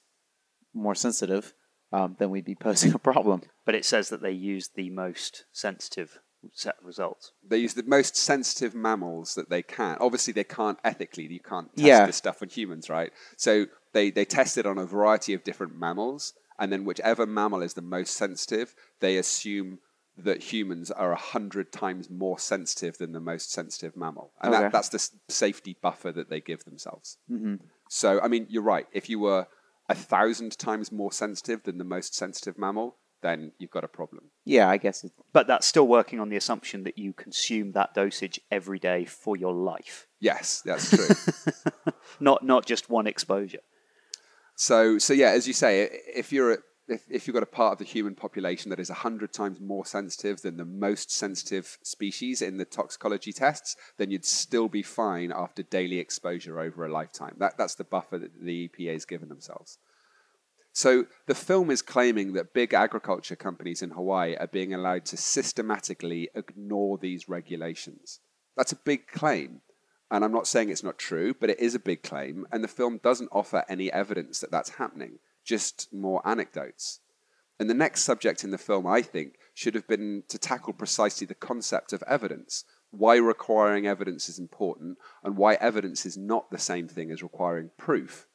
more 0.72 0.94
sensitive, 0.94 1.52
um, 1.92 2.16
then 2.18 2.30
we'd 2.30 2.44
be 2.44 2.54
posing 2.54 2.94
a 2.94 2.98
problem. 2.98 3.42
But 3.64 3.74
it 3.74 3.84
says 3.84 4.08
that 4.10 4.22
they 4.22 4.32
use 4.32 4.68
the 4.74 4.90
most 4.90 5.44
sensitive 5.52 6.18
set 6.54 6.76
of 6.80 6.86
results. 6.86 7.32
they 7.46 7.58
use 7.58 7.74
the 7.74 7.82
most 7.82 8.16
sensitive 8.16 8.74
mammals 8.74 9.34
that 9.34 9.50
they 9.50 9.62
can. 9.62 9.98
Obviously, 10.00 10.32
they 10.32 10.44
can't 10.44 10.78
ethically. 10.82 11.26
You 11.26 11.38
can't 11.40 11.68
test 11.76 11.86
Yeah. 11.86 12.06
this 12.06 12.16
stuff 12.16 12.40
on 12.40 12.48
humans, 12.48 12.88
right? 12.88 13.12
So 13.36 13.66
they 13.92 14.10
they 14.10 14.24
test 14.24 14.56
it 14.56 14.64
on 14.64 14.78
a 14.78 14.86
variety 14.86 15.34
of 15.34 15.44
different 15.44 15.78
mammals, 15.78 16.32
and 16.58 16.72
then 16.72 16.84
whichever 16.86 17.26
mammal 17.26 17.60
is 17.62 17.74
the 17.74 17.82
most 17.82 18.14
sensitive, 18.16 18.74
they 19.00 19.18
assume 19.18 19.80
that 20.16 20.42
humans 20.52 20.90
are 20.90 21.12
a 21.12 21.16
hundred 21.16 21.72
times 21.72 22.08
more 22.10 22.38
sensitive 22.38 22.96
than 22.98 23.12
the 23.12 23.20
most 23.20 23.52
sensitive 23.52 23.94
mammal, 23.96 24.32
and 24.42 24.54
Okay. 24.54 24.62
that, 24.62 24.72
that's 24.72 24.88
the 24.88 25.10
safety 25.32 25.76
buffer 25.82 26.10
that 26.12 26.30
they 26.30 26.40
give 26.40 26.64
themselves. 26.64 27.18
So, 27.88 28.20
I 28.20 28.28
mean, 28.28 28.46
you're 28.48 28.62
right. 28.62 28.86
If 28.92 29.08
you 29.10 29.18
were 29.18 29.46
a 29.90 29.94
thousand 29.94 30.56
times 30.56 30.92
more 30.92 31.12
sensitive 31.12 31.64
than 31.64 31.78
the 31.78 31.84
most 31.84 32.14
sensitive 32.14 32.56
mammal, 32.56 32.96
then 33.22 33.52
you've 33.58 33.70
got 33.70 33.84
a 33.84 33.88
problem. 33.88 34.30
Yeah, 34.44 34.68
I 34.68 34.76
guess. 34.76 35.04
It, 35.04 35.12
But 35.32 35.46
that's 35.46 35.66
still 35.66 35.86
working 35.86 36.20
on 36.20 36.28
the 36.30 36.36
assumption 36.36 36.84
that 36.84 36.96
you 36.96 37.12
consume 37.12 37.72
that 37.72 37.92
dosage 37.94 38.40
every 38.50 38.78
day 38.78 39.04
for 39.04 39.36
your 39.36 39.52
life, 39.52 40.06
Yes, 40.20 40.62
that's 40.64 40.90
true. 40.90 41.92
not 42.20 42.44
not 42.44 42.66
just 42.66 42.90
one 42.90 43.06
exposure. 43.06 43.60
So, 44.54 44.98
so 44.98 45.14
yeah, 45.14 45.30
as 45.30 45.48
you 45.48 45.54
say, 45.54 45.88
if 46.14 46.32
you're 46.32 46.52
a, 46.52 46.58
if, 46.90 47.04
if 47.08 47.26
you've 47.26 47.34
got 47.34 47.42
a 47.42 47.46
part 47.46 47.72
of 47.72 47.78
the 47.78 47.84
human 47.84 48.14
population 48.14 48.70
that 48.70 48.80
is 48.80 48.88
hundred 48.88 49.32
times 49.32 49.60
more 49.60 49.86
sensitive 49.86 50.42
than 50.42 50.56
the 50.56 50.64
most 50.64 51.10
sensitive 51.10 51.78
species 51.82 52.42
in 52.42 52.56
the 52.56 52.64
toxicology 52.64 53.32
tests, 53.32 53.76
then 53.96 54.10
you'd 54.10 54.24
still 54.24 54.68
be 54.68 54.82
fine 54.82 55.32
after 55.34 55.62
daily 55.62 55.98
exposure 55.98 56.58
over 56.58 56.84
a 56.84 56.92
lifetime. 56.92 57.36
That, 57.38 57.56
that's 57.56 57.76
the 57.76 57.84
buffer 57.84 58.18
that 58.18 58.42
the 58.42 58.68
EPA 58.68 58.92
has 58.92 59.04
given 59.04 59.28
themselves. 59.28 59.78
So 60.72 61.06
the 61.26 61.34
film 61.34 61.70
is 61.70 61.82
claiming 61.82 62.32
that 62.34 62.54
big 62.54 62.74
agriculture 62.74 63.36
companies 63.36 63.82
in 63.82 63.90
Hawaii 63.90 64.36
are 64.36 64.46
being 64.46 64.72
allowed 64.72 65.04
to 65.06 65.16
systematically 65.16 66.28
ignore 66.34 66.98
these 66.98 67.28
regulations. 67.28 68.20
That's 68.56 68.72
a 68.72 68.76
big 68.76 69.08
claim. 69.08 69.62
And 70.10 70.24
I'm 70.24 70.32
not 70.32 70.46
saying 70.46 70.70
it's 70.70 70.82
not 70.82 70.98
true, 70.98 71.34
but 71.34 71.50
it 71.50 71.60
is 71.60 71.74
a 71.74 71.80
big 71.80 72.02
claim, 72.02 72.44
and 72.50 72.64
the 72.64 72.68
film 72.68 72.98
doesn't 73.02 73.30
offer 73.30 73.64
any 73.68 73.92
evidence 73.92 74.40
that 74.40 74.50
that's 74.50 74.70
happening, 74.70 75.20
just 75.50 75.92
more 75.92 76.22
anecdotes. 76.24 77.00
And 77.58 77.68
the 77.68 77.74
next 77.74 78.04
subject 78.04 78.44
in 78.44 78.52
the 78.52 78.56
film, 78.56 78.86
I 78.86 79.02
think, 79.02 79.34
should 79.52 79.74
have 79.74 79.88
been 79.88 80.22
to 80.28 80.38
tackle 80.38 80.72
precisely 80.72 81.26
the 81.26 81.34
concept 81.34 81.92
of 81.92 82.04
evidence, 82.06 82.64
why 82.92 83.16
requiring 83.16 83.84
evidence 83.84 84.28
is 84.28 84.38
important, 84.38 84.96
and 85.24 85.36
why 85.36 85.54
evidence 85.54 86.06
is 86.06 86.16
not 86.16 86.52
the 86.52 86.58
same 86.58 86.86
thing 86.86 87.10
as 87.10 87.20
requiring 87.20 87.72
proof. 87.76 88.28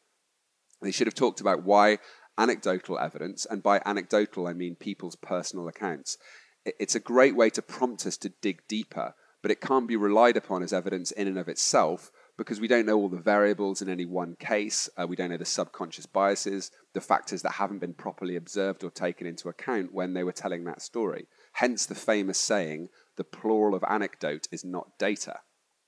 They 0.82 0.92
should 0.92 1.08
have 1.08 1.14
talked 1.14 1.40
about 1.40 1.64
why 1.64 2.00
anecdotal 2.38 3.00
evidence, 3.00 3.48
and 3.50 3.64
by 3.64 3.82
anecdotal 3.86 4.46
I 4.46 4.52
mean 4.52 4.76
people's 4.76 5.16
personal 5.16 5.70
accounts, 5.70 6.18
it's 6.66 6.96
a 6.96 7.00
great 7.14 7.38
way 7.38 7.50
to 7.52 7.62
prompt 7.62 8.06
us 8.06 8.18
to 8.18 8.34
dig 8.42 8.68
deeper, 8.68 9.16
but 9.42 9.52
it 9.52 9.62
can't 9.62 9.88
be 9.88 9.96
relied 9.96 10.36
upon 10.36 10.64
as 10.64 10.74
evidence 10.74 11.12
in 11.12 11.30
and 11.30 11.38
of 11.38 11.48
itself 11.48 12.12
because 12.38 12.60
we 12.60 12.68
don't 12.68 12.86
know 12.86 12.98
all 12.98 13.10
the 13.10 13.18
variables 13.18 13.82
in 13.82 13.90
any 13.90 14.06
one 14.06 14.36
case. 14.40 14.90
Uh, 14.98 15.08
we 15.08 15.16
don't 15.16 15.30
know 15.30 15.38
the 15.38 15.46
subconscious 15.46 16.06
biases, 16.06 16.72
the 16.94 17.02
factors 17.02 17.42
that 17.42 17.54
haven't 17.54 17.80
been 17.80 17.94
properly 17.94 18.36
observed 18.36 18.84
or 18.84 18.90
taken 18.90 19.26
into 19.26 19.50
account 19.50 19.94
when 19.94 20.14
they 20.14 20.24
were 20.24 20.32
telling 20.32 20.64
that 20.66 20.82
story. 20.82 21.28
Hence 21.54 21.86
the 21.86 21.96
famous 21.96 22.40
saying, 22.40 22.90
the 23.16 23.24
plural 23.24 23.76
of 23.76 23.84
anecdote 23.88 24.48
is 24.52 24.66
not 24.66 24.98
data. 25.00 25.40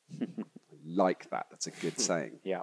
like 0.86 1.30
that. 1.30 1.48
That's 1.52 1.68
a 1.68 1.72
good 1.72 2.00
saying. 2.00 2.40
Yeah. 2.44 2.62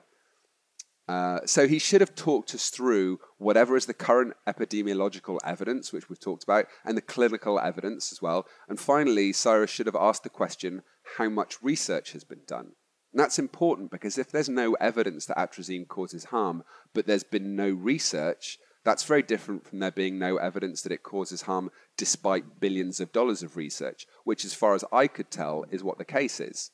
Uh, 1.07 1.41
so 1.45 1.69
he 1.69 1.79
should 1.79 2.01
have 2.01 2.15
talked 2.15 2.55
us 2.55 2.71
through 2.71 3.19
whatever 3.37 3.77
is 3.77 3.85
the 3.85 3.93
current 3.93 4.33
epidemiological 4.47 5.39
evidence, 5.45 5.93
which 5.93 6.09
we've 6.09 6.21
talked 6.21 6.43
about, 6.43 6.67
and 6.85 6.97
the 6.97 7.03
clinical 7.03 7.61
evidence 7.61 8.11
as 8.11 8.23
well. 8.23 8.47
And 8.69 8.81
finally, 8.81 9.33
Cyrus 9.33 9.71
should 9.71 9.87
have 9.87 9.97
asked 9.97 10.23
the 10.23 10.31
question 10.31 10.83
how 11.19 11.29
much 11.29 11.63
research 11.63 12.13
has 12.13 12.25
been 12.25 12.41
done? 12.47 12.73
And 13.15 13.21
that's 13.21 13.39
important 13.39 13.93
because 13.93 14.19
if 14.19 14.33
there's 14.33 14.49
no 14.49 14.75
evidence 14.75 15.27
that 15.27 15.37
atrazine 15.37 15.87
causes 15.87 16.25
harm, 16.25 16.65
but 16.95 17.07
there's 17.07 17.23
been 17.23 17.55
no 17.55 17.71
research, 17.71 18.59
that's 18.85 19.05
very 19.05 19.23
different 19.23 19.65
from 19.65 19.79
there 19.79 19.93
being 19.93 20.19
no 20.19 20.37
evidence 20.37 20.83
that 20.83 20.91
it 20.91 21.05
causes 21.05 21.43
harm 21.43 21.71
despite 21.97 22.59
billions 22.59 22.99
of 22.99 23.13
dollars 23.13 23.45
of 23.45 23.57
research, 23.57 24.09
which, 24.25 24.45
as 24.45 24.53
far 24.53 24.75
as 24.75 24.85
I 24.93 25.07
could 25.07 25.31
tell, 25.31 25.65
is 25.71 25.85
what 25.85 25.99
the 25.99 26.05
case 26.05 26.41
is. 26.41 26.73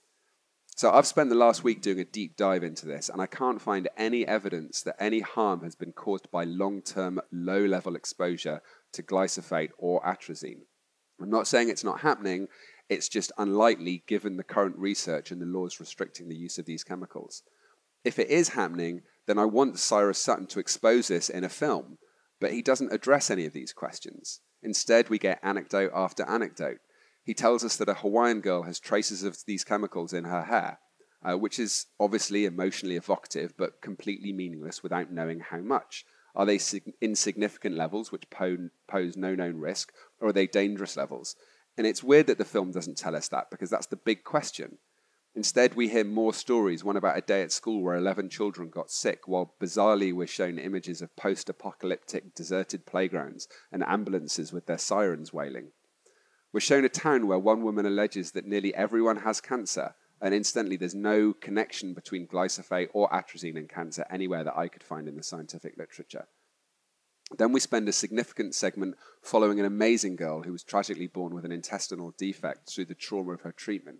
So 0.76 0.90
I've 0.90 1.06
spent 1.06 1.28
the 1.28 1.36
last 1.36 1.62
week 1.62 1.82
doing 1.82 2.00
a 2.00 2.06
deep 2.06 2.38
dive 2.38 2.64
into 2.64 2.86
this, 2.86 3.10
and 3.10 3.20
I 3.20 3.26
can't 3.26 3.60
find 3.60 3.90
any 3.98 4.26
evidence 4.26 4.80
that 4.80 4.96
any 4.98 5.20
harm 5.20 5.62
has 5.62 5.74
been 5.74 5.92
caused 5.92 6.30
by 6.30 6.44
long 6.44 6.80
term, 6.80 7.20
low 7.30 7.62
level 7.66 7.96
exposure 7.96 8.62
to 8.94 9.02
glyphosate 9.02 9.72
or 9.76 10.00
atrazine. 10.04 10.62
I'm 11.20 11.28
not 11.28 11.46
saying 11.46 11.68
it's 11.68 11.84
not 11.84 12.00
happening, 12.00 12.48
it's 12.90 13.08
just 13.08 13.30
unlikely 13.38 14.02
given 14.08 14.36
the 14.36 14.42
current 14.42 14.76
research 14.76 15.30
and 15.30 15.40
the 15.40 15.46
laws 15.46 15.78
restricting 15.78 16.28
the 16.28 16.36
use 16.36 16.58
of 16.58 16.66
these 16.66 16.82
chemicals. 16.82 17.44
If 18.04 18.18
it 18.18 18.28
is 18.28 18.50
happening, 18.50 19.02
then 19.26 19.38
I 19.38 19.44
want 19.44 19.78
Cyrus 19.78 20.18
Sutton 20.18 20.46
to 20.48 20.58
expose 20.58 21.06
this 21.06 21.30
in 21.30 21.44
a 21.44 21.48
film, 21.48 21.98
but 22.40 22.52
he 22.52 22.62
doesn't 22.62 22.92
address 22.92 23.30
any 23.30 23.46
of 23.46 23.52
these 23.52 23.72
questions. 23.72 24.40
Instead, 24.62 25.08
we 25.08 25.18
get 25.18 25.38
anecdote 25.42 25.92
after 25.94 26.28
anecdote. 26.28 26.78
He 27.22 27.32
tells 27.32 27.62
us 27.62 27.76
that 27.76 27.88
a 27.88 27.94
Hawaiian 27.94 28.40
girl 28.40 28.64
has 28.64 28.80
traces 28.80 29.22
of 29.22 29.38
these 29.46 29.62
chemicals 29.62 30.12
in 30.12 30.24
her 30.24 30.42
hair, 30.42 30.80
uh, 31.22 31.38
which 31.38 31.60
is 31.60 31.86
obviously 32.00 32.44
emotionally 32.44 32.96
evocative 32.96 33.54
but 33.56 33.80
completely 33.80 34.32
meaningless 34.32 34.82
without 34.82 35.12
knowing 35.12 35.40
how 35.40 35.58
much. 35.58 36.04
Are 36.34 36.46
they 36.46 36.58
sig- 36.58 36.94
insignificant 37.00 37.76
levels 37.76 38.10
which 38.10 38.30
po- 38.30 38.70
pose 38.88 39.16
no 39.16 39.36
known 39.36 39.58
risk, 39.58 39.92
or 40.20 40.28
are 40.28 40.32
they 40.32 40.48
dangerous 40.48 40.96
levels? 40.96 41.36
And 41.76 41.86
it's 41.86 42.02
weird 42.02 42.26
that 42.26 42.38
the 42.38 42.44
film 42.44 42.72
doesn't 42.72 42.98
tell 42.98 43.16
us 43.16 43.28
that 43.28 43.50
because 43.50 43.70
that's 43.70 43.86
the 43.86 43.96
big 43.96 44.24
question. 44.24 44.78
Instead, 45.34 45.74
we 45.74 45.88
hear 45.88 46.04
more 46.04 46.34
stories, 46.34 46.82
one 46.82 46.96
about 46.96 47.16
a 47.16 47.20
day 47.20 47.42
at 47.42 47.52
school 47.52 47.82
where 47.82 47.94
11 47.94 48.28
children 48.30 48.68
got 48.68 48.90
sick, 48.90 49.28
while 49.28 49.54
bizarrely 49.60 50.12
we're 50.12 50.26
shown 50.26 50.58
images 50.58 51.00
of 51.00 51.14
post 51.14 51.48
apocalyptic 51.48 52.34
deserted 52.34 52.84
playgrounds 52.84 53.46
and 53.70 53.84
ambulances 53.86 54.52
with 54.52 54.66
their 54.66 54.78
sirens 54.78 55.32
wailing. 55.32 55.68
We're 56.52 56.60
shown 56.60 56.84
a 56.84 56.88
town 56.88 57.28
where 57.28 57.38
one 57.38 57.62
woman 57.62 57.86
alleges 57.86 58.32
that 58.32 58.44
nearly 58.44 58.74
everyone 58.74 59.18
has 59.18 59.40
cancer, 59.40 59.94
and 60.20 60.34
incidentally, 60.34 60.76
there's 60.76 60.94
no 60.94 61.32
connection 61.32 61.94
between 61.94 62.26
glyphosate 62.26 62.88
or 62.92 63.08
atrazine 63.08 63.56
and 63.56 63.68
cancer 63.68 64.04
anywhere 64.10 64.44
that 64.44 64.58
I 64.58 64.68
could 64.68 64.82
find 64.82 65.08
in 65.08 65.16
the 65.16 65.22
scientific 65.22 65.78
literature. 65.78 66.26
Then 67.38 67.52
we 67.52 67.60
spend 67.60 67.88
a 67.88 67.92
significant 67.92 68.54
segment 68.54 68.96
following 69.22 69.60
an 69.60 69.66
amazing 69.66 70.16
girl 70.16 70.42
who 70.42 70.52
was 70.52 70.64
tragically 70.64 71.06
born 71.06 71.34
with 71.34 71.44
an 71.44 71.52
intestinal 71.52 72.12
defect 72.18 72.68
through 72.68 72.86
the 72.86 72.94
trauma 72.94 73.32
of 73.32 73.42
her 73.42 73.52
treatment. 73.52 73.98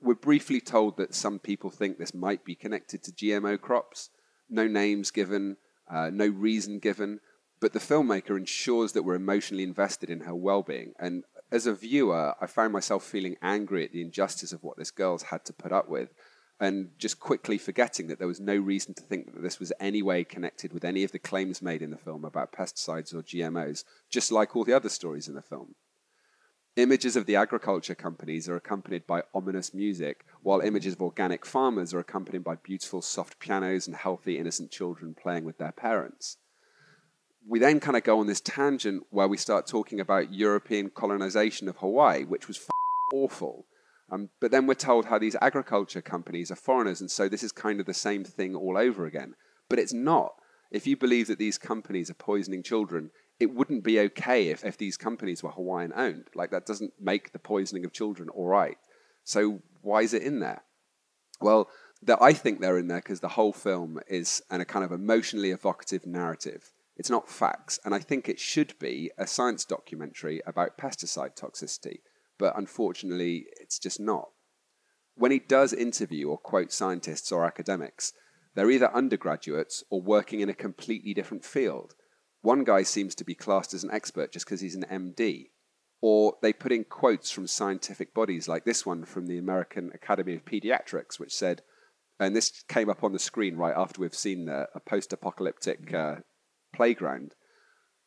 We're 0.00 0.14
briefly 0.14 0.60
told 0.60 0.98
that 0.98 1.14
some 1.14 1.38
people 1.38 1.70
think 1.70 1.98
this 1.98 2.14
might 2.14 2.44
be 2.44 2.54
connected 2.54 3.02
to 3.04 3.12
GMO 3.12 3.58
crops. 3.60 4.10
No 4.50 4.66
names 4.66 5.10
given, 5.10 5.56
uh, 5.90 6.10
no 6.12 6.26
reason 6.26 6.78
given, 6.78 7.20
but 7.60 7.72
the 7.72 7.78
filmmaker 7.78 8.36
ensures 8.36 8.92
that 8.92 9.02
we're 9.02 9.14
emotionally 9.14 9.62
invested 9.62 10.10
in 10.10 10.20
her 10.20 10.34
well 10.34 10.62
being. 10.62 10.92
And 10.98 11.24
as 11.50 11.66
a 11.66 11.74
viewer, 11.74 12.34
I 12.40 12.46
found 12.46 12.72
myself 12.72 13.04
feeling 13.04 13.36
angry 13.40 13.84
at 13.84 13.92
the 13.92 14.02
injustice 14.02 14.52
of 14.52 14.62
what 14.62 14.76
this 14.76 14.90
girl's 14.90 15.24
had 15.24 15.44
to 15.46 15.52
put 15.52 15.72
up 15.72 15.88
with, 15.88 16.10
and 16.58 16.90
just 16.98 17.20
quickly 17.20 17.58
forgetting 17.58 18.06
that 18.06 18.18
there 18.18 18.28
was 18.28 18.40
no 18.40 18.56
reason 18.56 18.94
to 18.94 19.02
think 19.02 19.34
that 19.34 19.42
this 19.42 19.60
was 19.60 19.72
any 19.78 20.02
way 20.02 20.24
connected 20.24 20.72
with 20.72 20.84
any 20.84 21.04
of 21.04 21.12
the 21.12 21.18
claims 21.18 21.60
made 21.60 21.82
in 21.82 21.90
the 21.90 21.96
film 21.96 22.24
about 22.24 22.52
pesticides 22.52 23.14
or 23.14 23.22
GMOs, 23.22 23.84
just 24.10 24.32
like 24.32 24.56
all 24.56 24.64
the 24.64 24.72
other 24.72 24.88
stories 24.88 25.28
in 25.28 25.34
the 25.34 25.42
film. 25.42 25.74
Images 26.76 27.16
of 27.16 27.26
the 27.26 27.36
agriculture 27.36 27.94
companies 27.94 28.48
are 28.48 28.56
accompanied 28.56 29.06
by 29.06 29.22
ominous 29.34 29.72
music, 29.72 30.24
while 30.42 30.60
images 30.60 30.94
of 30.94 31.02
organic 31.02 31.46
farmers 31.46 31.94
are 31.94 31.98
accompanied 31.98 32.44
by 32.44 32.56
beautiful 32.56 33.00
soft 33.00 33.38
pianos 33.38 33.86
and 33.86 33.96
healthy, 33.96 34.38
innocent 34.38 34.70
children 34.70 35.14
playing 35.14 35.44
with 35.44 35.58
their 35.58 35.72
parents 35.72 36.36
we 37.46 37.58
then 37.58 37.80
kind 37.80 37.96
of 37.96 38.02
go 38.02 38.18
on 38.18 38.26
this 38.26 38.40
tangent 38.40 39.04
where 39.10 39.28
we 39.28 39.36
start 39.36 39.66
talking 39.66 40.00
about 40.00 40.32
European 40.32 40.90
colonization 40.90 41.68
of 41.68 41.76
Hawaii, 41.76 42.24
which 42.24 42.48
was 42.48 42.58
f- 42.58 42.68
awful. 43.12 43.66
Um, 44.10 44.30
but 44.40 44.50
then 44.50 44.66
we're 44.66 44.74
told 44.74 45.06
how 45.06 45.18
these 45.18 45.36
agriculture 45.40 46.00
companies 46.00 46.50
are 46.50 46.56
foreigners, 46.56 47.00
and 47.00 47.10
so 47.10 47.28
this 47.28 47.42
is 47.42 47.52
kind 47.52 47.80
of 47.80 47.86
the 47.86 47.94
same 47.94 48.24
thing 48.24 48.54
all 48.54 48.76
over 48.78 49.06
again. 49.06 49.34
But 49.68 49.78
it's 49.78 49.92
not. 49.92 50.34
If 50.70 50.86
you 50.86 50.96
believe 50.96 51.26
that 51.28 51.38
these 51.38 51.58
companies 51.58 52.10
are 52.10 52.14
poisoning 52.14 52.62
children, 52.62 53.10
it 53.40 53.52
wouldn't 53.52 53.84
be 53.84 54.00
okay 54.00 54.48
if, 54.48 54.64
if 54.64 54.78
these 54.78 54.96
companies 54.96 55.42
were 55.42 55.50
Hawaiian 55.50 55.92
owned. 55.94 56.28
Like, 56.34 56.50
that 56.50 56.66
doesn't 56.66 56.94
make 57.00 57.32
the 57.32 57.38
poisoning 57.38 57.84
of 57.84 57.92
children 57.92 58.28
all 58.28 58.46
right. 58.46 58.78
So, 59.24 59.60
why 59.82 60.02
is 60.02 60.14
it 60.14 60.22
in 60.22 60.40
there? 60.40 60.62
Well, 61.40 61.68
I 62.20 62.32
think 62.32 62.60
they're 62.60 62.78
in 62.78 62.88
there 62.88 62.98
because 62.98 63.20
the 63.20 63.28
whole 63.28 63.52
film 63.52 64.00
is 64.08 64.42
an, 64.50 64.60
a 64.60 64.64
kind 64.64 64.84
of 64.84 64.92
emotionally 64.92 65.50
evocative 65.50 66.06
narrative 66.06 66.72
it's 66.96 67.10
not 67.10 67.28
facts, 67.28 67.78
and 67.84 67.94
I 67.94 67.98
think 67.98 68.28
it 68.28 68.40
should 68.40 68.78
be 68.78 69.10
a 69.18 69.26
science 69.26 69.64
documentary 69.64 70.40
about 70.46 70.78
pesticide 70.78 71.36
toxicity, 71.36 71.98
but 72.38 72.56
unfortunately, 72.56 73.46
it's 73.60 73.78
just 73.78 74.00
not. 74.00 74.28
When 75.14 75.30
he 75.30 75.38
does 75.38 75.72
interview 75.72 76.28
or 76.28 76.38
quote 76.38 76.72
scientists 76.72 77.32
or 77.32 77.44
academics, 77.44 78.12
they're 78.54 78.70
either 78.70 78.94
undergraduates 78.94 79.84
or 79.90 80.00
working 80.00 80.40
in 80.40 80.48
a 80.48 80.54
completely 80.54 81.14
different 81.14 81.44
field. 81.44 81.94
One 82.42 82.64
guy 82.64 82.82
seems 82.82 83.14
to 83.16 83.24
be 83.24 83.34
classed 83.34 83.74
as 83.74 83.84
an 83.84 83.90
expert 83.90 84.32
just 84.32 84.46
because 84.46 84.60
he's 84.60 84.74
an 84.74 84.84
MD. 84.90 85.50
Or 86.02 86.34
they 86.42 86.52
put 86.52 86.72
in 86.72 86.84
quotes 86.84 87.30
from 87.30 87.46
scientific 87.46 88.14
bodies, 88.14 88.48
like 88.48 88.64
this 88.64 88.84
one 88.84 89.04
from 89.04 89.26
the 89.26 89.38
American 89.38 89.90
Academy 89.94 90.34
of 90.34 90.44
Pediatrics, 90.44 91.18
which 91.18 91.34
said, 91.34 91.62
and 92.20 92.34
this 92.34 92.62
came 92.68 92.88
up 92.88 93.02
on 93.02 93.12
the 93.12 93.18
screen 93.18 93.56
right 93.56 93.74
after 93.76 94.00
we've 94.00 94.14
seen 94.14 94.48
a 94.48 94.80
post 94.86 95.12
apocalyptic 95.12 95.92
uh, 95.92 96.16
playground, 96.74 97.34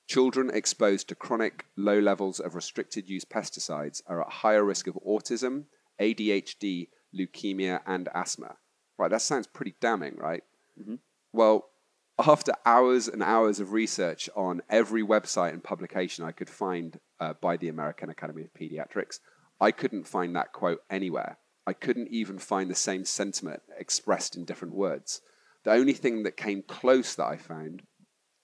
children 0.10 0.50
exposed 0.52 1.08
to 1.08 1.14
chronic 1.14 1.68
low 1.78 2.00
levels 2.00 2.40
of 2.40 2.56
restricted 2.56 3.08
use 3.08 3.24
pesticides 3.24 4.02
are 4.08 4.22
at 4.22 4.32
higher 4.32 4.66
risk 4.66 4.88
of 4.88 4.98
autism, 5.08 5.66
ADHD, 6.02 6.88
leukemia, 7.16 7.80
and 7.86 8.10
asthma. 8.16 8.56
Right, 8.98 9.12
that 9.12 9.22
sounds 9.22 9.46
pretty 9.46 9.76
damning, 9.80 10.16
right? 10.18 10.44
Mm-hmm. 10.82 10.96
Well, 11.32 11.70
after 12.18 12.54
hours 12.66 13.08
and 13.08 13.22
hours 13.22 13.60
of 13.60 13.72
research 13.72 14.30
on 14.36 14.62
every 14.68 15.04
website 15.04 15.54
and 15.54 15.64
publication 15.64 16.26
I 16.26 16.32
could 16.32 16.50
find 16.50 17.00
uh, 17.20 17.34
by 17.40 17.56
the 17.56 17.70
American 17.70 18.10
Academy 18.10 18.42
of 18.42 18.54
Pediatrics, 18.54 19.20
I 19.62 19.72
couldn't 19.72 20.08
find 20.08 20.36
that 20.36 20.54
quote 20.54 20.82
anywhere. 20.90 21.38
I 21.68 21.74
couldn't 21.74 22.10
even 22.10 22.40
find 22.40 22.70
the 22.70 22.76
same 22.76 23.06
sentiment 23.06 23.62
expressed 23.78 24.36
in 24.36 24.44
different 24.44 24.74
words. 24.74 25.22
The 25.66 25.72
only 25.72 25.94
thing 25.94 26.24
that 26.24 26.36
came 26.36 26.64
close 26.64 27.14
that 27.14 27.28
I 27.28 27.38
found 27.38 27.84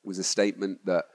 was 0.03 0.19
a 0.19 0.23
statement 0.23 0.85
that 0.85 1.05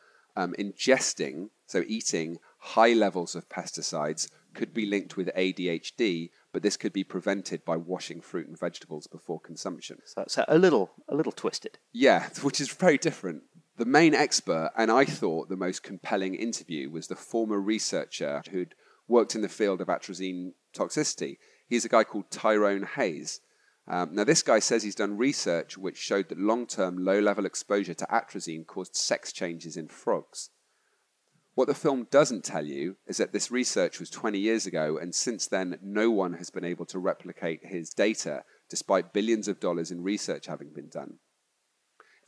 um, 0.40 0.54
ingesting, 0.58 1.50
so 1.66 1.84
eating 1.86 2.38
high 2.58 2.92
levels 2.94 3.34
of 3.34 3.48
pesticides, 3.48 4.28
could 4.54 4.72
be 4.72 4.86
linked 4.86 5.16
with 5.16 5.30
ADHD, 5.36 6.30
but 6.52 6.62
this 6.62 6.76
could 6.76 6.92
be 6.92 7.04
prevented 7.04 7.64
by 7.64 7.76
washing 7.76 8.20
fruit 8.20 8.48
and 8.48 8.58
vegetables 8.58 9.06
before 9.06 9.38
consumption. 9.38 9.98
So, 10.04 10.24
so 10.26 10.44
a 10.48 10.58
little, 10.58 10.90
a 11.08 11.14
little 11.14 11.32
twisted. 11.32 11.78
Yeah, 11.92 12.28
which 12.42 12.60
is 12.60 12.70
very 12.72 12.98
different. 12.98 13.42
The 13.76 13.84
main 13.84 14.14
expert, 14.14 14.72
and 14.76 14.90
I 14.90 15.04
thought 15.04 15.48
the 15.48 15.56
most 15.56 15.82
compelling 15.82 16.34
interview, 16.34 16.90
was 16.90 17.06
the 17.06 17.16
former 17.16 17.60
researcher 17.60 18.42
who'd 18.50 18.74
worked 19.06 19.34
in 19.34 19.42
the 19.42 19.48
field 19.48 19.80
of 19.80 19.88
atrazine 19.88 20.52
toxicity. 20.74 21.36
He's 21.68 21.84
a 21.84 21.88
guy 21.88 22.04
called 22.04 22.30
Tyrone 22.30 22.86
Hayes. 22.96 23.40
Um, 23.90 24.10
now, 24.12 24.22
this 24.22 24.44
guy 24.44 24.60
says 24.60 24.84
he's 24.84 24.94
done 24.94 25.16
research 25.16 25.76
which 25.76 25.96
showed 25.98 26.28
that 26.28 26.38
long 26.38 26.68
term 26.68 27.04
low 27.04 27.18
level 27.18 27.44
exposure 27.44 27.94
to 27.94 28.06
atrazine 28.06 28.64
caused 28.64 28.94
sex 28.94 29.32
changes 29.32 29.76
in 29.76 29.88
frogs. 29.88 30.50
What 31.56 31.66
the 31.66 31.74
film 31.74 32.06
doesn't 32.08 32.44
tell 32.44 32.64
you 32.64 32.98
is 33.08 33.16
that 33.16 33.32
this 33.32 33.50
research 33.50 33.98
was 33.98 34.08
20 34.08 34.38
years 34.38 34.64
ago, 34.64 34.96
and 34.96 35.12
since 35.12 35.48
then, 35.48 35.76
no 35.82 36.08
one 36.08 36.34
has 36.34 36.50
been 36.50 36.64
able 36.64 36.86
to 36.86 37.00
replicate 37.00 37.66
his 37.66 37.90
data 37.90 38.44
despite 38.70 39.12
billions 39.12 39.48
of 39.48 39.58
dollars 39.58 39.90
in 39.90 40.04
research 40.04 40.46
having 40.46 40.72
been 40.72 40.88
done. 40.88 41.14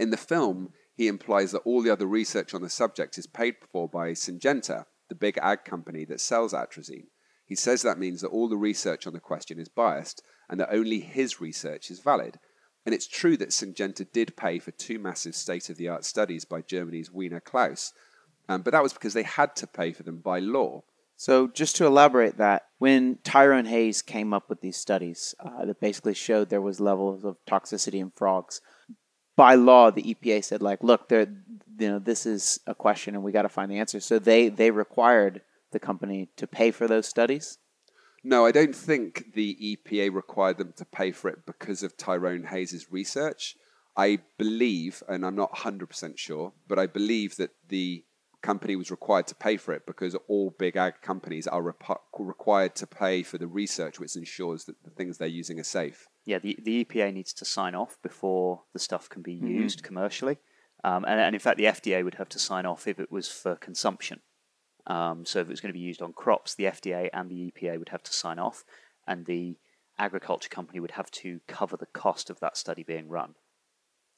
In 0.00 0.10
the 0.10 0.16
film, 0.16 0.70
he 0.96 1.06
implies 1.06 1.52
that 1.52 1.62
all 1.64 1.80
the 1.80 1.92
other 1.92 2.06
research 2.06 2.54
on 2.54 2.62
the 2.62 2.68
subject 2.68 3.16
is 3.18 3.28
paid 3.28 3.54
for 3.70 3.88
by 3.88 4.10
Syngenta, 4.10 4.86
the 5.08 5.14
big 5.14 5.38
ag 5.40 5.64
company 5.64 6.04
that 6.06 6.20
sells 6.20 6.52
atrazine. 6.52 7.06
He 7.46 7.54
says 7.54 7.82
that 7.82 8.00
means 8.00 8.22
that 8.22 8.28
all 8.30 8.48
the 8.48 8.56
research 8.56 9.06
on 9.06 9.12
the 9.12 9.20
question 9.20 9.60
is 9.60 9.68
biased 9.68 10.22
and 10.52 10.60
that 10.60 10.68
only 10.70 11.00
his 11.00 11.40
research 11.40 11.90
is 11.90 12.00
valid. 12.00 12.38
And 12.84 12.94
it's 12.94 13.08
true 13.08 13.38
that 13.38 13.48
Syngenta 13.48 14.06
did 14.12 14.36
pay 14.36 14.58
for 14.58 14.70
two 14.70 14.98
massive 14.98 15.34
state 15.34 15.70
of 15.70 15.78
the 15.78 15.88
art 15.88 16.04
studies 16.04 16.44
by 16.44 16.60
Germany's 16.60 17.10
Werner 17.10 17.40
Kloas, 17.40 17.92
um, 18.50 18.60
but 18.60 18.72
that 18.72 18.82
was 18.82 18.92
because 18.92 19.14
they 19.14 19.22
had 19.22 19.56
to 19.56 19.66
pay 19.66 19.92
for 19.92 20.02
them 20.02 20.18
by 20.18 20.40
law. 20.40 20.82
So, 21.16 21.46
just 21.46 21.76
to 21.76 21.86
elaborate 21.86 22.36
that, 22.36 22.66
when 22.78 23.18
Tyrone 23.24 23.64
Hayes 23.64 24.02
came 24.02 24.34
up 24.34 24.50
with 24.50 24.60
these 24.60 24.76
studies 24.76 25.34
uh, 25.40 25.64
that 25.64 25.80
basically 25.80 26.14
showed 26.14 26.50
there 26.50 26.60
was 26.60 26.80
levels 26.80 27.24
of 27.24 27.36
toxicity 27.46 28.00
in 28.00 28.10
frogs, 28.14 28.60
by 29.36 29.54
law, 29.54 29.90
the 29.90 30.02
EPA 30.02 30.44
said, 30.44 30.60
like, 30.60 30.82
look, 30.82 31.10
you 31.10 31.28
know, 31.78 31.98
this 31.98 32.26
is 32.26 32.60
a 32.66 32.74
question 32.74 33.14
and 33.14 33.24
we 33.24 33.32
got 33.32 33.42
to 33.42 33.48
find 33.48 33.70
the 33.70 33.78
answer. 33.78 34.00
So 34.00 34.18
they 34.18 34.48
they 34.48 34.70
required 34.70 35.40
the 35.70 35.80
company 35.80 36.28
to 36.36 36.46
pay 36.46 36.72
for 36.72 36.86
those 36.86 37.06
studies. 37.06 37.58
No, 38.24 38.46
I 38.46 38.52
don't 38.52 38.74
think 38.74 39.32
the 39.34 39.76
EPA 39.76 40.12
required 40.14 40.58
them 40.58 40.72
to 40.76 40.84
pay 40.84 41.10
for 41.10 41.28
it 41.28 41.44
because 41.44 41.82
of 41.82 41.96
Tyrone 41.96 42.44
Hayes' 42.44 42.86
research. 42.90 43.56
I 43.96 44.20
believe, 44.38 45.02
and 45.08 45.26
I'm 45.26 45.34
not 45.34 45.52
100% 45.52 46.16
sure, 46.16 46.52
but 46.66 46.78
I 46.78 46.86
believe 46.86 47.36
that 47.36 47.50
the 47.68 48.04
company 48.42 48.74
was 48.76 48.90
required 48.90 49.26
to 49.28 49.34
pay 49.34 49.56
for 49.56 49.72
it 49.72 49.86
because 49.86 50.16
all 50.28 50.54
big 50.58 50.76
ag 50.76 50.94
companies 51.00 51.46
are 51.46 51.62
rep- 51.62 52.00
required 52.18 52.74
to 52.74 52.86
pay 52.86 53.22
for 53.22 53.38
the 53.38 53.46
research 53.46 54.00
which 54.00 54.16
ensures 54.16 54.64
that 54.64 54.82
the 54.82 54.90
things 54.90 55.18
they're 55.18 55.28
using 55.28 55.60
are 55.60 55.64
safe. 55.64 56.08
Yeah, 56.24 56.38
the, 56.38 56.58
the 56.62 56.84
EPA 56.84 57.14
needs 57.14 57.32
to 57.34 57.44
sign 57.44 57.74
off 57.74 57.98
before 58.02 58.62
the 58.72 58.78
stuff 58.78 59.08
can 59.08 59.22
be 59.22 59.32
used 59.32 59.78
mm-hmm. 59.78 59.86
commercially. 59.86 60.38
Um, 60.84 61.04
and, 61.04 61.20
and, 61.20 61.34
in 61.34 61.40
fact, 61.40 61.58
the 61.58 61.64
FDA 61.64 62.02
would 62.02 62.16
have 62.16 62.28
to 62.30 62.40
sign 62.40 62.66
off 62.66 62.88
if 62.88 62.98
it 62.98 63.12
was 63.12 63.28
for 63.28 63.54
consumption. 63.54 64.20
Um, 64.86 65.24
so 65.24 65.40
if 65.40 65.46
it 65.46 65.50
was 65.50 65.60
going 65.60 65.72
to 65.72 65.78
be 65.78 65.84
used 65.84 66.02
on 66.02 66.12
crops, 66.12 66.54
the 66.54 66.64
FDA 66.64 67.08
and 67.12 67.30
the 67.30 67.52
EPA 67.52 67.78
would 67.78 67.90
have 67.90 68.02
to 68.02 68.12
sign 68.12 68.38
off, 68.38 68.64
and 69.06 69.26
the 69.26 69.56
agriculture 69.98 70.48
company 70.48 70.80
would 70.80 70.92
have 70.92 71.10
to 71.10 71.40
cover 71.46 71.76
the 71.76 71.86
cost 71.86 72.30
of 72.30 72.40
that 72.40 72.56
study 72.56 72.82
being 72.82 73.08
run. 73.08 73.34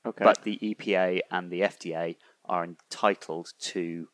Okay. 0.07 0.25
But 0.25 0.43
the 0.43 0.59
EPA 0.59 1.21
and 1.31 1.51
the 1.51 1.61
FDA 1.61 2.17
are 2.45 2.65
entitled 2.65 3.53
to, 3.59 4.09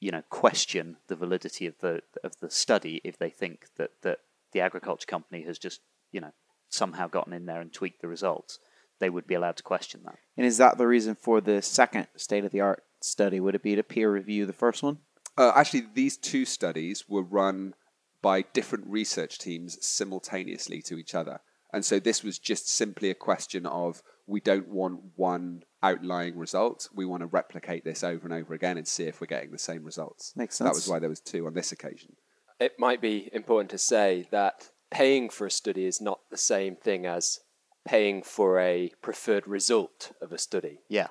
you 0.00 0.10
know, 0.10 0.22
question 0.30 0.96
the 1.08 1.16
validity 1.16 1.66
of 1.66 1.78
the 1.78 2.02
of 2.22 2.38
the 2.40 2.50
study 2.50 3.00
if 3.04 3.18
they 3.18 3.30
think 3.30 3.66
that, 3.76 3.90
that 4.02 4.18
the 4.52 4.60
agriculture 4.60 5.06
company 5.06 5.42
has 5.42 5.58
just, 5.58 5.80
you 6.12 6.20
know, 6.20 6.32
somehow 6.68 7.08
gotten 7.08 7.32
in 7.32 7.46
there 7.46 7.60
and 7.60 7.72
tweaked 7.72 8.02
the 8.02 8.08
results. 8.08 8.58
They 9.00 9.10
would 9.10 9.26
be 9.26 9.34
allowed 9.34 9.56
to 9.56 9.64
question 9.64 10.02
that. 10.04 10.16
And 10.36 10.46
is 10.46 10.58
that 10.58 10.78
the 10.78 10.86
reason 10.86 11.16
for 11.16 11.40
the 11.40 11.60
second 11.60 12.06
state 12.16 12.44
of 12.44 12.52
the 12.52 12.60
art 12.60 12.84
study? 13.00 13.40
Would 13.40 13.56
it 13.56 13.62
be 13.62 13.74
to 13.74 13.82
peer 13.82 14.10
review 14.12 14.46
the 14.46 14.52
first 14.52 14.82
one? 14.82 14.98
Uh, 15.36 15.52
actually, 15.54 15.84
these 15.94 16.16
two 16.16 16.44
studies 16.44 17.08
were 17.08 17.22
run 17.22 17.74
by 18.22 18.42
different 18.42 18.86
research 18.86 19.38
teams 19.38 19.84
simultaneously 19.84 20.80
to 20.82 20.98
each 20.98 21.14
other. 21.14 21.40
And 21.72 21.84
so 21.84 21.98
this 21.98 22.22
was 22.22 22.38
just 22.38 22.68
simply 22.68 23.10
a 23.10 23.14
question 23.14 23.66
of 23.66 24.02
we 24.26 24.40
don't 24.40 24.68
want 24.68 25.00
one 25.16 25.64
outlying 25.82 26.38
result. 26.38 26.88
We 26.94 27.04
want 27.04 27.22
to 27.22 27.26
replicate 27.26 27.84
this 27.84 28.04
over 28.04 28.24
and 28.24 28.32
over 28.32 28.54
again 28.54 28.78
and 28.78 28.86
see 28.86 29.04
if 29.04 29.20
we're 29.20 29.26
getting 29.26 29.50
the 29.50 29.58
same 29.58 29.84
results. 29.84 30.32
Makes 30.36 30.56
sense. 30.56 30.70
That 30.70 30.74
was 30.74 30.88
why 30.88 31.00
there 31.00 31.08
was 31.08 31.20
two 31.20 31.46
on 31.46 31.54
this 31.54 31.72
occasion. 31.72 32.16
It 32.60 32.78
might 32.78 33.00
be 33.00 33.28
important 33.32 33.70
to 33.70 33.78
say 33.78 34.28
that 34.30 34.70
paying 34.90 35.28
for 35.28 35.46
a 35.46 35.50
study 35.50 35.84
is 35.84 36.00
not 36.00 36.20
the 36.30 36.36
same 36.36 36.76
thing 36.76 37.06
as 37.06 37.40
paying 37.86 38.22
for 38.22 38.58
a 38.60 38.92
preferred 39.02 39.46
result 39.46 40.12
of 40.22 40.32
a 40.32 40.38
study. 40.38 40.78
Yeah. 40.88 41.08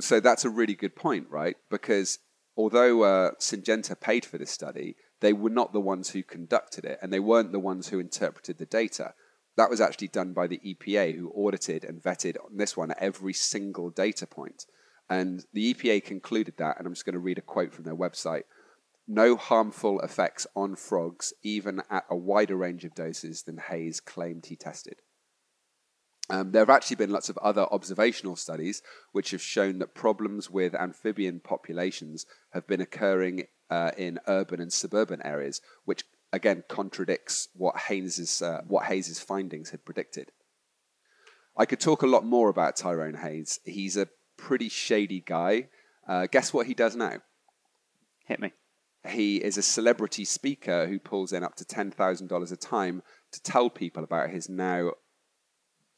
So 0.00 0.20
that's 0.20 0.44
a 0.44 0.50
really 0.50 0.74
good 0.74 0.96
point, 0.96 1.26
right? 1.30 1.56
Because 1.70 2.18
although 2.60 3.02
uh, 3.02 3.30
Syngenta 3.38 3.98
paid 3.98 4.26
for 4.26 4.36
this 4.36 4.50
study, 4.50 4.96
they 5.20 5.32
were 5.32 5.50
not 5.50 5.72
the 5.72 5.80
ones 5.80 6.10
who 6.10 6.22
conducted 6.22 6.84
it, 6.84 6.98
and 7.00 7.10
they 7.10 7.20
weren't 7.20 7.52
the 7.52 7.58
ones 7.58 7.88
who 7.88 7.98
interpreted 7.98 8.58
the 8.58 8.66
data. 8.66 9.14
That 9.56 9.70
was 9.70 9.80
actually 9.80 10.08
done 10.08 10.34
by 10.34 10.46
the 10.46 10.60
EPA, 10.64 11.16
who 11.16 11.30
audited 11.30 11.84
and 11.84 12.02
vetted 12.02 12.36
on 12.44 12.58
this 12.58 12.76
one 12.76 12.92
every 12.98 13.32
single 13.32 13.88
data 13.88 14.26
point. 14.26 14.66
And 15.08 15.44
the 15.54 15.72
EPA 15.72 16.04
concluded 16.04 16.54
that, 16.58 16.76
and 16.78 16.86
I'm 16.86 16.92
just 16.92 17.06
going 17.06 17.14
to 17.14 17.18
read 17.18 17.38
a 17.38 17.42
quote 17.42 17.72
from 17.72 17.84
their 17.84 17.96
website 17.96 18.42
no 19.08 19.34
harmful 19.34 20.00
effects 20.02 20.46
on 20.54 20.76
frogs, 20.76 21.32
even 21.42 21.82
at 21.90 22.04
a 22.08 22.14
wider 22.14 22.56
range 22.56 22.84
of 22.84 22.94
doses 22.94 23.42
than 23.42 23.58
Hayes 23.58 23.98
claimed 23.98 24.46
he 24.46 24.54
tested. 24.54 25.02
Um, 26.30 26.52
there 26.52 26.62
have 26.62 26.70
actually 26.70 26.96
been 26.96 27.10
lots 27.10 27.28
of 27.28 27.38
other 27.38 27.62
observational 27.72 28.36
studies 28.36 28.82
which 29.12 29.32
have 29.32 29.42
shown 29.42 29.78
that 29.80 29.94
problems 29.94 30.48
with 30.48 30.74
amphibian 30.74 31.40
populations 31.40 32.24
have 32.50 32.66
been 32.66 32.80
occurring 32.80 33.48
uh, 33.68 33.90
in 33.96 34.20
urban 34.28 34.60
and 34.60 34.72
suburban 34.72 35.20
areas, 35.24 35.60
which 35.84 36.04
again 36.32 36.62
contradicts 36.68 37.48
what 37.54 37.76
Hayes's, 37.76 38.42
uh, 38.42 38.62
what 38.66 38.86
Hayes's 38.86 39.18
findings 39.18 39.70
had 39.70 39.84
predicted. 39.84 40.30
I 41.56 41.66
could 41.66 41.80
talk 41.80 42.02
a 42.02 42.06
lot 42.06 42.24
more 42.24 42.48
about 42.48 42.76
Tyrone 42.76 43.14
Hayes. 43.14 43.58
He's 43.64 43.96
a 43.96 44.08
pretty 44.36 44.68
shady 44.68 45.20
guy. 45.20 45.68
Uh, 46.06 46.26
guess 46.26 46.54
what 46.54 46.66
he 46.66 46.74
does 46.74 46.96
now? 46.96 47.18
Hit 48.26 48.40
me. 48.40 48.52
He 49.08 49.38
is 49.38 49.56
a 49.56 49.62
celebrity 49.62 50.24
speaker 50.24 50.86
who 50.86 50.98
pulls 50.98 51.32
in 51.32 51.42
up 51.42 51.56
to 51.56 51.64
$10,000 51.64 52.52
a 52.52 52.56
time 52.56 53.02
to 53.32 53.42
tell 53.42 53.70
people 53.70 54.04
about 54.04 54.30
his 54.30 54.48
now 54.48 54.92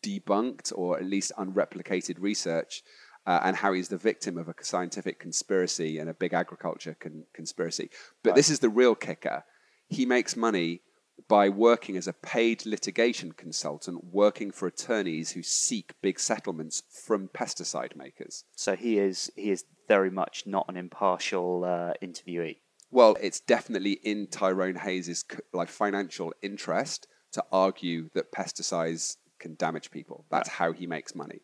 debunked 0.02 0.72
or 0.74 0.98
at 0.98 1.04
least 1.04 1.32
unreplicated 1.38 2.16
research 2.18 2.82
uh, 3.26 3.40
and 3.44 3.56
how 3.56 3.72
he's 3.72 3.88
the 3.88 3.96
victim 3.96 4.36
of 4.36 4.48
a 4.48 4.54
scientific 4.62 5.18
conspiracy 5.18 5.98
and 5.98 6.10
a 6.10 6.14
big 6.14 6.32
agriculture 6.32 6.96
con- 6.98 7.24
conspiracy. 7.32 7.90
But 8.22 8.30
right. 8.30 8.36
this 8.36 8.50
is 8.50 8.58
the 8.58 8.68
real 8.68 8.94
kicker. 8.94 9.44
He 9.88 10.06
makes 10.06 10.36
money 10.36 10.82
by 11.28 11.48
working 11.48 11.96
as 11.96 12.08
a 12.08 12.12
paid 12.12 12.66
litigation 12.66 13.32
consultant, 13.32 14.04
working 14.04 14.50
for 14.50 14.66
attorneys 14.66 15.32
who 15.32 15.42
seek 15.42 15.94
big 16.02 16.18
settlements 16.18 16.82
from 16.90 17.28
pesticide 17.28 17.96
makers. 17.96 18.44
So 18.56 18.74
he 18.74 18.98
is 18.98 19.30
he 19.36 19.50
is 19.50 19.64
very 19.88 20.10
much 20.10 20.44
not 20.46 20.66
an 20.68 20.76
impartial 20.76 21.64
uh, 21.64 21.92
interviewee. 22.02 22.58
Well, 22.90 23.16
it's 23.20 23.40
definitely 23.40 23.92
in 23.92 24.26
Tyrone 24.26 24.76
Hayes's 24.76 25.24
like 25.52 25.68
financial 25.68 26.32
interest 26.42 27.06
to 27.32 27.44
argue 27.50 28.10
that 28.14 28.32
pesticides 28.32 29.16
can 29.42 29.54
damage 29.56 29.90
people. 29.90 30.24
That's 30.30 30.48
yeah. 30.48 30.54
how 30.54 30.72
he 30.72 30.86
makes 30.86 31.14
money. 31.14 31.40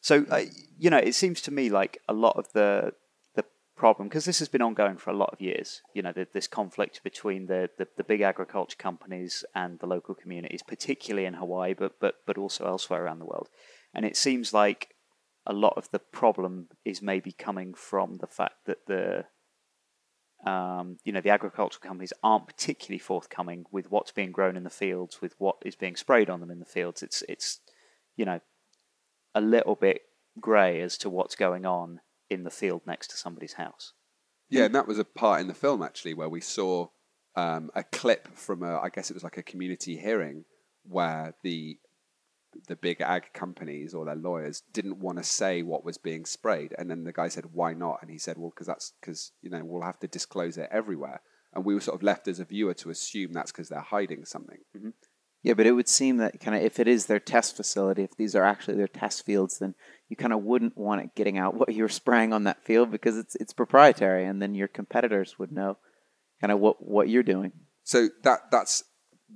So 0.00 0.24
uh, 0.30 0.44
you 0.78 0.90
know, 0.90 0.98
it 0.98 1.14
seems 1.14 1.40
to 1.42 1.50
me 1.50 1.68
like 1.68 1.98
a 2.08 2.14
lot 2.14 2.36
of 2.36 2.52
the 2.52 2.92
the 3.34 3.44
problem 3.76 4.08
because 4.08 4.24
this 4.24 4.38
has 4.38 4.48
been 4.48 4.62
ongoing 4.62 4.96
for 4.96 5.10
a 5.10 5.16
lot 5.16 5.30
of 5.32 5.40
years. 5.40 5.82
You 5.94 6.02
know, 6.02 6.12
the, 6.12 6.26
this 6.32 6.46
conflict 6.46 7.02
between 7.04 7.46
the, 7.46 7.68
the, 7.76 7.86
the 7.96 8.04
big 8.04 8.22
agriculture 8.22 8.76
companies 8.78 9.44
and 9.54 9.78
the 9.78 9.86
local 9.86 10.14
communities, 10.14 10.62
particularly 10.62 11.26
in 11.26 11.34
Hawaii, 11.34 11.74
but 11.74 12.00
but 12.00 12.14
but 12.26 12.38
also 12.38 12.64
elsewhere 12.64 13.04
around 13.04 13.18
the 13.18 13.26
world. 13.26 13.48
And 13.92 14.06
it 14.06 14.16
seems 14.16 14.54
like 14.54 14.94
a 15.46 15.52
lot 15.52 15.74
of 15.76 15.90
the 15.90 15.98
problem 15.98 16.68
is 16.84 17.02
maybe 17.02 17.32
coming 17.32 17.74
from 17.74 18.18
the 18.18 18.26
fact 18.26 18.66
that 18.66 18.86
the 18.86 19.24
um, 20.46 20.96
you 21.04 21.12
know 21.12 21.20
the 21.20 21.30
agricultural 21.30 21.80
companies 21.86 22.12
aren't 22.22 22.46
particularly 22.46 22.98
forthcoming 22.98 23.64
with 23.70 23.90
what's 23.90 24.12
being 24.12 24.32
grown 24.32 24.56
in 24.56 24.64
the 24.64 24.70
fields, 24.70 25.20
with 25.20 25.34
what 25.38 25.56
is 25.64 25.76
being 25.76 25.96
sprayed 25.96 26.30
on 26.30 26.40
them 26.40 26.50
in 26.50 26.58
the 26.58 26.64
fields. 26.64 27.02
It's 27.02 27.22
it's 27.28 27.60
you 28.16 28.24
know 28.24 28.40
a 29.34 29.40
little 29.40 29.74
bit 29.74 30.02
grey 30.40 30.80
as 30.80 30.96
to 30.98 31.10
what's 31.10 31.34
going 31.34 31.66
on 31.66 32.00
in 32.28 32.44
the 32.44 32.50
field 32.50 32.82
next 32.86 33.08
to 33.08 33.16
somebody's 33.16 33.54
house. 33.54 33.92
Yeah, 34.48 34.64
and 34.64 34.74
that 34.74 34.88
was 34.88 34.98
a 34.98 35.04
part 35.04 35.40
in 35.40 35.48
the 35.48 35.54
film 35.54 35.82
actually 35.82 36.14
where 36.14 36.28
we 36.28 36.40
saw 36.40 36.88
um, 37.36 37.70
a 37.74 37.84
clip 37.84 38.28
from 38.36 38.62
a, 38.62 38.78
I 38.78 38.88
guess 38.88 39.10
it 39.10 39.14
was 39.14 39.22
like 39.22 39.36
a 39.36 39.42
community 39.42 39.96
hearing 39.96 40.44
where 40.84 41.34
the 41.44 41.78
the 42.68 42.76
big 42.76 43.00
ag 43.00 43.32
companies 43.32 43.94
or 43.94 44.04
their 44.04 44.16
lawyers 44.16 44.62
didn't 44.72 44.98
want 44.98 45.18
to 45.18 45.24
say 45.24 45.62
what 45.62 45.84
was 45.84 45.98
being 45.98 46.24
sprayed. 46.24 46.74
And 46.78 46.90
then 46.90 47.04
the 47.04 47.12
guy 47.12 47.28
said, 47.28 47.52
"Why 47.52 47.74
not?" 47.74 47.98
And 48.02 48.10
he 48.10 48.18
said, 48.18 48.38
"Well, 48.38 48.50
because 48.50 48.66
that's 48.66 48.92
because 49.00 49.32
you 49.42 49.50
know 49.50 49.62
we'll 49.64 49.82
have 49.82 50.00
to 50.00 50.08
disclose 50.08 50.56
it 50.58 50.68
everywhere." 50.70 51.22
And 51.52 51.64
we 51.64 51.74
were 51.74 51.80
sort 51.80 51.96
of 51.96 52.02
left 52.02 52.28
as 52.28 52.38
a 52.38 52.44
viewer 52.44 52.74
to 52.74 52.90
assume 52.90 53.32
that's 53.32 53.50
because 53.50 53.68
they're 53.68 53.80
hiding 53.80 54.24
something. 54.24 54.58
Mm-hmm. 54.76 54.90
Yeah, 55.42 55.54
but 55.54 55.66
it 55.66 55.72
would 55.72 55.88
seem 55.88 56.18
that 56.18 56.38
kind 56.38 56.56
of 56.56 56.62
if 56.62 56.78
it 56.78 56.86
is 56.86 57.06
their 57.06 57.18
test 57.18 57.56
facility, 57.56 58.02
if 58.02 58.16
these 58.16 58.36
are 58.36 58.44
actually 58.44 58.76
their 58.76 58.88
test 58.88 59.24
fields, 59.24 59.58
then 59.58 59.74
you 60.08 60.16
kind 60.16 60.34
of 60.34 60.42
wouldn't 60.42 60.76
want 60.76 61.00
it 61.00 61.14
getting 61.14 61.38
out 61.38 61.54
what 61.58 61.74
you're 61.74 61.88
spraying 61.88 62.32
on 62.32 62.44
that 62.44 62.64
field 62.64 62.90
because 62.90 63.16
it's 63.16 63.36
it's 63.36 63.52
proprietary, 63.52 64.26
and 64.26 64.40
then 64.40 64.54
your 64.54 64.68
competitors 64.68 65.38
would 65.38 65.52
know 65.52 65.78
kind 66.40 66.52
of 66.52 66.58
what 66.58 66.86
what 66.86 67.08
you're 67.08 67.22
doing. 67.22 67.52
So 67.84 68.08
that 68.22 68.50
that's 68.50 68.84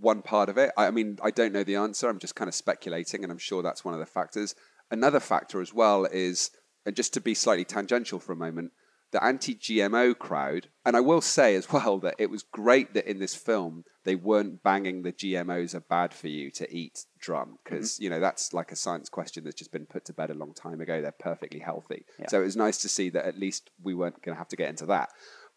one 0.01 0.23
part 0.23 0.49
of 0.49 0.59
it. 0.59 0.73
I, 0.77 0.87
I 0.87 0.91
mean, 0.91 1.19
I 1.23 1.31
don't 1.31 1.53
know 1.53 1.65
the 1.65 1.77
answer. 1.77 2.09
I'm 2.09 2.19
just 2.19 2.35
kind 2.37 2.49
of 2.49 2.55
speculating, 2.55 3.23
and 3.23 3.33
I'm 3.33 3.39
sure 3.39 3.63
that's 3.63 3.85
one 3.85 3.95
of 3.95 4.01
the 4.01 4.07
factors. 4.07 4.55
Another 4.91 5.21
factor 5.21 5.61
as 5.61 5.73
well 5.73 6.05
is, 6.05 6.51
and 6.87 6.95
just 6.95 7.15
to 7.15 7.21
be 7.21 7.35
slightly 7.35 7.65
tangential 7.65 8.19
for 8.19 8.33
a 8.33 8.37
moment, 8.37 8.73
the 9.13 9.23
anti-GMO 9.25 10.19
crowd. 10.19 10.69
And 10.85 10.97
I 10.97 11.01
will 11.01 11.21
say 11.21 11.55
as 11.55 11.71
well 11.73 11.99
that 12.01 12.17
it 12.19 12.31
was 12.31 12.43
great 12.43 12.95
that 12.95 13.09
in 13.09 13.21
this 13.21 13.35
film 13.37 13.85
they 14.05 14.17
weren't 14.17 14.63
banging 14.63 15.03
the 15.03 15.13
GMOs 15.13 15.75
are 15.75 15.81
bad 15.81 16.13
for 16.13 16.27
you 16.29 16.51
to 16.51 16.71
eat 16.77 17.05
drum 17.21 17.59
because 17.65 17.99
you 18.01 18.11
know 18.11 18.19
that's 18.21 18.53
like 18.53 18.71
a 18.73 18.77
science 18.77 19.09
question 19.09 19.45
that's 19.45 19.57
just 19.57 19.73
been 19.73 19.87
put 19.87 20.05
to 20.07 20.13
bed 20.13 20.31
a 20.31 20.35
long 20.35 20.53
time 20.53 20.81
ago. 20.81 21.01
They're 21.01 21.13
perfectly 21.13 21.61
healthy, 21.61 22.05
Yeah. 22.19 22.27
so 22.29 22.41
it 22.41 22.45
was 22.45 22.57
nice 22.57 22.79
to 22.79 22.89
see 22.89 23.09
that 23.11 23.25
at 23.25 23.39
least 23.39 23.71
we 23.83 23.95
weren't 23.95 24.21
going 24.21 24.35
to 24.35 24.39
have 24.39 24.49
to 24.49 24.57
get 24.57 24.69
into 24.69 24.87
that. 24.87 25.11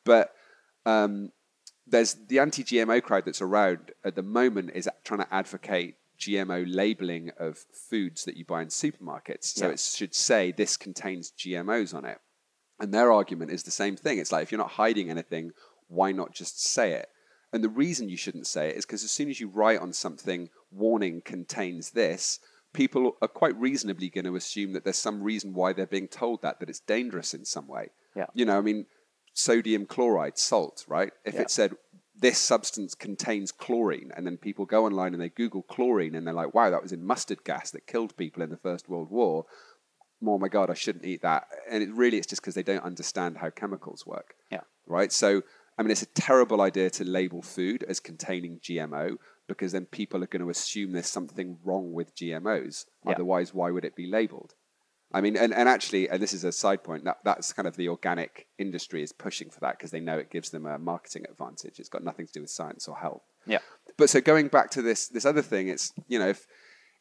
But 0.06 0.32
um, 0.86 1.32
there's 1.88 2.16
the 2.28 2.40
anti-GMO 2.40 3.02
crowd 3.02 3.26
that's 3.26 3.42
around 3.42 3.92
at 4.04 4.16
the 4.16 4.24
moment 4.24 4.72
is 4.74 4.90
trying 5.04 5.22
to 5.22 5.34
advocate 5.34 5.96
GMO 6.20 6.66
labeling 6.68 7.32
of 7.38 7.58
foods 7.90 8.26
that 8.26 8.38
you 8.38 8.44
buy 8.46 8.62
in 8.62 8.68
supermarkets. 8.70 9.46
So 9.56 9.68
Yeah. 9.68 9.74
it 9.74 9.80
should 9.80 10.16
say 10.16 10.52
this 10.52 10.76
contains 10.78 11.32
GMOs 11.32 11.94
on 11.94 12.06
it. 12.06 12.20
And 12.80 12.94
their 12.94 13.12
argument 13.12 13.52
is 13.52 13.64
the 13.64 13.72
same 13.72 13.96
thing. 13.96 14.18
It's 14.20 14.32
like 14.32 14.44
if 14.44 14.52
you're 14.52 14.58
not 14.60 14.72
hiding 14.72 15.10
anything, 15.10 15.52
why 15.88 16.12
not 16.12 16.34
just 16.34 16.62
say 16.62 16.94
it? 16.94 17.10
And 17.54 17.64
the 17.64 17.70
reason 17.70 18.10
you 18.10 18.18
shouldn't 18.18 18.48
say 18.48 18.70
it 18.70 18.76
is 18.76 18.86
because 18.86 19.04
as 19.04 19.12
soon 19.12 19.30
as 19.30 19.40
you 19.40 19.48
write 19.48 19.80
on 19.80 19.94
something, 19.94 20.50
warning 20.72 21.22
contains 21.22 21.92
this, 21.92 22.40
people 22.74 23.16
are 23.22 23.28
quite 23.28 23.56
reasonably 23.58 24.10
going 24.10 24.26
to 24.26 24.36
assume 24.36 24.74
that 24.74 24.84
there's 24.84 24.98
some 24.98 25.24
reason 25.24 25.54
why 25.54 25.74
they're 25.74 25.86
being 25.88 26.08
told 26.08 26.42
that, 26.42 26.60
that 26.60 26.70
it's 26.70 26.82
dangerous 26.82 27.34
in 27.34 27.46
some 27.46 27.68
way. 27.68 27.90
Yeah. 28.16 28.26
You 28.34 28.46
know, 28.46 28.58
I 28.58 28.62
mean, 28.62 28.86
sodium 29.38 29.86
chloride, 29.86 30.38
salt, 30.38 30.84
right? 30.88 31.14
If 31.24 31.36
Yeah. 31.36 31.42
it 31.42 31.52
said 31.52 31.74
this 32.20 32.40
substance 32.40 32.96
contains 32.96 33.52
chlorine, 33.52 34.12
and 34.16 34.26
then 34.26 34.38
people 34.38 34.66
go 34.66 34.86
online 34.86 35.14
and 35.14 35.22
they 35.22 35.30
Google 35.30 35.62
chlorine 35.62 36.16
and 36.16 36.26
they're 36.26 36.34
like, 36.34 36.54
wow, 36.56 36.72
that 36.72 36.82
was 36.82 36.92
in 36.92 37.06
mustard 37.06 37.44
gas 37.44 37.70
that 37.72 37.86
killed 37.86 38.18
people 38.18 38.42
in 38.42 38.50
the 38.50 38.58
First 38.58 38.90
World 38.90 39.12
War. 39.12 39.46
Oh 40.26 40.40
my 40.40 40.48
God, 40.48 40.72
I 40.72 40.74
shouldn't 40.74 41.06
eat 41.06 41.22
that. 41.22 41.48
And 41.70 41.84
it 41.84 41.92
really, 41.92 42.18
it's 42.18 42.26
just 42.26 42.42
because 42.42 42.56
they 42.56 42.64
don't 42.64 42.84
understand 42.84 43.38
how 43.38 43.52
chemicals 43.52 44.06
work 44.08 44.34
Yeah. 44.50 44.62
right? 44.88 45.12
So, 45.12 45.44
I 45.78 45.84
mean, 45.84 45.92
it's 45.92 46.02
a 46.02 46.08
terrible 46.08 46.60
idea 46.62 46.90
to 46.90 47.04
label 47.04 47.44
food 47.44 47.84
as 47.84 48.00
containing 48.00 48.60
GMO 48.60 49.18
because 49.48 49.72
then 49.74 49.86
people 49.86 50.24
are 50.24 50.28
going 50.28 50.42
to 50.42 50.50
assume 50.50 50.94
there's 50.94 51.06
something 51.06 51.60
wrong 51.64 51.94
with 51.94 52.16
GMOs. 52.16 52.86
Yeah. 53.06 53.12
Otherwise, 53.12 53.54
why 53.54 53.70
would 53.70 53.86
it 53.86 53.96
be 53.96 54.08
labeled? 54.08 54.56
I 55.18 55.22
mean, 55.22 55.36
and, 55.36 55.52
and 55.52 55.68
actually, 55.68 56.08
and 56.08 56.22
this 56.22 56.32
is 56.32 56.44
a 56.44 56.52
side 56.52 56.84
point, 56.84 57.04
that, 57.06 57.18
that's 57.24 57.52
kind 57.52 57.68
of 57.68 57.76
the 57.76 57.90
organic 57.90 58.46
industry 58.60 59.02
is 59.02 59.12
pushing 59.12 59.50
for 59.50 59.60
that 59.62 59.76
because 59.76 59.90
they 59.90 60.00
know 60.00 60.20
it 60.20 60.30
gives 60.30 60.52
them 60.52 60.68
a 60.68 60.78
marketing 60.78 61.26
advantage. 61.28 61.80
It's 61.80 61.90
got 61.90 62.04
nothing 62.04 62.28
to 62.28 62.34
do 62.34 62.42
with 62.42 62.52
science 62.52 62.88
or 62.88 62.96
health. 62.96 63.24
Yeah. 63.48 63.58
But 63.98 64.12
so 64.12 64.22
going 64.22 64.50
back 64.50 64.70
to 64.72 64.84
this 64.84 65.08
this 65.08 65.26
other 65.26 65.42
thing, 65.42 65.70
it's 65.70 65.92
you 66.08 66.20
know 66.20 66.28
if 66.28 66.46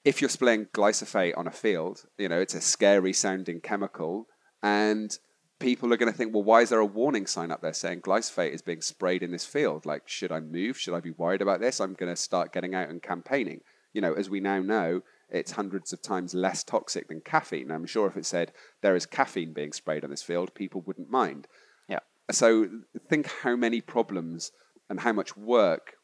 if 0.06 0.22
you're 0.22 0.30
spraying 0.30 0.68
glyphosate 0.72 1.36
on 1.36 1.46
a 1.46 1.50
field, 1.50 2.06
you 2.16 2.30
know 2.30 2.40
it's 2.40 2.54
a 2.54 2.62
scary 2.62 3.12
sounding 3.12 3.60
chemical, 3.60 4.28
and 4.62 5.18
people 5.58 5.92
are 5.92 5.98
going 5.98 6.10
to 6.10 6.16
think, 6.16 6.32
well, 6.32 6.42
why 6.42 6.62
is 6.62 6.70
there 6.70 6.80
a 6.80 6.86
warning 6.86 7.26
sign 7.26 7.50
up 7.50 7.60
there 7.60 7.74
saying 7.74 8.00
glyphosate 8.00 8.52
is 8.52 8.62
being 8.62 8.80
sprayed 8.80 9.22
in 9.22 9.30
this 9.30 9.44
field? 9.44 9.84
Like, 9.84 10.08
should 10.08 10.32
I 10.32 10.40
move? 10.40 10.78
Should 10.78 10.94
I 10.94 11.00
be 11.00 11.10
worried 11.10 11.42
about 11.42 11.60
this? 11.60 11.80
I'm 11.80 11.92
going 11.92 12.12
to 12.12 12.16
start 12.16 12.54
getting 12.54 12.74
out 12.74 12.88
and 12.88 13.02
campaigning. 13.02 13.60
You 13.92 14.00
know, 14.00 14.14
as 14.14 14.30
we 14.30 14.40
now 14.40 14.60
know, 14.60 15.02
it's 15.28 15.52
hundreds 15.52 15.92
of 15.92 16.02
times 16.02 16.34
less 16.34 16.62
toxic 16.62 17.08
than 17.08 17.20
caffeine. 17.20 17.70
I'm 17.70 17.86
sure 17.86 18.06
if 18.06 18.16
it 18.16 18.26
said 18.26 18.52
there 18.82 18.96
is 18.96 19.06
caffeine 19.06 19.52
being 19.52 19.72
sprayed 19.72 20.04
on 20.04 20.10
this 20.10 20.22
field, 20.22 20.54
people 20.54 20.82
wouldn't 20.82 21.10
mind. 21.10 21.48
Yeah. 21.88 22.00
So 22.30 22.68
think 23.08 23.30
how 23.42 23.56
many 23.56 23.80
problems 23.80 24.52
and 24.88 25.00
how 25.00 25.12
much 25.12 25.36
work 25.36 25.94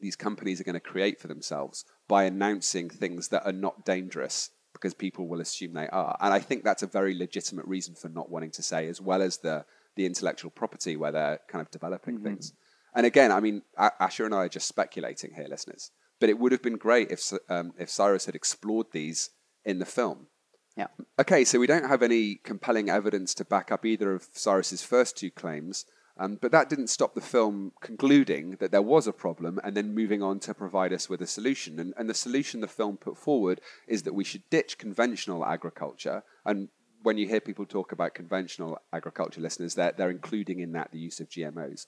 these 0.00 0.16
companies 0.16 0.60
are 0.60 0.64
going 0.64 0.74
to 0.74 0.80
create 0.80 1.20
for 1.20 1.28
themselves 1.28 1.84
by 2.08 2.24
announcing 2.24 2.90
things 2.90 3.28
that 3.28 3.46
are 3.46 3.52
not 3.52 3.84
dangerous 3.84 4.50
because 4.72 4.92
people 4.92 5.26
will 5.26 5.40
assume 5.40 5.72
they 5.72 5.88
are. 5.88 6.16
And 6.20 6.34
I 6.34 6.38
think 6.38 6.62
that's 6.62 6.82
a 6.82 6.86
very 6.86 7.16
legitimate 7.16 7.64
reason 7.66 7.94
for 7.94 8.08
not 8.08 8.30
wanting 8.30 8.50
to 8.52 8.62
say, 8.62 8.88
as 8.88 9.00
well 9.00 9.22
as 9.22 9.38
the 9.38 9.64
the 9.96 10.04
intellectual 10.04 10.50
property 10.50 10.94
where 10.94 11.10
they're 11.10 11.40
kind 11.48 11.62
of 11.62 11.70
developing 11.70 12.16
mm-hmm. 12.16 12.24
things. 12.24 12.52
And 12.94 13.06
again, 13.06 13.32
I 13.32 13.40
mean, 13.40 13.62
Asher 13.78 14.26
and 14.26 14.34
I 14.34 14.44
are 14.44 14.48
just 14.48 14.68
speculating 14.68 15.32
here, 15.34 15.46
listeners. 15.48 15.90
But 16.18 16.30
it 16.30 16.38
would 16.38 16.52
have 16.52 16.62
been 16.62 16.76
great 16.76 17.10
if 17.10 17.32
um, 17.48 17.72
if 17.78 17.90
Cyrus 17.90 18.26
had 18.26 18.34
explored 18.34 18.86
these 18.92 19.30
in 19.64 19.78
the 19.78 19.84
film. 19.84 20.28
Yeah. 20.76 20.88
Okay, 21.18 21.44
so 21.44 21.58
we 21.58 21.66
don't 21.66 21.88
have 21.88 22.02
any 22.02 22.36
compelling 22.36 22.90
evidence 22.90 23.34
to 23.34 23.44
back 23.44 23.72
up 23.72 23.86
either 23.86 24.14
of 24.14 24.28
Cyrus's 24.32 24.82
first 24.82 25.16
two 25.16 25.30
claims, 25.30 25.86
um, 26.18 26.38
but 26.40 26.52
that 26.52 26.68
didn't 26.68 26.88
stop 26.88 27.14
the 27.14 27.20
film 27.20 27.72
concluding 27.80 28.56
that 28.60 28.72
there 28.72 28.82
was 28.82 29.06
a 29.06 29.12
problem 29.12 29.58
and 29.64 29.74
then 29.74 29.94
moving 29.94 30.22
on 30.22 30.38
to 30.40 30.54
provide 30.54 30.92
us 30.92 31.08
with 31.08 31.20
a 31.22 31.26
solution. 31.26 31.78
And, 31.78 31.94
and 31.96 32.08
the 32.08 32.14
solution 32.14 32.60
the 32.60 32.68
film 32.68 32.96
put 32.96 33.16
forward 33.16 33.60
is 33.86 34.02
that 34.02 34.14
we 34.14 34.24
should 34.24 34.48
ditch 34.50 34.78
conventional 34.78 35.44
agriculture. 35.44 36.22
And 36.44 36.68
when 37.02 37.18
you 37.18 37.26
hear 37.28 37.40
people 37.40 37.66
talk 37.66 37.92
about 37.92 38.14
conventional 38.14 38.78
agriculture, 38.92 39.40
listeners, 39.40 39.74
they're, 39.74 39.92
they're 39.92 40.10
including 40.10 40.60
in 40.60 40.72
that 40.72 40.90
the 40.90 40.98
use 40.98 41.20
of 41.20 41.28
GMOs. 41.28 41.86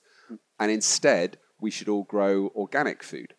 And 0.59 0.71
instead, 0.71 1.37
we 1.59 1.71
should 1.71 1.89
all 1.89 2.03
grow 2.03 2.51
organic 2.55 3.03
food. 3.03 3.33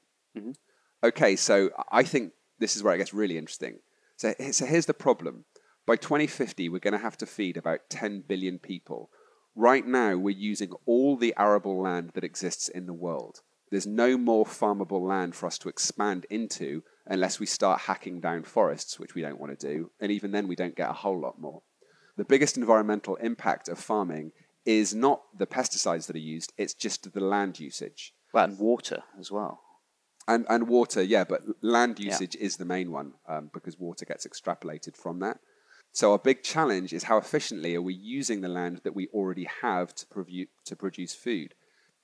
Okay, 1.03 1.37
so 1.37 1.71
I 1.91 2.03
think 2.03 2.33
this 2.59 2.77
is 2.77 2.83
where 2.83 2.95
it 2.95 2.99
gets 2.99 3.15
really 3.15 3.39
interesting. 3.39 3.79
So, 4.17 4.35
so 4.53 4.67
here's 4.67 4.87
the 4.87 4.95
problem. 4.95 5.45
By 5.87 5.97
2050, 5.97 6.69
we're 6.69 6.79
going 6.79 6.93
to 6.93 6.99
have 6.99 7.17
to 7.19 7.27
feed 7.27 7.57
about 7.57 7.89
10 7.89 8.25
billion 8.29 8.59
people. 8.59 9.11
Right 9.57 9.87
now, 9.87 10.17
we're 10.17 10.37
using 10.37 10.73
all 10.85 11.17
the 11.17 11.35
arable 11.39 11.81
land 11.81 12.11
that 12.15 12.25
exists 12.25 12.69
in 12.69 12.87
the 12.87 12.93
world. 12.93 13.41
There's 13.71 13.87
no 13.87 14.19
more 14.19 14.45
farmable 14.45 15.01
land 15.01 15.35
for 15.35 15.47
us 15.47 15.59
to 15.59 15.69
expand 15.69 16.27
into 16.29 16.83
unless 17.07 17.41
we 17.41 17.47
start 17.47 17.83
hacking 17.83 18.21
down 18.21 18.43
forests, 18.43 18.99
which 18.99 19.15
we 19.15 19.23
don't 19.23 19.41
want 19.41 19.59
to 19.59 19.67
do. 19.67 19.91
And 20.01 20.13
even 20.13 20.33
then, 20.33 20.49
we 20.49 20.57
don't 20.57 20.77
get 20.77 20.91
a 20.91 20.95
whole 20.95 21.19
lot 21.19 21.41
more. 21.41 21.63
The 22.17 22.25
biggest 22.25 22.57
environmental 22.57 23.17
impact 23.17 23.69
of 23.69 23.79
farming 23.79 24.33
is 24.67 24.95
not 24.95 25.23
the 25.37 25.47
pesticides 25.47 26.07
that 26.07 26.17
are 26.17 26.19
used, 26.19 26.53
it's 26.59 26.75
just 26.75 27.11
the 27.13 27.21
land 27.21 27.59
usage 27.59 28.13
Well, 28.35 28.45
and 28.45 28.59
water 28.59 29.03
as 29.19 29.31
well. 29.33 29.63
And 30.35 30.47
and 30.49 30.69
water, 30.69 31.03
yeah, 31.03 31.25
but 31.33 31.43
land 31.63 31.99
Yeah. 31.99 32.07
usage 32.13 32.37
is 32.37 32.57
the 32.57 32.65
main 32.65 32.89
one 32.91 33.15
um, 33.33 33.51
because 33.53 33.79
water 33.79 34.05
gets 34.05 34.27
extrapolated 34.27 34.97
from 34.97 35.19
that. 35.21 35.39
So 35.93 36.13
our 36.13 36.19
big 36.19 36.43
challenge 36.43 36.93
is 36.93 37.05
how 37.05 37.19
efficiently 37.19 37.75
are 37.75 37.83
we 37.91 37.95
using 37.95 38.41
the 38.41 38.49
land 38.61 38.81
that 38.85 38.95
we 38.95 39.09
already 39.09 39.47
have 39.63 39.93
to, 39.97 40.07
provu- 40.07 40.49
to 40.67 40.77
produce 40.77 41.15
food. 41.15 41.55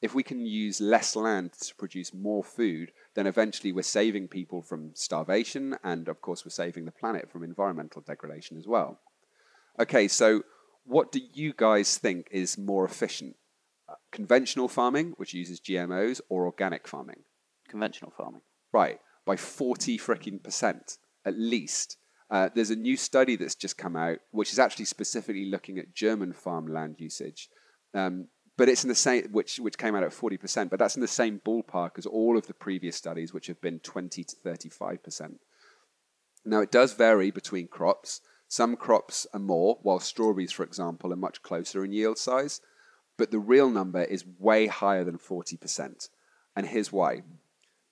If 0.03 0.13
we 0.15 0.25
can 0.25 0.41
use 0.45 0.81
less 0.81 1.15
land 1.17 1.53
to 1.67 1.75
produce 1.83 2.13
more 2.13 2.43
food, 2.45 2.91
then 3.15 3.27
eventually 3.27 3.73
we're 3.73 3.83
saving 4.01 4.29
people 4.29 4.61
from 4.61 4.91
starvation, 4.95 5.77
and 5.83 6.09
of 6.09 6.21
course 6.21 6.45
we're 6.45 6.51
saving 6.65 6.85
the 6.85 6.99
planet 7.01 7.31
from 7.31 7.43
environmental 7.45 8.03
degradation 8.03 8.59
as 8.59 8.67
well. 8.67 8.99
Okay, 9.79 10.09
so 10.09 10.43
what 10.85 11.13
do 11.13 11.21
you 11.33 11.53
guys 11.57 11.97
think 11.97 12.29
is 12.31 12.59
more 12.59 12.85
efficient? 12.85 13.37
Uh, 13.89 13.95
conventional 14.11 14.69
farming, 14.69 15.15
which 15.17 15.33
uses 15.33 15.61
GMOs, 15.61 16.21
or 16.29 16.45
organic 16.45 16.89
farming? 16.89 17.23
Conventional 17.69 18.13
farming. 18.17 18.43
Right, 18.73 19.01
by 19.25 19.37
40 19.37 19.99
freaking 19.99 20.43
percent 20.43 20.99
at 21.27 21.37
least. 21.37 21.99
Uh, 22.31 22.49
there's 22.55 22.71
a 22.71 22.77
new 22.77 22.97
study 22.97 23.37
that's 23.37 23.55
just 23.55 23.77
come 23.77 23.97
out, 23.97 24.19
which 24.31 24.53
is 24.53 24.59
actually 24.59 24.85
specifically 24.87 25.51
looking 25.51 25.79
at 25.79 25.95
German 25.95 26.33
farm 26.33 26.67
land 26.67 26.97
usage. 26.99 27.49
Um, 27.95 28.29
but 28.57 28.69
it's 28.69 28.85
in 28.85 28.89
the 28.89 28.95
same, 28.95 29.25
which, 29.33 29.59
which 29.59 29.77
came 29.77 29.95
out 29.95 30.03
at 30.03 30.11
40%, 30.11 30.71
but 30.71 30.79
that's 30.79 30.97
in 30.97 31.03
the 31.03 31.09
same 31.09 31.41
ballpark 31.45 31.99
as 31.99 32.07
all 32.07 32.39
of 32.39 32.47
the 32.47 32.55
previous 32.55 32.97
studies, 32.97 33.35
which 33.35 33.49
have 33.49 33.61
been 33.61 33.81
20 33.81 34.25
to 34.25 34.37
35%. 34.37 35.35
Now, 36.45 36.61
it 36.61 36.73
does 36.73 36.95
vary 36.95 37.31
between 37.31 37.69
crops. 37.69 38.23
Some 38.49 38.77
crops 38.77 39.27
are 39.35 39.41
more, 39.41 39.79
while 39.83 40.01
strawberries, 40.01 40.53
for 40.53 40.63
example, 40.63 41.13
are 41.13 41.17
much 41.17 41.43
closer 41.43 41.85
in 41.85 41.93
yield 41.93 42.19
size. 42.19 42.61
But 43.19 43.31
the 43.31 43.39
real 43.39 43.69
number 43.69 44.03
is 44.03 44.25
way 44.39 44.67
higher 44.67 45.05
than 45.05 45.19
40%. 45.19 46.09
And 46.55 46.67
here's 46.67 46.93
why. 46.93 47.23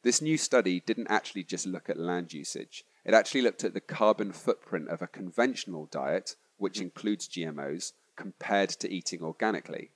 This 0.05 0.21
new 0.21 0.37
study 0.37 0.81
didn't 0.81 1.07
actually 1.11 1.45
just 1.45 1.67
look 1.67 1.89
at 1.89 1.99
land 1.99 2.35
usage. 2.35 2.85
It 3.07 3.15
actually 3.15 3.41
looked 3.41 3.65
at 3.65 3.73
the 3.73 3.81
carbon 3.81 4.33
footprint 4.33 4.91
of 4.91 5.01
a 5.01 5.07
conventional 5.07 5.87
diet, 5.87 6.37
which 6.59 6.79
includes 6.79 7.27
GMOs, 7.27 7.93
compared 8.15 8.69
to 8.69 8.93
eating 8.93 9.23
organically. 9.23 9.93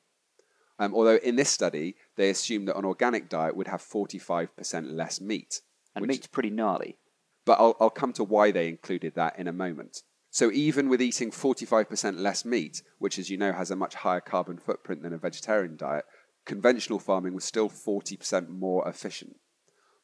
Um, 0.79 0.95
although 0.95 1.17
in 1.17 1.37
this 1.37 1.51
study, 1.51 1.95
they 2.17 2.31
assumed 2.31 2.69
that 2.69 2.79
an 2.79 2.87
organic 2.87 3.29
diet 3.29 3.55
would 3.55 3.69
have 3.69 3.83
45% 3.83 4.93
less 4.93 5.21
meat. 5.21 5.61
And 5.95 6.03
which- 6.03 6.09
meat's 6.09 6.27
pretty 6.27 6.51
gnarly. 6.51 6.97
but 7.45 7.59
I'll, 7.61 7.77
I'll 7.79 7.91
come 7.91 8.15
to 8.15 8.25
why 8.25 8.51
they 8.51 8.69
included 8.69 9.15
that 9.15 9.39
in 9.39 9.47
a 9.47 9.53
moment. 9.53 10.03
So 10.31 10.51
even 10.53 10.89
with 10.89 11.03
eating 11.03 11.31
45% 11.31 12.19
less 12.19 12.45
meat, 12.47 12.83
which 12.99 13.19
as 13.19 13.29
you 13.29 13.37
know 13.37 13.53
has 13.53 13.71
a 13.71 13.77
much 13.77 13.95
higher 13.95 14.21
carbon 14.21 14.57
footprint 14.57 15.03
than 15.03 15.13
a 15.13 15.19
vegetarian 15.19 15.77
diet, 15.77 16.07
conventional 16.47 16.99
farming 16.99 17.35
was 17.35 17.45
still 17.45 17.69
40% 17.69 18.49
more 18.49 18.89
efficient. 18.89 19.37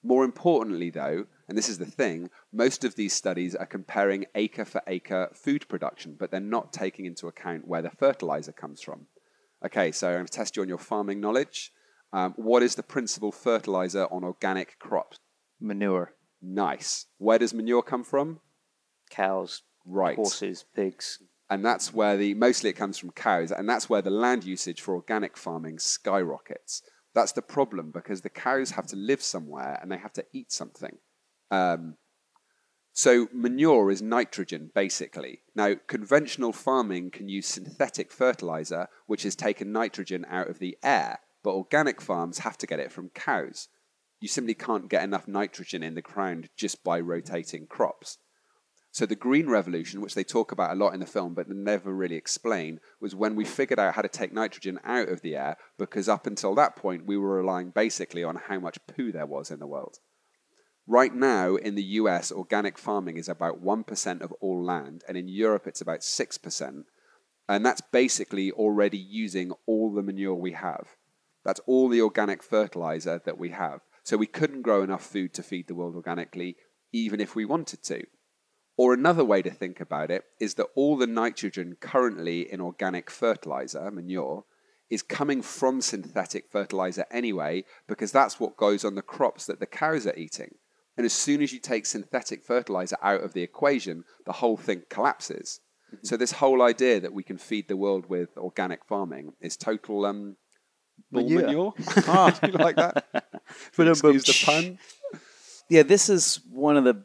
More 0.07 0.25
importantly, 0.25 0.91
though, 0.91 1.25
and 1.49 1.57
this 1.57 1.71
is 1.71 1.79
the 1.79 1.87
thing, 1.87 2.29
most 2.53 2.85
of 2.85 2.95
these 2.95 3.15
studies 3.15 3.55
are 3.55 3.65
comparing 3.67 4.27
acre 4.35 4.67
for 4.67 4.83
acre 4.87 5.31
food 5.33 5.67
production, 5.67 6.15
but 6.19 6.31
they're 6.31 6.41
not 6.41 6.75
taking 6.75 7.07
into 7.07 7.27
account 7.27 7.67
where 7.67 7.81
the 7.81 7.91
fertilizer 7.91 8.53
comes 8.53 8.83
from. 8.83 9.07
Okay, 9.65 9.91
so 9.93 10.09
I'm 10.09 10.15
going 10.17 10.27
to 10.27 10.33
test 10.33 10.57
you 10.57 10.63
on 10.63 10.69
your 10.69 10.77
farming 10.79 11.21
knowledge. 11.21 11.73
Um, 12.13 12.35
what 12.37 12.63
is 12.63 12.75
the 12.75 12.83
principal 12.83 13.33
fertilizer 13.33 14.05
on 14.11 14.25
organic 14.25 14.79
crops? 14.79 15.19
Manure. 15.59 16.13
Nice. 16.43 17.07
Where 17.17 17.39
does 17.39 17.55
manure 17.55 17.83
come 17.83 18.05
from? 18.05 18.41
Cows, 19.11 19.63
Right. 19.87 20.17
horses, 20.17 20.65
pigs. 20.75 21.23
and 21.51 21.65
that's 21.65 21.93
where 21.95 22.17
the 22.17 22.35
mostly 22.35 22.71
it 22.71 22.75
comes 22.75 22.97
from 22.99 23.11
cows 23.11 23.51
and 23.53 23.69
that's 23.69 23.89
where 23.89 24.01
the 24.03 24.11
land 24.11 24.45
usage 24.45 24.81
for 24.81 24.95
organic 24.95 25.37
farming 25.37 25.79
skyrockets 25.79 26.83
that's 27.15 27.33
the 27.33 27.43
problem 27.43 27.91
because 27.91 28.21
the 28.21 28.31
cows 28.31 28.73
have 28.73 28.87
to 28.89 28.97
live 28.97 29.23
somewhere 29.23 29.79
and 29.81 29.91
they 29.91 29.99
have 29.99 30.13
to 30.15 30.27
eat 30.33 30.53
something. 30.53 30.99
Um, 31.51 31.97
so 32.93 33.29
manure 33.33 33.91
is 33.91 34.03
nitrogen 34.03 34.71
basically. 34.75 35.41
Now 35.55 35.75
conventional 35.87 36.53
farming 36.53 37.11
can 37.11 37.29
use 37.29 37.47
synthetic 37.47 38.13
fertilizer 38.13 38.89
which 39.07 39.23
has 39.23 39.37
taken 39.37 39.73
nitrogen 39.73 40.27
out 40.29 40.49
of 40.49 40.59
the 40.59 40.77
air 40.83 41.21
but 41.43 41.55
organic 41.55 42.01
farms 42.01 42.39
have 42.39 42.57
to 42.59 42.67
get 42.67 42.81
it 42.81 42.93
from 42.93 43.11
cows. 43.11 43.69
You 44.21 44.29
simply 44.29 44.55
can't 44.55 44.89
get 44.89 45.05
enough 45.05 45.29
nitrogen 45.29 45.83
in 45.83 45.95
the 45.95 46.03
ground 46.03 46.49
just 46.57 46.83
by 46.83 46.99
rotating 47.01 47.67
crops 47.67 48.19
so 48.95 49.07
the 49.07 49.17
green 49.17 49.49
revolution, 49.49 50.01
which 50.01 50.15
they 50.15 50.23
talk 50.23 50.53
about 50.53 50.71
a 50.71 50.77
lot 50.77 50.95
in 50.95 51.01
the 51.01 51.07
film 51.07 51.35
but 51.35 51.49
never 51.49 51.93
really 51.93 52.15
explain, 52.15 52.79
was 53.01 53.13
when 53.13 53.35
we 53.35 53.45
figured 53.45 53.81
out 53.81 53.97
how 53.97 54.03
to 54.03 54.09
take 54.09 54.33
nitrogen 54.33 54.79
out 54.85 55.09
of 55.09 55.21
the 55.21 55.35
air 55.35 55.57
because 55.77 56.09
up 56.09 56.29
until 56.29 56.55
that 56.55 56.77
point 56.77 57.05
we 57.05 57.17
were 57.17 57.35
relying 57.35 57.71
basically 57.71 58.23
on 58.23 58.41
how 58.47 58.61
much 58.61 58.79
poo 58.87 59.11
there 59.11 59.27
was 59.27 59.51
in 59.51 59.59
the 59.59 59.67
world. 59.67 59.99
Right 60.87 61.13
now 61.13 61.57
in 61.57 61.75
the 61.75 61.83
US, 61.83 62.31
organic 62.31 62.79
farming 62.79 63.17
is 63.17 63.29
about 63.29 63.65
1% 63.65 64.21
of 64.21 64.31
all 64.41 64.65
land, 64.65 65.03
and 65.09 65.17
in 65.17 65.27
Europe 65.27 65.67
it's 65.67 65.81
about 65.81 66.03
6%. 66.03 66.85
And 67.49 67.67
that's 67.67 67.81
basically 67.81 68.53
already 68.53 68.99
using 68.99 69.51
all 69.67 69.93
the 69.93 70.05
manure 70.05 70.37
we 70.37 70.53
have. 70.53 70.87
That's 71.45 71.61
all 71.67 71.89
the 71.89 72.01
organic 72.01 72.45
fertilizer 72.45 73.21
that 73.25 73.39
we 73.39 73.49
have. 73.49 73.81
So 74.05 74.17
we 74.17 74.29
couldn't 74.29 74.63
grow 74.63 74.85
enough 74.85 75.05
food 75.05 75.35
to 75.35 75.43
feed 75.43 75.67
the 75.67 75.75
world 75.75 75.97
organically, 75.97 76.55
even 76.93 77.21
if 77.21 77.35
we 77.35 77.45
wanted 77.45 77.83
to. 77.83 78.05
Or 78.77 78.93
another 78.93 79.25
way 79.25 79.41
to 79.43 79.51
think 79.51 79.81
about 79.81 80.11
it 80.11 80.25
is 80.41 80.55
that 80.55 80.67
all 80.75 80.97
the 80.97 81.07
nitrogen 81.07 81.77
currently 81.81 82.53
in 82.53 82.61
organic 82.61 83.11
fertilizer, 83.11 83.91
manure, 83.91 84.45
is 84.91 85.03
coming 85.03 85.43
from 85.43 85.81
synthetic 85.81 86.51
fertilizer 86.51 87.07
anyway, 87.11 87.65
because 87.87 88.13
that's 88.13 88.41
what 88.41 88.57
goes 88.57 88.85
on 88.85 88.95
the 88.97 89.03
crops 89.03 89.47
that 89.47 89.61
the 89.61 89.67
cows 89.67 90.07
are 90.07 90.17
eating. 90.17 90.57
And 90.97 91.05
as 91.07 91.13
soon 91.13 91.43
as 91.43 91.53
you 91.53 91.59
take 91.59 91.87
synthetic 91.87 92.45
fertilizer 92.45 92.97
out 93.03 93.23
of 93.23 93.33
the 93.33 93.43
equation, 93.43 94.05
the 94.27 94.33
whole 94.33 94.57
thing 94.57 94.83
collapses. 94.89 95.61
So 96.03 96.17
this 96.17 96.33
whole 96.33 96.63
idea 96.63 97.01
that 97.01 97.13
we 97.13 97.23
can 97.23 97.39
feed 97.39 97.69
the 97.69 97.77
world 97.77 98.07
with 98.09 98.37
organic 98.37 98.85
farming 98.85 99.33
is 99.41 99.57
total 99.57 100.05
um, 100.07 100.37
bull 101.11 101.29
Manure. 101.29 101.47
manure. 101.47 101.75
Ah, 102.09 102.39
you 102.45 102.53
like 102.53 102.77
that? 102.77 103.05
Excuse 103.79 104.25
the 104.25 104.43
pun. 104.45 104.79
Yeah, 105.69 105.83
this 105.83 106.09
is 106.09 106.41
one 106.51 106.77
of 106.77 106.85
the 106.85 107.05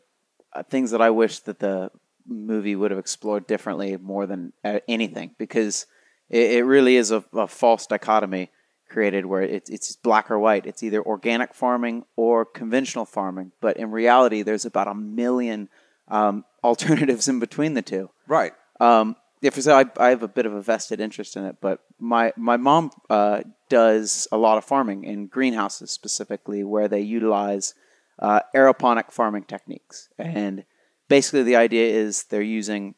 things 0.70 0.92
that 0.92 1.02
I 1.02 1.10
wish 1.10 1.40
that 1.40 1.60
the 1.60 1.92
movie 2.28 2.76
would 2.76 2.92
have 2.92 3.00
explored 3.00 3.48
differently 3.48 3.98
more 3.98 4.26
than 4.26 4.54
uh, 4.64 4.80
anything 4.88 5.36
because 5.38 5.86
it, 6.30 6.52
it 6.52 6.64
really 6.64 6.96
is 6.96 7.12
a, 7.12 7.24
a 7.34 7.48
false 7.48 7.88
dichotomy 7.88 8.52
created 8.90 9.26
where 9.26 9.44
it's, 9.44 9.70
it's 9.70 9.96
black 9.96 10.30
or 10.30 10.40
white. 10.40 10.66
It's 10.66 10.84
either 10.84 11.02
organic 11.02 11.54
farming 11.54 12.06
or 12.16 12.44
conventional 12.44 13.06
farming. 13.06 13.52
But 13.62 13.78
in 13.78 13.92
reality, 13.92 14.42
there's 14.42 14.66
about 14.66 14.88
a 14.88 14.96
million 14.96 15.70
um, 16.08 16.44
alternatives 16.64 17.28
in 17.28 17.40
between 17.40 17.76
the 17.76 17.82
two. 17.82 18.10
Right. 18.28 18.54
Um, 18.80 19.16
for 19.52 19.62
so 19.62 19.78
I, 19.78 19.86
I 19.98 20.10
have 20.10 20.24
a 20.24 20.28
bit 20.28 20.46
of 20.46 20.54
a 20.54 20.62
vested 20.62 21.00
interest 21.00 21.38
in 21.38 21.46
it, 21.46 21.58
but 21.62 21.80
my 21.98 22.34
my 22.36 22.58
mom 22.58 22.92
uh, 23.10 23.42
does 23.70 24.28
a 24.34 24.38
lot 24.38 24.58
of 24.58 24.66
farming 24.66 25.06
in 25.06 25.28
greenhouses 25.28 25.92
specifically, 25.92 26.64
where 26.66 26.90
they 26.90 27.00
utilize 27.00 27.74
uh, 28.20 28.42
aeroponic 28.56 29.12
farming 29.12 29.44
techniques, 29.44 30.10
and 30.18 30.66
basically 31.08 31.44
the 31.44 31.56
idea 31.56 31.88
is 31.88 32.24
they're 32.26 32.42
using 32.42 32.96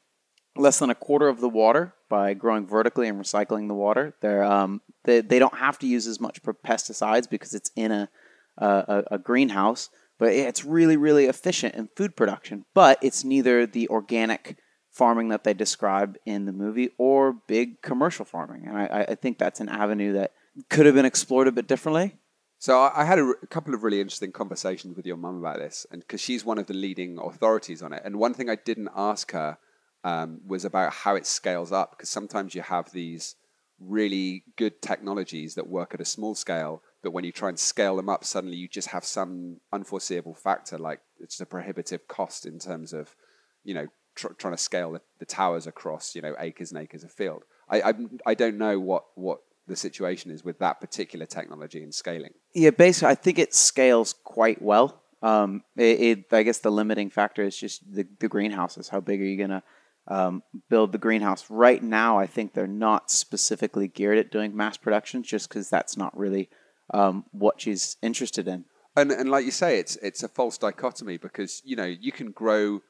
less 0.56 0.80
than 0.80 0.89
a 0.89 0.95
quarter 0.95 1.27
of 1.27 1.39
the 1.39 1.49
water 1.49 1.93
by 2.10 2.34
growing 2.34 2.68
vertically 2.68 3.07
and 3.07 3.19
recycling 3.19 3.68
the 3.68 3.73
water. 3.73 4.15
They're 4.22 4.43
um, 4.43 4.81
they 5.03 5.22
they 5.22 5.39
don't 5.39 5.57
have 5.57 5.80
to 5.80 5.88
use 5.88 6.07
as 6.07 6.19
much 6.19 6.41
pesticides 6.43 7.30
because 7.30 7.53
it's 7.53 7.72
in 7.76 7.91
a 7.91 8.10
a, 8.57 9.03
a 9.11 9.18
greenhouse, 9.18 9.89
but 10.19 10.34
it's 10.34 10.65
really 10.65 10.98
really 10.98 11.26
efficient 11.26 11.76
in 11.76 11.89
food 11.95 12.15
production. 12.15 12.65
But 12.73 12.99
it's 13.02 13.23
neither 13.23 13.65
the 13.65 13.88
organic 13.89 14.57
farming 14.89 15.30
that 15.30 15.45
they 15.45 15.53
describe 15.53 16.18
in 16.26 16.45
the 16.45 16.52
movie 16.52 16.89
or 16.98 17.34
big 17.48 17.81
commercial 17.81 18.26
farming, 18.26 18.68
and 18.68 18.77
I, 18.77 19.06
I 19.10 19.15
think 19.15 19.38
that's 19.38 19.61
an 19.61 19.69
avenue 19.69 20.14
that 20.14 20.34
could 20.69 20.85
have 20.85 20.95
been 20.95 21.06
explored 21.06 21.48
a 21.48 21.52
bit 21.52 21.68
differently. 21.68 22.18
So 22.61 22.79
I 22.79 23.05
had 23.05 23.17
a 23.17 23.33
couple 23.49 23.73
of 23.73 23.81
really 23.81 24.01
interesting 24.01 24.31
conversations 24.31 24.95
with 24.95 25.07
your 25.07 25.17
mum 25.17 25.39
about 25.39 25.57
this, 25.57 25.88
and 25.89 26.01
because 26.01 26.21
she's 26.21 26.45
one 26.45 26.59
of 26.59 26.67
the 26.67 26.75
leading 26.75 27.17
authorities 27.17 27.81
on 27.81 27.91
it. 27.91 28.03
And 28.05 28.17
one 28.17 28.35
thing 28.35 28.51
I 28.51 28.55
didn't 28.55 28.89
ask 28.95 29.31
her 29.31 29.57
um, 30.03 30.41
was 30.45 30.63
about 30.63 30.93
how 30.93 31.15
it 31.15 31.25
scales 31.25 31.71
up, 31.71 31.89
because 31.89 32.09
sometimes 32.09 32.53
you 32.53 32.61
have 32.61 32.91
these 32.91 33.35
really 33.79 34.43
good 34.57 34.79
technologies 34.79 35.55
that 35.55 35.69
work 35.69 35.95
at 35.95 36.01
a 36.01 36.05
small 36.05 36.35
scale, 36.35 36.83
but 37.01 37.13
when 37.13 37.23
you 37.23 37.31
try 37.31 37.49
and 37.49 37.57
scale 37.57 37.95
them 37.95 38.09
up, 38.09 38.23
suddenly 38.23 38.57
you 38.57 38.67
just 38.67 38.89
have 38.89 39.05
some 39.05 39.57
unforeseeable 39.73 40.35
factor, 40.35 40.77
like 40.77 40.99
it's 41.19 41.41
a 41.41 41.47
prohibitive 41.47 42.07
cost 42.07 42.45
in 42.45 42.59
terms 42.59 42.93
of, 42.93 43.15
you 43.63 43.73
know, 43.73 43.88
tr- 44.13 44.33
trying 44.38 44.53
to 44.53 44.61
scale 44.61 44.91
the, 44.91 45.01
the 45.17 45.25
towers 45.25 45.65
across, 45.65 46.13
you 46.13 46.21
know, 46.21 46.35
acres 46.38 46.71
and 46.71 46.79
acres 46.79 47.03
of 47.03 47.11
field. 47.11 47.41
I, 47.67 47.81
I 47.81 47.93
I 48.27 48.33
don't 48.35 48.59
know 48.59 48.79
what 48.79 49.05
what 49.15 49.39
the 49.72 49.77
situation 49.77 50.31
is 50.31 50.43
with 50.43 50.60
that 50.60 50.81
particular 50.81 51.26
technology 51.26 51.81
and 51.81 51.95
scaling. 51.95 52.34
Yeah, 52.53 52.72
basically, 52.72 53.07
I 53.07 53.15
think 53.15 53.39
it 53.39 53.56
scales 53.56 54.14
quite 54.26 54.61
well. 54.61 55.02
Um, 55.22 55.64
it, 55.77 56.02
it, 56.02 56.34
I 56.34 56.43
guess 56.43 56.57
the 56.57 56.72
limiting 56.72 57.10
factor 57.10 57.41
is 57.41 57.57
just 57.57 57.81
the, 57.89 58.06
the 58.19 58.27
greenhouses. 58.27 58.89
How 58.89 58.99
big 58.99 59.22
are 59.22 59.26
you 59.26 59.38
going 59.38 59.61
to 59.61 59.64
um, 60.10 60.43
build 60.69 60.91
the 60.91 60.98
greenhouse? 60.98 61.49
Right 61.49 61.81
now, 61.81 62.19
I 62.19 62.27
think 62.27 62.53
they're 62.53 62.68
not 62.68 63.10
specifically 63.10 63.88
geared 63.88 64.18
at 64.18 64.30
doing 64.30 64.53
mass 64.53 64.76
production, 64.76 65.23
just 65.23 65.48
because 65.48 65.69
that's 65.69 65.95
not 65.95 66.15
really 66.18 66.49
um, 66.93 67.23
what 67.31 67.61
she's 67.61 67.95
interested 68.02 68.49
in. 68.49 68.65
And 68.98 69.10
and 69.10 69.31
like 69.31 69.45
you 69.45 69.52
say, 69.52 69.80
it's 69.80 69.95
it's 69.98 70.22
a 70.22 70.27
false 70.27 70.57
dichotomy 70.57 71.15
because 71.15 71.61
you 71.64 71.77
know 71.77 71.85
you 71.85 72.11
can 72.11 72.31
grow 72.31 72.81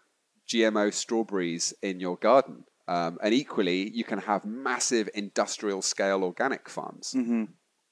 GMO 0.49 0.91
strawberries 0.91 1.75
in 1.83 1.99
your 1.99 2.17
garden, 2.17 2.63
um, 2.87 3.17
and 3.23 3.33
equally 3.33 3.89
you 3.91 4.03
can 4.03 4.19
have 4.19 4.45
massive 4.45 5.09
industrial 5.13 5.81
scale 5.81 6.23
organic 6.23 6.69
farms. 6.69 7.13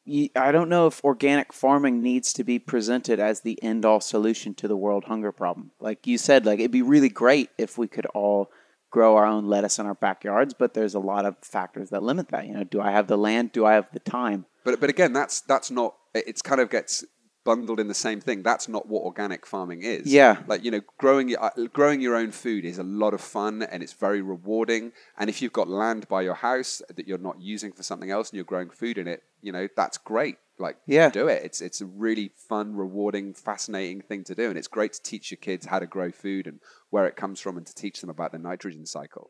Ye- 0.05 0.31
I 0.35 0.51
don't 0.51 0.69
know 0.69 0.87
if 0.87 1.03
organic 1.03 1.53
farming 1.53 2.01
needs 2.01 2.33
to 2.33 2.43
be 2.43 2.57
presented 2.57 3.19
as 3.19 3.41
the 3.41 3.61
end 3.61 3.85
all 3.85 4.01
solution 4.01 4.53
to 4.55 4.67
the 4.67 4.77
world 4.77 5.05
hunger 5.05 5.31
problem. 5.31 5.71
Like 5.79 6.07
you 6.07 6.17
said, 6.17 6.45
like 6.45 6.59
it'd 6.59 6.71
be 6.71 6.81
really 6.81 7.09
great 7.09 7.49
if 7.57 7.77
we 7.77 7.87
could 7.87 8.05
all 8.07 8.49
grow 8.91 9.17
our 9.17 9.25
own 9.25 9.45
lettuce 9.45 9.77
in 9.77 9.85
our 9.85 9.93
backyards, 9.93 10.53
but 10.53 10.73
there's 10.73 10.95
a 10.95 10.99
lot 10.99 11.25
of 11.25 11.35
factors 11.43 11.91
that 11.91 12.01
limit 12.01 12.29
that. 12.29 12.47
You 12.47 12.55
know, 12.55 12.63
do 12.63 12.81
I 12.81 12.91
have 12.91 13.07
the 13.07 13.17
land? 13.17 13.51
Do 13.51 13.65
I 13.65 13.73
have 13.73 13.87
the 13.93 13.99
time? 13.99 14.45
But 14.63 14.79
but 14.79 14.89
again, 14.89 15.13
that's 15.13 15.41
that's 15.41 15.69
not. 15.69 15.95
It's 16.15 16.41
kind 16.41 16.59
of 16.59 16.71
gets 16.71 17.05
bundled 17.49 17.79
in 17.79 17.87
the 17.87 18.01
same 18.07 18.19
thing. 18.27 18.39
That's 18.43 18.67
not 18.75 18.83
what 18.91 19.01
organic 19.11 19.41
farming 19.53 19.81
is. 19.97 20.05
Yeah. 20.21 20.33
like 20.51 20.63
you 20.65 20.71
know, 20.71 20.81
growing 21.03 21.27
your- 21.29 21.43
uh, 21.43 21.49
growing 21.79 21.99
your 22.05 22.15
own 22.21 22.31
food 22.43 22.63
is 22.71 22.77
a 22.77 22.83
lot 23.03 23.13
of 23.17 23.21
fun 23.21 23.53
and 23.71 23.81
it's 23.83 23.93
very 24.07 24.21
rewarding. 24.21 24.83
And 25.19 25.25
if 25.31 25.41
you've 25.41 25.57
got 25.61 25.67
land 25.83 26.07
by 26.15 26.21
your 26.21 26.35
house 26.49 26.73
that 26.95 27.07
you're 27.07 27.27
not 27.29 27.37
using 27.55 27.71
for 27.77 27.83
something 27.89 28.11
else 28.11 28.29
and 28.29 28.35
you're 28.37 28.51
growing 28.53 28.69
food 28.81 28.97
in 28.97 29.07
it, 29.07 29.23
you 29.41 29.51
know 29.55 29.65
that's 29.81 29.97
great. 29.97 30.37
Like 30.65 30.77
Yeah. 30.85 31.09
do 31.09 31.27
it. 31.35 31.39
It's 31.47 31.59
it's 31.67 31.81
a 31.81 31.85
really 32.05 32.27
fun, 32.49 32.67
rewarding, 32.75 33.33
fascinating 33.33 34.01
thing 34.09 34.21
to 34.29 34.35
do, 34.41 34.45
and 34.49 34.57
it's 34.59 34.67
great 34.77 34.93
to 34.97 35.01
teach 35.11 35.25
your 35.31 35.41
kids 35.47 35.65
how 35.71 35.79
to 35.79 35.87
grow 35.95 36.09
food 36.11 36.45
and 36.49 36.57
where 36.93 37.07
it 37.09 37.15
comes 37.23 37.39
from, 37.43 37.57
and 37.57 37.65
to 37.69 37.73
teach 37.83 37.97
them 38.01 38.09
about 38.15 38.31
the 38.33 38.37
nitrogen 38.49 38.85
cycle. 38.85 39.25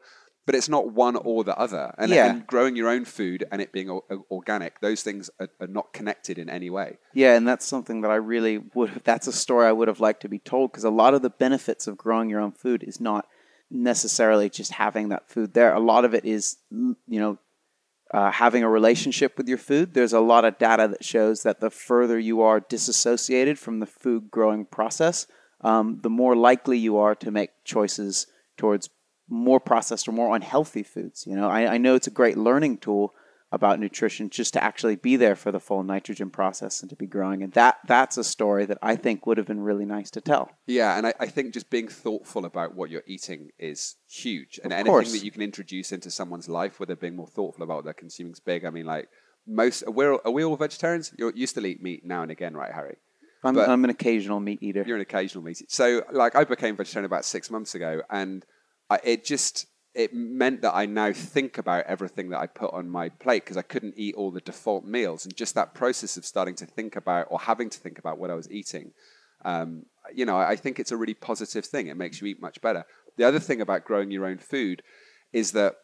But 0.49 0.55
it's 0.55 0.67
not 0.67 0.93
one 0.93 1.15
or 1.15 1.43
the 1.43 1.55
other. 1.59 1.93
And, 1.99 2.09
Yeah. 2.09 2.25
and 2.31 2.47
growing 2.47 2.75
your 2.75 2.89
own 2.89 3.05
food 3.05 3.43
and 3.51 3.61
it 3.61 3.71
being 3.71 3.87
o- 3.91 4.03
organic, 4.31 4.79
those 4.81 5.03
things 5.03 5.29
are, 5.39 5.47
are 5.61 5.67
not 5.67 5.93
connected 5.93 6.39
in 6.39 6.49
any 6.49 6.71
way. 6.71 6.97
Yeah, 7.13 7.35
and 7.35 7.47
that's 7.47 7.67
something 7.67 8.01
that 8.01 8.09
I 8.09 8.15
really 8.15 8.57
would 8.73 8.89
have, 8.89 9.03
that's 9.03 9.27
a 9.27 9.31
story 9.31 9.67
I 9.67 9.71
would 9.71 9.87
have 9.87 9.99
liked 9.99 10.23
to 10.23 10.27
be 10.27 10.39
told 10.39 10.71
because 10.71 10.85
a 10.85 10.89
lot 10.89 11.13
of 11.13 11.21
the 11.21 11.29
benefits 11.29 11.85
of 11.85 11.97
growing 11.97 12.31
your 12.31 12.39
own 12.39 12.51
food 12.51 12.83
is 12.83 12.99
not 12.99 13.27
necessarily 13.69 14.49
just 14.49 14.71
having 14.71 15.09
that 15.09 15.29
food 15.29 15.53
there. 15.53 15.71
A 15.71 15.79
lot 15.79 16.03
of 16.03 16.15
it 16.15 16.25
is, 16.25 16.57
you 16.71 16.95
know, 17.07 17.37
uh, 18.11 18.31
having 18.31 18.63
a 18.63 18.69
relationship 18.69 19.37
with 19.37 19.47
your 19.47 19.59
food. 19.59 19.93
There's 19.93 20.13
a 20.13 20.19
lot 20.19 20.45
of 20.45 20.57
data 20.57 20.87
that 20.87 21.05
shows 21.05 21.43
that 21.43 21.59
the 21.59 21.69
further 21.69 22.17
you 22.17 22.41
are 22.41 22.59
disassociated 22.59 23.59
from 23.59 23.81
the 23.81 23.85
food 23.85 24.31
growing 24.31 24.65
process, 24.65 25.27
um, 25.61 25.99
the 26.01 26.09
more 26.09 26.35
likely 26.35 26.79
you 26.79 26.97
are 26.97 27.13
to 27.13 27.29
make 27.29 27.51
choices 27.63 28.25
towards 28.57 28.89
more 29.29 29.59
processed 29.59 30.07
or 30.07 30.11
more 30.11 30.35
unhealthy 30.35 30.83
foods. 30.83 31.25
You 31.27 31.35
know, 31.35 31.49
I, 31.49 31.73
I 31.73 31.77
know 31.77 31.95
it's 31.95 32.07
a 32.07 32.11
great 32.11 32.37
learning 32.37 32.77
tool 32.77 33.13
about 33.51 33.79
nutrition 33.79 34.29
just 34.29 34.53
to 34.53 34.63
actually 34.63 34.95
be 34.95 35.15
there 35.15 35.35
for 35.35 35.51
the 35.51 35.59
full 35.59 35.81
nitrogen 35.81 36.29
process 36.29 36.81
and 36.81 36.89
to 36.91 36.95
be 36.95 37.07
growing. 37.07 37.41
And 37.41 37.51
that 37.53 37.79
that's 37.87 38.15
a 38.17 38.23
story 38.23 38.65
that 38.67 38.77
I 38.81 38.95
think 38.95 39.25
would 39.25 39.37
have 39.39 39.47
been 39.47 39.61
really 39.61 39.85
nice 39.85 40.11
to 40.11 40.21
tell. 40.21 40.51
Yeah, 40.67 40.95
and 40.97 41.07
I, 41.07 41.13
I 41.19 41.25
think 41.25 41.53
just 41.55 41.71
being 41.71 41.87
thoughtful 41.87 42.45
about 42.45 42.75
what 42.75 42.91
you're 42.91 43.03
eating 43.07 43.49
is 43.57 43.95
huge. 44.07 44.59
And 44.63 44.71
Of 44.71 44.77
anything 44.77 44.91
course. 44.91 45.11
that 45.13 45.23
you 45.23 45.31
can 45.31 45.41
introduce 45.41 45.91
into 45.91 46.11
someone's 46.11 46.47
life 46.47 46.79
where 46.79 46.85
they're 46.85 46.95
being 46.95 47.15
more 47.15 47.27
thoughtful 47.27 47.63
about 47.63 47.77
what 47.77 47.85
they're 47.85 47.93
consuming 47.93 48.33
is 48.33 48.39
big. 48.39 48.65
I 48.65 48.69
mean, 48.69 48.85
like 48.85 49.09
most, 49.47 49.83
we're, 49.87 50.13
are 50.13 50.31
we 50.31 50.43
all 50.43 50.55
vegetarians? 50.55 51.11
You're, 51.17 51.33
you 51.35 51.47
still 51.47 51.65
eat 51.65 51.81
meat 51.81 52.05
now 52.05 52.21
and 52.21 52.29
again, 52.29 52.55
right, 52.55 52.71
Harry? 52.71 52.97
I'm, 53.43 53.57
I'm 53.57 53.83
an 53.83 53.89
occasional 53.89 54.39
meat 54.39 54.59
eater. 54.61 54.83
You're 54.85 54.97
an 54.97 55.01
occasional 55.01 55.43
meat. 55.43 55.61
eater. 55.61 55.65
So, 55.69 56.03
like, 56.11 56.35
I 56.35 56.43
became 56.43 56.75
vegetarian 56.75 57.05
about 57.05 57.25
six 57.25 57.49
months 57.49 57.73
ago, 57.73 58.01
and 58.09 58.45
I, 58.89 58.99
it 59.03 59.25
just 59.25 59.67
it 59.95 60.13
meant 60.13 60.61
that 60.61 60.75
I 60.75 60.85
now 60.85 61.11
think 61.11 61.57
about 61.57 61.85
everything 61.85 62.29
that 62.29 62.39
I 62.39 62.47
put 62.47 62.73
on 62.73 62.89
my 62.89 63.09
plate 63.09 63.43
because 63.43 63.57
I 63.57 63.63
couldn't 63.63 63.95
eat 63.97 64.15
all 64.15 64.31
the 64.31 64.41
default 64.41 64.85
meals, 64.85 65.25
and 65.25 65.35
just 65.35 65.55
that 65.55 65.73
process 65.73 66.17
of 66.17 66.25
starting 66.25 66.55
to 66.55 66.65
think 66.65 66.95
about 66.95 67.27
or 67.29 67.39
having 67.39 67.69
to 67.69 67.79
think 67.79 67.99
about 67.99 68.19
what 68.19 68.29
I 68.29 68.35
was 68.35 68.51
eating. 68.51 68.91
Um, 69.45 69.83
you 70.13 70.25
know, 70.25 70.37
I 70.37 70.55
think 70.55 70.79
it's 70.79 70.91
a 70.91 70.97
really 70.97 71.13
positive 71.13 71.65
thing. 71.65 71.87
It 71.87 71.97
makes 71.97 72.21
you 72.21 72.27
eat 72.27 72.41
much 72.41 72.61
better. 72.61 72.85
The 73.17 73.25
other 73.25 73.39
thing 73.39 73.61
about 73.61 73.85
growing 73.85 74.11
your 74.11 74.25
own 74.25 74.37
food 74.37 74.83
is 75.33 75.51
that 75.53 75.75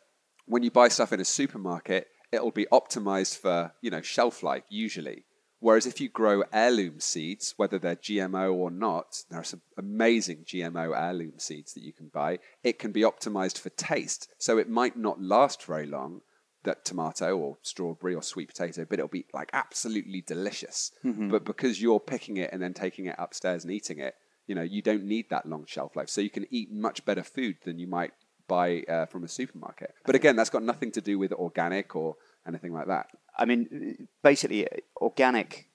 when 0.46 0.64
you 0.64 0.72
buy 0.72 0.88
stuff 0.90 1.14
in 1.14 1.20
a 1.20 1.26
supermarket, 1.26 2.08
it'll 2.32 2.52
be 2.52 2.68
optimized 2.72 3.38
for 3.38 3.74
you 3.82 3.92
know 3.92 4.02
shelf 4.02 4.44
life 4.44 4.64
usually. 4.70 5.26
Whereas 5.66 5.88
if 5.88 6.00
you 6.00 6.10
grow 6.10 6.44
heirloom 6.54 7.00
seeds, 7.00 7.56
whether 7.58 7.80
they're 7.80 7.96
GMO 7.96 8.54
or 8.54 8.70
not, 8.70 9.24
there 9.32 9.40
are 9.40 9.44
some 9.44 9.64
amazing 9.76 10.44
GMO 10.46 10.96
heirloom 10.96 11.40
seeds 11.40 11.74
that 11.74 11.82
you 11.82 11.92
can 11.92 12.10
buy. 12.10 12.38
It 12.64 12.78
can 12.78 12.92
be 12.92 13.02
optimized 13.02 13.58
for 13.58 13.72
taste, 13.72 14.32
so 14.38 14.60
it 14.60 14.70
might 14.70 14.96
not 14.96 15.20
last 15.20 15.64
very 15.64 15.88
long. 15.88 16.22
That 16.66 16.86
tomato 16.86 17.36
or 17.36 17.58
strawberry 17.64 18.14
or 18.14 18.22
sweet 18.22 18.50
potato, 18.50 18.86
but 18.88 19.00
it'll 19.00 19.08
be 19.08 19.26
like 19.34 19.50
absolutely 19.54 20.22
delicious. 20.22 20.92
But 21.32 21.46
because 21.46 21.82
you're 21.82 22.00
picking 22.00 22.38
it 22.38 22.52
and 22.54 22.62
then 22.62 22.76
taking 22.76 23.08
it 23.08 23.16
upstairs 23.18 23.64
and 23.64 23.74
eating 23.74 23.98
it, 23.98 24.14
you 24.46 24.54
know, 24.54 24.62
you 24.62 24.84
don't 24.84 25.06
need 25.06 25.32
that 25.32 25.48
long 25.48 25.66
shelf 25.66 25.96
life. 25.96 26.10
So 26.10 26.22
you 26.22 26.30
can 26.30 26.46
eat 26.52 26.72
much 26.72 27.04
better 27.06 27.24
food 27.24 27.58
than 27.66 27.80
you 27.80 27.88
might 27.88 28.14
buy 28.48 28.84
uh, 28.84 29.08
from 29.08 29.24
a 29.24 29.28
supermarket. 29.28 29.96
But 30.06 30.14
again, 30.14 30.36
that's 30.36 30.52
got 30.52 30.62
nothing 30.62 30.92
to 30.92 31.02
do 31.02 31.18
with 31.18 31.34
organic 31.34 31.96
or 31.96 32.18
anything 32.48 32.72
like 32.72 32.86
that. 32.86 33.08
I 33.38 33.46
mean, 33.46 34.08
basically, 34.24 34.68
organic 35.00 35.70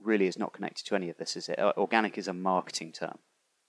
really 0.00 0.26
is 0.26 0.38
not 0.38 0.52
connected 0.52 0.84
to 0.86 0.94
any 0.94 1.08
of 1.10 1.16
this, 1.16 1.36
is 1.36 1.48
it? 1.48 1.58
Uh, 1.58 1.72
Organic 1.76 2.18
is 2.18 2.28
a 2.28 2.32
marketing 2.32 2.92
term 2.92 3.18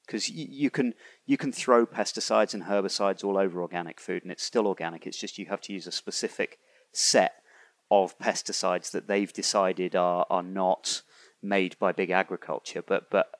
because 0.05 0.29
you, 0.29 0.47
you 0.49 0.69
can 0.69 0.93
you 1.25 1.37
can 1.37 1.51
throw 1.51 1.85
pesticides 1.85 2.53
and 2.53 2.63
herbicides 2.63 3.23
all 3.23 3.37
over 3.37 3.61
organic 3.61 3.99
food, 3.99 4.23
and 4.23 4.31
it's 4.31 4.43
still 4.43 4.67
organic. 4.67 5.05
It's 5.05 5.19
just 5.19 5.37
you 5.37 5.45
have 5.47 5.61
to 5.61 5.73
use 5.73 5.87
a 5.87 5.91
specific 5.91 6.59
set 6.91 7.33
of 7.91 8.17
pesticides 8.19 8.91
that 8.91 9.07
they've 9.07 9.31
decided 9.31 9.95
are 9.95 10.25
are 10.29 10.43
not 10.43 11.03
made 11.41 11.77
by 11.79 11.91
big 11.91 12.09
agriculture. 12.09 12.81
But 12.81 13.09
but 13.09 13.31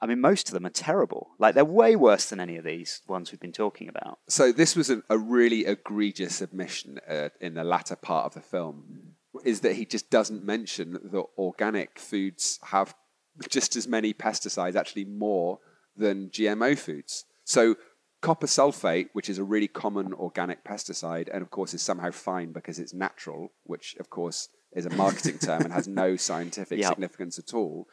I 0.00 0.06
mean, 0.06 0.20
most 0.20 0.48
of 0.48 0.54
them 0.54 0.64
are 0.64 0.70
terrible. 0.70 1.30
Like 1.38 1.54
they're 1.54 1.64
way 1.64 1.94
worse 1.96 2.30
than 2.30 2.40
any 2.40 2.56
of 2.56 2.64
these 2.64 3.02
ones 3.06 3.30
we've 3.30 3.40
been 3.40 3.52
talking 3.52 3.88
about. 3.88 4.18
So 4.28 4.52
this 4.52 4.74
was 4.74 4.88
a, 4.90 5.02
a 5.10 5.18
really 5.18 5.66
egregious 5.66 6.40
admission 6.40 7.00
uh, 7.08 7.28
in 7.40 7.54
the 7.54 7.64
latter 7.64 7.96
part 7.96 8.26
of 8.26 8.34
the 8.34 8.40
film, 8.40 9.16
is 9.44 9.60
that 9.60 9.74
he 9.76 9.84
just 9.84 10.10
doesn't 10.10 10.44
mention 10.44 10.92
that 11.12 11.24
organic 11.38 11.98
foods 11.98 12.58
have 12.64 12.94
just 13.48 13.76
as 13.76 13.86
many 13.88 14.12
pesticides, 14.12 14.76
actually 14.76 15.04
more 15.04 15.58
than 15.96 16.28
GMO 16.30 16.78
foods. 16.78 17.24
So 17.44 17.76
copper 18.22 18.46
sulfate, 18.46 19.08
which 19.12 19.28
is 19.28 19.38
a 19.38 19.44
really 19.44 19.68
common 19.68 20.12
organic 20.12 20.64
pesticide, 20.64 21.28
and 21.32 21.42
of 21.42 21.50
course 21.50 21.74
is 21.74 21.82
somehow 21.82 22.10
fine 22.10 22.52
because 22.52 22.78
it's 22.78 22.92
natural, 22.94 23.52
which 23.64 23.96
of 23.98 24.10
course 24.10 24.48
is 24.72 24.86
a 24.86 24.90
marketing 24.90 25.38
term 25.42 25.62
and 25.62 25.72
has 25.72 25.88
no 25.88 26.16
scientific 26.16 26.78
Yeah. 26.78 26.88
significance 26.90 27.38
at 27.38 27.54
all. 27.54 27.86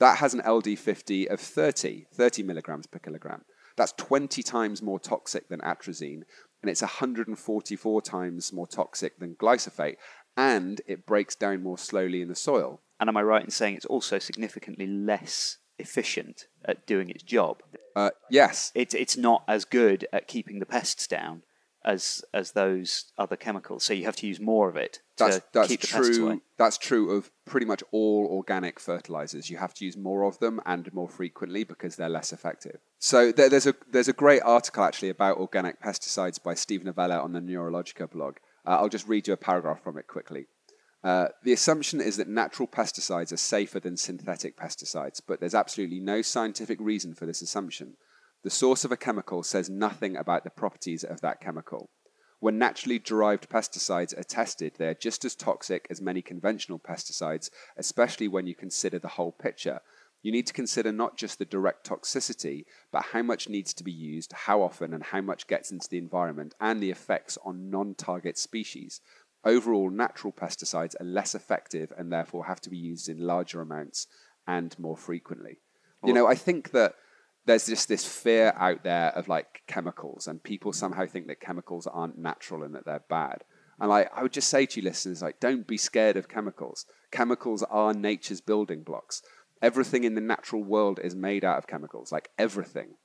That 0.00 0.18
has 0.18 0.34
an 0.34 0.40
LD50 0.40 1.26
of 1.28 1.38
30, 1.40 2.06
30 2.12 2.42
milligrams 2.42 2.86
per 2.86 2.98
kilogram. 2.98 3.44
That's 3.76 3.92
20 3.92 4.42
times 4.42 4.82
more 4.82 4.98
toxic 5.00 5.48
than 5.48 5.60
atrazine, 5.60 6.22
and 6.62 6.70
it's 6.70 6.82
144 6.82 8.02
times 8.02 8.52
more 8.52 8.66
toxic 8.66 9.18
than 9.18 9.34
glyphosate, 9.34 9.96
and 10.36 10.80
it 10.86 11.06
breaks 11.06 11.34
down 11.34 11.62
more 11.62 11.78
slowly 11.78 12.22
in 12.22 12.28
the 12.28 12.34
soil. 12.34 12.80
And 13.00 13.08
am 13.08 13.16
I 13.16 13.22
right 13.22 13.44
in 13.44 13.50
saying 13.50 13.76
it's 13.76 13.86
also 13.86 14.18
significantly 14.18 14.86
less 14.86 15.58
efficient 15.78 16.46
at 16.64 16.86
doing 16.86 17.10
its 17.10 17.22
job? 17.22 17.62
Uh, 17.96 18.10
yes, 18.30 18.72
It's 18.74 18.94
it's 18.94 19.16
not 19.16 19.44
as 19.46 19.64
good 19.64 20.06
at 20.12 20.28
keeping 20.28 20.58
the 20.58 20.66
pests 20.66 21.06
down 21.06 21.42
as 21.84 22.24
as 22.32 22.52
those 22.52 23.12
other 23.18 23.36
chemicals. 23.36 23.84
So 23.84 23.92
you 23.92 24.04
have 24.06 24.16
to 24.16 24.26
use 24.26 24.40
more 24.40 24.68
of 24.68 24.76
it 24.76 25.00
to 25.16 25.24
that's, 25.24 25.40
that's 25.52 25.68
keep 25.68 25.80
the 25.82 25.88
pests 25.88 26.18
away. 26.18 26.32
true. 26.32 26.42
That's 26.56 26.78
true 26.78 27.10
of 27.10 27.30
pretty 27.44 27.66
much 27.66 27.82
all 27.92 28.26
organic 28.30 28.80
fertilizers. 28.80 29.50
You 29.50 29.58
have 29.58 29.74
to 29.74 29.84
use 29.84 29.96
more 29.96 30.22
of 30.22 30.38
them 30.38 30.60
and 30.66 30.92
more 30.92 31.08
frequently 31.08 31.62
because 31.62 31.96
they're 31.96 32.08
less 32.08 32.32
effective. 32.32 32.80
So 32.98 33.30
there, 33.32 33.48
there's 33.48 33.66
a 33.66 33.74
there's 33.90 34.08
a 34.08 34.12
great 34.14 34.42
article 34.42 34.82
actually 34.82 35.10
about 35.10 35.36
organic 35.36 35.80
pesticides 35.80 36.42
by 36.42 36.54
Steve 36.54 36.84
Novella 36.84 37.18
on 37.20 37.32
the 37.32 37.40
Neurologica 37.40 38.10
blog. 38.10 38.36
Uh, 38.66 38.76
I'll 38.78 38.88
just 38.88 39.08
read 39.08 39.26
you 39.26 39.34
a 39.34 39.38
paragraph 39.38 39.82
from 39.82 39.98
it 39.98 40.06
quickly. 40.06 40.46
Uh, 41.02 41.28
the 41.42 41.52
assumption 41.52 42.00
is 42.00 42.16
that 42.16 42.28
natural 42.28 42.66
pesticides 42.66 43.30
are 43.30 43.36
safer 43.36 43.78
than 43.78 43.96
synthetic 43.96 44.56
pesticides, 44.56 45.20
but 45.26 45.38
there's 45.38 45.54
absolutely 45.54 46.00
no 46.00 46.22
scientific 46.22 46.78
reason 46.80 47.14
for 47.14 47.26
this 47.26 47.42
assumption. 47.42 47.96
The 48.42 48.50
source 48.50 48.84
of 48.84 48.92
a 48.92 48.96
chemical 48.96 49.42
says 49.42 49.68
nothing 49.68 50.16
about 50.16 50.44
the 50.44 50.50
properties 50.50 51.04
of 51.04 51.20
that 51.20 51.40
chemical. 51.40 51.90
When 52.40 52.58
naturally 52.58 52.98
derived 52.98 53.48
pesticides 53.48 54.18
are 54.18 54.24
tested, 54.24 54.74
they 54.76 54.88
are 54.88 54.94
just 54.94 55.24
as 55.24 55.34
toxic 55.34 55.86
as 55.90 56.02
many 56.02 56.20
conventional 56.20 56.78
pesticides, 56.78 57.50
especially 57.76 58.28
when 58.28 58.46
you 58.46 58.54
consider 58.54 58.98
the 58.98 59.08
whole 59.08 59.32
picture. 59.32 59.80
You 60.24 60.32
need 60.32 60.46
to 60.46 60.54
consider 60.54 60.90
not 60.90 61.18
just 61.18 61.38
the 61.38 61.44
direct 61.44 61.86
toxicity, 61.86 62.64
but 62.90 63.04
how 63.12 63.22
much 63.22 63.50
needs 63.50 63.74
to 63.74 63.84
be 63.84 63.92
used, 63.92 64.32
how 64.32 64.62
often, 64.62 64.94
and 64.94 65.04
how 65.04 65.20
much 65.20 65.46
gets 65.46 65.70
into 65.70 65.86
the 65.86 65.98
environment, 65.98 66.54
and 66.58 66.82
the 66.82 66.90
effects 66.90 67.36
on 67.44 67.68
non 67.70 67.94
target 67.94 68.38
species. 68.38 69.02
Overall, 69.44 69.90
natural 69.90 70.32
pesticides 70.32 70.98
are 70.98 71.04
less 71.04 71.34
effective 71.34 71.92
and 71.98 72.10
therefore 72.10 72.46
have 72.46 72.62
to 72.62 72.70
be 72.70 72.78
used 72.78 73.10
in 73.10 73.18
larger 73.18 73.60
amounts 73.60 74.06
and 74.46 74.76
more 74.78 74.96
frequently. 74.96 75.58
You 76.02 76.14
know, 76.14 76.26
I 76.26 76.34
think 76.34 76.70
that 76.70 76.94
there's 77.44 77.66
just 77.66 77.88
this 77.88 78.06
fear 78.06 78.54
out 78.56 78.82
there 78.82 79.08
of 79.10 79.28
like 79.28 79.60
chemicals, 79.66 80.26
and 80.26 80.42
people 80.42 80.72
somehow 80.72 81.04
think 81.04 81.26
that 81.26 81.40
chemicals 81.40 81.86
aren't 81.86 82.16
natural 82.16 82.62
and 82.62 82.74
that 82.74 82.86
they're 82.86 83.04
bad. 83.10 83.44
And 83.78 83.90
like, 83.90 84.10
I 84.14 84.22
would 84.22 84.32
just 84.32 84.48
say 84.48 84.64
to 84.64 84.80
you 84.80 84.86
listeners, 84.86 85.20
like, 85.20 85.40
don't 85.40 85.66
be 85.66 85.76
scared 85.76 86.16
of 86.16 86.28
chemicals. 86.28 86.86
Chemicals 87.10 87.62
are 87.64 87.92
nature's 87.92 88.40
building 88.40 88.82
blocks. 88.82 89.22
Everything 89.64 90.04
in 90.04 90.14
the 90.14 90.20
natural 90.20 90.62
world 90.62 91.00
is 91.02 91.16
made 91.16 91.42
out 91.42 91.56
of 91.56 91.66
chemicals, 91.66 92.12
like 92.12 92.28
everything. 92.36 92.96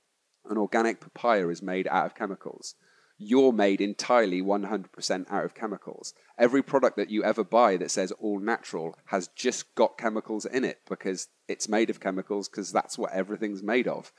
An 0.44 0.58
organic 0.58 1.00
papaya 1.00 1.48
is 1.48 1.62
made 1.62 1.88
out 1.88 2.06
of 2.06 2.16
chemicals. 2.16 2.76
You're 3.18 3.54
made 3.54 3.80
entirely 3.80 4.42
100% 4.42 5.32
out 5.32 5.46
of 5.46 5.56
chemicals. 5.56 6.14
Every 6.38 6.62
product 6.62 6.98
that 6.98 7.10
you 7.10 7.24
ever 7.24 7.46
buy 7.46 7.78
that 7.78 7.92
says 7.92 8.12
all 8.12 8.42
natural 8.42 8.98
has 9.06 9.30
just 9.30 9.74
got 9.76 9.98
chemicals 9.98 10.46
in 10.46 10.66
it 10.66 10.82
because 10.90 11.30
it's 11.48 11.70
made 11.70 11.90
of 11.90 12.02
chemicals 12.02 12.50
because 12.50 12.74
that's 12.74 12.98
what 12.98 13.14
everything's 13.14 13.64
made 13.64 13.88
of. 13.88 14.12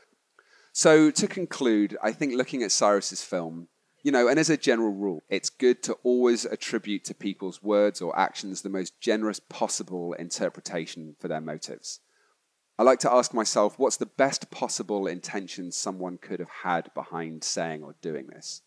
So, 0.73 1.11
to 1.11 1.29
conclude, 1.29 1.99
I 2.03 2.12
think 2.12 2.33
looking 2.33 2.62
at 2.62 2.73
Cyrus's 2.73 3.23
film, 3.23 3.69
you 4.03 4.12
know, 4.12 4.29
and 4.29 4.39
as 4.39 4.49
a 4.49 4.57
general 4.57 4.95
rule, 4.95 5.23
it's 5.29 5.51
good 5.51 5.83
to 5.83 5.99
always 6.03 6.47
attribute 6.47 7.05
to 7.05 7.15
people's 7.15 7.62
words 7.62 8.01
or 8.01 8.19
actions 8.19 8.62
the 8.62 8.71
most 8.71 8.99
generous 8.99 9.41
possible 9.41 10.15
interpretation 10.15 11.17
for 11.21 11.29
their 11.29 11.43
motives. 11.43 12.01
I 12.81 12.82
like 12.82 13.01
to 13.01 13.12
ask 13.12 13.35
myself, 13.35 13.78
what's 13.78 13.98
the 13.98 14.07
best 14.07 14.51
possible 14.51 15.07
intention 15.07 15.70
someone 15.70 16.16
could 16.16 16.40
have 16.40 16.48
had 16.62 16.89
behind 16.94 17.44
saying 17.44 17.82
or 17.82 17.94
doing 18.01 18.28
this? 18.28 18.62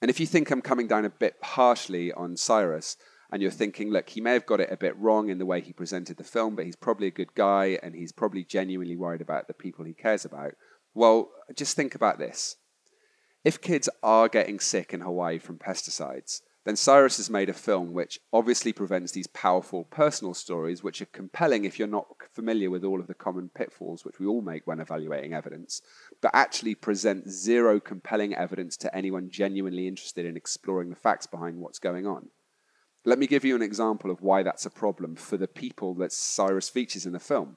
And 0.00 0.10
if 0.10 0.18
you 0.18 0.26
think 0.26 0.50
I'm 0.50 0.62
coming 0.62 0.88
down 0.88 1.04
a 1.04 1.10
bit 1.10 1.36
harshly 1.44 2.12
on 2.12 2.36
Cyrus, 2.36 2.96
and 3.30 3.40
you're 3.40 3.52
thinking, 3.52 3.92
look, 3.92 4.08
he 4.08 4.20
may 4.20 4.32
have 4.32 4.46
got 4.46 4.58
it 4.58 4.72
a 4.72 4.76
bit 4.76 4.98
wrong 4.98 5.28
in 5.28 5.38
the 5.38 5.46
way 5.46 5.60
he 5.60 5.72
presented 5.72 6.16
the 6.16 6.24
film, 6.24 6.56
but 6.56 6.64
he's 6.64 6.74
probably 6.74 7.06
a 7.06 7.12
good 7.12 7.32
guy 7.36 7.78
and 7.84 7.94
he's 7.94 8.10
probably 8.10 8.42
genuinely 8.42 8.96
worried 8.96 9.20
about 9.20 9.46
the 9.46 9.54
people 9.54 9.84
he 9.84 9.94
cares 9.94 10.24
about. 10.24 10.54
Well, 10.92 11.30
just 11.54 11.76
think 11.76 11.94
about 11.94 12.18
this. 12.18 12.56
If 13.44 13.60
kids 13.60 13.88
are 14.02 14.28
getting 14.28 14.58
sick 14.58 14.92
in 14.92 15.02
Hawaii 15.02 15.38
from 15.38 15.56
pesticides, 15.56 16.40
then 16.64 16.76
Cyrus 16.76 17.16
has 17.16 17.28
made 17.28 17.48
a 17.48 17.54
film 17.54 17.92
which 17.92 18.20
obviously 18.32 18.72
presents 18.72 19.12
these 19.12 19.26
powerful 19.28 19.84
personal 19.84 20.32
stories, 20.32 20.82
which 20.82 21.02
are 21.02 21.06
compelling 21.06 21.64
if 21.64 21.78
you're 21.78 21.88
not 21.88 22.06
familiar 22.32 22.70
with 22.70 22.84
all 22.84 23.00
of 23.00 23.08
the 23.08 23.14
common 23.14 23.48
pitfalls 23.48 24.04
which 24.04 24.20
we 24.20 24.26
all 24.26 24.42
make 24.42 24.64
when 24.66 24.78
evaluating 24.78 25.34
evidence, 25.34 25.82
but 26.20 26.30
actually 26.32 26.76
present 26.76 27.28
zero 27.28 27.80
compelling 27.80 28.34
evidence 28.34 28.76
to 28.76 28.94
anyone 28.94 29.28
genuinely 29.28 29.88
interested 29.88 30.24
in 30.24 30.36
exploring 30.36 30.90
the 30.90 30.96
facts 30.96 31.26
behind 31.26 31.58
what's 31.58 31.80
going 31.80 32.06
on. 32.06 32.28
Let 33.04 33.18
me 33.18 33.26
give 33.26 33.44
you 33.44 33.56
an 33.56 33.62
example 33.62 34.12
of 34.12 34.22
why 34.22 34.44
that's 34.44 34.66
a 34.66 34.70
problem 34.70 35.16
for 35.16 35.36
the 35.36 35.48
people 35.48 35.94
that 35.94 36.12
Cyrus 36.12 36.68
features 36.68 37.06
in 37.06 37.12
the 37.12 37.18
film. 37.18 37.56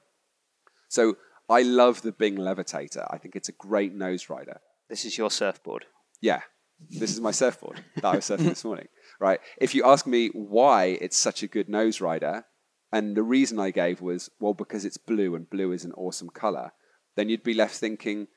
So, 0.88 1.16
I 1.48 1.62
love 1.62 2.02
the 2.02 2.10
Bing 2.10 2.36
Levitator. 2.36 3.06
I 3.08 3.18
think 3.18 3.36
it's 3.36 3.48
a 3.48 3.52
great 3.52 3.94
nose 3.94 4.28
rider. 4.28 4.60
This 4.88 5.04
is 5.04 5.16
your 5.16 5.30
surfboard. 5.30 5.84
Yeah, 6.20 6.40
this 6.90 7.12
is 7.12 7.20
my 7.20 7.30
surfboard 7.30 7.82
that 7.96 8.04
I 8.04 8.16
was 8.16 8.24
surfing 8.24 8.48
this 8.48 8.64
morning. 8.64 8.88
Right. 9.20 9.40
If 9.58 9.74
you 9.74 9.84
ask 9.84 10.06
me 10.06 10.28
why 10.28 10.98
it's 11.00 11.16
such 11.16 11.42
a 11.42 11.48
good 11.48 11.68
nose 11.68 12.00
rider, 12.00 12.44
and 12.92 13.16
the 13.16 13.22
reason 13.22 13.58
I 13.58 13.70
gave 13.70 14.00
was, 14.00 14.30
well, 14.38 14.54
because 14.54 14.84
it's 14.84 14.96
blue 14.96 15.34
and 15.34 15.50
blue 15.50 15.72
is 15.72 15.84
an 15.84 15.92
awesome 15.92 16.30
color, 16.30 16.72
then 17.16 17.28
you'd 17.28 17.42
be 17.42 17.54
left 17.54 17.76
thinking, 17.76 18.28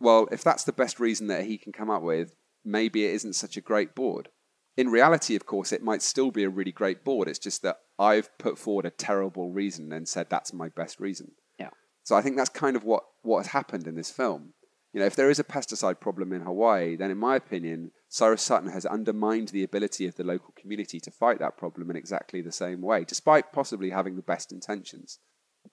well, 0.00 0.26
if 0.32 0.42
that's 0.42 0.64
the 0.64 0.72
best 0.72 0.98
reason 0.98 1.28
that 1.28 1.44
he 1.44 1.56
can 1.56 1.72
come 1.72 1.90
up 1.90 2.02
with, 2.02 2.34
maybe 2.64 3.04
it 3.04 3.14
isn't 3.14 3.34
such 3.34 3.56
a 3.56 3.60
great 3.60 3.94
board. 3.94 4.28
In 4.76 4.88
reality, 4.88 5.36
of 5.36 5.46
course, 5.46 5.70
it 5.70 5.82
might 5.82 6.02
still 6.02 6.30
be 6.30 6.44
a 6.44 6.48
really 6.48 6.72
great 6.72 7.04
board. 7.04 7.28
It's 7.28 7.38
just 7.38 7.62
that 7.62 7.76
I've 7.98 8.36
put 8.38 8.58
forward 8.58 8.86
a 8.86 8.90
terrible 8.90 9.50
reason 9.50 9.92
and 9.92 10.08
said 10.08 10.28
that's 10.28 10.52
my 10.52 10.68
best 10.70 10.98
reason. 10.98 11.32
Yeah. 11.58 11.70
So 12.02 12.16
I 12.16 12.22
think 12.22 12.36
that's 12.36 12.48
kind 12.48 12.74
of 12.74 12.84
what, 12.84 13.04
what 13.22 13.38
has 13.38 13.48
happened 13.48 13.86
in 13.86 13.94
this 13.94 14.10
film. 14.10 14.54
You 14.92 15.00
know, 15.00 15.06
if 15.06 15.16
there 15.16 15.30
is 15.30 15.38
a 15.38 15.44
pesticide 15.44 16.00
problem 16.00 16.32
in 16.32 16.42
Hawaii, 16.42 16.96
then 16.96 17.10
in 17.10 17.16
my 17.16 17.36
opinion, 17.36 17.92
Cyrus 18.08 18.42
Sutton 18.42 18.70
has 18.70 18.84
undermined 18.84 19.48
the 19.48 19.64
ability 19.64 20.06
of 20.06 20.16
the 20.16 20.24
local 20.24 20.52
community 20.54 21.00
to 21.00 21.10
fight 21.10 21.38
that 21.38 21.56
problem 21.56 21.90
in 21.90 21.96
exactly 21.96 22.42
the 22.42 22.52
same 22.52 22.82
way, 22.82 23.04
despite 23.04 23.52
possibly 23.52 23.90
having 23.90 24.16
the 24.16 24.22
best 24.22 24.52
intentions. 24.52 25.18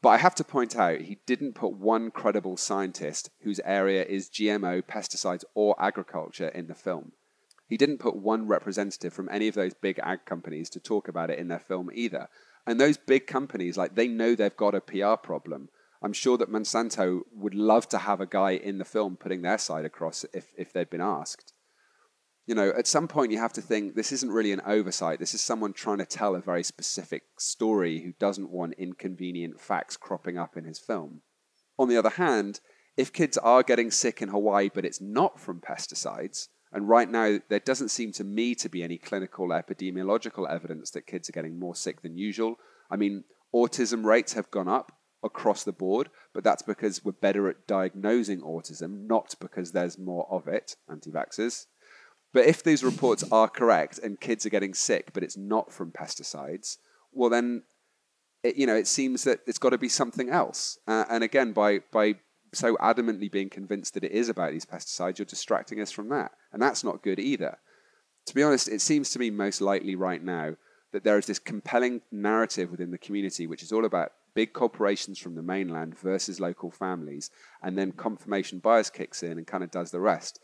But 0.01 0.09
I 0.09 0.17
have 0.17 0.35
to 0.35 0.45
point 0.45 0.77
out, 0.77 1.01
he 1.01 1.19
didn't 1.25 1.55
put 1.55 1.73
one 1.73 2.11
credible 2.11 2.55
scientist 2.55 3.29
whose 3.41 3.59
area 3.65 4.05
is 4.05 4.29
GMO, 4.29 4.83
pesticides, 4.83 5.43
or 5.53 5.75
agriculture 5.83 6.47
in 6.47 6.67
the 6.67 6.75
film. 6.75 7.11
He 7.67 7.75
didn't 7.75 7.97
put 7.97 8.15
one 8.15 8.47
representative 8.47 9.13
from 9.13 9.29
any 9.29 9.49
of 9.49 9.55
those 9.55 9.73
big 9.73 9.99
ag 10.01 10.25
companies 10.25 10.69
to 10.71 10.79
talk 10.79 11.07
about 11.07 11.29
it 11.29 11.39
in 11.39 11.49
their 11.49 11.59
film 11.59 11.89
either. 11.93 12.29
And 12.65 12.79
those 12.79 12.97
big 12.97 13.27
companies, 13.27 13.77
like, 13.77 13.95
they 13.95 14.07
know 14.07 14.33
they've 14.33 14.55
got 14.55 14.75
a 14.75 14.81
PR 14.81 15.15
problem. 15.15 15.69
I'm 16.01 16.13
sure 16.13 16.37
that 16.37 16.51
Monsanto 16.51 17.21
would 17.33 17.53
love 17.53 17.89
to 17.89 17.97
have 17.97 18.21
a 18.21 18.25
guy 18.25 18.51
in 18.51 18.77
the 18.77 18.85
film 18.85 19.17
putting 19.17 19.41
their 19.41 19.57
side 19.57 19.85
across 19.85 20.25
if, 20.33 20.47
if 20.57 20.71
they'd 20.71 20.89
been 20.89 21.01
asked. 21.01 21.53
You 22.47 22.55
know, 22.55 22.71
at 22.75 22.87
some 22.87 23.07
point 23.07 23.31
you 23.31 23.37
have 23.37 23.53
to 23.53 23.61
think 23.61 23.93
this 23.93 24.11
isn't 24.11 24.31
really 24.31 24.51
an 24.51 24.61
oversight. 24.65 25.19
This 25.19 25.33
is 25.33 25.41
someone 25.41 25.73
trying 25.73 25.99
to 25.99 26.05
tell 26.05 26.35
a 26.35 26.41
very 26.41 26.63
specific 26.63 27.23
story 27.37 28.01
who 28.01 28.13
doesn't 28.13 28.49
want 28.49 28.73
inconvenient 28.77 29.59
facts 29.59 29.97
cropping 29.97 30.37
up 30.37 30.55
in 30.57 30.63
his 30.63 30.79
film. 30.79 31.21
On 31.77 31.89
the 31.89 31.97
other 31.97 32.09
hand, 32.09 32.61
if 32.97 33.13
kids 33.13 33.37
are 33.37 33.61
getting 33.61 33.91
sick 33.91 34.21
in 34.21 34.29
Hawaii 34.29 34.69
but 34.73 34.85
it's 34.85 35.01
not 35.01 35.39
from 35.39 35.61
pesticides, 35.61 36.47
and 36.71 36.87
right 36.87 37.09
now 37.09 37.39
there 37.49 37.59
doesn't 37.59 37.89
seem 37.89 38.11
to 38.13 38.23
me 38.23 38.55
to 38.55 38.69
be 38.69 38.83
any 38.83 38.97
clinical 38.97 39.49
epidemiological 39.49 40.49
evidence 40.49 40.91
that 40.91 41.07
kids 41.07 41.29
are 41.29 41.33
getting 41.33 41.59
more 41.59 41.75
sick 41.75 42.01
than 42.01 42.17
usual. 42.17 42.57
I 42.89 42.95
mean, 42.95 43.25
autism 43.53 44.05
rates 44.05 44.33
have 44.33 44.49
gone 44.49 44.67
up 44.67 44.98
across 45.23 45.63
the 45.63 45.71
board, 45.71 46.09
but 46.33 46.43
that's 46.43 46.61
because 46.61 47.03
we're 47.03 47.11
better 47.11 47.49
at 47.49 47.67
diagnosing 47.67 48.41
autism, 48.41 49.07
not 49.07 49.35
because 49.39 49.71
there's 49.71 49.97
more 49.97 50.27
of 50.29 50.47
it, 50.47 50.75
anti 50.89 51.11
vaxxers. 51.11 51.65
But 52.33 52.45
if 52.45 52.63
these 52.63 52.83
reports 52.83 53.23
are 53.31 53.49
correct 53.49 53.99
and 53.99 54.19
kids 54.19 54.45
are 54.45 54.51
getting 54.51 54.73
sick, 54.73 55.11
but 55.13 55.23
it's 55.23 55.37
not 55.37 55.71
from 55.71 55.91
pesticides, 55.91 56.77
well, 57.11 57.29
then, 57.29 57.63
it, 58.43 58.55
you 58.55 58.67
know, 58.67 58.75
it 58.75 58.87
seems 58.87 59.23
that 59.23 59.39
it's 59.47 59.57
got 59.57 59.71
to 59.71 59.77
be 59.77 59.89
something 59.89 60.29
else. 60.29 60.77
Uh, 60.87 61.05
and 61.09 61.23
again, 61.23 61.53
by, 61.53 61.79
by 61.91 62.15
so 62.53 62.75
adamantly 62.77 63.31
being 63.31 63.49
convinced 63.49 63.95
that 63.95 64.03
it 64.03 64.11
is 64.11 64.29
about 64.29 64.51
these 64.51 64.65
pesticides, 64.65 65.17
you're 65.17 65.25
distracting 65.25 65.81
us 65.81 65.91
from 65.91 66.09
that. 66.09 66.31
And 66.53 66.61
that's 66.61 66.83
not 66.83 67.01
good 67.01 67.19
either. 67.19 67.57
To 68.27 68.35
be 68.35 68.43
honest, 68.43 68.67
it 68.67 68.81
seems 68.81 69.09
to 69.11 69.19
me 69.19 69.31
most 69.31 69.59
likely 69.59 69.95
right 69.95 70.23
now 70.23 70.55
that 70.91 71.03
there 71.03 71.17
is 71.17 71.25
this 71.25 71.39
compelling 71.39 72.01
narrative 72.11 72.71
within 72.71 72.91
the 72.91 72.97
community 72.97 73.47
which 73.47 73.63
is 73.63 73.71
all 73.71 73.85
about 73.85 74.11
big 74.33 74.53
corporations 74.53 75.19
from 75.19 75.35
the 75.35 75.41
mainland 75.41 75.97
versus 75.97 76.39
local 76.39 76.71
families, 76.71 77.29
and 77.61 77.77
then 77.77 77.91
confirmation 77.91 78.59
bias 78.59 78.89
kicks 78.89 79.23
in 79.23 79.37
and 79.37 79.47
kind 79.47 79.63
of 79.63 79.71
does 79.71 79.91
the 79.91 79.99
rest. 79.99 80.39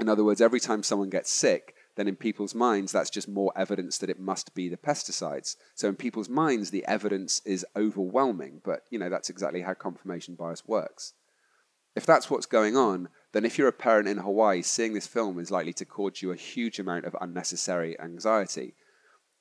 In 0.00 0.08
other 0.08 0.24
words, 0.24 0.40
every 0.40 0.60
time 0.60 0.82
someone 0.82 1.10
gets 1.10 1.30
sick, 1.30 1.74
then 1.96 2.08
in 2.08 2.16
people's 2.16 2.54
minds, 2.54 2.92
that's 2.92 3.10
just 3.10 3.28
more 3.28 3.52
evidence 3.56 3.98
that 3.98 4.10
it 4.10 4.20
must 4.20 4.54
be 4.54 4.68
the 4.68 4.76
pesticides. 4.76 5.56
So 5.74 5.88
in 5.88 5.96
people's 5.96 6.28
minds, 6.28 6.70
the 6.70 6.84
evidence 6.86 7.40
is 7.46 7.64
overwhelming, 7.74 8.60
but 8.62 8.82
you 8.90 8.98
know 8.98 9.08
that's 9.08 9.30
exactly 9.30 9.62
how 9.62 9.74
confirmation 9.74 10.34
bias 10.34 10.66
works. 10.66 11.14
If 11.94 12.04
that's 12.04 12.30
what's 12.30 12.44
going 12.44 12.76
on, 12.76 13.08
then 13.32 13.46
if 13.46 13.56
you're 13.56 13.68
a 13.68 13.72
parent 13.72 14.06
in 14.06 14.18
Hawaii, 14.18 14.60
seeing 14.60 14.92
this 14.92 15.06
film 15.06 15.38
is 15.38 15.50
likely 15.50 15.72
to 15.74 15.86
cause 15.86 16.20
you 16.20 16.30
a 16.30 16.36
huge 16.36 16.78
amount 16.78 17.06
of 17.06 17.16
unnecessary 17.22 17.98
anxiety. 17.98 18.74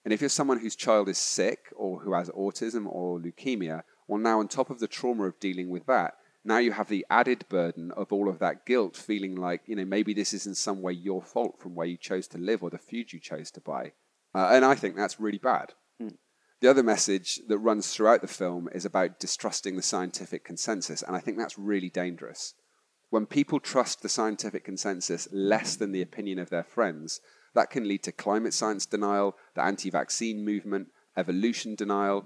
And 0.06 0.14
if 0.14 0.22
you're 0.22 0.30
someone 0.30 0.60
whose 0.60 0.76
child 0.76 1.10
is 1.10 1.18
sick 1.18 1.73
or 1.76 1.99
who 1.99 2.14
has 2.14 2.30
autism 2.30 2.86
or 2.88 3.19
leukemia, 3.19 3.82
well, 4.07 4.19
now 4.19 4.40
on 4.40 4.48
top 4.48 4.69
of 4.69 4.80
the 4.80 4.88
trauma 4.88 5.23
of 5.23 5.40
dealing 5.40 5.69
with 5.69 5.88
that, 5.88 6.14
now 6.44 6.60
you 6.60 6.73
have 6.73 6.90
the 6.90 7.06
added 7.10 7.44
burden 7.49 7.91
of 7.91 8.14
all 8.14 8.30
of 8.30 8.38
that 8.38 8.68
guilt, 8.68 8.95
feeling 8.95 9.36
like, 9.36 9.64
you 9.65 9.76
know, 9.76 9.84
maybe 9.84 10.14
this 10.14 10.32
is 10.32 10.45
in 10.45 10.53
some 10.53 10.84
way 10.84 10.94
your 10.94 11.23
fault 11.23 11.60
from 11.60 11.73
where 11.73 11.88
you 11.88 11.98
chose 11.98 12.27
to 12.27 12.38
live 12.38 12.61
or 12.61 12.69
the 12.69 12.77
food 12.77 13.11
you 13.11 13.19
chose 13.19 13.49
to 13.49 13.61
buy. 13.61 13.94
Uh, 14.36 14.49
and 14.52 14.64
I 14.64 14.76
think 14.76 14.95
that's 14.95 15.19
really 15.19 15.40
bad. 15.40 15.73
Mm. 15.99 16.18
The 16.61 16.69
other 16.69 16.84
message 16.84 17.41
that 17.48 17.57
runs 17.57 17.91
throughout 17.91 18.22
the 18.22 18.27
film 18.27 18.69
is 18.73 18.86
about 18.86 19.19
distrusting 19.19 19.76
the 19.76 19.82
scientific 19.82 20.45
consensus, 20.45 21.02
and 21.02 21.15
I 21.15 21.19
think 21.19 21.40
that's 21.40 21.57
really 21.57 21.90
dangerous. 21.90 22.53
When 23.10 23.26
people 23.26 23.60
trust 23.60 24.03
the 24.03 24.10
scientific 24.10 24.64
consensus 24.64 25.27
less 25.32 25.76
than 25.76 25.94
the 25.94 26.02
opinion 26.03 26.38
of 26.38 26.52
their 26.52 26.64
friends, 26.64 27.22
that 27.56 27.69
can 27.69 27.88
lead 27.88 28.03
to 28.03 28.11
climate 28.11 28.53
science 28.53 28.86
denial, 28.86 29.36
the 29.56 29.64
anti 29.64 29.90
vaccine 29.90 30.45
movement, 30.45 30.90
evolution 31.18 31.76
denial, 31.76 32.26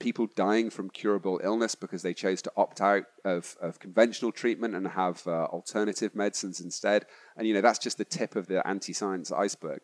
people 0.00 0.26
dying 0.34 0.70
from 0.70 0.90
curable 0.90 1.40
illness 1.44 1.74
because 1.74 2.02
they 2.02 2.14
chose 2.14 2.42
to 2.42 2.52
opt 2.56 2.80
out 2.80 3.04
of, 3.24 3.56
of 3.60 3.78
conventional 3.78 4.32
treatment 4.32 4.74
and 4.74 4.88
have 4.88 5.22
uh, 5.26 5.44
alternative 5.44 6.14
medicines 6.14 6.60
instead. 6.60 7.04
And, 7.36 7.46
you 7.46 7.54
know, 7.54 7.60
that's 7.60 7.78
just 7.78 7.98
the 7.98 8.04
tip 8.04 8.34
of 8.34 8.48
the 8.48 8.66
anti 8.66 8.92
science 8.92 9.30
iceberg. 9.30 9.82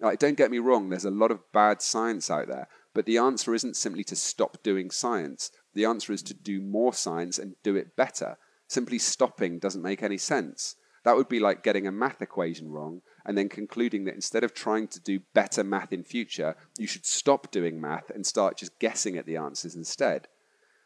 Like, 0.00 0.18
don't 0.18 0.36
get 0.36 0.50
me 0.50 0.58
wrong, 0.58 0.90
there's 0.90 1.04
a 1.04 1.10
lot 1.10 1.30
of 1.30 1.40
bad 1.52 1.80
science 1.80 2.30
out 2.30 2.48
there, 2.48 2.68
but 2.94 3.06
the 3.06 3.16
answer 3.18 3.54
isn't 3.54 3.76
simply 3.76 4.04
to 4.04 4.16
stop 4.16 4.62
doing 4.62 4.90
science. 4.90 5.50
The 5.72 5.86
answer 5.86 6.12
is 6.12 6.22
to 6.24 6.34
do 6.34 6.60
more 6.60 6.92
science 6.92 7.38
and 7.38 7.54
do 7.62 7.74
it 7.76 7.96
better. 7.96 8.36
Simply 8.68 8.98
stopping 8.98 9.58
doesn't 9.58 9.82
make 9.82 10.02
any 10.02 10.18
sense. 10.18 10.76
That 11.04 11.16
would 11.16 11.28
be 11.28 11.40
like 11.40 11.62
getting 11.62 11.86
a 11.86 11.92
math 11.92 12.20
equation 12.20 12.70
wrong 12.70 13.02
and 13.24 13.38
then 13.38 13.48
concluding 13.48 14.04
that 14.04 14.14
instead 14.14 14.44
of 14.44 14.52
trying 14.52 14.86
to 14.88 15.00
do 15.00 15.20
better 15.32 15.64
math 15.64 15.92
in 15.92 16.04
future, 16.04 16.56
you 16.78 16.86
should 16.86 17.06
stop 17.06 17.50
doing 17.50 17.80
math 17.80 18.10
and 18.10 18.26
start 18.26 18.58
just 18.58 18.78
guessing 18.78 19.16
at 19.16 19.26
the 19.26 19.36
answers 19.36 19.74
instead. 19.74 20.28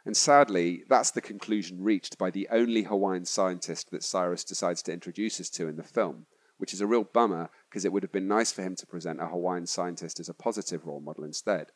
And 0.04 0.16
sadly, 0.16 0.84
that's 0.88 1.10
the 1.10 1.20
conclusion 1.20 1.82
reached 1.82 2.16
by 2.16 2.30
the 2.30 2.48
only 2.50 2.84
Hawaiian 2.84 3.24
scientist 3.24 3.90
that 3.90 4.04
Cyrus 4.04 4.44
decides 4.44 4.82
to 4.82 4.92
introduce 4.92 5.40
us 5.40 5.50
to 5.50 5.68
in 5.68 5.76
the 5.76 5.82
film, 5.82 6.26
which 6.56 6.72
is 6.72 6.80
a 6.80 6.86
real 6.86 7.04
bummer 7.04 7.50
because 7.68 7.84
it 7.84 7.92
would 7.92 8.04
have 8.04 8.12
been 8.12 8.28
nice 8.28 8.52
for 8.52 8.62
him 8.62 8.76
to 8.76 8.86
present 8.86 9.20
a 9.20 9.26
Hawaiian 9.26 9.66
scientist 9.66 10.20
as 10.20 10.28
a 10.28 10.34
positive 10.34 10.86
role 10.86 11.00
model 11.00 11.24
instead. 11.24 11.72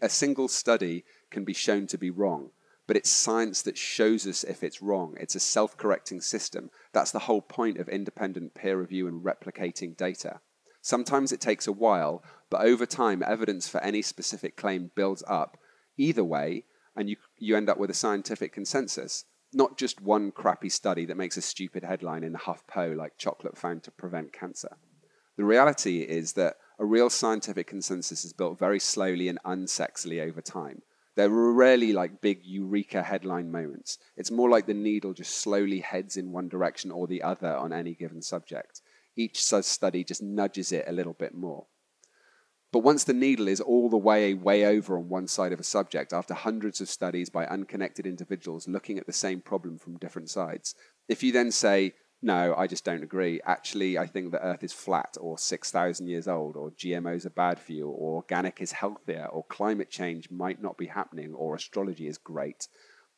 A 0.00 0.08
single 0.08 0.48
study 0.48 1.04
can 1.30 1.44
be 1.44 1.52
shown 1.52 1.86
to 1.88 1.98
be 1.98 2.10
wrong, 2.10 2.50
but 2.86 2.96
it's 2.96 3.10
science 3.10 3.62
that 3.62 3.78
shows 3.78 4.26
us 4.26 4.44
if 4.44 4.62
it's 4.62 4.82
wrong. 4.82 5.16
It's 5.20 5.34
a 5.34 5.40
self 5.40 5.76
correcting 5.76 6.20
system. 6.20 6.70
That's 6.92 7.12
the 7.12 7.20
whole 7.20 7.42
point 7.42 7.78
of 7.78 7.88
independent 7.88 8.54
peer 8.54 8.78
review 8.78 9.06
and 9.06 9.24
replicating 9.24 9.96
data. 9.96 10.40
Sometimes 10.80 11.30
it 11.30 11.40
takes 11.40 11.66
a 11.66 11.72
while, 11.72 12.24
but 12.50 12.62
over 12.62 12.86
time, 12.86 13.22
evidence 13.24 13.68
for 13.68 13.80
any 13.82 14.02
specific 14.02 14.56
claim 14.56 14.90
builds 14.96 15.22
up. 15.28 15.56
Either 15.96 16.24
way, 16.24 16.64
and 16.96 17.08
you, 17.08 17.16
you 17.38 17.56
end 17.56 17.70
up 17.70 17.78
with 17.78 17.90
a 17.90 17.94
scientific 17.94 18.52
consensus, 18.52 19.24
not 19.52 19.78
just 19.78 20.00
one 20.00 20.32
crappy 20.32 20.68
study 20.68 21.04
that 21.06 21.16
makes 21.16 21.36
a 21.36 21.42
stupid 21.42 21.84
headline 21.84 22.24
in 22.24 22.32
the 22.32 22.38
HuffPo 22.38 22.96
like 22.96 23.16
chocolate 23.16 23.56
found 23.56 23.84
to 23.84 23.90
prevent 23.90 24.32
cancer. 24.32 24.76
The 25.36 25.44
reality 25.44 26.00
is 26.00 26.32
that 26.34 26.56
a 26.78 26.84
real 26.84 27.10
scientific 27.10 27.66
consensus 27.66 28.24
is 28.24 28.32
built 28.32 28.58
very 28.58 28.80
slowly 28.80 29.28
and 29.28 29.38
unsexily 29.44 30.20
over 30.20 30.40
time. 30.40 30.82
There 31.14 31.30
are 31.30 31.52
rarely 31.52 31.92
like 31.92 32.20
big 32.20 32.40
eureka 32.42 33.02
headline 33.02 33.50
moments. 33.50 33.98
It's 34.16 34.30
more 34.30 34.48
like 34.48 34.66
the 34.66 34.74
needle 34.74 35.12
just 35.12 35.36
slowly 35.36 35.80
heads 35.80 36.16
in 36.16 36.32
one 36.32 36.48
direction 36.48 36.90
or 36.90 37.06
the 37.06 37.22
other 37.22 37.54
on 37.54 37.72
any 37.72 37.94
given 37.94 38.22
subject. 38.22 38.80
Each 39.14 39.42
study 39.44 40.04
just 40.04 40.22
nudges 40.22 40.72
it 40.72 40.86
a 40.88 40.92
little 40.92 41.12
bit 41.12 41.34
more. 41.34 41.66
But 42.72 42.78
once 42.78 43.04
the 43.04 43.12
needle 43.12 43.48
is 43.48 43.60
all 43.60 43.90
the 43.90 43.98
way 43.98 44.32
way 44.32 44.64
over 44.64 44.96
on 44.96 45.10
one 45.10 45.28
side 45.28 45.52
of 45.52 45.60
a 45.60 45.64
subject, 45.64 46.14
after 46.14 46.32
hundreds 46.32 46.80
of 46.80 46.88
studies 46.88 47.28
by 47.28 47.46
unconnected 47.46 48.06
individuals 48.06 48.66
looking 48.66 48.98
at 48.98 49.04
the 49.06 49.12
same 49.12 49.42
problem 49.42 49.78
from 49.78 49.98
different 49.98 50.30
sides, 50.30 50.74
if 51.06 51.22
you 51.22 51.32
then 51.32 51.52
say, 51.52 51.92
no, 52.22 52.54
I 52.56 52.68
just 52.68 52.84
don't 52.84 53.02
agree. 53.02 53.40
Actually, 53.44 53.98
I 53.98 54.06
think 54.06 54.30
the 54.30 54.42
Earth 54.42 54.62
is 54.62 54.72
flat 54.72 55.16
or 55.20 55.36
6,000 55.36 56.06
years 56.06 56.28
old, 56.28 56.56
or 56.56 56.70
GMOs 56.70 57.26
are 57.26 57.30
bad 57.30 57.58
for 57.58 57.72
you, 57.72 57.88
or 57.88 58.16
organic 58.16 58.60
is 58.60 58.72
healthier, 58.72 59.26
or 59.26 59.44
climate 59.44 59.90
change 59.90 60.30
might 60.30 60.62
not 60.62 60.78
be 60.78 60.86
happening, 60.86 61.34
or 61.34 61.56
astrology 61.56 62.06
is 62.06 62.18
great. 62.18 62.68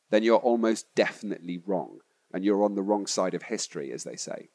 Then 0.09 0.23
you're 0.23 0.37
almost 0.37 0.93
definitely 0.95 1.61
wrong. 1.65 1.99
And 2.33 2.43
you're 2.43 2.63
on 2.63 2.75
the 2.75 2.83
wrong 2.83 3.07
side 3.07 3.33
of 3.33 3.43
history, 3.43 3.91
as 3.93 4.03
they 4.03 4.15
say. 4.15 4.49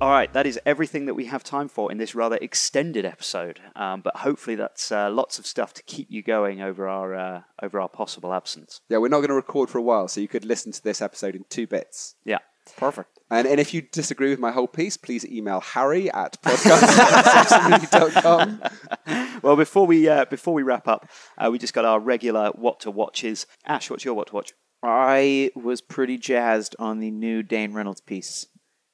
All 0.00 0.08
right, 0.08 0.32
that 0.32 0.46
is 0.46 0.58
everything 0.64 1.04
that 1.04 1.14
we 1.14 1.26
have 1.26 1.44
time 1.44 1.68
for 1.68 1.92
in 1.92 1.98
this 1.98 2.14
rather 2.14 2.38
extended 2.40 3.04
episode. 3.04 3.60
Um, 3.76 4.00
but 4.00 4.16
hopefully, 4.16 4.56
that's 4.56 4.90
uh, 4.90 5.10
lots 5.10 5.38
of 5.38 5.46
stuff 5.46 5.74
to 5.74 5.82
keep 5.82 6.10
you 6.10 6.22
going 6.22 6.62
over 6.62 6.88
our 6.88 7.14
uh, 7.14 7.42
over 7.62 7.78
our 7.78 7.88
possible 7.88 8.32
absence. 8.32 8.80
Yeah, 8.88 8.96
we're 8.96 9.08
not 9.08 9.18
going 9.18 9.28
to 9.28 9.34
record 9.34 9.68
for 9.68 9.76
a 9.76 9.82
while, 9.82 10.08
so 10.08 10.22
you 10.22 10.28
could 10.28 10.46
listen 10.46 10.72
to 10.72 10.82
this 10.82 11.02
episode 11.02 11.36
in 11.36 11.44
two 11.50 11.66
bits. 11.66 12.14
Yeah, 12.24 12.38
perfect. 12.78 13.18
And, 13.30 13.46
and 13.46 13.60
if 13.60 13.74
you 13.74 13.82
disagree 13.82 14.30
with 14.30 14.38
my 14.38 14.52
whole 14.52 14.68
piece, 14.68 14.96
please 14.96 15.26
email 15.26 15.60
Harry 15.60 16.10
at 16.10 16.40
podcast.com. 16.40 18.62
well, 19.42 19.56
before 19.56 19.86
we 19.86 20.08
uh, 20.08 20.24
before 20.24 20.54
we 20.54 20.62
wrap 20.62 20.88
up, 20.88 21.10
uh, 21.36 21.50
we 21.52 21.58
just 21.58 21.74
got 21.74 21.84
our 21.84 22.00
regular 22.00 22.52
what 22.54 22.80
to 22.80 22.90
watches. 22.90 23.46
Ash, 23.66 23.90
what's 23.90 24.06
your 24.06 24.14
what 24.14 24.28
to 24.28 24.34
watch? 24.34 24.54
I 24.82 25.50
was 25.54 25.82
pretty 25.82 26.16
jazzed 26.16 26.74
on 26.78 27.00
the 27.00 27.10
new 27.10 27.42
Dane 27.42 27.74
Reynolds 27.74 28.00
piece. 28.00 28.46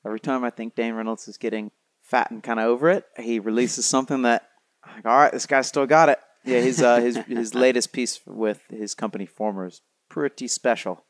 Every 0.07 0.21
time 0.21 0.45
I 0.45 0.51
think 0.51 0.77
Dane 0.77 0.95
Reynolds 0.95 1.27
is 1.27 1.37
getting 1.37 1.73
fat 2.01 2.31
and 2.31 2.43
kind 2.43 2.61
of 2.61 2.67
over 2.67 2.89
it, 2.89 3.05
he 3.19 3.41
releases 3.41 3.85
something 3.85 4.23
that, 4.23 4.49
like, 4.87 5.05
all 5.05 5.17
right, 5.17 5.33
this 5.33 5.47
guy 5.47 5.63
still 5.63 5.87
got 5.87 6.09
it. 6.09 6.21
Yeah, 6.45 6.61
his 6.61 6.81
uh, 6.81 7.01
his 7.01 7.17
his 7.27 7.55
latest 7.57 7.93
piece 7.93 8.21
with 8.25 8.61
his 8.71 8.95
company 8.95 9.27
Former 9.27 9.67
is 9.67 9.83
pretty 10.09 10.47
special. 10.47 11.05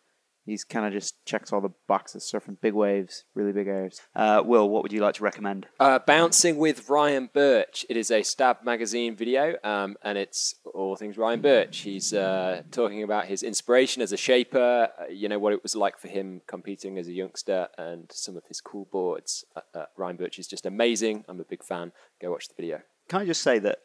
He's 0.47 0.63
kind 0.63 0.87
of 0.87 0.93
just 0.93 1.25
checks 1.27 1.53
all 1.53 1.61
the 1.61 1.73
boxes, 1.89 2.31
surfing 2.33 2.61
big 2.61 2.73
waves, 2.73 3.25
really 3.35 3.51
big 3.51 3.67
waves. 3.67 4.01
Uh, 4.15 4.43
Will, 4.47 4.71
what 4.71 4.85
would 4.85 4.93
you 4.93 5.01
like 5.01 5.17
to 5.17 5.25
recommend? 5.25 5.67
Uh, 5.81 5.99
Bouncing 5.99 6.57
with 6.57 6.89
Ryan 6.89 7.29
Burch. 7.35 7.85
It 7.91 7.97
is 7.97 8.13
a 8.13 8.23
Stab 8.23 8.59
magazine 8.65 9.17
video, 9.17 9.57
um, 9.65 9.97
and 10.03 10.17
it's 10.17 10.55
all 10.73 10.95
things 10.95 11.19
Ryan 11.19 11.41
Burch. 11.41 11.79
He's 11.79 12.15
uh, 12.15 12.63
talking 12.71 13.03
about 13.03 13.27
his 13.27 13.43
inspiration 13.43 14.03
as 14.03 14.13
a 14.13 14.17
shaper, 14.17 14.91
uh, 15.01 15.07
you 15.11 15.29
know, 15.29 15.41
what 15.41 15.53
it 15.53 15.65
was 15.65 15.75
like 15.75 15.99
for 15.99 16.07
him 16.07 16.41
competing 16.47 16.97
as 16.97 17.09
a 17.09 17.13
youngster, 17.13 17.67
and 17.77 18.09
some 18.13 18.37
of 18.37 18.45
his 18.47 18.61
cool 18.61 18.89
boards. 18.93 19.45
Uh, 19.57 19.61
uh, 19.75 19.85
Ryan 19.97 20.17
Burch 20.17 20.39
is 20.39 20.47
just 20.47 20.65
amazing. 20.65 21.25
I'm 21.29 21.41
a 21.41 21.45
big 21.45 21.65
fan. 21.65 21.91
Go 22.23 22.31
watch 22.31 22.47
the 22.47 22.55
video. 22.55 22.83
Can 23.09 23.21
I 23.21 23.27
just 23.27 23.43
say 23.43 23.59
that 23.59 23.81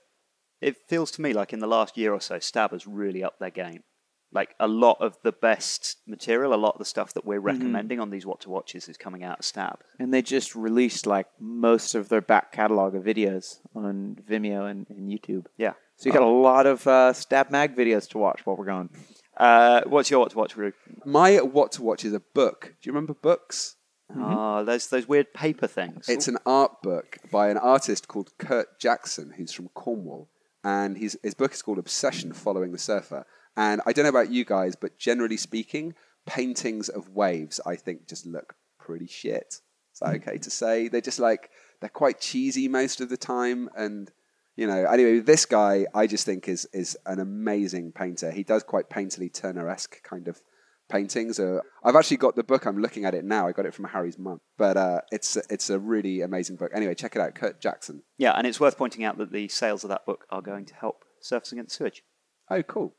it 0.62 0.78
feels 0.88 1.10
to 1.12 1.22
me 1.22 1.34
like 1.34 1.54
in 1.54 1.60
the 1.60 1.68
last 1.68 1.98
year 1.98 2.14
or 2.14 2.22
so, 2.22 2.38
Stab 2.38 2.72
has 2.72 2.86
really 2.86 3.24
upped 3.24 3.40
their 3.40 3.50
game. 3.50 3.84
Like 4.34 4.56
a 4.60 4.68
lot 4.68 4.98
of 5.02 5.18
the 5.24 5.34
best 5.34 5.98
material, 6.08 6.54
a 6.54 6.56
lot 6.56 6.76
of 6.76 6.80
the 6.80 6.86
stuff 6.86 7.14
that 7.16 7.26
we're 7.26 7.42
recommending 7.42 8.00
on 8.00 8.12
these 8.12 8.26
what 8.26 8.40
to 8.42 8.50
watches 8.50 8.88
is 8.88 8.96
coming 8.96 9.24
out 9.24 9.40
of 9.40 9.46
Stab. 9.46 9.80
And 10.00 10.14
they 10.14 10.22
just 10.22 10.56
released 10.56 11.06
like 11.06 11.28
most 11.40 11.96
of 11.96 12.08
their 12.08 12.22
back 12.22 12.54
catalog 12.54 12.96
of 12.96 13.04
videos 13.04 13.60
on 13.76 14.18
Vimeo 14.30 14.72
and, 14.72 14.86
and 14.90 15.10
YouTube. 15.10 15.48
Yeah. 15.58 15.74
So 15.98 16.08
you 16.08 16.14
got 16.14 16.22
a 16.22 16.26
lot 16.26 16.66
of 16.66 16.88
uh, 16.88 17.14
Stab 17.14 17.52
Mag 17.52 17.76
videos 17.76 18.10
to 18.10 18.18
watch 18.18 18.46
while 18.46 18.56
we're 18.56 18.66
gone. 18.66 18.90
Uh, 19.38 19.82
what's 19.86 20.10
your 20.10 20.22
what 20.22 20.32
to 20.32 20.38
watch, 20.38 20.56
Ru? 20.56 20.72
My 21.06 21.38
what 21.38 21.72
to 21.74 21.82
watch 21.82 22.06
is 22.06 22.14
a 22.14 22.20
book. 22.20 22.76
Do 22.82 22.90
you 22.90 22.94
remember 22.94 23.14
books? 23.14 23.76
Ah, 24.18 24.64
those 24.64 24.88
those 24.88 25.08
weird 25.08 25.34
paper 25.34 25.68
things. 25.68 26.10
It's 26.10 26.28
an 26.28 26.38
art 26.46 26.82
book 26.82 27.18
by 27.32 27.50
an 27.50 27.58
artist 27.58 28.08
called 28.08 28.32
Kurt 28.38 28.80
Jackson, 28.80 29.34
who's 29.38 29.54
from 29.54 29.70
Cornwall, 29.70 30.30
and 30.64 30.98
his 30.98 31.18
his 31.24 31.34
book 31.34 31.54
is 31.54 31.62
called 31.62 31.80
Obsession: 31.80 32.34
Following 32.34 32.72
the 32.72 32.78
Surfer. 32.78 33.26
And 33.58 33.82
I 33.86 33.94
don't 33.94 34.04
know 34.04 34.10
about 34.10 34.32
you 34.32 34.46
guys, 34.46 34.76
but 34.76 34.98
generally 34.98 35.38
speaking, 35.38 35.94
paintings 36.26 36.90
of 36.90 37.10
waves 37.10 37.60
I 37.66 37.76
think 37.76 38.08
just 38.08 38.26
look 38.26 38.56
pretty 38.80 39.08
shit. 39.08 39.62
Is 39.94 40.00
that 40.02 40.16
okay 40.16 40.38
to 40.38 40.50
say? 40.50 40.88
They're 40.88 41.02
just 41.02 41.20
like 41.20 41.50
they're 41.80 41.90
quite 41.90 42.20
cheesy 42.20 42.68
most 42.68 43.02
of 43.02 43.10
the 43.10 43.18
time, 43.18 43.70
and 43.76 44.12
you 44.56 44.68
know. 44.68 44.86
Anyway, 44.86 45.20
this 45.20 45.46
guy 45.46 45.86
I 45.94 46.08
just 46.08 46.26
think 46.26 46.48
is 46.48 46.68
is 46.74 46.98
an 47.06 47.20
amazing 47.20 47.92
painter. 47.92 48.32
He 48.32 48.44
does 48.44 48.64
quite 48.64 48.90
painterly 48.90 49.34
Turner 49.34 49.70
esque 49.70 50.02
kind 50.04 50.28
of 50.28 50.42
paintings. 50.90 51.40
Uh, 51.40 51.60
I've 51.84 51.96
actually 51.96 52.18
got 52.18 52.36
the 52.36 52.44
book. 52.44 52.66
I'm 52.66 52.78
looking 52.82 53.06
at 53.06 53.14
it 53.14 53.26
now. 53.26 53.48
I 53.48 53.52
got 53.52 53.66
it 53.66 53.74
from 53.74 53.86
Harry's 53.86 54.18
mum, 54.18 54.40
but 54.58 54.78
uh, 54.78 55.02
it's 55.12 55.36
it's 55.50 55.70
a 55.70 55.80
really 55.80 56.22
amazing 56.22 56.56
book. 56.56 56.72
Anyway, 56.74 56.96
check 56.96 57.16
it 57.16 57.22
out. 57.22 57.36
Kurt 57.36 57.60
Jackson. 57.60 58.04
yeah, 58.18 58.32
and 58.32 58.48
it's 58.48 58.60
worth 58.60 58.78
pointing 58.78 59.04
out 59.04 59.18
that 59.18 59.32
the 59.32 59.48
sales 59.50 59.84
of 59.84 59.90
that 59.90 60.06
book 60.06 60.26
are 60.30 60.42
going 60.42 60.66
to 60.66 60.76
help 60.76 61.04
Surfers 61.22 61.52
Against 61.52 61.76
Sewage. 61.76 62.04
Oh, 62.50 62.64
cool. 62.64 62.96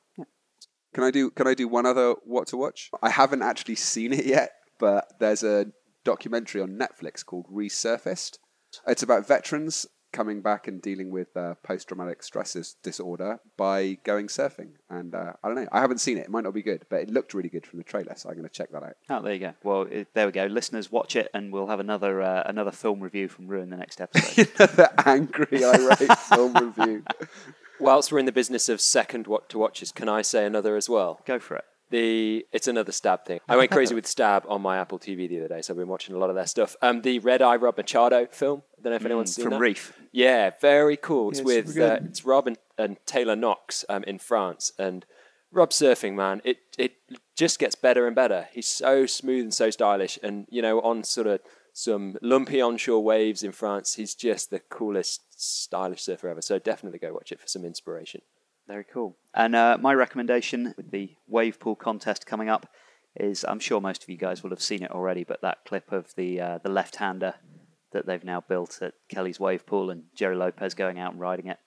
Can 0.94 1.04
I 1.04 1.10
do 1.10 1.30
Can 1.30 1.46
I 1.46 1.54
do 1.54 1.68
one 1.68 1.86
other 1.86 2.14
what 2.24 2.48
to 2.48 2.56
watch? 2.56 2.90
I 3.02 3.10
haven't 3.10 3.42
actually 3.42 3.76
seen 3.76 4.12
it 4.12 4.26
yet, 4.26 4.52
but 4.78 5.12
there's 5.18 5.42
a 5.42 5.66
documentary 6.04 6.60
on 6.60 6.78
Netflix 6.78 7.24
called 7.24 7.46
Resurfaced. 7.52 8.38
It's 8.86 9.02
about 9.02 9.26
veterans 9.26 9.86
coming 10.12 10.42
back 10.42 10.68
and 10.68 10.80
dealing 10.80 11.10
with 11.10 11.36
uh, 11.36 11.54
post 11.62 11.88
traumatic 11.88 12.22
stress 12.22 12.76
disorder 12.82 13.40
by 13.56 13.98
going 14.04 14.26
surfing. 14.26 14.72
And 14.90 15.14
uh, 15.14 15.32
I 15.42 15.48
don't 15.48 15.56
know. 15.56 15.66
I 15.72 15.80
haven't 15.80 15.98
seen 15.98 16.18
it. 16.18 16.24
It 16.24 16.30
might 16.30 16.44
not 16.44 16.54
be 16.54 16.62
good, 16.62 16.84
but 16.88 17.00
it 17.00 17.10
looked 17.10 17.34
really 17.34 17.48
good 17.48 17.66
from 17.66 17.78
the 17.78 17.84
trailer, 17.84 18.14
so 18.16 18.28
I'm 18.28 18.36
going 18.36 18.48
to 18.48 18.54
check 18.54 18.70
that 18.72 18.82
out. 18.82 18.96
Oh, 19.10 19.22
there 19.22 19.32
you 19.32 19.40
go. 19.40 19.54
Well, 19.62 19.82
it, 19.82 20.08
there 20.14 20.26
we 20.26 20.32
go. 20.32 20.46
Listeners, 20.46 20.92
watch 20.92 21.16
it, 21.16 21.30
and 21.34 21.52
we'll 21.52 21.66
have 21.66 21.80
another 21.80 22.22
uh, 22.22 22.42
another 22.46 22.70
film 22.70 23.00
review 23.00 23.28
from 23.28 23.48
Ru 23.48 23.60
in 23.60 23.70
the 23.70 23.76
next 23.76 24.00
episode. 24.00 24.46
the 24.56 24.92
angry 25.06 25.64
irate 25.64 26.18
film 26.28 26.54
review. 26.54 27.04
Whilst 27.80 28.12
we're 28.12 28.18
in 28.18 28.26
the 28.26 28.32
business 28.32 28.68
of 28.68 28.80
second 28.80 29.26
what 29.26 29.48
to 29.50 29.58
watches, 29.58 29.92
can 29.92 30.08
I 30.08 30.22
say 30.22 30.44
another 30.44 30.76
as 30.76 30.88
well? 30.88 31.20
go 31.24 31.38
for 31.38 31.56
it. 31.56 31.64
The 31.90 32.46
it's 32.52 32.68
another 32.68 32.90
stab 32.90 33.26
thing. 33.26 33.40
I 33.46 33.56
went 33.56 33.70
crazy 33.70 33.94
with 33.94 34.06
stab 34.06 34.44
on 34.48 34.62
my 34.62 34.78
Apple 34.78 34.98
TV 34.98 35.28
the 35.28 35.40
other 35.40 35.48
day, 35.48 35.60
so 35.60 35.74
I've 35.74 35.78
been 35.78 35.88
watching 35.88 36.14
a 36.14 36.18
lot 36.18 36.30
of 36.30 36.36
their 36.36 36.46
stuff. 36.46 36.74
Um, 36.80 37.02
the 37.02 37.18
Red 37.18 37.42
Eye 37.42 37.56
Rob 37.56 37.76
Machado 37.76 38.26
film. 38.30 38.62
I 38.78 38.82
don't 38.82 38.92
know 38.92 38.96
if 38.96 39.04
anyone's 39.04 39.34
seen 39.34 39.44
from 39.44 39.50
that. 39.50 39.60
Reef. 39.60 39.92
Yeah, 40.10 40.52
very 40.58 40.96
cool. 40.96 41.28
It's 41.30 41.40
Yeah, 41.40 41.44
with 41.44 41.78
uh, 41.78 41.98
it's 42.04 42.24
Rob 42.24 42.46
and, 42.46 42.56
and 42.78 42.96
Taylor 43.04 43.36
Knox 43.36 43.84
um, 43.90 44.04
in 44.04 44.18
France, 44.18 44.72
and 44.78 45.04
Rob 45.50 45.68
surfing 45.68 46.14
man. 46.14 46.40
It 46.44 46.60
it 46.78 46.94
just 47.36 47.58
gets 47.58 47.74
better 47.74 48.06
and 48.06 48.16
better. 48.16 48.48
He's 48.52 48.68
so 48.68 49.04
smooth 49.04 49.42
and 49.42 49.54
so 49.54 49.68
stylish, 49.68 50.18
and 50.22 50.46
you 50.48 50.62
know 50.62 50.80
on 50.80 51.04
sort 51.04 51.26
of 51.26 51.40
some 51.72 52.16
lumpy 52.20 52.60
onshore 52.60 53.02
waves 53.02 53.42
in 53.42 53.52
France, 53.52 53.94
he's 53.94 54.14
just 54.14 54.50
the 54.50 54.60
coolest 54.60 55.22
stylish 55.36 56.02
surfer 56.02 56.28
ever. 56.28 56.42
So 56.42 56.58
definitely 56.58 56.98
go 56.98 57.12
watch 57.12 57.32
it 57.32 57.40
for 57.40 57.48
some 57.48 57.64
inspiration. 57.64 58.22
Very 58.68 58.84
cool. 58.84 59.16
And 59.34 59.56
uh, 59.56 59.78
my 59.80 59.94
recommendation 59.94 60.74
with 60.76 60.90
the 60.90 61.14
wave 61.26 61.58
pool 61.58 61.74
contest 61.74 62.26
coming 62.26 62.48
up 62.48 62.68
is 63.16 63.44
I'm 63.46 63.60
sure 63.60 63.80
most 63.80 64.02
of 64.02 64.08
you 64.08 64.16
guys 64.16 64.42
will 64.42 64.50
have 64.50 64.62
seen 64.62 64.82
it 64.82 64.90
already, 64.90 65.24
but 65.24 65.42
that 65.42 65.64
clip 65.66 65.92
of 65.92 66.14
the 66.14 66.40
uh, 66.40 66.58
the 66.62 66.70
left 66.70 66.96
hander 66.96 67.34
that 67.92 68.06
they've 68.06 68.24
now 68.24 68.40
built 68.40 68.78
at 68.80 68.94
Kelly's 69.08 69.38
wave 69.38 69.66
pool 69.66 69.90
and 69.90 70.04
Gerry 70.14 70.36
Lopez 70.36 70.74
going 70.74 70.98
out 70.98 71.12
and 71.12 71.20
riding 71.20 71.46
it. 71.46 71.58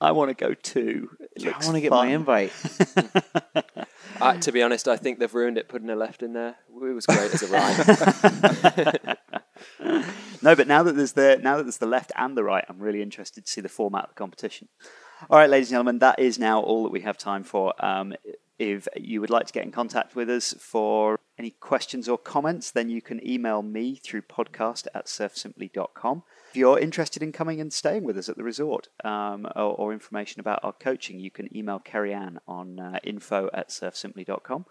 I 0.00 0.12
want 0.12 0.30
to 0.30 0.34
go 0.34 0.54
too. 0.54 1.10
I 1.42 1.50
want 1.50 1.74
to 1.74 1.80
get 1.80 1.90
fun. 1.90 2.06
my 2.06 2.14
invite. 2.14 2.52
To 4.40 4.52
be 4.52 4.62
honest, 4.62 4.88
I 4.88 4.96
think 4.96 5.18
they've 5.18 5.34
ruined 5.34 5.58
it 5.58 5.68
putting 5.68 5.90
a 5.90 5.96
left 5.96 6.22
in 6.22 6.32
there. 6.32 6.56
It 6.68 6.94
was 6.94 7.06
great 7.06 7.34
as 7.34 7.42
a 7.42 7.48
right. 7.48 9.18
No, 10.44 10.54
but 10.54 10.68
now 10.68 10.82
that 10.82 10.94
there's 10.94 11.12
the 11.12 11.40
now 11.42 11.56
that 11.56 11.62
there's 11.62 11.78
the 11.78 11.86
left 11.86 12.12
and 12.16 12.36
the 12.36 12.44
right, 12.44 12.66
I'm 12.68 12.78
really 12.78 13.00
interested 13.00 13.46
to 13.46 13.50
see 13.50 13.62
the 13.62 13.68
format 13.70 14.04
of 14.04 14.08
the 14.10 14.14
competition. 14.14 14.68
All 15.30 15.38
right, 15.38 15.48
ladies 15.48 15.68
and 15.68 15.76
gentlemen, 15.76 16.00
that 16.00 16.18
is 16.18 16.38
now 16.38 16.60
all 16.60 16.82
that 16.82 16.92
we 16.92 17.00
have 17.00 17.16
time 17.16 17.44
for. 17.44 17.72
Um, 17.82 18.12
if 18.58 18.86
you 18.94 19.22
would 19.22 19.30
like 19.30 19.46
to 19.46 19.54
get 19.54 19.64
in 19.64 19.72
contact 19.72 20.14
with 20.14 20.28
us 20.28 20.54
for 20.58 21.18
any 21.38 21.50
questions 21.50 22.10
or 22.10 22.18
comments, 22.18 22.70
then 22.70 22.90
you 22.90 23.00
can 23.00 23.26
email 23.26 23.62
me 23.62 23.96
through 23.96 24.20
podcast 24.22 24.86
at 24.94 25.06
surfsimply.com. 25.06 26.24
If 26.54 26.58
you're 26.58 26.78
interested 26.78 27.20
in 27.20 27.32
coming 27.32 27.60
and 27.60 27.72
staying 27.72 28.04
with 28.04 28.16
us 28.16 28.28
at 28.28 28.36
the 28.36 28.44
resort 28.44 28.86
um, 29.02 29.44
or, 29.56 29.74
or 29.74 29.92
information 29.92 30.38
about 30.38 30.60
our 30.62 30.72
coaching, 30.72 31.18
you 31.18 31.28
can 31.28 31.48
email 31.56 31.80
Kerry 31.80 32.14
Ann 32.14 32.38
on 32.46 32.78
uh, 32.78 33.00
info 33.02 33.50
at 33.52 33.70
surfsimply.com. 33.70 34.64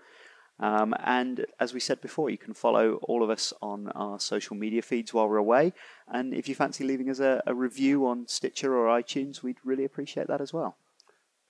Um, 0.61 0.95
and 1.03 1.45
as 1.59 1.73
we 1.73 1.81
said 1.81 1.99
before, 1.99 2.29
you 2.29 2.37
can 2.37 2.53
follow 2.53 2.99
all 3.03 3.21
of 3.21 3.29
us 3.29 3.51
on 3.61 3.89
our 3.89 4.17
social 4.17 4.55
media 4.55 4.81
feeds 4.81 5.13
while 5.13 5.27
we're 5.27 5.35
away. 5.35 5.73
And 6.07 6.33
if 6.33 6.47
you 6.47 6.55
fancy 6.55 6.85
leaving 6.85 7.09
us 7.09 7.19
a, 7.19 7.43
a 7.45 7.53
review 7.53 8.07
on 8.07 8.29
Stitcher 8.29 8.73
or 8.73 8.87
iTunes, 8.87 9.43
we'd 9.43 9.57
really 9.65 9.83
appreciate 9.83 10.27
that 10.27 10.39
as 10.39 10.53
well. 10.53 10.77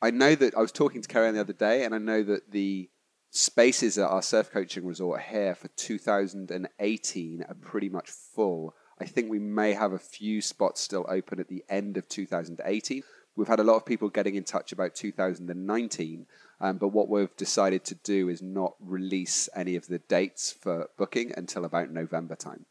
I 0.02 0.10
know 0.10 0.34
that 0.34 0.58
I 0.58 0.62
was 0.62 0.72
talking 0.72 1.04
to 1.04 1.08
Karen 1.08 1.36
the 1.36 1.42
other 1.42 1.54
day, 1.54 1.84
and 1.86 1.94
I 1.94 2.00
know 2.00 2.24
that 2.24 2.50
the 2.50 2.90
spaces 3.30 4.00
at 4.00 4.10
our 4.10 4.24
surf 4.24 4.50
coaching 4.50 4.84
resort 4.84 5.22
here 5.22 5.54
for 5.54 5.68
2018 5.68 7.46
are 7.48 7.54
pretty 7.54 7.90
much 7.90 8.10
full. 8.10 8.74
I 9.00 9.06
think 9.06 9.30
we 9.30 9.40
may 9.40 9.74
have 9.74 9.94
a 9.94 10.00
few 10.00 10.42
spots 10.42 10.82
still 10.82 11.06
open 11.10 11.40
at 11.40 11.48
the 11.48 11.64
end 11.70 11.98
of 11.98 12.08
2018. 12.08 13.04
We've 13.36 13.48
had 13.48 13.60
a 13.60 13.64
lot 13.64 13.78
of 13.78 13.86
people 13.86 14.10
getting 14.10 14.36
in 14.36 14.44
touch 14.44 14.72
about 14.72 14.94
2019, 14.94 16.28
um, 16.62 16.78
but 16.78 16.90
what 16.90 17.10
we've 17.10 17.36
decided 17.36 17.84
to 17.86 17.96
do 17.96 18.30
is 18.30 18.42
not 18.42 18.76
release 18.80 19.50
any 19.56 19.76
of 19.76 19.88
the 19.88 20.00
dates 20.00 20.52
for 20.52 20.90
booking 20.98 21.34
until 21.36 21.66
about 21.66 21.90
November 21.90 22.36
time. 22.36 22.66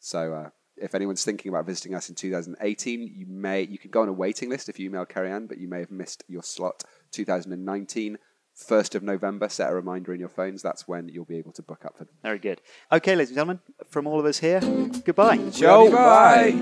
So 0.00 0.32
uh, 0.32 0.50
if 0.80 0.94
anyone's 0.94 1.24
thinking 1.24 1.50
about 1.50 1.66
visiting 1.66 1.94
us 1.94 2.08
in 2.08 2.14
2018, 2.14 3.12
you 3.14 3.26
may 3.26 3.62
you 3.62 3.78
can 3.78 3.90
go 3.90 4.02
on 4.02 4.08
a 4.08 4.12
waiting 4.12 4.48
list 4.48 4.68
if 4.68 4.78
you 4.78 4.86
email 4.86 5.04
Carrie 5.04 5.30
Ann, 5.30 5.46
but 5.46 5.58
you 5.58 5.68
may 5.68 5.80
have 5.80 5.90
missed 5.90 6.24
your 6.28 6.42
slot 6.42 6.84
2019. 7.12 8.18
1st 8.58 8.94
of 8.94 9.02
November, 9.02 9.48
set 9.48 9.70
a 9.70 9.74
reminder 9.74 10.12
in 10.12 10.20
your 10.20 10.28
phones. 10.28 10.62
That's 10.62 10.88
when 10.88 11.08
you'll 11.08 11.24
be 11.24 11.38
able 11.38 11.52
to 11.52 11.62
book 11.62 11.84
up 11.84 11.96
for 11.96 12.04
them. 12.04 12.14
Very 12.22 12.38
good. 12.38 12.60
Okay, 12.92 13.14
ladies 13.14 13.30
and 13.30 13.36
gentlemen, 13.36 13.60
from 13.88 14.06
all 14.06 14.18
of 14.18 14.26
us 14.26 14.38
here, 14.38 14.60
goodbye. 15.04 15.36
Bye. 15.36 16.60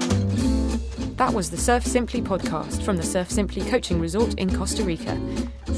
That 1.16 1.32
was 1.32 1.50
the 1.50 1.56
Surf 1.56 1.86
Simply 1.86 2.20
podcast 2.20 2.82
from 2.82 2.98
the 2.98 3.02
Surf 3.02 3.30
Simply 3.30 3.62
Coaching 3.62 3.98
Resort 3.98 4.34
in 4.34 4.54
Costa 4.54 4.84
Rica. 4.84 5.18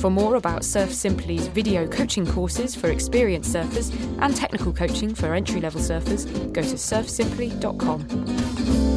For 0.01 0.11
more 0.11 0.35
about 0.35 0.65
Surf 0.65 0.93
Simply's 0.93 1.47
video 1.47 1.87
coaching 1.87 2.27
courses 2.27 2.75
for 2.75 2.91
experienced 2.91 3.55
surfers 3.55 3.95
and 4.21 4.35
technical 4.35 4.73
coaching 4.73 5.15
for 5.15 5.35
entry 5.35 5.61
level 5.61 5.81
surfers, 5.81 6.27
go 6.53 6.63
to 6.63 6.75
surfsimply.com. 6.75 8.88